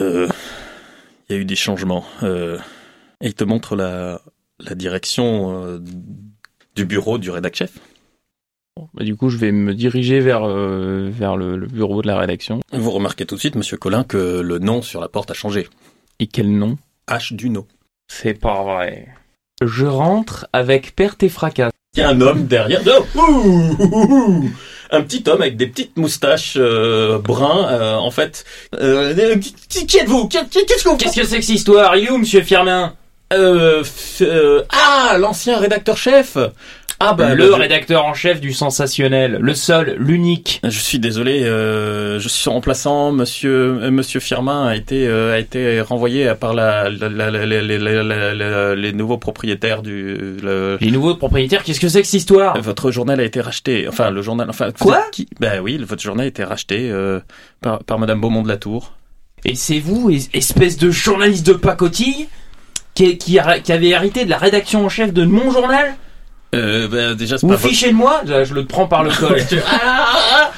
Euh, 0.01 0.29
il 1.33 1.37
y 1.37 1.39
a 1.39 1.41
eu 1.41 1.47
des 1.47 1.57
changements. 1.57 2.05
Euh, 2.23 2.59
et 3.21 3.29
il 3.29 3.35
te 3.35 3.45
montre 3.45 3.75
la, 3.75 4.21
la 4.61 4.75
direction 4.75 5.55
euh, 5.55 5.79
du 6.77 6.85
bureau 6.85 7.19
du 7.19 7.31
rédac 7.31 7.57
chef. 7.57 7.79
Bon, 8.77 8.89
bah, 8.93 9.05
du 9.05 9.17
coup, 9.17 9.31
je 9.31 9.39
vais 9.39 9.53
me 9.53 9.75
diriger 9.75 10.21
vers, 10.21 10.45
euh, 10.45 11.09
vers 11.11 11.37
le, 11.37 11.57
le 11.57 11.67
bureau 11.67 12.03
de 12.03 12.07
la 12.07 12.19
rédaction. 12.19 12.61
Vous 12.73 12.91
remarquez 12.91 13.25
tout 13.25 13.35
de 13.35 13.41
suite, 13.41 13.55
monsieur 13.55 13.77
Collin, 13.77 14.05
que 14.05 14.41
le 14.41 14.59
nom 14.59 14.83
sur 14.83 15.01
la 15.01 15.09
porte 15.09 15.31
a 15.31 15.35
changé. 15.35 15.69
Et 16.19 16.27
quel 16.27 16.51
nom? 16.51 16.77
H. 17.09 17.35
Duno. 17.35 17.67
C'est 18.09 18.35
pas 18.35 18.63
vrai. 18.63 19.09
Je 19.65 19.87
rentre 19.87 20.47
avec 20.53 20.95
perte 20.95 21.23
et 21.23 21.29
fracas. 21.29 21.71
Il 21.97 22.01
y 22.01 22.03
a 22.03 22.11
un 22.11 22.21
homme 22.21 22.47
derrière. 22.47 22.81
Oh, 23.15 23.21
ouh, 23.21 23.77
ouh, 23.79 24.15
ouh. 24.15 24.51
Un 24.93 25.03
petit 25.03 25.25
homme 25.29 25.43
avec 25.43 25.57
des 25.57 25.67
petites 25.67 25.97
moustaches 25.97 26.55
euh, 26.57 27.19
bruns, 27.19 27.67
euh, 27.71 27.95
en 27.97 28.11
fait. 28.11 28.45
Euh, 28.79 29.37
qui, 29.69 29.87
qui 29.87 29.99
êtes-vous? 29.99 30.29
Qu'est- 30.29 30.49
Qu'est-ce 30.51 30.85
que 30.85 30.89
vous 30.91 30.97
Qu'est-ce 30.97 31.17
que 31.17 31.27
c'est 31.27 31.39
que 31.39 31.45
cette 31.45 31.55
histoire? 31.57 31.95
Où, 32.11 32.19
monsieur 32.19 32.43
Firmin? 32.43 32.95
Euh, 33.33 33.83
euh, 34.21 34.63
ah, 34.71 35.17
l'ancien 35.19 35.59
rédacteur 35.59 35.97
chef. 35.97 36.37
Ah 37.05 37.15
bah, 37.15 37.35
le 37.35 37.51
bah, 37.51 37.57
rédacteur 37.57 38.05
en 38.05 38.15
chef 38.15 38.41
du 38.41 38.53
sensationnel, 38.53 39.39
le 39.41 39.55
seul, 39.55 39.97
l'unique. 39.99 40.61
Je 40.63 40.79
suis 40.79 41.01
désolé, 41.01 41.43
euh, 41.43 42.21
je 42.21 42.29
suis 42.29 42.49
remplaçant. 42.49 43.11
Monsieur 43.11 44.21
Firmin 44.21 44.69
a 44.69 44.77
été 44.77 45.81
renvoyé 45.81 46.33
par 46.39 46.55
la, 46.55 46.89
la, 46.91 47.09
la, 47.09 48.75
les 48.77 48.93
nouveaux 48.93 49.19
propriétaires 49.19 49.83
du. 49.83 50.37
Le... 50.43 50.79
Les 50.81 50.93
nouveaux 50.93 51.17
propriétaires, 51.17 51.65
qu'est-ce 51.65 51.81
que 51.81 51.89
c'est 51.89 52.03
que 52.03 52.07
cette 52.07 52.21
histoire? 52.21 52.61
Votre 52.61 52.93
journal 52.93 53.19
a 53.19 53.25
été 53.25 53.41
racheté. 53.41 53.89
Enfin, 53.89 54.11
le 54.11 54.23
journal. 54.23 54.49
Enfin 54.49 54.71
quoi? 54.71 55.07
qui... 55.11 55.27
Bah 55.41 55.61
oui, 55.61 55.79
votre 55.79 56.03
journal 56.03 56.27
a 56.27 56.29
été 56.29 56.45
racheté 56.45 56.93
par 57.61 57.83
par 57.83 57.99
Madame 57.99 58.21
Beaumont 58.21 58.43
de 58.43 58.49
la 58.49 58.59
Tour. 58.59 58.93
Et 59.45 59.57
c'est 59.57 59.81
vous, 59.81 60.09
espèce 60.33 60.77
de 60.77 60.93
journaliste 60.93 61.45
de 61.45 61.55
pacotille? 61.55 62.29
Qui, 62.95 63.19
qui, 63.19 63.39
a- 63.39 63.59
qui 63.61 63.73
avait 63.73 63.89
hérité 63.89 64.25
de 64.25 64.31
la 64.31 64.39
rédaction 64.39 64.85
en 64.85 64.89
chef 64.89 65.13
de 65.13 65.25
mon 65.25 65.51
journal 65.51 65.95
Euh, 66.55 66.87
ben, 66.89 67.15
déjà, 67.15 67.39
c'est 67.39 67.47
Vous 67.47 67.53
pas 67.55 67.59
fichez 67.69 67.89
de 67.89 67.95
moi 67.97 68.21
Là, 68.27 68.45
Je 68.45 68.53
le 68.55 68.65
prends 68.67 68.87
par 68.87 69.03
le 69.05 69.11
col. 69.11 69.41
Ah, 69.67 69.81
ah, 69.83 70.19
ah, 70.35 70.51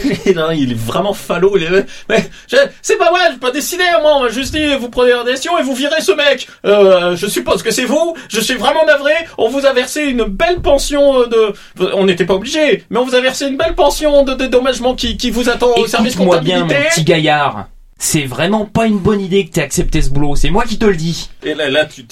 non, 0.34 0.50
il 0.50 0.72
est 0.72 0.78
vraiment 0.78 1.12
falot. 1.12 1.56
Il 1.56 1.62
est... 1.64 1.86
Mais 2.08 2.28
je- 2.50 2.56
c'est 2.82 2.96
pas 2.96 3.10
moi, 3.10 3.20
j'ai 3.30 3.38
pas 3.38 3.50
décidé. 3.50 3.82
Moi, 4.02 4.16
on 4.16 4.22
m'a 4.24 4.28
juste 4.28 4.54
dit 4.54 4.74
vous 4.78 4.88
prenez 4.88 5.10
la 5.12 5.24
décision 5.24 5.58
et 5.58 5.62
vous 5.62 5.74
virez 5.74 6.00
ce 6.00 6.12
mec. 6.12 6.48
Euh, 6.66 7.16
je 7.16 7.26
suppose 7.26 7.62
que 7.62 7.70
c'est 7.70 7.84
vous. 7.84 8.14
Je 8.28 8.40
suis 8.40 8.54
vraiment 8.54 8.84
navré. 8.86 9.12
On 9.38 9.48
vous 9.48 9.64
a 9.66 9.72
versé 9.72 10.02
une 10.04 10.24
belle 10.24 10.60
pension 10.60 11.20
euh, 11.22 11.26
de. 11.26 11.54
On 11.94 12.04
n'était 12.06 12.24
pas 12.26 12.34
obligé, 12.34 12.84
mais 12.90 12.98
on 12.98 13.04
vous 13.04 13.14
a 13.14 13.20
versé 13.20 13.46
une 13.46 13.56
belle 13.56 13.74
pension 13.74 14.24
de 14.24 14.34
dédommagement 14.34 14.94
qui, 14.94 15.16
qui 15.16 15.30
vous 15.30 15.48
attend 15.48 15.72
au 15.76 15.86
service 15.86 16.14
Écoute-moi 16.14 16.38
bien, 16.40 16.56
mon 16.60 16.62
comptabilité. 16.64 16.90
petit 16.90 17.04
gaillard. 17.04 17.66
C'est 18.00 18.24
vraiment 18.26 18.64
pas 18.64 18.86
une 18.86 18.98
bonne 18.98 19.20
idée 19.20 19.44
que 19.44 19.50
t'aies 19.50 19.60
accepté 19.62 20.00
ce 20.02 20.10
boulot. 20.10 20.36
C'est 20.36 20.50
moi 20.50 20.64
qui 20.64 20.78
te 20.78 20.86
le 20.86 20.94
dis. 20.94 21.28
Et 21.42 21.54
là, 21.54 21.68
là, 21.68 21.84
tu 21.84 22.06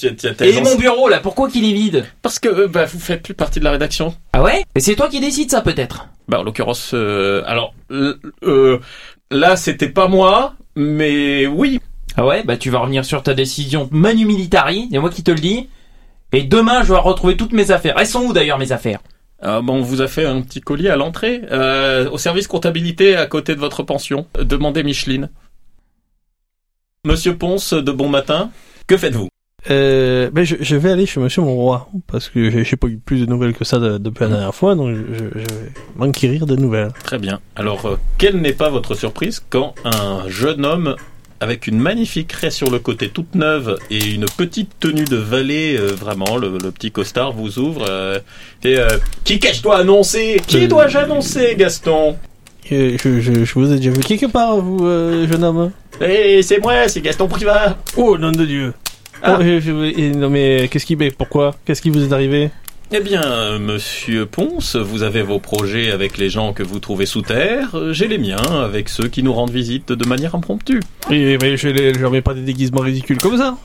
Et 0.45 0.61
mon 0.61 0.75
bureau, 0.75 1.09
là, 1.09 1.21
pourquoi 1.21 1.49
qu'il 1.49 1.65
est 1.65 1.73
vide 1.73 2.05
parce 2.23 2.41
que 2.41 2.49
euh, 2.49 2.69
bah, 2.69 2.87
vous 2.87 2.99
faites 2.99 3.23
plus 3.23 3.35
partie 3.35 3.61
de 3.61 3.65
la 3.65 3.71
rédaction. 3.71 4.15
Ah 4.33 4.43
ouais 4.43 4.65
Et 4.75 4.81
c'est 4.81 4.97
toi 4.97 5.09
qui 5.09 5.21
décides 5.21 5.51
ça, 5.51 5.61
peut-être 5.63 6.09
Bah, 6.29 6.41
en 6.41 6.43
l'occurrence, 6.43 6.91
euh, 6.93 7.43
alors 7.47 7.73
euh, 7.93 8.19
euh, 8.43 8.81
là, 9.31 9.55
c'était 9.57 9.89
pas 9.89 10.09
moi, 10.09 10.55
mais 10.75 11.47
oui, 11.47 11.81
Ah 12.17 12.27
ouais 12.27 12.43
Bah 12.43 12.57
tu 12.57 12.69
vas 12.71 12.81
revenir 12.81 13.05
sur 13.05 13.23
ta 13.23 13.35
décision 13.35 13.89
manu 13.93 14.27
militari, 14.27 14.89
c'est 14.91 14.99
moi 14.99 15.11
qui 15.11 15.23
te 15.23 15.31
le 15.31 15.39
dis. 15.39 15.69
Et 16.33 16.43
demain, 16.43 16.83
je 16.83 16.93
vais 16.93 16.99
retrouver 16.99 17.37
toutes 17.37 17.53
mes 17.53 17.71
affaires. 17.71 17.95
Elles 17.99 18.07
sont 18.09 18.25
où 18.25 18.33
d'ailleurs 18.33 18.59
mes 18.59 18.73
affaires 18.73 18.99
Ah, 19.41 19.61
bon, 19.63 19.75
on 19.77 19.83
vous 19.83 20.03
a 20.03 20.09
fait 20.09 20.27
un 20.27 20.41
petit 20.43 20.61
colis 20.61 20.89
à 20.89 20.97
l'entrée, 20.97 21.43
euh, 21.53 22.11
au 22.11 22.19
service 22.19 22.49
comptabilité 22.49 23.15
à 23.17 23.27
côté 23.27 23.55
de 23.55 23.61
votre 23.61 23.85
pension. 23.85 24.27
Euh, 24.37 24.43
Demandez 24.45 24.83
Micheline. 24.83 25.31
Monsieur 27.07 27.37
Ponce, 27.37 27.73
de 27.73 27.93
bon 27.93 28.09
matin, 28.09 28.51
que 28.89 28.97
faites-vous 28.97 29.29
Euh, 29.71 30.29
ben 30.33 30.45
je, 30.45 30.57
je 30.61 30.75
vais 30.77 30.91
aller 30.91 31.07
chez 31.07 31.21
Monsieur 31.21 31.41
Monroy 31.43 31.89
parce 32.11 32.29
que 32.29 32.51
j'ai 32.65 32.77
pas 32.77 32.89
eu 32.89 32.99
plus 32.99 33.21
de 33.21 33.27
nouvelles 33.27 33.55
que 33.55 33.65
ça 33.65 33.79
de- 33.79 33.99
depuis 33.99 34.25
la 34.25 34.31
dernière 34.31 34.55
fois, 34.55 34.75
donc 34.75 34.95
je, 34.97 35.03
je 35.15 35.39
vais 35.39 35.73
m'enquérir 35.97 36.47
de 36.47 36.57
nouvelles. 36.57 36.91
Très 37.05 37.19
bien. 37.19 37.39
Alors, 37.55 37.87
euh, 37.87 37.97
quelle 38.19 38.37
n'est 38.41 38.53
pas 38.53 38.71
votre 38.71 38.95
surprise 38.97 39.41
quand 39.51 39.75
un 39.85 40.29
jeune 40.29 40.65
homme 40.65 40.97
avec 41.39 41.67
une 41.69 41.79
magnifique 41.79 42.33
raie 42.33 42.51
sur 42.51 42.71
le 42.71 42.79
côté 42.81 43.09
toute 43.11 43.35
neuve 43.37 43.77
et 43.91 44.05
une 44.15 44.25
petite 44.25 44.71
tenue 44.81 45.05
de 45.05 45.17
valet, 45.17 45.77
euh, 45.79 45.93
vraiment, 45.95 46.37
le, 46.39 46.59
le 46.59 46.71
petit 46.73 46.91
costard 46.91 47.33
vous 47.33 47.59
ouvre. 47.61 47.85
euh, 47.89 48.19
et 48.65 48.79
euh, 48.79 48.89
qui 49.23 49.39
qu'ai-je 49.39 49.63
dois 49.63 49.77
annoncer? 49.79 50.41
Qui 50.47 50.67
dois-je 50.67 50.99
annoncer, 50.99 51.55
Gaston? 51.57 52.17
Je, 52.71 53.21
je, 53.21 53.45
je 53.45 53.55
vous 53.55 53.73
ai 53.73 53.77
déjà 53.77 53.91
vu 53.91 54.01
quelque 54.01 54.27
part, 54.27 54.57
vous, 54.59 54.85
euh, 54.87 55.27
jeune 55.29 55.45
homme. 55.45 55.71
Eh, 56.01 56.43
c'est 56.43 56.59
moi, 56.61 56.89
c'est 56.89 57.01
Gaston 57.01 57.29
Privat. 57.29 57.77
Oh, 57.97 58.19
nom 58.19 58.33
de 58.33 58.45
Dieu. 58.45 58.73
Ah. 59.23 59.37
Oh, 59.39 59.43
je- 59.43 59.61
je- 59.61 59.99
et 59.99 60.11
non 60.11 60.29
mais 60.29 60.69
qu'est-ce 60.71 60.85
qui, 60.87 60.95
mais 60.97 61.11
pourquoi? 61.11 61.55
Qu'est-ce 61.65 61.81
qui 61.81 61.91
vous 61.91 62.05
est 62.05 62.13
arrivé? 62.13 62.51
Eh 62.93 63.01
bien, 63.01 63.23
euh, 63.25 63.59
monsieur 63.59 64.27
Ponce, 64.27 64.77
vous 64.77 65.03
avez 65.03 65.23
vos 65.23 65.41
projets 65.41 65.91
avec 65.91 66.19
les 66.19 66.31
gens 66.31 66.53
que 66.53 66.63
vous 66.63 66.79
trouvez 66.79 67.07
sous 67.07 67.23
terre. 67.23 67.71
euh, 67.75 67.93
J'ai 67.93 68.07
les 68.09 68.19
miens 68.19 68.37
avec 68.65 68.89
ceux 68.89 69.09
qui 69.09 69.23
nous 69.25 69.33
rendent 69.33 69.51
visite 69.51 69.91
de 69.91 70.07
manière 70.07 70.35
impromptue. 70.37 70.81
Et 71.11 71.37
mais 71.43 71.57
je 71.57 71.69
les- 71.69 71.95
je 71.95 71.99
leur 71.99 72.11
mets 72.13 72.21
pas 72.21 72.35
des 72.35 72.43
déguisements 72.43 72.83
ridicules 72.83 73.19
comme 73.19 73.39
ça. 73.39 73.57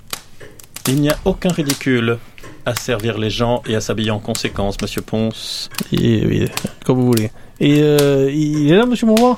Il 0.87 0.95
n'y 1.01 1.09
a 1.09 1.17
aucun 1.25 1.49
ridicule 1.49 2.17
à 2.65 2.73
servir 2.75 3.17
les 3.19 3.29
gens 3.29 3.61
et 3.67 3.75
à 3.75 3.81
s'habiller 3.81 4.09
en 4.11 4.19
conséquence, 4.19 4.77
monsieur 4.81 5.01
Ponce. 5.01 5.69
Et, 5.91 6.25
oui, 6.25 6.45
comme 6.85 6.97
vous 6.97 7.05
voulez. 7.07 7.29
Et 7.61 7.79
euh, 7.81 8.31
il 8.33 8.71
est 8.71 8.75
là, 8.75 8.87
Monsieur 8.87 9.05
Monroy? 9.05 9.35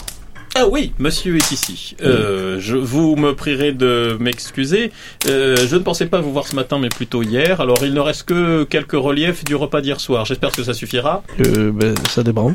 Ah 0.56 0.68
oui, 0.70 0.94
monsieur 0.98 1.36
est 1.36 1.52
ici. 1.52 1.96
Euh, 2.04 2.58
je, 2.60 2.78
vous 2.78 3.18
me 3.18 3.34
prierez 3.36 3.74
de 3.74 4.16
m'excuser. 4.20 4.92
Euh, 5.28 5.58
je 5.68 5.76
ne 5.76 5.82
pensais 5.82 6.06
pas 6.06 6.22
vous 6.22 6.32
voir 6.32 6.48
ce 6.48 6.56
matin, 6.56 6.80
mais 6.80 6.88
plutôt 6.88 7.22
hier. 7.22 7.60
Alors, 7.60 7.80
il 7.84 7.94
ne 7.94 8.00
reste 8.00 8.24
que 8.24 8.64
quelques 8.64 8.94
reliefs 8.94 9.44
du 9.44 9.56
repas 9.56 9.82
d'hier 9.82 10.00
soir. 10.00 10.24
J'espère 10.26 10.52
que 10.52 10.64
ça 10.64 10.74
suffira. 10.74 11.24
euh, 11.42 11.72
ben, 11.74 11.96
ça 12.10 12.24
dépend. 12.24 12.54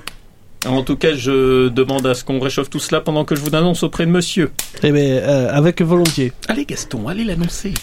En 0.67 0.83
tout 0.83 0.97
cas, 0.97 1.15
je 1.15 1.69
demande 1.69 2.07
à 2.07 2.15
ce 2.15 2.25
qu'on 2.25 2.41
réchauffe 2.41 2.71
tout 2.71 2.79
cela 2.81 3.03
pendant 3.03 3.25
que 3.27 3.35
je 3.37 3.41
vous 3.43 3.55
annonce 3.55 3.83
auprès 3.83 4.07
de 4.07 4.11
monsieur. 4.11 4.53
Eh 4.83 4.91
ben, 4.91 4.99
euh, 5.23 5.51
avec 5.53 5.83
volontiers. 5.83 6.33
Allez 6.49 6.65
Gaston, 6.65 7.09
allez 7.09 7.25
l'annoncer. 7.25 7.75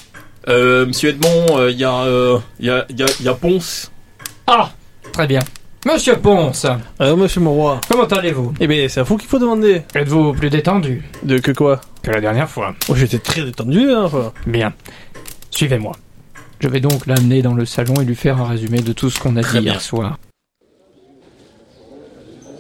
Euh, 0.48 0.86
Monsieur 0.86 1.10
Edmond, 1.10 1.60
euh, 1.60 1.72
il 1.72 1.78
y 1.78 1.84
a, 1.84 2.04
euh, 2.04 2.40
il 2.60 2.66
y 2.66 2.70
a, 2.70 2.86
il 2.90 3.00
y 3.00 3.04
a, 3.04 3.08
il 3.20 3.26
y 3.26 3.30
a 3.30 3.34
Ponce. 3.34 3.92
Ah 4.48 4.72
Très 5.12 5.28
bien. 5.28 5.42
Monsieur 5.86 6.16
Ponce, 6.18 6.66
Euh, 7.00 7.16
Monsieur 7.16 7.42
Monroy. 7.42 7.80
comment 7.88 8.06
allez-vous? 8.06 8.54
Eh 8.60 8.68
ben, 8.68 8.90
c'est 8.90 9.02
à 9.02 9.04
vous 9.04 9.18
qu'il 9.18 9.30
faut 9.30 9.38
demander. 9.40 9.84
Êtes-vous 9.94 10.34
plus 10.34 10.50
détendu? 10.50 11.04
De 11.24 11.38
que 11.38 11.52
quoi? 11.52 11.80
Que 12.02 12.12
la 12.12 12.22
dernière 12.22 12.50
fois 12.50 12.74
Oh, 12.90 12.96
j'étais 12.96 13.20
très 13.20 13.44
détendu, 13.44 13.92
hein. 13.92 14.04
enfin. 14.06 14.34
Bien. 14.48 14.74
Suivez-moi. 15.52 15.94
Je 16.60 16.68
vais 16.70 16.80
donc 16.80 17.06
l'amener 17.06 17.42
dans 17.44 17.54
le 17.54 17.66
salon 17.66 18.02
et 18.02 18.06
lui 18.06 18.16
faire 18.16 18.40
un 18.42 18.48
résumé 18.48 18.80
de 18.80 18.94
tout 18.94 19.10
ce 19.12 19.20
qu'on 19.20 19.36
a 19.36 19.42
Très 19.42 19.60
dit 19.60 19.66
bien. 19.66 19.74
hier 19.74 19.82
soir. 19.82 20.18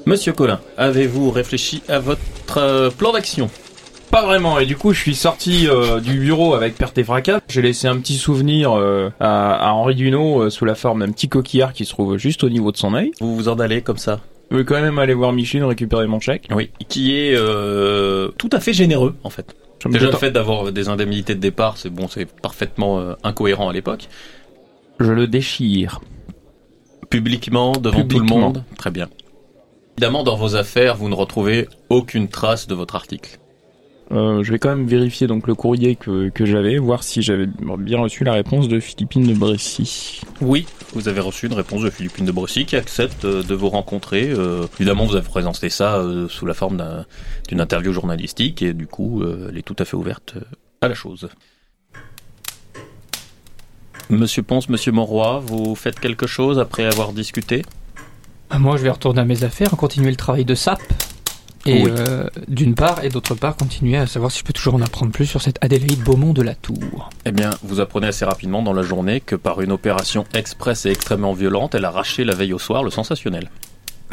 Monsieur 0.05 0.33
Collin, 0.33 0.59
avez-vous 0.77 1.31
réfléchi 1.31 1.81
à 1.89 1.97
votre 1.97 2.19
euh, 2.57 2.91
plan 2.91 3.11
d'action? 3.11 3.49
Pas 4.15 4.25
vraiment, 4.25 4.59
et 4.59 4.65
du 4.65 4.77
coup 4.77 4.93
je 4.93 5.01
suis 5.01 5.13
sorti 5.13 5.67
euh, 5.67 5.99
du 5.99 6.17
bureau 6.17 6.53
avec 6.53 6.77
perte 6.77 6.97
et 6.97 7.03
fracas. 7.03 7.41
J'ai 7.49 7.61
laissé 7.61 7.89
un 7.89 7.97
petit 7.97 8.15
souvenir 8.15 8.71
euh, 8.71 9.09
à, 9.19 9.55
à 9.55 9.73
Henri 9.73 9.93
Dunot 9.93 10.43
euh, 10.43 10.49
sous 10.49 10.63
la 10.63 10.73
forme 10.73 11.01
d'un 11.01 11.11
petit 11.11 11.27
coquillard 11.27 11.73
qui 11.73 11.83
se 11.83 11.89
trouve 11.89 12.15
juste 12.15 12.45
au 12.45 12.49
niveau 12.49 12.71
de 12.71 12.77
son 12.77 12.93
œil. 12.93 13.11
Vous 13.19 13.35
vous 13.35 13.49
en 13.49 13.59
allez 13.59 13.81
comme 13.81 13.97
ça 13.97 14.21
Je 14.51 14.55
vais 14.55 14.63
quand 14.63 14.81
même 14.81 14.99
aller 14.99 15.13
voir 15.13 15.33
Micheline 15.33 15.65
récupérer 15.65 16.07
mon 16.07 16.21
chèque. 16.21 16.47
Oui. 16.55 16.69
Qui 16.87 17.13
est 17.13 17.35
euh, 17.35 18.29
tout 18.37 18.49
à 18.53 18.61
fait 18.61 18.71
généreux, 18.71 19.17
en 19.25 19.29
fait. 19.29 19.53
Déjà, 19.85 20.05
le 20.05 20.13
fait 20.13 20.31
d'avoir 20.31 20.71
des 20.71 20.87
indemnités 20.87 21.35
de 21.35 21.41
départ, 21.41 21.75
c'est 21.75 21.89
bon, 21.89 22.07
c'est 22.07 22.25
parfaitement 22.25 23.15
incohérent 23.21 23.67
à 23.67 23.73
l'époque. 23.73 24.07
Je 25.01 25.11
le 25.11 25.27
déchire. 25.27 25.99
Publiquement, 27.09 27.73
devant 27.73 28.07
tout 28.07 28.19
le 28.19 28.25
monde, 28.25 28.63
très 28.77 28.91
bien. 28.91 29.09
Évidemment, 29.97 30.23
dans 30.23 30.37
vos 30.37 30.55
affaires, 30.55 30.95
vous 30.95 31.09
ne 31.09 31.15
retrouvez 31.15 31.67
aucune 31.89 32.29
trace 32.29 32.65
de 32.67 32.75
votre 32.75 32.95
article. 32.95 33.39
Euh, 34.11 34.43
je 34.43 34.51
vais 34.51 34.59
quand 34.59 34.69
même 34.69 34.85
vérifier 34.85 35.25
donc 35.25 35.47
le 35.47 35.55
courrier 35.55 35.95
que, 35.95 36.29
que 36.29 36.45
j'avais, 36.45 36.77
voir 36.77 37.01
si 37.03 37.23
j'avais 37.23 37.47
bien 37.79 37.99
reçu 37.99 38.23
la 38.23 38.33
réponse 38.33 38.67
de 38.67 38.79
Philippine 38.79 39.25
de 39.27 39.33
Brécy. 39.33 40.21
Oui, 40.41 40.67
vous 40.93 41.07
avez 41.07 41.19
reçu 41.21 41.47
une 41.47 41.53
réponse 41.53 41.81
de 41.81 41.89
Philippine 41.89 42.25
de 42.25 42.31
Bressy 42.31 42.65
qui 42.65 42.75
accepte 42.75 43.25
euh, 43.25 43.41
de 43.41 43.55
vous 43.55 43.69
rencontrer. 43.69 44.29
Euh, 44.29 44.67
évidemment, 44.79 45.05
vous 45.05 45.15
avez 45.15 45.27
présenté 45.27 45.69
ça 45.69 45.95
euh, 45.97 46.27
sous 46.29 46.45
la 46.45 46.53
forme 46.53 46.77
d'un- 46.77 47.05
d'une 47.47 47.59
interview 47.61 47.91
journalistique 47.93 48.61
et 48.61 48.73
du 48.73 48.85
coup, 48.85 49.23
euh, 49.23 49.47
elle 49.49 49.57
est 49.57 49.63
tout 49.63 49.75
à 49.79 49.85
fait 49.85 49.97
ouverte 49.97 50.35
à 50.81 50.87
la 50.87 50.93
chose. 50.93 51.27
Monsieur 54.11 54.43
Ponce, 54.43 54.69
Monsieur 54.69 54.91
Monroy, 54.91 55.39
vous 55.39 55.73
faites 55.73 55.99
quelque 55.99 56.27
chose 56.27 56.59
après 56.59 56.85
avoir 56.85 57.11
discuté? 57.11 57.63
Moi, 58.55 58.77
je 58.77 58.83
vais 58.83 58.91
retourner 58.91 59.21
à 59.21 59.25
mes 59.25 59.43
affaires, 59.43 59.71
continuer 59.71 60.11
le 60.11 60.15
travail 60.15 60.45
de 60.45 60.53
SAP. 60.53 60.79
Et 61.67 61.83
Oui. 61.83 61.91
euh, 61.97 62.27
d'une 62.47 62.75
part, 62.75 63.03
et 63.03 63.09
d'autre 63.09 63.33
part, 63.33 63.55
continuer 63.57 63.97
à 63.97 64.05
savoir 64.05 64.31
si 64.31 64.39
je 64.39 64.43
peux 64.43 64.53
toujours 64.53 64.75
en 64.75 64.81
apprendre 64.81 65.11
plus 65.11 65.25
sur 65.25 65.41
cette 65.41 65.57
Adélaïde 65.63 66.03
Beaumont 66.03 66.31
de 66.33 66.43
la 66.43 66.53
Tour. 66.53 67.09
Eh 67.25 67.31
bien, 67.31 67.49
vous 67.63 67.79
apprenez 67.79 68.07
assez 68.07 68.23
rapidement 68.25 68.61
dans 68.61 68.73
la 68.73 68.83
journée 68.83 69.19
que 69.19 69.35
par 69.35 69.61
une 69.61 69.71
opération 69.71 70.25
express 70.35 70.85
et 70.85 70.89
extrêmement 70.91 71.33
violente, 71.33 71.73
elle 71.73 71.85
a 71.85 71.87
arraché 71.87 72.23
la 72.23 72.35
veille 72.35 72.53
au 72.53 72.59
soir 72.59 72.83
le 72.83 72.91
sensationnel. 72.91 73.49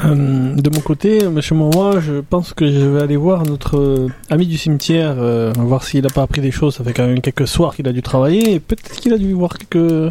Euh, 0.02 0.54
de 0.54 0.70
mon 0.70 0.80
côté, 0.80 1.28
Monsieur 1.28 1.54
Monroy, 1.54 2.00
je 2.00 2.20
pense 2.20 2.54
que 2.54 2.66
je 2.66 2.86
vais 2.86 3.02
aller 3.02 3.16
voir 3.18 3.44
notre 3.44 3.76
euh, 3.78 4.08
ami 4.30 4.46
du 4.46 4.56
cimetière, 4.56 5.16
euh, 5.18 5.52
voir 5.58 5.84
s'il 5.84 6.06
a 6.06 6.08
pas 6.08 6.22
appris 6.22 6.40
des 6.40 6.50
choses. 6.50 6.76
Ça 6.76 6.84
fait 6.84 6.94
quand 6.94 7.06
même 7.06 7.20
quelques 7.20 7.46
soirs 7.46 7.76
qu'il 7.76 7.86
a 7.86 7.92
dû 7.92 8.00
travailler, 8.00 8.54
et 8.54 8.60
peut-être 8.60 8.92
qu'il 8.98 9.12
a 9.12 9.18
dû 9.18 9.34
voir 9.34 9.58
quelques 9.58 10.10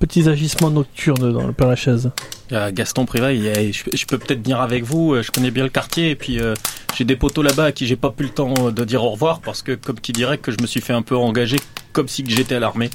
petits 0.00 0.28
agissements 0.28 0.70
nocturnes 0.70 1.32
dans 1.32 1.46
le 1.46 1.52
Père 1.52 1.68
Lachaise. 1.68 2.10
Euh, 2.52 2.72
Gaston 2.72 3.04
Privat, 3.04 3.32
je, 3.34 3.84
je 3.94 4.06
peux 4.06 4.18
peut-être 4.18 4.42
venir 4.42 4.60
avec 4.60 4.82
vous, 4.82 5.14
euh, 5.14 5.22
je 5.22 5.30
connais 5.30 5.52
bien 5.52 5.62
le 5.62 5.68
quartier, 5.68 6.10
et 6.10 6.16
puis 6.16 6.40
euh, 6.40 6.54
j'ai 6.96 7.04
des 7.04 7.14
poteaux 7.14 7.42
là-bas 7.42 7.66
à 7.66 7.72
qui 7.72 7.86
j'ai 7.86 7.96
pas 7.96 8.10
pu 8.10 8.24
le 8.24 8.30
temps 8.30 8.72
de 8.72 8.84
dire 8.84 9.04
au 9.04 9.10
revoir, 9.10 9.40
parce 9.40 9.62
que 9.62 9.72
comme 9.72 10.00
qui 10.00 10.12
dirait 10.12 10.38
que 10.38 10.50
je 10.50 10.56
me 10.60 10.66
suis 10.66 10.80
fait 10.80 10.94
un 10.94 11.02
peu 11.02 11.16
engager 11.16 11.58
comme 11.92 12.08
si 12.08 12.24
j'étais 12.26 12.56
à 12.56 12.60
l'armée. 12.60 12.90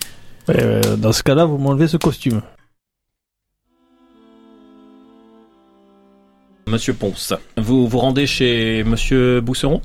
Euh, 0.50 0.98
dans 0.98 1.14
ce 1.14 1.24
cas-là, 1.24 1.46
vous 1.46 1.58
m'enlevez 1.58 1.88
ce 1.88 1.98
costume. 1.98 2.42
Monsieur 6.68 6.94
Ponce, 6.94 7.34
vous 7.56 7.88
vous 7.88 8.00
rendez 8.00 8.26
chez 8.26 8.84
Monsieur 8.84 9.40
Bousseron? 9.40 9.82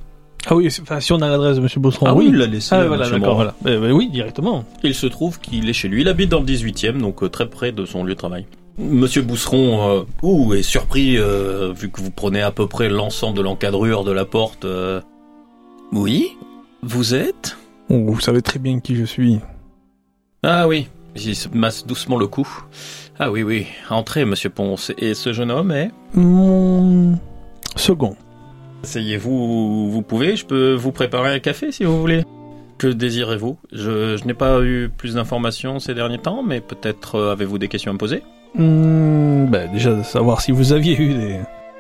Ah 0.47 0.57
oui, 0.57 0.69
enfin, 0.83 1.01
si 1.01 1.13
on 1.13 1.21
a 1.21 1.29
l'adresse 1.29 1.57
de 1.57 1.61
Monsieur 1.63 1.81
Bosseron, 1.81 2.07
Ah 2.07 2.15
oui. 2.15 2.27
il 2.29 2.37
l'a 2.37 2.47
laissé. 2.47 2.75
Ah 2.75 2.81
à 2.81 2.87
voilà, 2.87 3.05
Monsieur 3.05 3.19
d'accord, 3.19 3.35
voilà. 3.35 3.55
Euh, 3.67 3.81
bah 3.81 3.93
oui, 3.95 4.09
directement. 4.11 4.65
Il 4.83 4.95
se 4.95 5.07
trouve 5.07 5.39
qu'il 5.39 5.69
est 5.69 5.73
chez 5.75 5.89
lui. 5.89 6.01
Il 6.01 6.09
habite 6.09 6.31
dans 6.31 6.41
le 6.41 6.47
18e, 6.47 6.99
donc 6.99 7.23
euh, 7.23 7.29
très 7.29 7.49
près 7.49 7.73
de 7.73 7.85
son 7.85 8.05
lieu 8.05 8.15
de 8.15 8.19
travail. 8.19 8.47
Monsieur 8.79 9.21
Bousseron, 9.23 9.91
euh, 9.99 10.03
ouh, 10.23 10.55
est 10.55 10.63
surpris 10.63 11.19
euh, 11.19 11.73
vu 11.73 11.91
que 11.91 12.01
vous 12.01 12.11
prenez 12.11 12.41
à 12.41 12.51
peu 12.51 12.67
près 12.67 12.89
l'ensemble 12.89 13.37
de 13.37 13.43
l'encadrure 13.43 14.05
de 14.05 14.13
la 14.13 14.25
porte. 14.25 14.65
euh. 14.65 15.01
Oui, 15.93 16.29
vous 16.83 17.15
êtes? 17.15 17.59
Oh, 17.91 18.13
vous 18.13 18.21
savez 18.21 18.41
très 18.41 18.59
bien 18.59 18.81
qui 18.81 18.97
je 18.97 19.05
suis. 19.05 19.41
Ah 20.43 20.67
oui, 20.67 20.89
il 21.17 21.37
se 21.37 21.49
masse 21.53 21.87
doucement 21.87 22.17
le 22.17 22.27
cou. 22.27 22.49
Ah 23.19 23.31
oui, 23.31 23.43
oui, 23.43 23.67
entrez, 23.91 24.25
Monsieur 24.25 24.49
Ponce. 24.49 24.91
Et 24.97 25.13
ce 25.13 25.35
jeune 25.35 25.51
homme 25.51 25.73
est? 25.73 25.91
Mon 26.15 27.19
second. 27.77 28.17
Asseyez-vous, 28.83 29.91
vous 29.91 30.03
pouvez, 30.03 30.37
je 30.37 30.47
peux 30.47 30.75
vous 30.75 30.93
préparer 30.93 31.35
un 31.35 31.39
café 31.39 31.71
si 31.73 31.85
vous 31.85 32.01
voulez. 32.01 32.25
Que 32.79 32.87
désirez-vous? 32.87 33.59
Je, 33.73 34.17
je 34.17 34.25
n'ai 34.25 34.35
pas 34.35 34.61
eu 34.63 34.89
plus 34.89 35.15
d'informations 35.15 35.79
ces 35.81 35.95
derniers 35.95 36.19
temps, 36.19 36.43
mais 36.43 36.61
peut-être 36.61 37.17
euh, 37.17 37.33
avez-vous 37.33 37.59
des 37.59 37.69
questions 37.69 37.91
à 37.91 37.93
me 37.93 37.99
poser? 37.99 38.23
Hmm, 38.55 39.47
bah, 39.47 39.67
déjà 39.67 39.95
de 39.95 40.03
savoir 40.03 40.41
si 40.41 40.51
vous 40.51 40.73
aviez 40.73 40.97
eu 40.99 41.15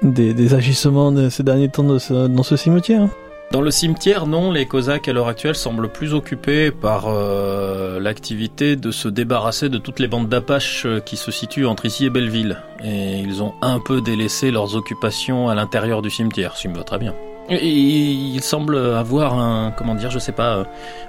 des, 0.03 0.34
des, 0.34 0.55
agissements 0.55 1.11
de 1.11 1.30
ces 1.30 1.42
derniers 1.42 1.68
temps 1.68 1.84
dans 1.84 1.98
ce 1.98 2.57
cimetière. 2.57 3.09
Dans 3.53 3.62
le 3.62 3.72
cimetière, 3.72 4.26
non, 4.28 4.53
les 4.53 4.64
Cosaques 4.64 5.09
à 5.09 5.12
l'heure 5.12 5.26
actuelle 5.26 5.57
semblent 5.57 5.88
plus 5.88 6.14
occupés 6.14 6.70
par 6.70 7.07
euh, 7.09 7.98
l'activité 7.98 8.76
de 8.76 8.92
se 8.92 9.09
débarrasser 9.09 9.68
de 9.68 9.76
toutes 9.78 9.98
les 9.98 10.07
bandes 10.07 10.28
d'Apaches 10.28 10.86
euh, 10.86 11.01
qui 11.01 11.16
se 11.16 11.32
situent 11.32 11.66
entre 11.66 11.84
ici 11.86 12.07
et 12.07 12.11
Belleville. 12.11 12.59
Et 12.84 13.18
ils 13.18 13.42
ont 13.42 13.55
un 13.61 13.80
peu 13.80 14.01
délaissé 14.03 14.53
leurs 14.53 14.76
occupations 14.76 15.48
à 15.48 15.57
l'intérieur 15.57 16.01
du 16.01 16.11
cimetière, 16.11 16.57
ce 16.57 16.68
me 16.68 16.76
va 16.76 16.84
très 16.84 16.98
bien. 16.98 17.12
Et 17.48 17.66
il 17.66 18.40
semble 18.40 18.76
avoir 18.76 19.36
un, 19.36 19.72
comment 19.76 19.96
dire, 19.96 20.12
je 20.12 20.20
sais 20.20 20.30
pas, 20.30 20.59
euh, 20.59 20.64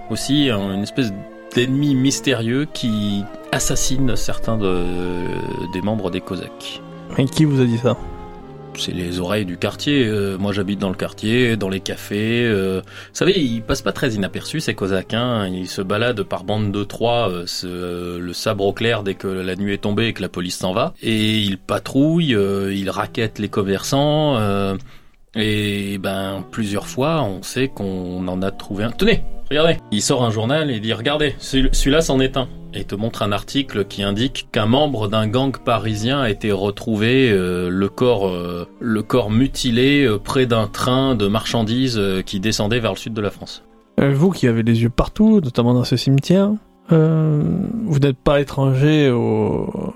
aussi 0.09 0.49
un- 0.49 0.73
une 0.73 0.81
espèce 0.81 1.13
d'ennemi 1.53 1.93
mystérieux 1.93 2.65
qui 2.73 3.23
assassine 3.51 4.15
certains 4.15 4.57
de- 4.57 5.27
des 5.73 5.81
membres 5.81 6.09
des 6.09 6.21
Cosaques. 6.21 6.81
Et 7.19 7.25
qui 7.25 7.45
vous 7.45 7.61
a 7.61 7.65
dit 7.65 7.77
ça? 7.77 7.95
C'est 8.77 8.93
les 8.93 9.19
oreilles 9.19 9.45
du 9.45 9.57
quartier. 9.57 10.05
euh, 10.07 10.37
moi, 10.37 10.53
j'habite 10.53 10.79
dans 10.79 10.89
le 10.89 10.95
quartier, 10.95 11.55
dans 11.57 11.69
les 11.69 11.81
cafés. 11.81 12.43
euh, 12.45 12.81
vous 12.83 13.09
savez, 13.13 13.39
ils 13.39 13.61
passent 13.61 13.81
pas 13.81 13.91
très 13.91 14.11
inaperçus 14.13 14.59
ces 14.61 14.73
Cosaques. 14.73 15.13
Hein. 15.13 15.47
Ils 15.47 15.67
se 15.67 15.81
baladent 15.81 16.23
par 16.23 16.43
bande 16.43 16.71
de 16.71 16.83
trois, 16.83 17.29
euh, 17.29 17.43
ce- 17.45 18.17
le 18.17 18.33
sabre 18.33 18.65
au 18.65 18.73
clair 18.73 19.03
dès 19.03 19.13
que 19.13 19.27
la 19.27 19.55
nuit 19.55 19.73
est 19.73 19.77
tombée 19.81 20.07
et 20.07 20.13
que 20.13 20.21
la 20.21 20.29
police 20.29 20.57
s'en 20.57 20.73
va. 20.73 20.93
Et 21.03 21.37
ils 21.39 21.57
patrouillent, 21.57 22.33
euh, 22.35 22.73
ils 22.73 22.89
raquettent 22.89 23.39
les 23.39 23.49
commerçants. 23.49 24.37
euh, 24.39 24.75
et 25.35 25.97
ben, 25.97 26.43
plusieurs 26.51 26.87
fois, 26.87 27.21
on 27.23 27.41
sait 27.43 27.67
qu'on 27.69 28.27
en 28.27 28.41
a 28.41 28.51
trouvé 28.51 28.83
un. 28.83 28.91
Tenez, 28.91 29.23
regardez. 29.49 29.77
Il 29.91 30.01
sort 30.01 30.23
un 30.23 30.31
journal 30.31 30.69
et 30.71 30.79
dit 30.79 30.91
regardez, 30.93 31.35
celui- 31.39 31.69
celui-là 31.73 32.01
c'en 32.01 32.19
est 32.19 32.35
un. 32.37 32.47
Et 32.73 32.85
te 32.85 32.95
montre 32.95 33.21
un 33.21 33.31
article 33.33 33.85
qui 33.85 34.01
indique 34.01 34.47
qu'un 34.51 34.65
membre 34.65 35.09
d'un 35.09 35.27
gang 35.27 35.55
parisien 35.57 36.21
a 36.21 36.29
été 36.29 36.51
retrouvé, 36.53 37.29
euh, 37.29 37.69
le 37.69 37.89
corps, 37.89 38.29
euh, 38.29 38.65
le 38.79 39.03
corps 39.03 39.29
mutilé 39.29 40.05
euh, 40.05 40.17
près 40.17 40.45
d'un 40.45 40.67
train 40.67 41.15
de 41.15 41.27
marchandises 41.27 42.01
qui 42.25 42.39
descendait 42.39 42.79
vers 42.79 42.93
le 42.93 42.97
sud 42.97 43.13
de 43.13 43.21
la 43.21 43.29
France. 43.29 43.63
Vous 43.97 44.31
qui 44.31 44.47
avez 44.47 44.63
les 44.63 44.83
yeux 44.83 44.89
partout, 44.89 45.41
notamment 45.41 45.73
dans 45.73 45.83
ce 45.83 45.97
cimetière, 45.97 46.51
vous 46.89 47.99
n'êtes 47.99 48.17
pas 48.17 48.41
étranger 48.41 49.09
au, 49.09 49.93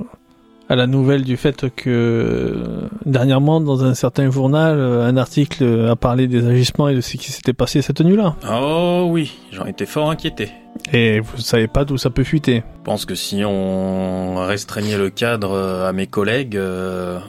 à 0.69 0.75
la 0.75 0.87
nouvelle 0.87 1.23
du 1.23 1.37
fait 1.37 1.69
que 1.69 1.89
euh, 1.89 2.87
dernièrement, 3.05 3.61
dans 3.61 3.83
un 3.83 3.93
certain 3.93 4.29
journal, 4.31 4.77
euh, 4.77 5.07
un 5.07 5.17
article 5.17 5.87
a 5.89 5.95
parlé 5.95 6.27
des 6.27 6.47
agissements 6.47 6.89
et 6.89 6.95
de 6.95 7.01
ce 7.01 7.17
qui 7.17 7.31
s'était 7.31 7.53
passé 7.53 7.81
cette 7.81 8.01
nuit-là. 8.01 8.35
Oh 8.51 9.07
oui, 9.09 9.33
j'en 9.51 9.65
étais 9.65 9.85
fort 9.85 10.09
inquiété. 10.09 10.51
Et 10.93 11.19
vous 11.19 11.37
savez 11.37 11.67
pas 11.67 11.85
d'où 11.85 11.97
ça 11.97 12.09
peut 12.09 12.23
fuiter. 12.23 12.63
Je 12.77 12.83
pense 12.83 13.05
que 13.05 13.15
si 13.15 13.43
on 13.45 14.45
restreignait 14.45 14.97
le 14.97 15.09
cadre 15.09 15.51
euh, 15.51 15.89
à 15.89 15.93
mes 15.93 16.07
collègues, 16.07 16.57
euh, 16.57 17.19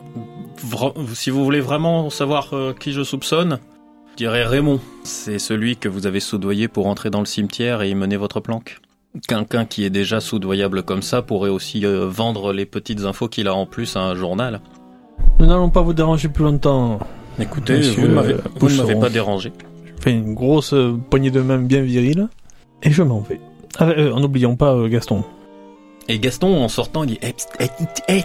si 1.15 1.31
vous 1.31 1.45
voulez 1.45 1.61
vraiment 1.61 2.11
savoir 2.11 2.55
euh, 2.55 2.75
qui 2.79 2.93
je 2.93 3.03
soupçonne, 3.03 3.59
je 4.13 4.17
dirais 4.17 4.45
Raymond. 4.45 4.81
C'est 5.05 5.39
celui 5.39 5.77
que 5.77 5.89
vous 5.89 6.07
avez 6.07 6.21
soudoyé 6.21 6.69
pour 6.69 6.87
entrer 6.87 7.11
dans 7.11 7.21
le 7.21 7.27
cimetière 7.27 7.83
et 7.83 7.91
y 7.91 7.95
mener 7.95 8.17
votre 8.17 8.41
planque. 8.41 8.79
Quelqu'un 9.29 9.65
qui 9.65 9.85
est 9.85 9.91
déjà 9.91 10.21
soudoyable 10.21 10.83
comme 10.83 11.03
ça 11.03 11.23
pourrait 11.23 11.51
aussi 11.51 11.87
euh, 11.87 12.07
vendre 12.09 12.53
les 12.53 12.67
petites 12.67 13.05
infos 13.05 13.29
qu'il 13.29 13.49
a 13.49 13.55
en 13.55 13.67
plus 13.67 13.97
à 13.97 14.01
un 14.01 14.15
journal. 14.15 14.61
Nous 15.39 15.47
n'allons 15.47 15.71
pas 15.71 15.81
vous 15.83 15.95
déranger 15.95 16.29
plus 16.29 16.45
longtemps. 16.45 16.99
Écoutez, 17.39 17.79
Monsieur, 17.79 18.03
vous 18.03 18.09
ne 18.09 18.15
m'avez 18.15 18.35
euh, 18.35 18.39
vous 18.59 18.69
ne 18.69 18.77
m'avez 18.77 18.97
pas 18.97 19.09
dérangé. 19.09 19.53
Je 19.85 20.03
fais 20.03 20.13
une 20.13 20.35
grosse 20.35 20.73
euh, 20.75 20.99
poignée 21.11 21.31
de 21.31 21.41
main 21.41 21.59
bien 21.59 21.83
virile 21.83 22.29
et 22.83 22.91
je 22.91 23.03
m'en 23.03 23.21
vais. 23.21 23.41
Ah, 23.79 23.89
euh, 23.91 24.13
en 24.13 24.21
n'oubliant 24.21 24.57
pas 24.57 24.75
euh, 24.75 24.89
Gaston. 24.89 25.23
Et 26.09 26.19
Gaston, 26.19 26.63
en 26.63 26.69
sortant, 26.69 27.05
il 27.05 27.09
dit 27.11 27.19
Eh, 27.23 27.33
pst, 27.33 27.49
eh, 27.59 27.67
eh, 28.09 28.23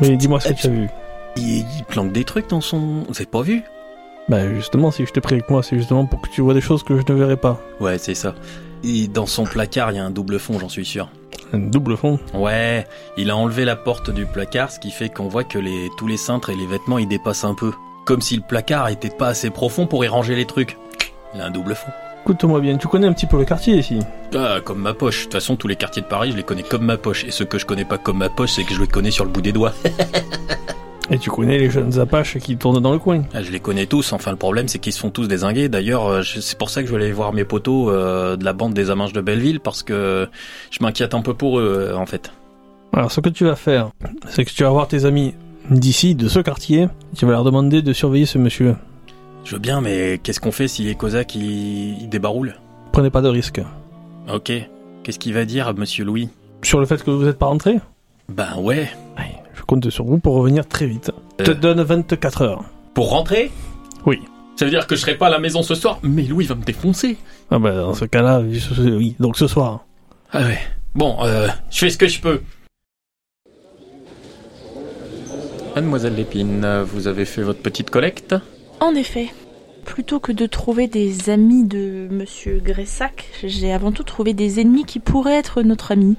Mais 0.00 0.16
dis-moi 0.16 0.40
ce 0.40 0.48
Eh, 0.50 0.54
que 0.54 0.60
tu 0.60 0.66
as 0.66 0.70
vu. 0.70 0.88
il, 1.36 1.58
il 1.58 1.84
planque 1.88 2.12
des 2.12 2.24
trucs 2.24 2.48
dans 2.50 2.60
son. 2.60 2.78
Vous 3.08 3.14
avez 3.16 3.26
pas 3.26 3.42
vu? 3.42 3.62
Bah 4.28 4.48
justement, 4.54 4.90
si 4.90 5.04
je 5.04 5.12
t'ai 5.12 5.20
pris 5.20 5.34
avec 5.34 5.50
moi, 5.50 5.62
c'est 5.62 5.76
justement 5.76 6.06
pour 6.06 6.20
que 6.22 6.28
tu 6.30 6.40
vois 6.40 6.54
des 6.54 6.60
choses 6.62 6.82
que 6.82 6.96
je 6.98 7.02
ne 7.12 7.18
verrai 7.18 7.36
pas. 7.36 7.60
Ouais, 7.80 7.98
c'est 7.98 8.14
ça. 8.14 8.34
Et 8.84 9.08
dans 9.08 9.26
son 9.26 9.44
placard, 9.44 9.92
il 9.92 9.96
y 9.96 9.98
a 9.98 10.04
un 10.04 10.10
double 10.10 10.38
fond, 10.38 10.58
j'en 10.58 10.68
suis 10.68 10.84
sûr. 10.84 11.08
Un 11.54 11.58
double 11.58 11.96
fond. 11.96 12.18
Ouais, 12.34 12.86
il 13.16 13.30
a 13.30 13.36
enlevé 13.36 13.64
la 13.64 13.76
porte 13.76 14.10
du 14.10 14.26
placard, 14.26 14.70
ce 14.70 14.78
qui 14.78 14.90
fait 14.90 15.08
qu'on 15.08 15.28
voit 15.28 15.44
que 15.44 15.58
les, 15.58 15.90
tous 15.96 16.06
les 16.06 16.18
cintres 16.18 16.50
et 16.50 16.54
les 16.54 16.66
vêtements, 16.66 16.98
ils 16.98 17.08
dépassent 17.08 17.44
un 17.44 17.54
peu. 17.54 17.72
Comme 18.04 18.20
si 18.20 18.36
le 18.36 18.42
placard 18.42 18.88
était 18.88 19.08
pas 19.08 19.28
assez 19.28 19.48
profond 19.48 19.86
pour 19.86 20.04
y 20.04 20.08
ranger 20.08 20.36
les 20.36 20.44
trucs. 20.44 20.76
Il 21.34 21.40
a 21.40 21.46
un 21.46 21.50
double 21.50 21.74
fond. 21.74 21.90
Écoute-moi 22.24 22.60
bien, 22.60 22.76
tu 22.76 22.88
connais 22.88 23.06
un 23.06 23.12
petit 23.12 23.26
peu 23.26 23.38
le 23.38 23.44
quartier 23.44 23.76
ici. 23.76 24.00
Ah, 24.34 24.58
comme 24.62 24.80
ma 24.80 24.92
poche. 24.92 25.20
De 25.20 25.22
toute 25.24 25.32
façon, 25.32 25.56
tous 25.56 25.68
les 25.68 25.76
quartiers 25.76 26.02
de 26.02 26.06
Paris, 26.06 26.32
je 26.32 26.36
les 26.36 26.42
connais 26.42 26.62
comme 26.62 26.84
ma 26.84 26.98
poche. 26.98 27.24
Et 27.24 27.30
ceux 27.30 27.44
que 27.46 27.58
je 27.58 27.64
connais 27.64 27.84
pas 27.84 27.98
comme 27.98 28.18
ma 28.18 28.28
poche, 28.28 28.52
c'est 28.52 28.64
que 28.64 28.74
je 28.74 28.80
les 28.80 28.86
connais 28.86 29.10
sur 29.10 29.24
le 29.24 29.30
bout 29.30 29.42
des 29.42 29.52
doigts. 29.52 29.72
Et 31.10 31.18
tu 31.18 31.30
connais 31.30 31.58
les 31.58 31.70
jeunes 31.70 31.98
apaches 31.98 32.38
qui 32.38 32.56
tournent 32.56 32.80
dans 32.80 32.92
le 32.92 32.98
coin. 32.98 33.22
Ah, 33.34 33.42
je 33.42 33.50
les 33.50 33.60
connais 33.60 33.86
tous. 33.86 34.12
Enfin, 34.12 34.30
le 34.30 34.36
problème, 34.36 34.68
c'est 34.68 34.78
qu'ils 34.78 34.92
se 34.92 35.00
font 35.00 35.10
tous 35.10 35.28
désinguer. 35.28 35.68
D'ailleurs, 35.68 36.06
euh, 36.06 36.22
c'est 36.22 36.56
pour 36.56 36.70
ça 36.70 36.82
que 36.82 36.88
je 36.88 36.94
vais 36.94 37.02
aller 37.02 37.12
voir 37.12 37.32
mes 37.32 37.44
potos 37.44 37.90
euh, 37.90 38.36
de 38.36 38.44
la 38.44 38.52
bande 38.54 38.72
des 38.72 38.90
Amanches 38.90 39.12
de 39.12 39.20
Belleville, 39.20 39.60
parce 39.60 39.82
que 39.82 40.28
je 40.70 40.78
m'inquiète 40.82 41.14
un 41.14 41.20
peu 41.20 41.34
pour 41.34 41.58
eux, 41.58 41.90
euh, 41.90 41.96
en 41.96 42.06
fait. 42.06 42.32
Alors 42.92 43.10
ce 43.10 43.20
que 43.20 43.28
tu 43.28 43.44
vas 43.44 43.56
faire, 43.56 43.90
c'est 44.28 44.44
que 44.44 44.50
tu 44.50 44.62
vas 44.62 44.70
voir 44.70 44.88
tes 44.88 45.04
amis 45.04 45.34
d'ici, 45.70 46.14
de 46.14 46.28
ce 46.28 46.38
quartier. 46.38 46.88
Tu 47.16 47.26
vas 47.26 47.32
leur 47.32 47.44
demander 47.44 47.82
de 47.82 47.92
surveiller 47.92 48.26
ce 48.26 48.38
monsieur. 48.38 48.76
Je 49.44 49.54
veux 49.56 49.60
bien, 49.60 49.80
mais 49.80 50.18
qu'est-ce 50.22 50.40
qu'on 50.40 50.52
fait 50.52 50.68
si 50.68 50.84
les 50.84 50.94
Cosaques, 50.94 51.34
ils, 51.34 52.00
ils 52.02 52.08
débaroulent 52.08 52.54
Prenez 52.92 53.10
pas 53.10 53.20
de 53.20 53.28
risques. 53.28 53.60
Ok. 54.32 54.52
Qu'est-ce 55.02 55.18
qu'il 55.18 55.34
va 55.34 55.44
dire, 55.44 55.74
monsieur 55.76 56.04
Louis? 56.04 56.30
Sur 56.62 56.80
le 56.80 56.86
fait 56.86 57.02
que 57.02 57.10
vous 57.10 57.24
n'êtes 57.24 57.38
pas 57.38 57.46
rentré, 57.46 57.78
Ben 58.30 58.56
ouais. 58.58 58.88
Compte 59.64 59.88
sur 59.90 60.04
vous 60.04 60.18
pour 60.18 60.34
revenir 60.34 60.66
très 60.66 60.86
vite. 60.86 61.10
Je 61.40 61.44
te 61.44 61.50
Euh. 61.50 61.54
donne 61.54 61.82
24 61.82 62.42
heures. 62.42 62.64
Pour 62.94 63.10
rentrer 63.10 63.50
Oui. 64.06 64.20
Ça 64.56 64.64
veut 64.64 64.70
dire 64.70 64.86
que 64.86 64.94
je 64.94 65.00
serai 65.00 65.16
pas 65.16 65.26
à 65.26 65.30
la 65.30 65.38
maison 65.40 65.62
ce 65.64 65.74
soir 65.74 65.98
Mais 66.04 66.22
Louis 66.22 66.44
va 66.46 66.54
me 66.54 66.62
défoncer. 66.62 67.16
Ah 67.50 67.58
bah 67.58 67.74
dans 67.74 67.94
ce 67.94 68.04
cas-là, 68.04 68.40
oui. 68.40 69.16
Donc 69.18 69.36
ce 69.36 69.46
soir. 69.48 69.84
Ah 70.32 70.42
ouais. 70.42 70.58
Bon, 70.94 71.16
euh, 71.24 71.48
je 71.70 71.78
fais 71.78 71.90
ce 71.90 71.98
que 71.98 72.06
je 72.06 72.20
peux. 72.20 72.40
Mademoiselle 75.74 76.14
Lépine, 76.14 76.82
vous 76.86 77.08
avez 77.08 77.24
fait 77.24 77.42
votre 77.42 77.60
petite 77.60 77.90
collecte? 77.90 78.34
En 78.80 78.94
effet, 78.94 79.26
plutôt 79.84 80.20
que 80.20 80.30
de 80.30 80.46
trouver 80.46 80.86
des 80.86 81.30
amis 81.30 81.64
de 81.64 82.06
Monsieur 82.10 82.60
Gressac, 82.64 83.24
j'ai 83.42 83.72
avant 83.72 83.90
tout 83.90 84.04
trouvé 84.04 84.34
des 84.34 84.60
ennemis 84.60 84.84
qui 84.84 85.00
pourraient 85.00 85.34
être 85.38 85.62
notre 85.62 85.90
ami, 85.90 86.16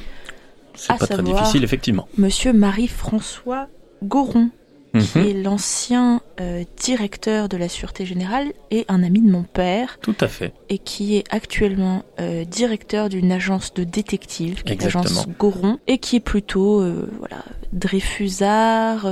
C'est 0.76 0.98
pas 0.98 1.08
très 1.08 1.24
difficile, 1.24 1.64
effectivement. 1.64 2.08
Monsieur 2.18 2.54
Marie-François 2.54 3.68
Goron, 4.04 4.50
qui 4.98 5.18
Mhm, 5.20 5.26
est 5.28 5.34
l'ancien 5.34 6.22
euh, 6.40 6.64
directeur 6.82 7.50
de 7.50 7.58
la 7.58 7.68
Sûreté 7.68 8.06
Générale 8.06 8.54
et 8.72 8.86
un 8.88 9.04
ami 9.04 9.20
de 9.22 9.30
mon 9.30 9.44
père, 9.44 10.00
Tout 10.02 10.16
à 10.22 10.30
fait. 10.30 10.54
et 10.70 10.78
qui 10.78 11.18
est 11.18 11.26
actuellement 11.32 12.04
euh, 12.22 12.46
directeur 12.46 13.10
d'une 13.10 13.30
agence 13.34 13.74
de 13.74 13.84
détectives, 13.84 14.64
qui 14.64 14.72
est 14.72 14.82
l'agence 14.82 15.28
Goron, 15.38 15.80
et 15.88 15.98
qui 15.98 16.16
est 16.16 16.22
plutôt 16.22 16.80
euh, 16.82 17.10
voilà 17.20 17.44
Dreyfusard 17.74 19.06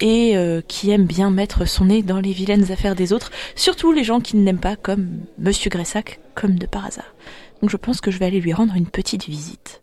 et 0.00 0.36
euh, 0.36 0.60
qui 0.66 0.90
aime 0.90 1.04
bien 1.04 1.30
mettre 1.30 1.66
son 1.68 1.84
nez 1.86 2.02
dans 2.02 2.20
les 2.20 2.32
vilaines 2.32 2.72
affaires 2.72 2.94
des 2.94 3.12
autres, 3.12 3.30
surtout 3.54 3.92
les 3.92 4.02
gens 4.02 4.20
qui 4.20 4.36
ne 4.36 4.44
l'aiment 4.44 4.58
pas, 4.58 4.74
comme 4.76 5.20
Monsieur 5.38 5.70
Gressac, 5.70 6.20
comme 6.34 6.58
de 6.58 6.66
par 6.66 6.86
hasard. 6.86 7.14
Donc 7.60 7.70
je 7.70 7.76
pense 7.76 8.00
que 8.00 8.10
je 8.10 8.18
vais 8.18 8.24
aller 8.26 8.40
lui 8.40 8.52
rendre 8.54 8.74
une 8.74 8.86
petite 8.86 9.26
visite. 9.26 9.82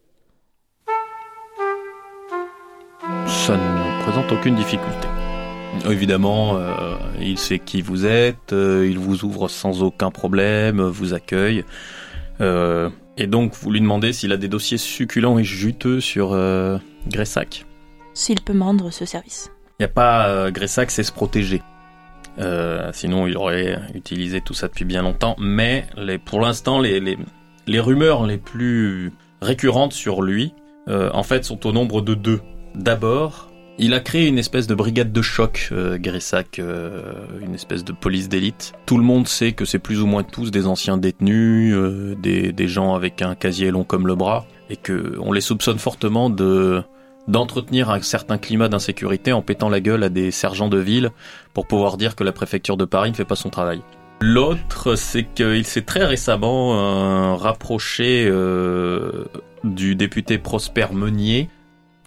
Ça 3.26 3.56
ne 3.58 4.04
présente 4.04 4.32
aucune 4.32 4.56
difficulté. 4.56 5.08
Évidemment, 5.90 6.58
euh, 6.58 6.96
il 7.22 7.38
sait 7.38 7.60
qui 7.60 7.82
vous 7.82 8.06
êtes, 8.06 8.52
euh, 8.54 8.88
il 8.90 8.98
vous 8.98 9.24
ouvre 9.26 9.48
sans 9.48 9.84
aucun 9.84 10.12
problème, 10.12 10.82
vous 10.82 11.14
accueille. 11.14 11.64
Euh, 12.42 12.90
Et 13.18 13.28
donc, 13.28 13.54
vous 13.56 13.72
lui 13.72 13.82
demandez 13.82 14.14
s'il 14.14 14.32
a 14.32 14.38
des 14.38 14.48
dossiers 14.48 14.78
succulents 14.78 15.40
et 15.40 15.44
juteux 15.44 16.00
sur 16.00 16.34
euh, 16.34 16.78
Gressac. 17.08 17.66
S'il 18.14 18.42
peut 18.42 18.54
me 18.54 18.64
rendre 18.64 18.92
ce 18.92 19.06
service. 19.06 19.52
Il 19.80 19.84
n'y 19.84 19.86
a 19.86 19.94
pas 19.94 20.28
euh, 20.28 20.52
Gressac, 20.52 20.92
c'est 20.92 21.04
se 21.04 21.12
protéger. 21.12 21.62
Euh, 22.40 22.92
sinon, 22.94 23.26
il 23.28 23.38
aurait 23.38 23.80
utilisé 23.96 24.42
tout 24.42 24.54
ça 24.54 24.68
depuis 24.68 24.86
bien 24.86 25.02
longtemps. 25.02 25.36
Mais 25.40 25.86
les, 25.98 26.18
pour 26.20 26.42
l'instant, 26.42 26.80
les, 26.80 27.00
les, 27.00 27.18
les 27.66 27.80
rumeurs 27.80 28.26
les 28.26 28.38
plus 28.38 29.12
récurrentes 29.42 29.94
sur 29.94 30.22
lui, 30.22 30.54
euh, 30.88 31.10
en 31.14 31.24
fait, 31.24 31.44
sont 31.44 31.66
au 31.66 31.72
nombre 31.72 32.02
de 32.02 32.14
deux. 32.14 32.42
D'abord, 32.78 33.50
il 33.80 33.94
a 33.96 34.00
créé 34.00 34.28
une 34.28 34.38
espèce 34.38 34.68
de 34.68 34.76
brigade 34.76 35.12
de 35.12 35.22
choc, 35.24 35.70
euh, 35.72 35.98
euh, 36.60 37.14
une 37.42 37.56
espèce 37.56 37.84
de 37.84 37.92
police 37.92 38.30
d'élite. 38.30 38.74
Tout 38.86 38.98
le 38.98 39.04
monde 39.04 39.28
sait 39.28 39.54
que 39.54 39.66
c'est 39.66 39.80
plus 39.80 40.02
ou 40.02 40.06
moins 40.06 40.24
tous 40.24 40.52
des 40.52 40.68
anciens 40.68 40.98
détenus, 40.98 41.74
euh, 41.76 42.16
des, 42.22 42.54
des 42.54 42.68
gens 42.68 42.94
avec 42.94 43.24
un 43.24 43.34
casier 43.34 43.72
long 43.72 43.84
comme 43.84 44.06
le 44.06 44.16
bras, 44.16 44.46
et 44.70 44.78
que 44.78 45.18
on 45.20 45.32
les 45.32 45.42
soupçonne 45.42 45.80
fortement 45.80 46.30
de 46.30 46.84
d'entretenir 47.28 47.90
un 47.90 48.02
certain 48.02 48.38
climat 48.38 48.70
d'insécurité 48.70 49.34
en 49.34 49.42
pétant 49.42 49.68
la 49.68 49.82
gueule 49.82 50.04
à 50.04 50.10
des 50.10 50.32
sergents 50.32 50.70
de 50.70 50.78
ville 50.78 51.10
pour 51.54 51.68
pouvoir 51.68 51.98
dire 51.98 52.16
que 52.16 52.24
la 52.24 52.32
préfecture 52.32 52.78
de 52.78 52.86
Paris 52.86 53.10
ne 53.10 53.16
fait 53.16 53.26
pas 53.26 53.36
son 53.36 53.50
travail. 53.50 53.82
L'autre, 54.22 54.96
c'est 54.96 55.26
qu'il 55.26 55.66
s'est 55.66 55.82
très 55.82 56.06
récemment 56.06 56.74
euh, 56.74 57.36
rapproché 57.36 58.26
euh, 58.28 59.26
du 59.64 59.96
député 59.96 60.38
Prosper 60.38 60.88
Meunier. 60.94 61.50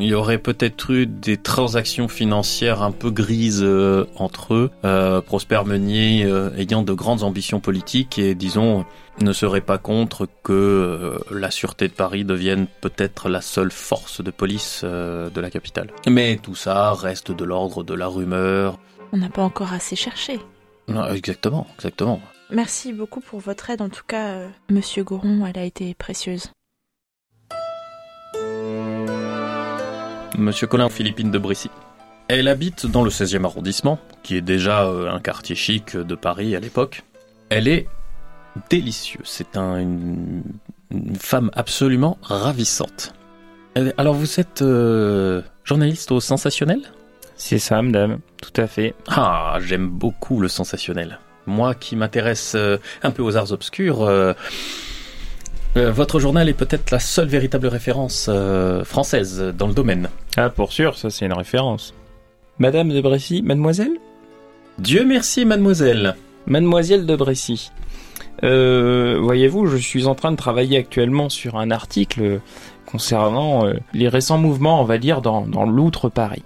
Il 0.00 0.08
y 0.08 0.14
aurait 0.14 0.38
peut-être 0.38 0.90
eu 0.92 1.06
des 1.06 1.36
transactions 1.36 2.08
financières 2.08 2.82
un 2.82 2.90
peu 2.90 3.10
grises 3.10 3.62
euh, 3.62 4.06
entre 4.16 4.54
eux. 4.54 4.70
Euh, 4.82 5.20
Prosper 5.20 5.60
Meunier 5.66 6.24
euh, 6.24 6.48
ayant 6.56 6.82
de 6.82 6.94
grandes 6.94 7.22
ambitions 7.22 7.60
politiques 7.60 8.18
et 8.18 8.34
disons 8.34 8.86
ne 9.20 9.34
serait 9.34 9.60
pas 9.60 9.76
contre 9.76 10.26
que 10.42 11.20
la 11.30 11.50
sûreté 11.50 11.86
de 11.86 11.92
Paris 11.92 12.24
devienne 12.24 12.66
peut-être 12.80 13.28
la 13.28 13.42
seule 13.42 13.70
force 13.70 14.22
de 14.22 14.30
police 14.30 14.82
de 14.82 15.40
la 15.40 15.50
capitale. 15.50 15.90
Mais 16.08 16.38
tout 16.42 16.54
ça 16.54 16.94
reste 16.94 17.30
de 17.30 17.44
l'ordre 17.44 17.84
de 17.84 17.92
la 17.92 18.06
rumeur. 18.06 18.78
On 19.12 19.18
n'a 19.18 19.28
pas 19.28 19.42
encore 19.42 19.74
assez 19.74 19.96
cherché. 19.96 20.40
Non, 20.88 21.06
exactement, 21.08 21.66
exactement. 21.74 22.22
Merci 22.48 22.94
beaucoup 22.94 23.20
pour 23.20 23.40
votre 23.40 23.68
aide. 23.68 23.82
En 23.82 23.90
tout 23.90 24.04
cas, 24.06 24.38
Monsieur 24.70 25.04
Goron, 25.04 25.44
elle 25.44 25.58
a 25.58 25.64
été 25.64 25.92
précieuse. 25.92 26.50
Monsieur 30.40 30.66
Colin 30.66 30.88
Philippine 30.88 31.30
de 31.30 31.38
Brissy. 31.38 31.70
Elle 32.28 32.48
habite 32.48 32.86
dans 32.86 33.02
le 33.04 33.10
16e 33.10 33.44
arrondissement, 33.44 33.98
qui 34.22 34.36
est 34.36 34.40
déjà 34.40 34.84
euh, 34.84 35.10
un 35.10 35.20
quartier 35.20 35.54
chic 35.56 35.96
de 35.96 36.14
Paris 36.14 36.54
à 36.56 36.60
l'époque. 36.60 37.02
Elle 37.48 37.68
est 37.68 37.86
délicieuse. 38.70 39.22
C'est 39.26 39.56
un- 39.56 39.78
une, 39.78 40.42
une 40.90 41.16
femme 41.16 41.50
absolument 41.54 42.18
ravissante. 42.22 43.12
Alors 43.96 44.14
vous 44.14 44.40
êtes 44.40 44.62
euh, 44.62 45.42
journaliste 45.64 46.10
au 46.12 46.20
sensationnel? 46.20 46.80
C'est 47.36 47.58
ça, 47.58 47.80
madame, 47.82 48.18
tout 48.42 48.60
à 48.60 48.66
fait. 48.66 48.94
Ah, 49.08 49.58
j'aime 49.64 49.88
beaucoup 49.88 50.40
le 50.40 50.48
sensationnel. 50.48 51.18
Moi 51.46 51.74
qui 51.74 51.96
m'intéresse 51.96 52.52
euh, 52.54 52.78
un 53.02 53.10
peu 53.12 53.22
aux 53.22 53.36
arts 53.36 53.52
obscurs, 53.52 54.02
euh, 54.02 54.34
euh, 55.76 55.92
votre 55.92 56.20
journal 56.20 56.48
est 56.48 56.54
peut-être 56.54 56.90
la 56.90 56.98
seule 56.98 57.28
véritable 57.28 57.66
référence 57.66 58.26
euh, 58.28 58.84
française 58.84 59.54
dans 59.56 59.66
le 59.66 59.74
domaine. 59.74 60.08
Ah, 60.36 60.50
pour 60.50 60.72
sûr, 60.72 60.96
ça 60.96 61.10
c'est 61.10 61.26
une 61.26 61.32
référence. 61.32 61.94
Madame 62.58 62.90
de 62.90 63.00
Bressy, 63.00 63.42
mademoiselle? 63.42 63.92
Dieu 64.78 65.04
merci, 65.04 65.44
mademoiselle. 65.44 66.16
Mademoiselle 66.46 67.06
de 67.06 67.16
Bressy. 67.16 67.70
Euh, 68.42 69.18
voyez-vous, 69.20 69.66
je 69.66 69.76
suis 69.76 70.06
en 70.06 70.14
train 70.14 70.30
de 70.30 70.36
travailler 70.36 70.78
actuellement 70.78 71.28
sur 71.28 71.56
un 71.56 71.70
article 71.70 72.40
concernant 72.86 73.66
euh, 73.66 73.74
les 73.92 74.08
récents 74.08 74.38
mouvements, 74.38 74.80
on 74.80 74.84
va 74.84 74.98
dire, 74.98 75.20
dans, 75.20 75.42
dans 75.42 75.64
l'outre-Paris. 75.64 76.42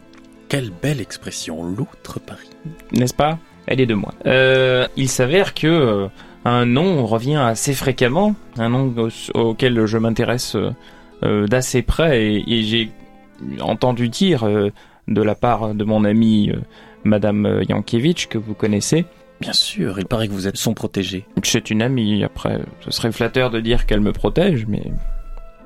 Quelle 0.49 0.70
belle 0.70 1.01
expression, 1.01 1.62
l'outre 1.62 2.20
Paris. 2.20 2.51
N'est-ce 2.93 3.14
pas? 3.14 3.39
Elle 3.66 3.81
est 3.81 3.87
de 3.87 3.95
moi. 3.95 4.12
Euh, 4.27 4.87
il 4.97 5.09
s'avère 5.09 5.55
que 5.55 5.66
euh, 5.66 6.09
un 6.45 6.67
nom 6.67 7.07
revient 7.07 7.37
assez 7.37 7.75
fréquemment, 7.75 8.35
un 8.59 8.69
nom 8.69 8.93
au- 8.97 9.39
auquel 9.39 9.87
je 9.87 9.99
m'intéresse 9.99 10.57
euh, 10.57 10.71
euh, 11.23 11.47
d'assez 11.47 11.83
près, 11.83 12.23
et, 12.25 12.45
et 12.59 12.63
j'ai 12.63 12.91
entendu 13.61 14.09
dire 14.09 14.45
euh, 14.45 14.71
de 15.09 15.23
la 15.23 15.35
part 15.35 15.75
de 15.75 15.85
mon 15.85 16.05
amie 16.05 16.51
euh, 16.51 16.59
Madame 17.05 17.61
Yankiewicz, 17.69 18.27
que 18.27 18.39
vous 18.39 18.55
connaissez, 18.55 19.05
Bien 19.41 19.53
sûr, 19.53 19.99
il 19.99 20.07
paraît 20.07 20.29
que 20.29 20.33
vous 20.33 20.47
êtes 20.47 20.57
son 20.57 20.75
protégé. 20.75 21.27
C'est 21.43 21.69
une 21.71 21.83
amie, 21.83 22.23
après, 22.23 22.61
ce 22.81 22.91
serait 22.93 23.11
flatteur 23.11 23.51
de 23.51 23.59
dire 23.61 23.85
qu'elle 23.85 24.01
me 24.01 24.13
protège, 24.13 24.65
mais 24.69 24.83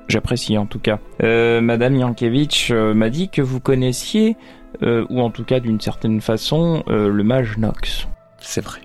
j'apprécie 0.07 0.57
en 0.57 0.65
tout 0.65 0.79
cas. 0.79 0.99
Madame 1.21 1.95
Yankiewicz 1.95 2.71
m'a 2.71 3.09
dit 3.11 3.29
que 3.29 3.43
vous 3.43 3.59
connaissiez, 3.59 4.35
ou 4.81 5.21
en 5.21 5.29
tout 5.29 5.43
cas 5.45 5.59
d'une 5.59 5.79
certaine 5.79 6.19
façon, 6.19 6.83
le 6.87 7.21
mage 7.23 7.57
Nox. 7.59 8.07
C'est 8.39 8.61
vrai. 8.61 8.79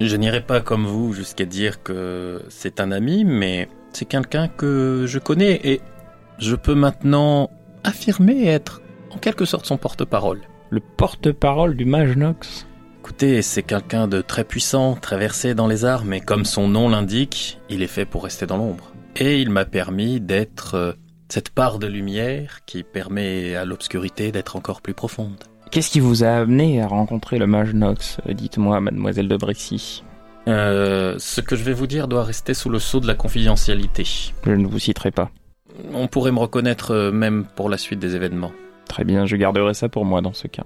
Je 0.00 0.16
n'irai 0.16 0.40
pas 0.40 0.60
comme 0.60 0.86
vous 0.86 1.12
jusqu'à 1.12 1.44
dire 1.44 1.82
que 1.82 2.42
c'est 2.48 2.80
un 2.80 2.90
ami, 2.90 3.24
mais 3.24 3.68
c'est 3.92 4.04
quelqu'un 4.04 4.48
que 4.48 5.04
je 5.06 5.18
connais 5.18 5.60
et 5.64 5.80
je 6.38 6.56
peux 6.56 6.74
maintenant 6.74 7.50
affirmer 7.84 8.46
être 8.46 8.82
en 9.12 9.18
quelque 9.18 9.44
sorte 9.44 9.66
son 9.66 9.76
porte-parole. 9.76 10.42
Le 10.70 10.80
porte-parole 10.80 11.76
du 11.76 11.84
mage 11.84 12.16
Nox 12.16 12.66
Écoutez, 13.00 13.42
c'est 13.42 13.62
quelqu'un 13.62 14.08
de 14.08 14.22
très 14.22 14.44
puissant, 14.44 14.94
très 14.94 15.18
versé 15.18 15.54
dans 15.54 15.66
les 15.66 15.84
arts, 15.84 16.04
mais 16.04 16.20
comme 16.20 16.44
son 16.44 16.68
nom 16.68 16.88
l'indique, 16.88 17.60
il 17.68 17.82
est 17.82 17.86
fait 17.86 18.06
pour 18.06 18.24
rester 18.24 18.46
dans 18.46 18.56
l'ombre. 18.56 18.92
Et 19.14 19.40
il 19.40 19.50
m'a 19.50 19.66
permis 19.66 20.20
d'être 20.20 20.74
euh, 20.74 20.92
cette 21.28 21.50
part 21.50 21.78
de 21.78 21.86
lumière 21.86 22.64
qui 22.64 22.82
permet 22.82 23.54
à 23.54 23.64
l'obscurité 23.64 24.32
d'être 24.32 24.56
encore 24.56 24.80
plus 24.80 24.94
profonde. 24.94 25.44
Qu'est-ce 25.74 25.90
qui 25.90 25.98
vous 25.98 26.22
a 26.22 26.28
amené 26.28 26.80
à 26.80 26.86
rencontrer 26.86 27.36
le 27.36 27.48
mage 27.48 27.74
Nox 27.74 28.18
Dites-moi, 28.28 28.78
mademoiselle 28.78 29.26
de 29.26 29.36
Brissy. 29.36 30.04
Euh, 30.46 31.16
ce 31.18 31.40
que 31.40 31.56
je 31.56 31.64
vais 31.64 31.72
vous 31.72 31.88
dire 31.88 32.06
doit 32.06 32.22
rester 32.22 32.54
sous 32.54 32.70
le 32.70 32.78
sceau 32.78 33.00
de 33.00 33.08
la 33.08 33.16
confidentialité. 33.16 34.04
Je 34.46 34.52
ne 34.52 34.68
vous 34.68 34.78
citerai 34.78 35.10
pas. 35.10 35.32
On 35.92 36.06
pourrait 36.06 36.30
me 36.30 36.38
reconnaître 36.38 36.92
euh, 36.92 37.10
même 37.10 37.44
pour 37.56 37.68
la 37.68 37.76
suite 37.76 37.98
des 37.98 38.14
événements. 38.14 38.52
Très 38.86 39.02
bien, 39.02 39.26
je 39.26 39.34
garderai 39.34 39.74
ça 39.74 39.88
pour 39.88 40.04
moi 40.04 40.20
dans 40.20 40.32
ce 40.32 40.46
cas. 40.46 40.62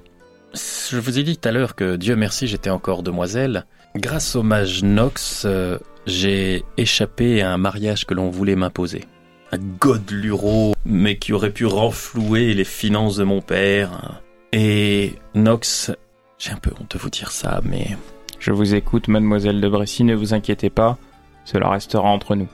Je 0.53 0.99
vous 0.99 1.19
ai 1.19 1.23
dit 1.23 1.39
tout 1.39 1.49
à 1.49 1.53
l'heure 1.53 1.75
que 1.75 1.97
Dieu 1.97 2.15
merci 2.15 2.47
j'étais 2.47 2.69
encore 2.69 3.03
demoiselle. 3.03 3.65
Grâce 3.97 4.37
au 4.37 4.43
mage 4.43 4.83
Nox, 4.83 5.45
euh, 5.47 5.79
j'ai 6.05 6.65
échappé 6.77 7.41
à 7.41 7.51
un 7.51 7.57
mariage 7.57 8.05
que 8.05 8.13
l'on 8.13 8.29
voulait 8.29 8.57
m'imposer. 8.57 9.07
Un 9.53 9.59
godeluro, 9.81 10.75
mais 10.85 11.17
qui 11.17 11.33
aurait 11.33 11.55
pu 11.55 11.65
renflouer 11.65 12.53
les 12.53 12.65
finances 12.65 13.17
de 13.17 13.25
mon 13.25 13.41
père. 13.41 14.21
Et 14.53 15.15
Nox, 15.35 15.93
j'ai 16.39 16.53
un 16.53 16.57
peu 16.57 16.71
honte 16.81 16.93
de 16.93 16.99
vous 16.99 17.11
dire 17.11 17.31
ça, 17.31 17.61
mais 17.65 17.97
Je 18.39 18.53
vous 18.53 18.75
écoute, 18.75 19.09
mademoiselle 19.09 19.61
de 19.61 19.69
Bressy, 19.69 20.05
ne 20.05 20.15
vous 20.15 20.33
inquiétez 20.33 20.71
pas, 20.71 20.97
cela 21.45 21.69
restera 21.71 22.09
entre 22.09 22.35
nous. 22.37 22.49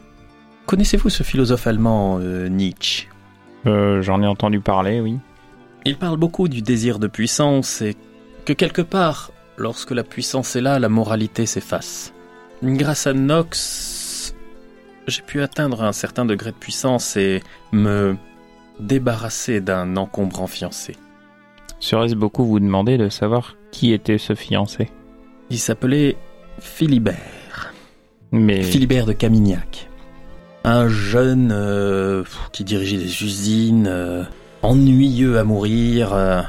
connaissez-vous 0.66 1.10
ce 1.10 1.22
philosophe 1.22 1.66
allemand 1.66 2.18
euh, 2.20 2.48
Nietzsche? 2.48 3.08
Euh, 3.66 4.02
j'en 4.02 4.22
ai 4.22 4.26
entendu 4.26 4.60
parler, 4.60 5.00
oui. 5.00 5.18
Il 5.84 5.96
parle 5.98 6.16
beaucoup 6.16 6.48
du 6.48 6.62
désir 6.62 6.98
de 6.98 7.06
puissance 7.06 7.82
et 7.82 7.96
que 8.46 8.54
quelque 8.54 8.82
part, 8.82 9.30
lorsque 9.58 9.90
la 9.90 10.02
puissance 10.04 10.56
est 10.56 10.62
là, 10.62 10.78
la 10.78 10.88
moralité 10.88 11.44
s'efface. 11.46 12.12
Grâce 12.62 13.06
à 13.06 13.12
Nox, 13.12 14.34
j'ai 15.06 15.22
pu 15.22 15.42
atteindre 15.42 15.82
un 15.82 15.92
certain 15.92 16.24
degré 16.24 16.50
de 16.50 16.56
puissance 16.56 17.16
et 17.16 17.42
me 17.72 18.16
débarrasser 18.80 19.60
d'un 19.60 19.96
encombrant 19.96 20.46
fiancé. 20.46 20.96
Serait-ce 21.84 22.14
beaucoup 22.14 22.46
vous 22.46 22.60
demander 22.60 22.96
de 22.96 23.10
savoir 23.10 23.56
qui 23.70 23.92
était 23.92 24.16
ce 24.16 24.34
fiancé? 24.34 24.88
Il 25.50 25.58
s'appelait 25.58 26.16
Philibert. 26.58 27.74
Mais 28.32 28.62
Philibert 28.62 29.04
de 29.04 29.12
Camignac. 29.12 29.90
Un 30.64 30.88
jeune 30.88 31.50
euh, 31.52 32.24
qui 32.52 32.64
dirigeait 32.64 32.96
des 32.96 33.22
usines, 33.22 33.86
euh, 33.86 34.24
ennuyeux 34.62 35.38
à 35.38 35.44
mourir. 35.44 36.14
euh. 36.14 36.40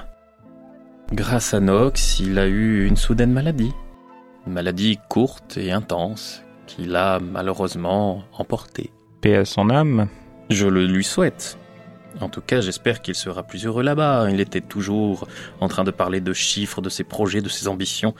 Grâce 1.11 1.53
à 1.53 1.59
Nox, 1.59 2.21
il 2.21 2.39
a 2.39 2.47
eu 2.47 2.87
une 2.87 2.95
soudaine 2.95 3.33
maladie. 3.33 3.73
Une 4.47 4.53
maladie 4.53 4.99
courte 5.09 5.57
et 5.57 5.73
intense 5.73 6.43
qui 6.65 6.85
l'a 6.85 7.19
malheureusement 7.19 8.23
emporté. 8.37 8.89
paix 9.19 9.35
à 9.35 9.43
son 9.43 9.69
âme. 9.69 10.07
Je 10.49 10.67
le 10.67 10.85
lui 10.87 11.03
souhaite. 11.03 11.57
En 12.21 12.29
tout 12.29 12.41
cas, 12.41 12.61
j'espère 12.61 13.01
qu'il 13.01 13.15
sera 13.15 13.43
plus 13.43 13.65
heureux 13.65 13.83
là-bas. 13.83 14.29
Il 14.31 14.39
était 14.39 14.61
toujours 14.61 15.27
en 15.59 15.67
train 15.67 15.83
de 15.83 15.91
parler 15.91 16.21
de 16.21 16.33
chiffres, 16.33 16.81
de 16.81 16.89
ses 16.89 17.03
projets, 17.03 17.41
de 17.41 17.49
ses 17.49 17.67
ambitions. 17.67 18.13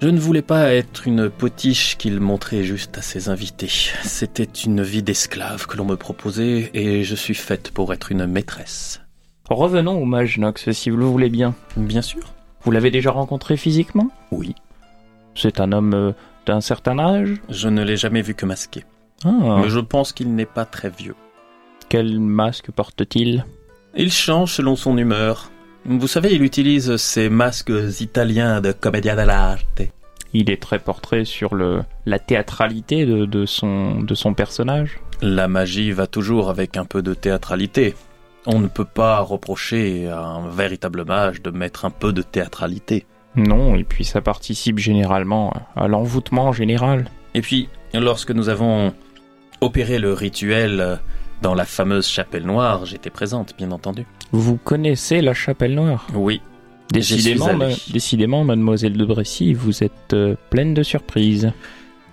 Je 0.00 0.08
ne 0.08 0.18
voulais 0.18 0.42
pas 0.42 0.72
être 0.74 1.06
une 1.06 1.30
potiche 1.30 1.96
qu'il 1.96 2.20
montrait 2.20 2.64
juste 2.64 2.98
à 2.98 3.02
ses 3.02 3.28
invités. 3.28 3.70
C'était 4.02 4.44
une 4.44 4.82
vie 4.82 5.02
d'esclave 5.02 5.66
que 5.66 5.76
l'on 5.76 5.84
me 5.84 5.96
proposait 5.96 6.70
et 6.74 7.04
je 7.04 7.14
suis 7.14 7.34
faite 7.34 7.70
pour 7.70 7.92
être 7.92 8.10
une 8.10 8.26
maîtresse. 8.26 9.00
Revenons 9.48 10.00
au 10.00 10.04
mage 10.04 10.38
Nox, 10.38 10.70
si 10.72 10.90
vous 10.90 10.96
le 10.96 11.04
voulez 11.04 11.28
bien. 11.28 11.54
Bien 11.76 12.02
sûr. 12.02 12.34
Vous 12.62 12.70
l'avez 12.70 12.90
déjà 12.90 13.10
rencontré 13.10 13.56
physiquement? 13.56 14.10
Oui. 14.30 14.54
C'est 15.34 15.60
un 15.60 15.70
homme 15.72 15.94
euh, 15.94 16.12
d'un 16.46 16.60
certain 16.60 16.98
âge? 16.98 17.34
Je 17.50 17.68
ne 17.68 17.82
l'ai 17.84 17.96
jamais 17.96 18.22
vu 18.22 18.34
que 18.34 18.46
masqué. 18.46 18.84
Ah, 19.24 19.60
Mais 19.62 19.68
je 19.68 19.80
pense 19.80 20.12
qu'il 20.12 20.34
n'est 20.34 20.46
pas 20.46 20.64
très 20.64 20.90
vieux. 20.90 21.14
Quel 21.94 22.18
masque 22.18 22.72
porte-t-il 22.72 23.46
Il 23.94 24.10
change 24.10 24.54
selon 24.54 24.74
son 24.74 24.98
humeur. 24.98 25.52
Vous 25.84 26.08
savez, 26.08 26.34
il 26.34 26.42
utilise 26.42 26.96
ces 26.96 27.28
masques 27.28 27.70
italiens 28.00 28.60
de 28.60 28.72
commedia 28.72 29.14
dell'arte. 29.14 29.82
Il 30.32 30.50
est 30.50 30.60
très 30.60 30.80
portrait 30.80 31.24
sur 31.24 31.54
le 31.54 31.82
la 32.04 32.18
théâtralité 32.18 33.06
de, 33.06 33.26
de 33.26 33.46
son 33.46 34.00
de 34.00 34.14
son 34.16 34.34
personnage. 34.34 34.98
La 35.22 35.46
magie 35.46 35.92
va 35.92 36.08
toujours 36.08 36.50
avec 36.50 36.76
un 36.76 36.84
peu 36.84 37.00
de 37.00 37.14
théâtralité. 37.14 37.94
On 38.44 38.58
ne 38.58 38.66
peut 38.66 38.84
pas 38.84 39.20
reprocher 39.20 40.08
à 40.08 40.18
un 40.18 40.48
véritable 40.48 41.04
mage 41.04 41.42
de 41.42 41.50
mettre 41.50 41.84
un 41.84 41.90
peu 41.90 42.12
de 42.12 42.22
théâtralité. 42.22 43.06
Non, 43.36 43.76
et 43.76 43.84
puis 43.84 44.04
ça 44.04 44.20
participe 44.20 44.80
généralement 44.80 45.52
à 45.76 45.86
l'envoûtement 45.86 46.50
général. 46.50 47.08
Et 47.34 47.40
puis, 47.40 47.68
lorsque 47.92 48.32
nous 48.32 48.48
avons 48.48 48.92
opéré 49.60 50.00
le 50.00 50.12
rituel 50.12 50.98
dans 51.44 51.54
la 51.54 51.66
fameuse 51.66 52.08
chapelle 52.08 52.46
noire, 52.46 52.86
j'étais 52.86 53.10
présente, 53.10 53.54
bien 53.58 53.70
entendu. 53.70 54.06
Vous 54.32 54.56
connaissez 54.56 55.20
la 55.20 55.34
Chapelle 55.34 55.74
Noire 55.74 56.06
Oui, 56.14 56.40
Décidément, 56.90 57.52
ma- 57.52 57.68
décidément, 57.92 58.44
mademoiselle 58.44 58.96
de 58.96 59.04
Brécy, 59.04 59.52
vous 59.52 59.84
êtes 59.84 60.14
euh, 60.14 60.36
pleine 60.48 60.72
de 60.72 60.82
surprises. 60.82 61.52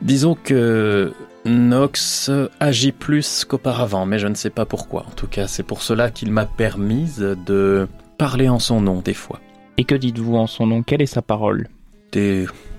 disons 0.02 0.36
que 0.36 1.14
Nox 1.46 2.30
agit 2.60 2.92
plus 2.92 3.46
qu'auparavant, 3.46 4.06
mais 4.06 4.20
je 4.20 4.28
ne 4.28 4.36
sais 4.36 4.50
pas 4.50 4.66
pourquoi. 4.66 5.06
En 5.08 5.12
tout 5.16 5.28
cas, 5.28 5.48
c'est 5.48 5.64
pour 5.64 5.82
cela 5.82 6.10
qu'il 6.12 6.30
m'a 6.30 6.46
permise 6.46 7.20
de 7.46 7.88
parler 8.18 8.50
en 8.50 8.60
son 8.60 8.82
nom 8.82 9.00
des 9.00 9.14
fois. 9.14 9.40
Et 9.78 9.86
que 9.86 9.96
dites-vous 9.96 10.36
en 10.36 10.48
son 10.48 10.68
nom? 10.68 10.84
Quelle 10.84 11.02
est 11.02 11.06
sa 11.06 11.22
parole? 11.22 11.70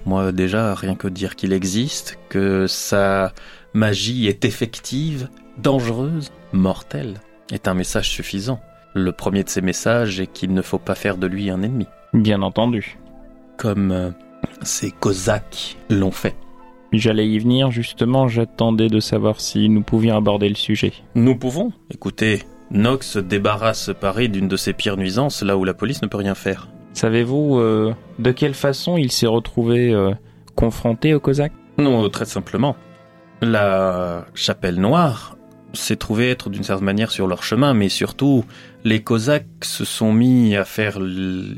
Moi 0.05 0.33
déjà, 0.33 0.74
rien 0.74 0.97
que 0.97 1.09
dire 1.09 1.35
qu'il 1.37 1.55
existe, 1.55 2.19
que 2.29 2.66
sa 2.66 3.33
magie 3.73 4.27
est 4.27 4.45
effective, 4.45 5.29
dangereuse, 5.59 6.33
mortelle, 6.53 7.20
est 7.51 7.69
un 7.69 7.74
message 7.74 8.11
suffisant. 8.11 8.61
Le 8.95 9.12
premier 9.12 9.43
de 9.45 9.49
ces 9.49 9.62
messages 9.62 10.20
est 10.20 10.27
qu'il 10.27 10.53
ne 10.53 10.62
faut 10.62 10.79
pas 10.79 10.95
faire 10.95 11.16
de 11.16 11.27
lui 11.27 11.51
un 11.51 11.62
ennemi, 11.62 11.87
Bien 12.12 12.43
entendu. 12.43 12.99
comme 13.57 13.91
euh, 13.91 14.11
ces 14.62 14.91
Cosaques 14.91 15.77
l'ont 15.89 16.11
fait. 16.11 16.37
J'allais 16.93 17.27
y 17.27 17.39
venir, 17.39 17.70
justement, 17.70 18.29
j'attendais 18.29 18.89
de 18.89 19.01
savoir 19.01 19.41
si 19.41 19.70
nous 19.70 19.83
pouvions 19.83 20.16
aborder 20.16 20.49
le 20.51 20.55
sujet. 20.57 20.93
Nous 21.15 21.37
pouvons. 21.37 21.73
Écoutez, 21.91 22.43
Nox 22.70 23.16
débarrasse 23.16 23.91
Paris 23.99 24.29
d'une 24.29 24.49
de 24.49 24.57
ses 24.57 24.74
pires 24.74 24.99
nuisances 24.99 25.43
là 25.43 25.57
où 25.57 25.65
la 25.65 25.73
police 25.73 26.03
ne 26.03 26.07
peut 26.09 26.19
rien 26.19 26.35
faire. 26.35 26.69
Savez-vous 26.93 27.59
euh, 27.59 27.95
de 28.19 28.31
quelle 28.33 28.53
façon 28.53 28.99
il 28.99 29.11
s'est 29.11 29.27
retrouvé 29.27 29.91
euh, 29.95 30.12
confronté 30.55 31.15
aux 31.15 31.20
Cosaques? 31.20 31.53
Non, 31.79 32.07
très 32.11 32.27
simplement. 32.27 32.77
La 33.41 34.27
chapelle 34.35 34.79
noire 34.79 35.37
s'est 35.74 35.97
trouvée 35.97 36.31
être 36.31 36.51
d'une 36.51 36.65
certaine 36.65 36.85
manière 36.85 37.11
sur 37.11 37.27
leur 37.27 37.43
chemin, 37.43 37.74
mais 37.74 37.89
surtout, 37.89 38.44
les 38.85 39.03
Cosaques 39.03 39.47
se 39.65 39.85
sont 39.85 40.12
mis 40.12 40.57
à 40.57 40.65
faire 40.65 40.99
le, 41.01 41.55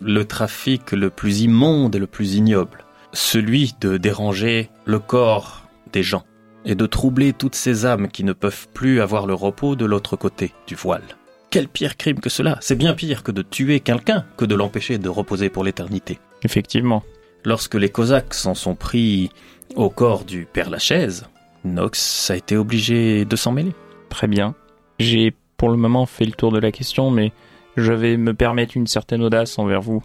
le 0.00 0.24
trafic 0.24 0.92
le 0.92 1.10
plus 1.10 1.42
immonde 1.42 1.94
et 1.94 1.98
le 1.98 2.06
plus 2.06 2.34
ignoble. 2.34 2.84
Celui 3.12 3.74
de 3.80 3.96
déranger 3.96 4.70
le 4.84 4.98
corps 4.98 5.68
des 5.92 6.02
gens 6.02 6.24
et 6.64 6.74
de 6.74 6.86
troubler 6.86 7.32
toutes 7.32 7.54
ces 7.54 7.86
âmes 7.86 8.08
qui 8.08 8.24
ne 8.24 8.32
peuvent 8.32 8.68
plus 8.74 9.00
avoir 9.00 9.26
le 9.26 9.34
repos 9.34 9.76
de 9.76 9.84
l'autre 9.84 10.16
côté 10.16 10.52
du 10.66 10.74
voile. 10.74 11.02
Quel 11.50 11.68
pire 11.68 11.96
crime 11.96 12.20
que 12.20 12.28
cela 12.28 12.58
C'est 12.60 12.76
bien 12.76 12.94
pire 12.94 13.22
que 13.22 13.32
de 13.32 13.40
tuer 13.40 13.80
quelqu'un 13.80 14.26
que 14.36 14.44
de 14.44 14.54
l'empêcher 14.54 14.98
de 14.98 15.08
reposer 15.08 15.48
pour 15.48 15.64
l'éternité. 15.64 16.18
Effectivement. 16.42 17.02
Lorsque 17.44 17.76
les 17.76 17.88
Cosaques 17.88 18.34
s'en 18.34 18.54
sont 18.54 18.74
pris 18.74 19.30
au 19.74 19.88
corps 19.88 20.24
du 20.24 20.46
Père 20.52 20.68
Lachaise, 20.68 21.26
Nox 21.68 22.30
a 22.30 22.36
été 22.36 22.56
obligé 22.56 23.24
de 23.24 23.36
s'en 23.36 23.52
mêler. 23.52 23.72
Très 24.08 24.26
bien. 24.26 24.54
J'ai 24.98 25.34
pour 25.56 25.70
le 25.70 25.76
moment 25.76 26.06
fait 26.06 26.24
le 26.24 26.32
tour 26.32 26.52
de 26.52 26.58
la 26.58 26.72
question, 26.72 27.10
mais 27.10 27.32
je 27.76 27.92
vais 27.92 28.16
me 28.16 28.34
permettre 28.34 28.76
une 28.76 28.86
certaine 28.86 29.22
audace 29.22 29.58
envers 29.58 29.80
vous, 29.80 30.02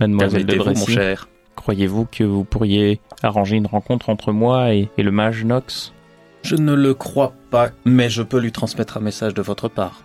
mademoiselle 0.00 0.46
de 0.46 0.56
mon 0.56 0.74
cher. 0.86 1.28
Croyez-vous 1.56 2.06
que 2.06 2.24
vous 2.24 2.44
pourriez 2.44 3.00
arranger 3.22 3.56
une 3.56 3.66
rencontre 3.66 4.08
entre 4.08 4.32
moi 4.32 4.74
et, 4.74 4.88
et 4.96 5.02
le 5.02 5.10
mage 5.10 5.44
Nox? 5.44 5.92
Je 6.42 6.56
ne 6.56 6.74
le 6.74 6.94
crois 6.94 7.34
pas, 7.50 7.70
mais 7.84 8.10
je 8.10 8.22
peux 8.22 8.40
lui 8.40 8.50
transmettre 8.50 8.96
un 8.96 9.00
message 9.00 9.34
de 9.34 9.42
votre 9.42 9.68
part. 9.68 10.02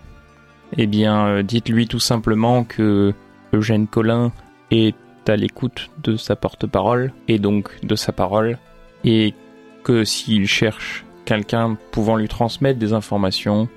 Eh 0.76 0.86
bien, 0.86 1.26
euh, 1.26 1.42
dites-lui 1.42 1.88
tout 1.88 1.98
simplement 1.98 2.62
que 2.62 3.14
Eugène 3.52 3.86
Collin 3.86 4.30
est 4.70 4.94
à 5.26 5.36
l'écoute 5.36 5.90
de 6.02 6.16
sa 6.16 6.36
porte-parole, 6.36 7.12
et 7.26 7.38
donc 7.38 7.84
de 7.84 7.96
sa 7.96 8.12
parole, 8.12 8.58
et 9.04 9.34
que 9.84 10.04
s'il 10.04 10.46
cherche 10.46 11.04
quelqu'un 11.24 11.76
pouvant 11.92 12.16
lui 12.16 12.28
transmettre 12.28 12.78
des 12.78 12.92
informations, 12.92 13.68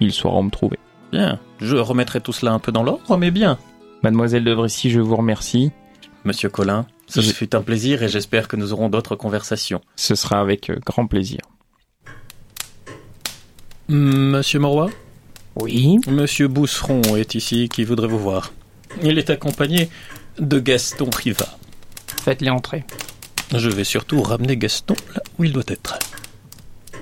il 0.00 0.12
saura 0.12 0.38
où 0.38 0.42
me 0.42 0.50
trouver. 0.50 0.78
Bien, 1.12 1.38
je 1.60 1.76
remettrai 1.76 2.20
tout 2.20 2.32
cela 2.32 2.52
un 2.52 2.58
peu 2.58 2.72
dans 2.72 2.82
l'ordre, 2.82 3.16
mais 3.16 3.30
bien. 3.30 3.58
Mademoiselle 4.02 4.44
de 4.44 4.54
Brécy, 4.54 4.90
je 4.90 5.00
vous 5.00 5.16
remercie. 5.16 5.70
Monsieur 6.24 6.48
Collin, 6.48 6.86
ce 7.06 7.20
Je- 7.20 7.32
fut 7.32 7.54
un 7.54 7.60
plaisir 7.62 8.02
et 8.02 8.08
j'espère 8.08 8.48
que 8.48 8.56
nous 8.56 8.72
aurons 8.72 8.88
d'autres 8.88 9.14
conversations. 9.16 9.80
Ce 9.96 10.14
sera 10.14 10.40
avec 10.40 10.70
euh, 10.70 10.78
grand 10.84 11.06
plaisir. 11.06 11.40
Monsieur 13.88 14.58
Moroy 14.60 14.90
Oui. 15.56 15.98
Monsieur 16.08 16.48
Bousseron 16.48 17.02
est 17.16 17.34
ici 17.34 17.68
qui 17.68 17.84
voudrait 17.84 18.08
vous 18.08 18.18
voir. 18.18 18.52
Il 19.02 19.18
est 19.18 19.30
accompagné 19.30 19.90
de 20.38 20.58
Gaston 20.58 21.10
Riva. 21.14 21.46
Faites-les 22.22 22.50
entrer. 22.50 22.84
Je 23.56 23.70
vais 23.70 23.84
surtout 23.84 24.20
ramener 24.20 24.56
Gaston 24.56 24.96
là 25.14 25.22
où 25.38 25.44
il 25.44 25.52
doit 25.52 25.62
être. 25.68 25.96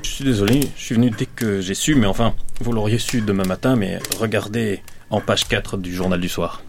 Je 0.02 0.10
suis 0.10 0.24
désolé, 0.24 0.60
je 0.76 0.82
suis 0.82 0.94
venu 0.94 1.10
dès 1.10 1.24
que 1.24 1.62
j'ai 1.62 1.74
su, 1.74 1.94
mais 1.94 2.06
enfin, 2.06 2.34
vous 2.60 2.72
l'auriez 2.72 2.98
su 2.98 3.22
demain 3.22 3.44
matin, 3.44 3.74
mais 3.74 3.98
regardez 4.20 4.82
en 5.08 5.22
page 5.22 5.48
4 5.48 5.78
du 5.78 5.94
journal 5.94 6.20
du 6.20 6.28
soir. 6.28 6.62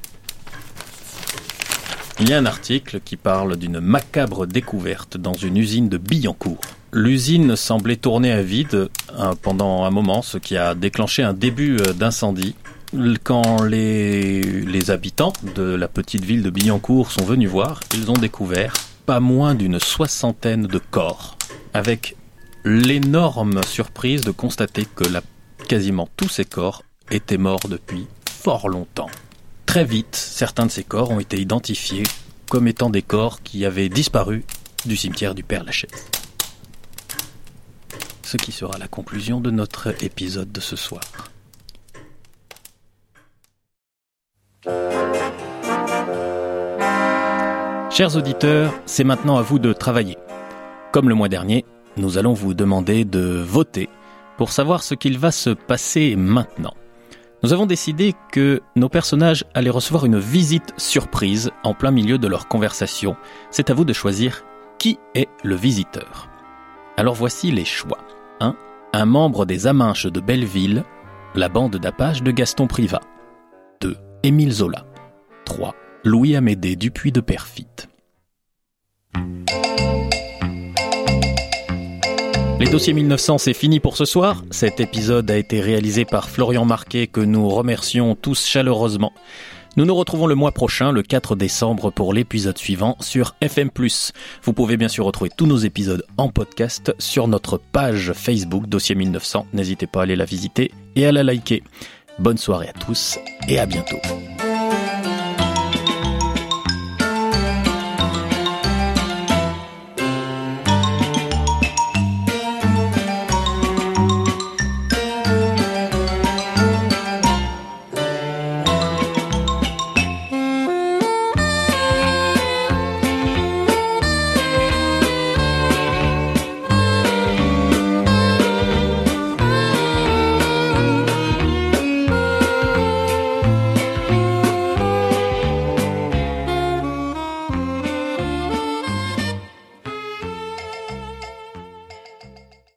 Il 2.21 2.29
y 2.29 2.33
a 2.33 2.37
un 2.37 2.45
article 2.45 3.01
qui 3.03 3.17
parle 3.17 3.57
d'une 3.57 3.81
macabre 3.81 4.47
découverte 4.47 5.17
dans 5.17 5.33
une 5.33 5.57
usine 5.57 5.89
de 5.89 5.97
Billancourt. 5.97 6.61
L'usine 6.93 7.57
semblait 7.57 7.97
tourner 7.97 8.31
à 8.31 8.41
vide 8.41 8.89
euh, 9.19 9.33
pendant 9.41 9.83
un 9.83 9.89
moment, 9.89 10.21
ce 10.21 10.37
qui 10.37 10.55
a 10.55 10.75
déclenché 10.75 11.23
un 11.23 11.33
début 11.33 11.77
euh, 11.81 11.91
d'incendie. 11.91 12.55
Quand 13.23 13.63
les, 13.63 14.41
les 14.43 14.91
habitants 14.91 15.33
de 15.55 15.63
la 15.63 15.87
petite 15.89 16.23
ville 16.23 16.43
de 16.43 16.51
Billancourt 16.51 17.11
sont 17.11 17.25
venus 17.25 17.49
voir, 17.49 17.81
ils 17.95 18.09
ont 18.11 18.13
découvert 18.13 18.73
pas 19.05 19.19
moins 19.19 19.55
d'une 19.55 19.79
soixantaine 19.79 20.67
de 20.67 20.79
corps, 20.79 21.37
avec 21.73 22.15
l'énorme 22.63 23.63
surprise 23.63 24.21
de 24.21 24.31
constater 24.31 24.85
que 24.85 25.03
quasiment 25.67 26.07
tous 26.15 26.29
ces 26.29 26.45
corps 26.45 26.83
étaient 27.11 27.37
morts 27.37 27.67
depuis 27.69 28.07
fort 28.29 28.69
longtemps. 28.69 29.09
Très 29.65 29.85
vite, 29.85 30.15
certains 30.15 30.65
de 30.65 30.71
ces 30.71 30.83
corps 30.83 31.11
ont 31.11 31.19
été 31.19 31.39
identifiés 31.39 32.03
comme 32.49 32.67
étant 32.67 32.89
des 32.89 33.01
corps 33.01 33.41
qui 33.41 33.65
avaient 33.65 33.89
disparu 33.89 34.45
du 34.85 34.95
cimetière 34.95 35.35
du 35.35 35.43
Père 35.43 35.63
Lachaise. 35.63 36.07
Ce 38.21 38.37
qui 38.37 38.51
sera 38.51 38.77
la 38.77 38.87
conclusion 38.87 39.41
de 39.41 39.51
notre 39.51 40.03
épisode 40.03 40.51
de 40.51 40.59
ce 40.59 40.75
soir. 40.75 41.01
Chers 47.93 48.15
auditeurs, 48.15 48.73
c'est 48.87 49.03
maintenant 49.03 49.37
à 49.37 49.43
vous 49.43 49.59
de 49.59 49.71
travailler. 49.71 50.17
Comme 50.91 51.09
le 51.09 51.13
mois 51.13 51.29
dernier, 51.29 51.63
nous 51.95 52.17
allons 52.17 52.33
vous 52.33 52.55
demander 52.55 53.05
de 53.05 53.39
voter 53.39 53.87
pour 54.35 54.51
savoir 54.51 54.81
ce 54.81 54.95
qu'il 54.95 55.19
va 55.19 55.29
se 55.29 55.51
passer 55.51 56.15
maintenant. 56.15 56.73
Nous 57.43 57.53
avons 57.53 57.67
décidé 57.67 58.15
que 58.31 58.61
nos 58.75 58.89
personnages 58.89 59.45
allaient 59.53 59.69
recevoir 59.69 60.05
une 60.05 60.17
visite 60.17 60.73
surprise 60.75 61.51
en 61.63 61.75
plein 61.75 61.91
milieu 61.91 62.17
de 62.17 62.27
leur 62.27 62.47
conversation. 62.47 63.15
C'est 63.51 63.69
à 63.69 63.75
vous 63.75 63.85
de 63.85 63.93
choisir 63.93 64.43
qui 64.79 64.97
est 65.13 65.29
le 65.43 65.53
visiteur. 65.53 66.29
Alors 66.97 67.13
voici 67.13 67.51
les 67.51 67.63
choix. 67.63 67.99
1. 68.39 68.55
Un 68.93 69.05
membre 69.05 69.45
des 69.45 69.67
Aminches 69.67 70.07
de 70.07 70.19
Belleville, 70.19 70.83
la 71.35 71.47
bande 71.47 71.75
d'Apache 71.75 72.23
de 72.23 72.31
Gaston 72.31 72.65
Privat. 72.65 73.01
2. 73.81 73.95
Émile 74.23 74.51
Zola. 74.51 74.83
3. 75.45 75.75
Louis 76.05 76.35
Amédée 76.35 76.75
Dupuis 76.75 77.13
de 77.13 77.21
Perfit. 77.21 77.65
Les 82.59 82.69
dossiers 82.69 82.91
1900, 82.91 83.37
c'est 83.37 83.53
fini 83.53 83.79
pour 83.79 83.95
ce 83.95 84.03
soir. 84.03 84.43
Cet 84.51 84.81
épisode 84.81 85.31
a 85.31 85.37
été 85.37 85.61
réalisé 85.61 86.03
par 86.03 86.29
Florian 86.29 86.65
Marquet, 86.65 87.07
que 87.07 87.21
nous 87.21 87.47
remercions 87.47 88.15
tous 88.15 88.45
chaleureusement. 88.45 89.13
Nous 89.77 89.85
nous 89.85 89.95
retrouvons 89.95 90.27
le 90.27 90.35
mois 90.35 90.51
prochain, 90.51 90.91
le 90.91 91.03
4 91.03 91.37
décembre, 91.37 91.89
pour 91.89 92.13
l'épisode 92.13 92.57
suivant 92.57 92.97
sur 92.99 93.35
FM+. 93.39 93.69
Vous 94.43 94.51
pouvez 94.51 94.75
bien 94.75 94.89
sûr 94.89 95.05
retrouver 95.05 95.31
tous 95.35 95.47
nos 95.47 95.57
épisodes 95.57 96.05
en 96.17 96.27
podcast 96.27 96.93
sur 96.99 97.29
notre 97.29 97.57
page 97.57 98.11
Facebook 98.11 98.67
Dossier 98.67 98.95
1900. 98.95 99.47
N'hésitez 99.53 99.87
pas 99.87 100.01
à 100.01 100.03
aller 100.03 100.17
la 100.17 100.25
visiter 100.25 100.71
et 100.97 101.05
à 101.05 101.13
la 101.13 101.23
liker. 101.23 101.63
Bonne 102.19 102.37
soirée 102.37 102.67
à 102.67 102.73
tous 102.73 103.19
et 103.47 103.57
à 103.57 103.65
bientôt. 103.65 103.97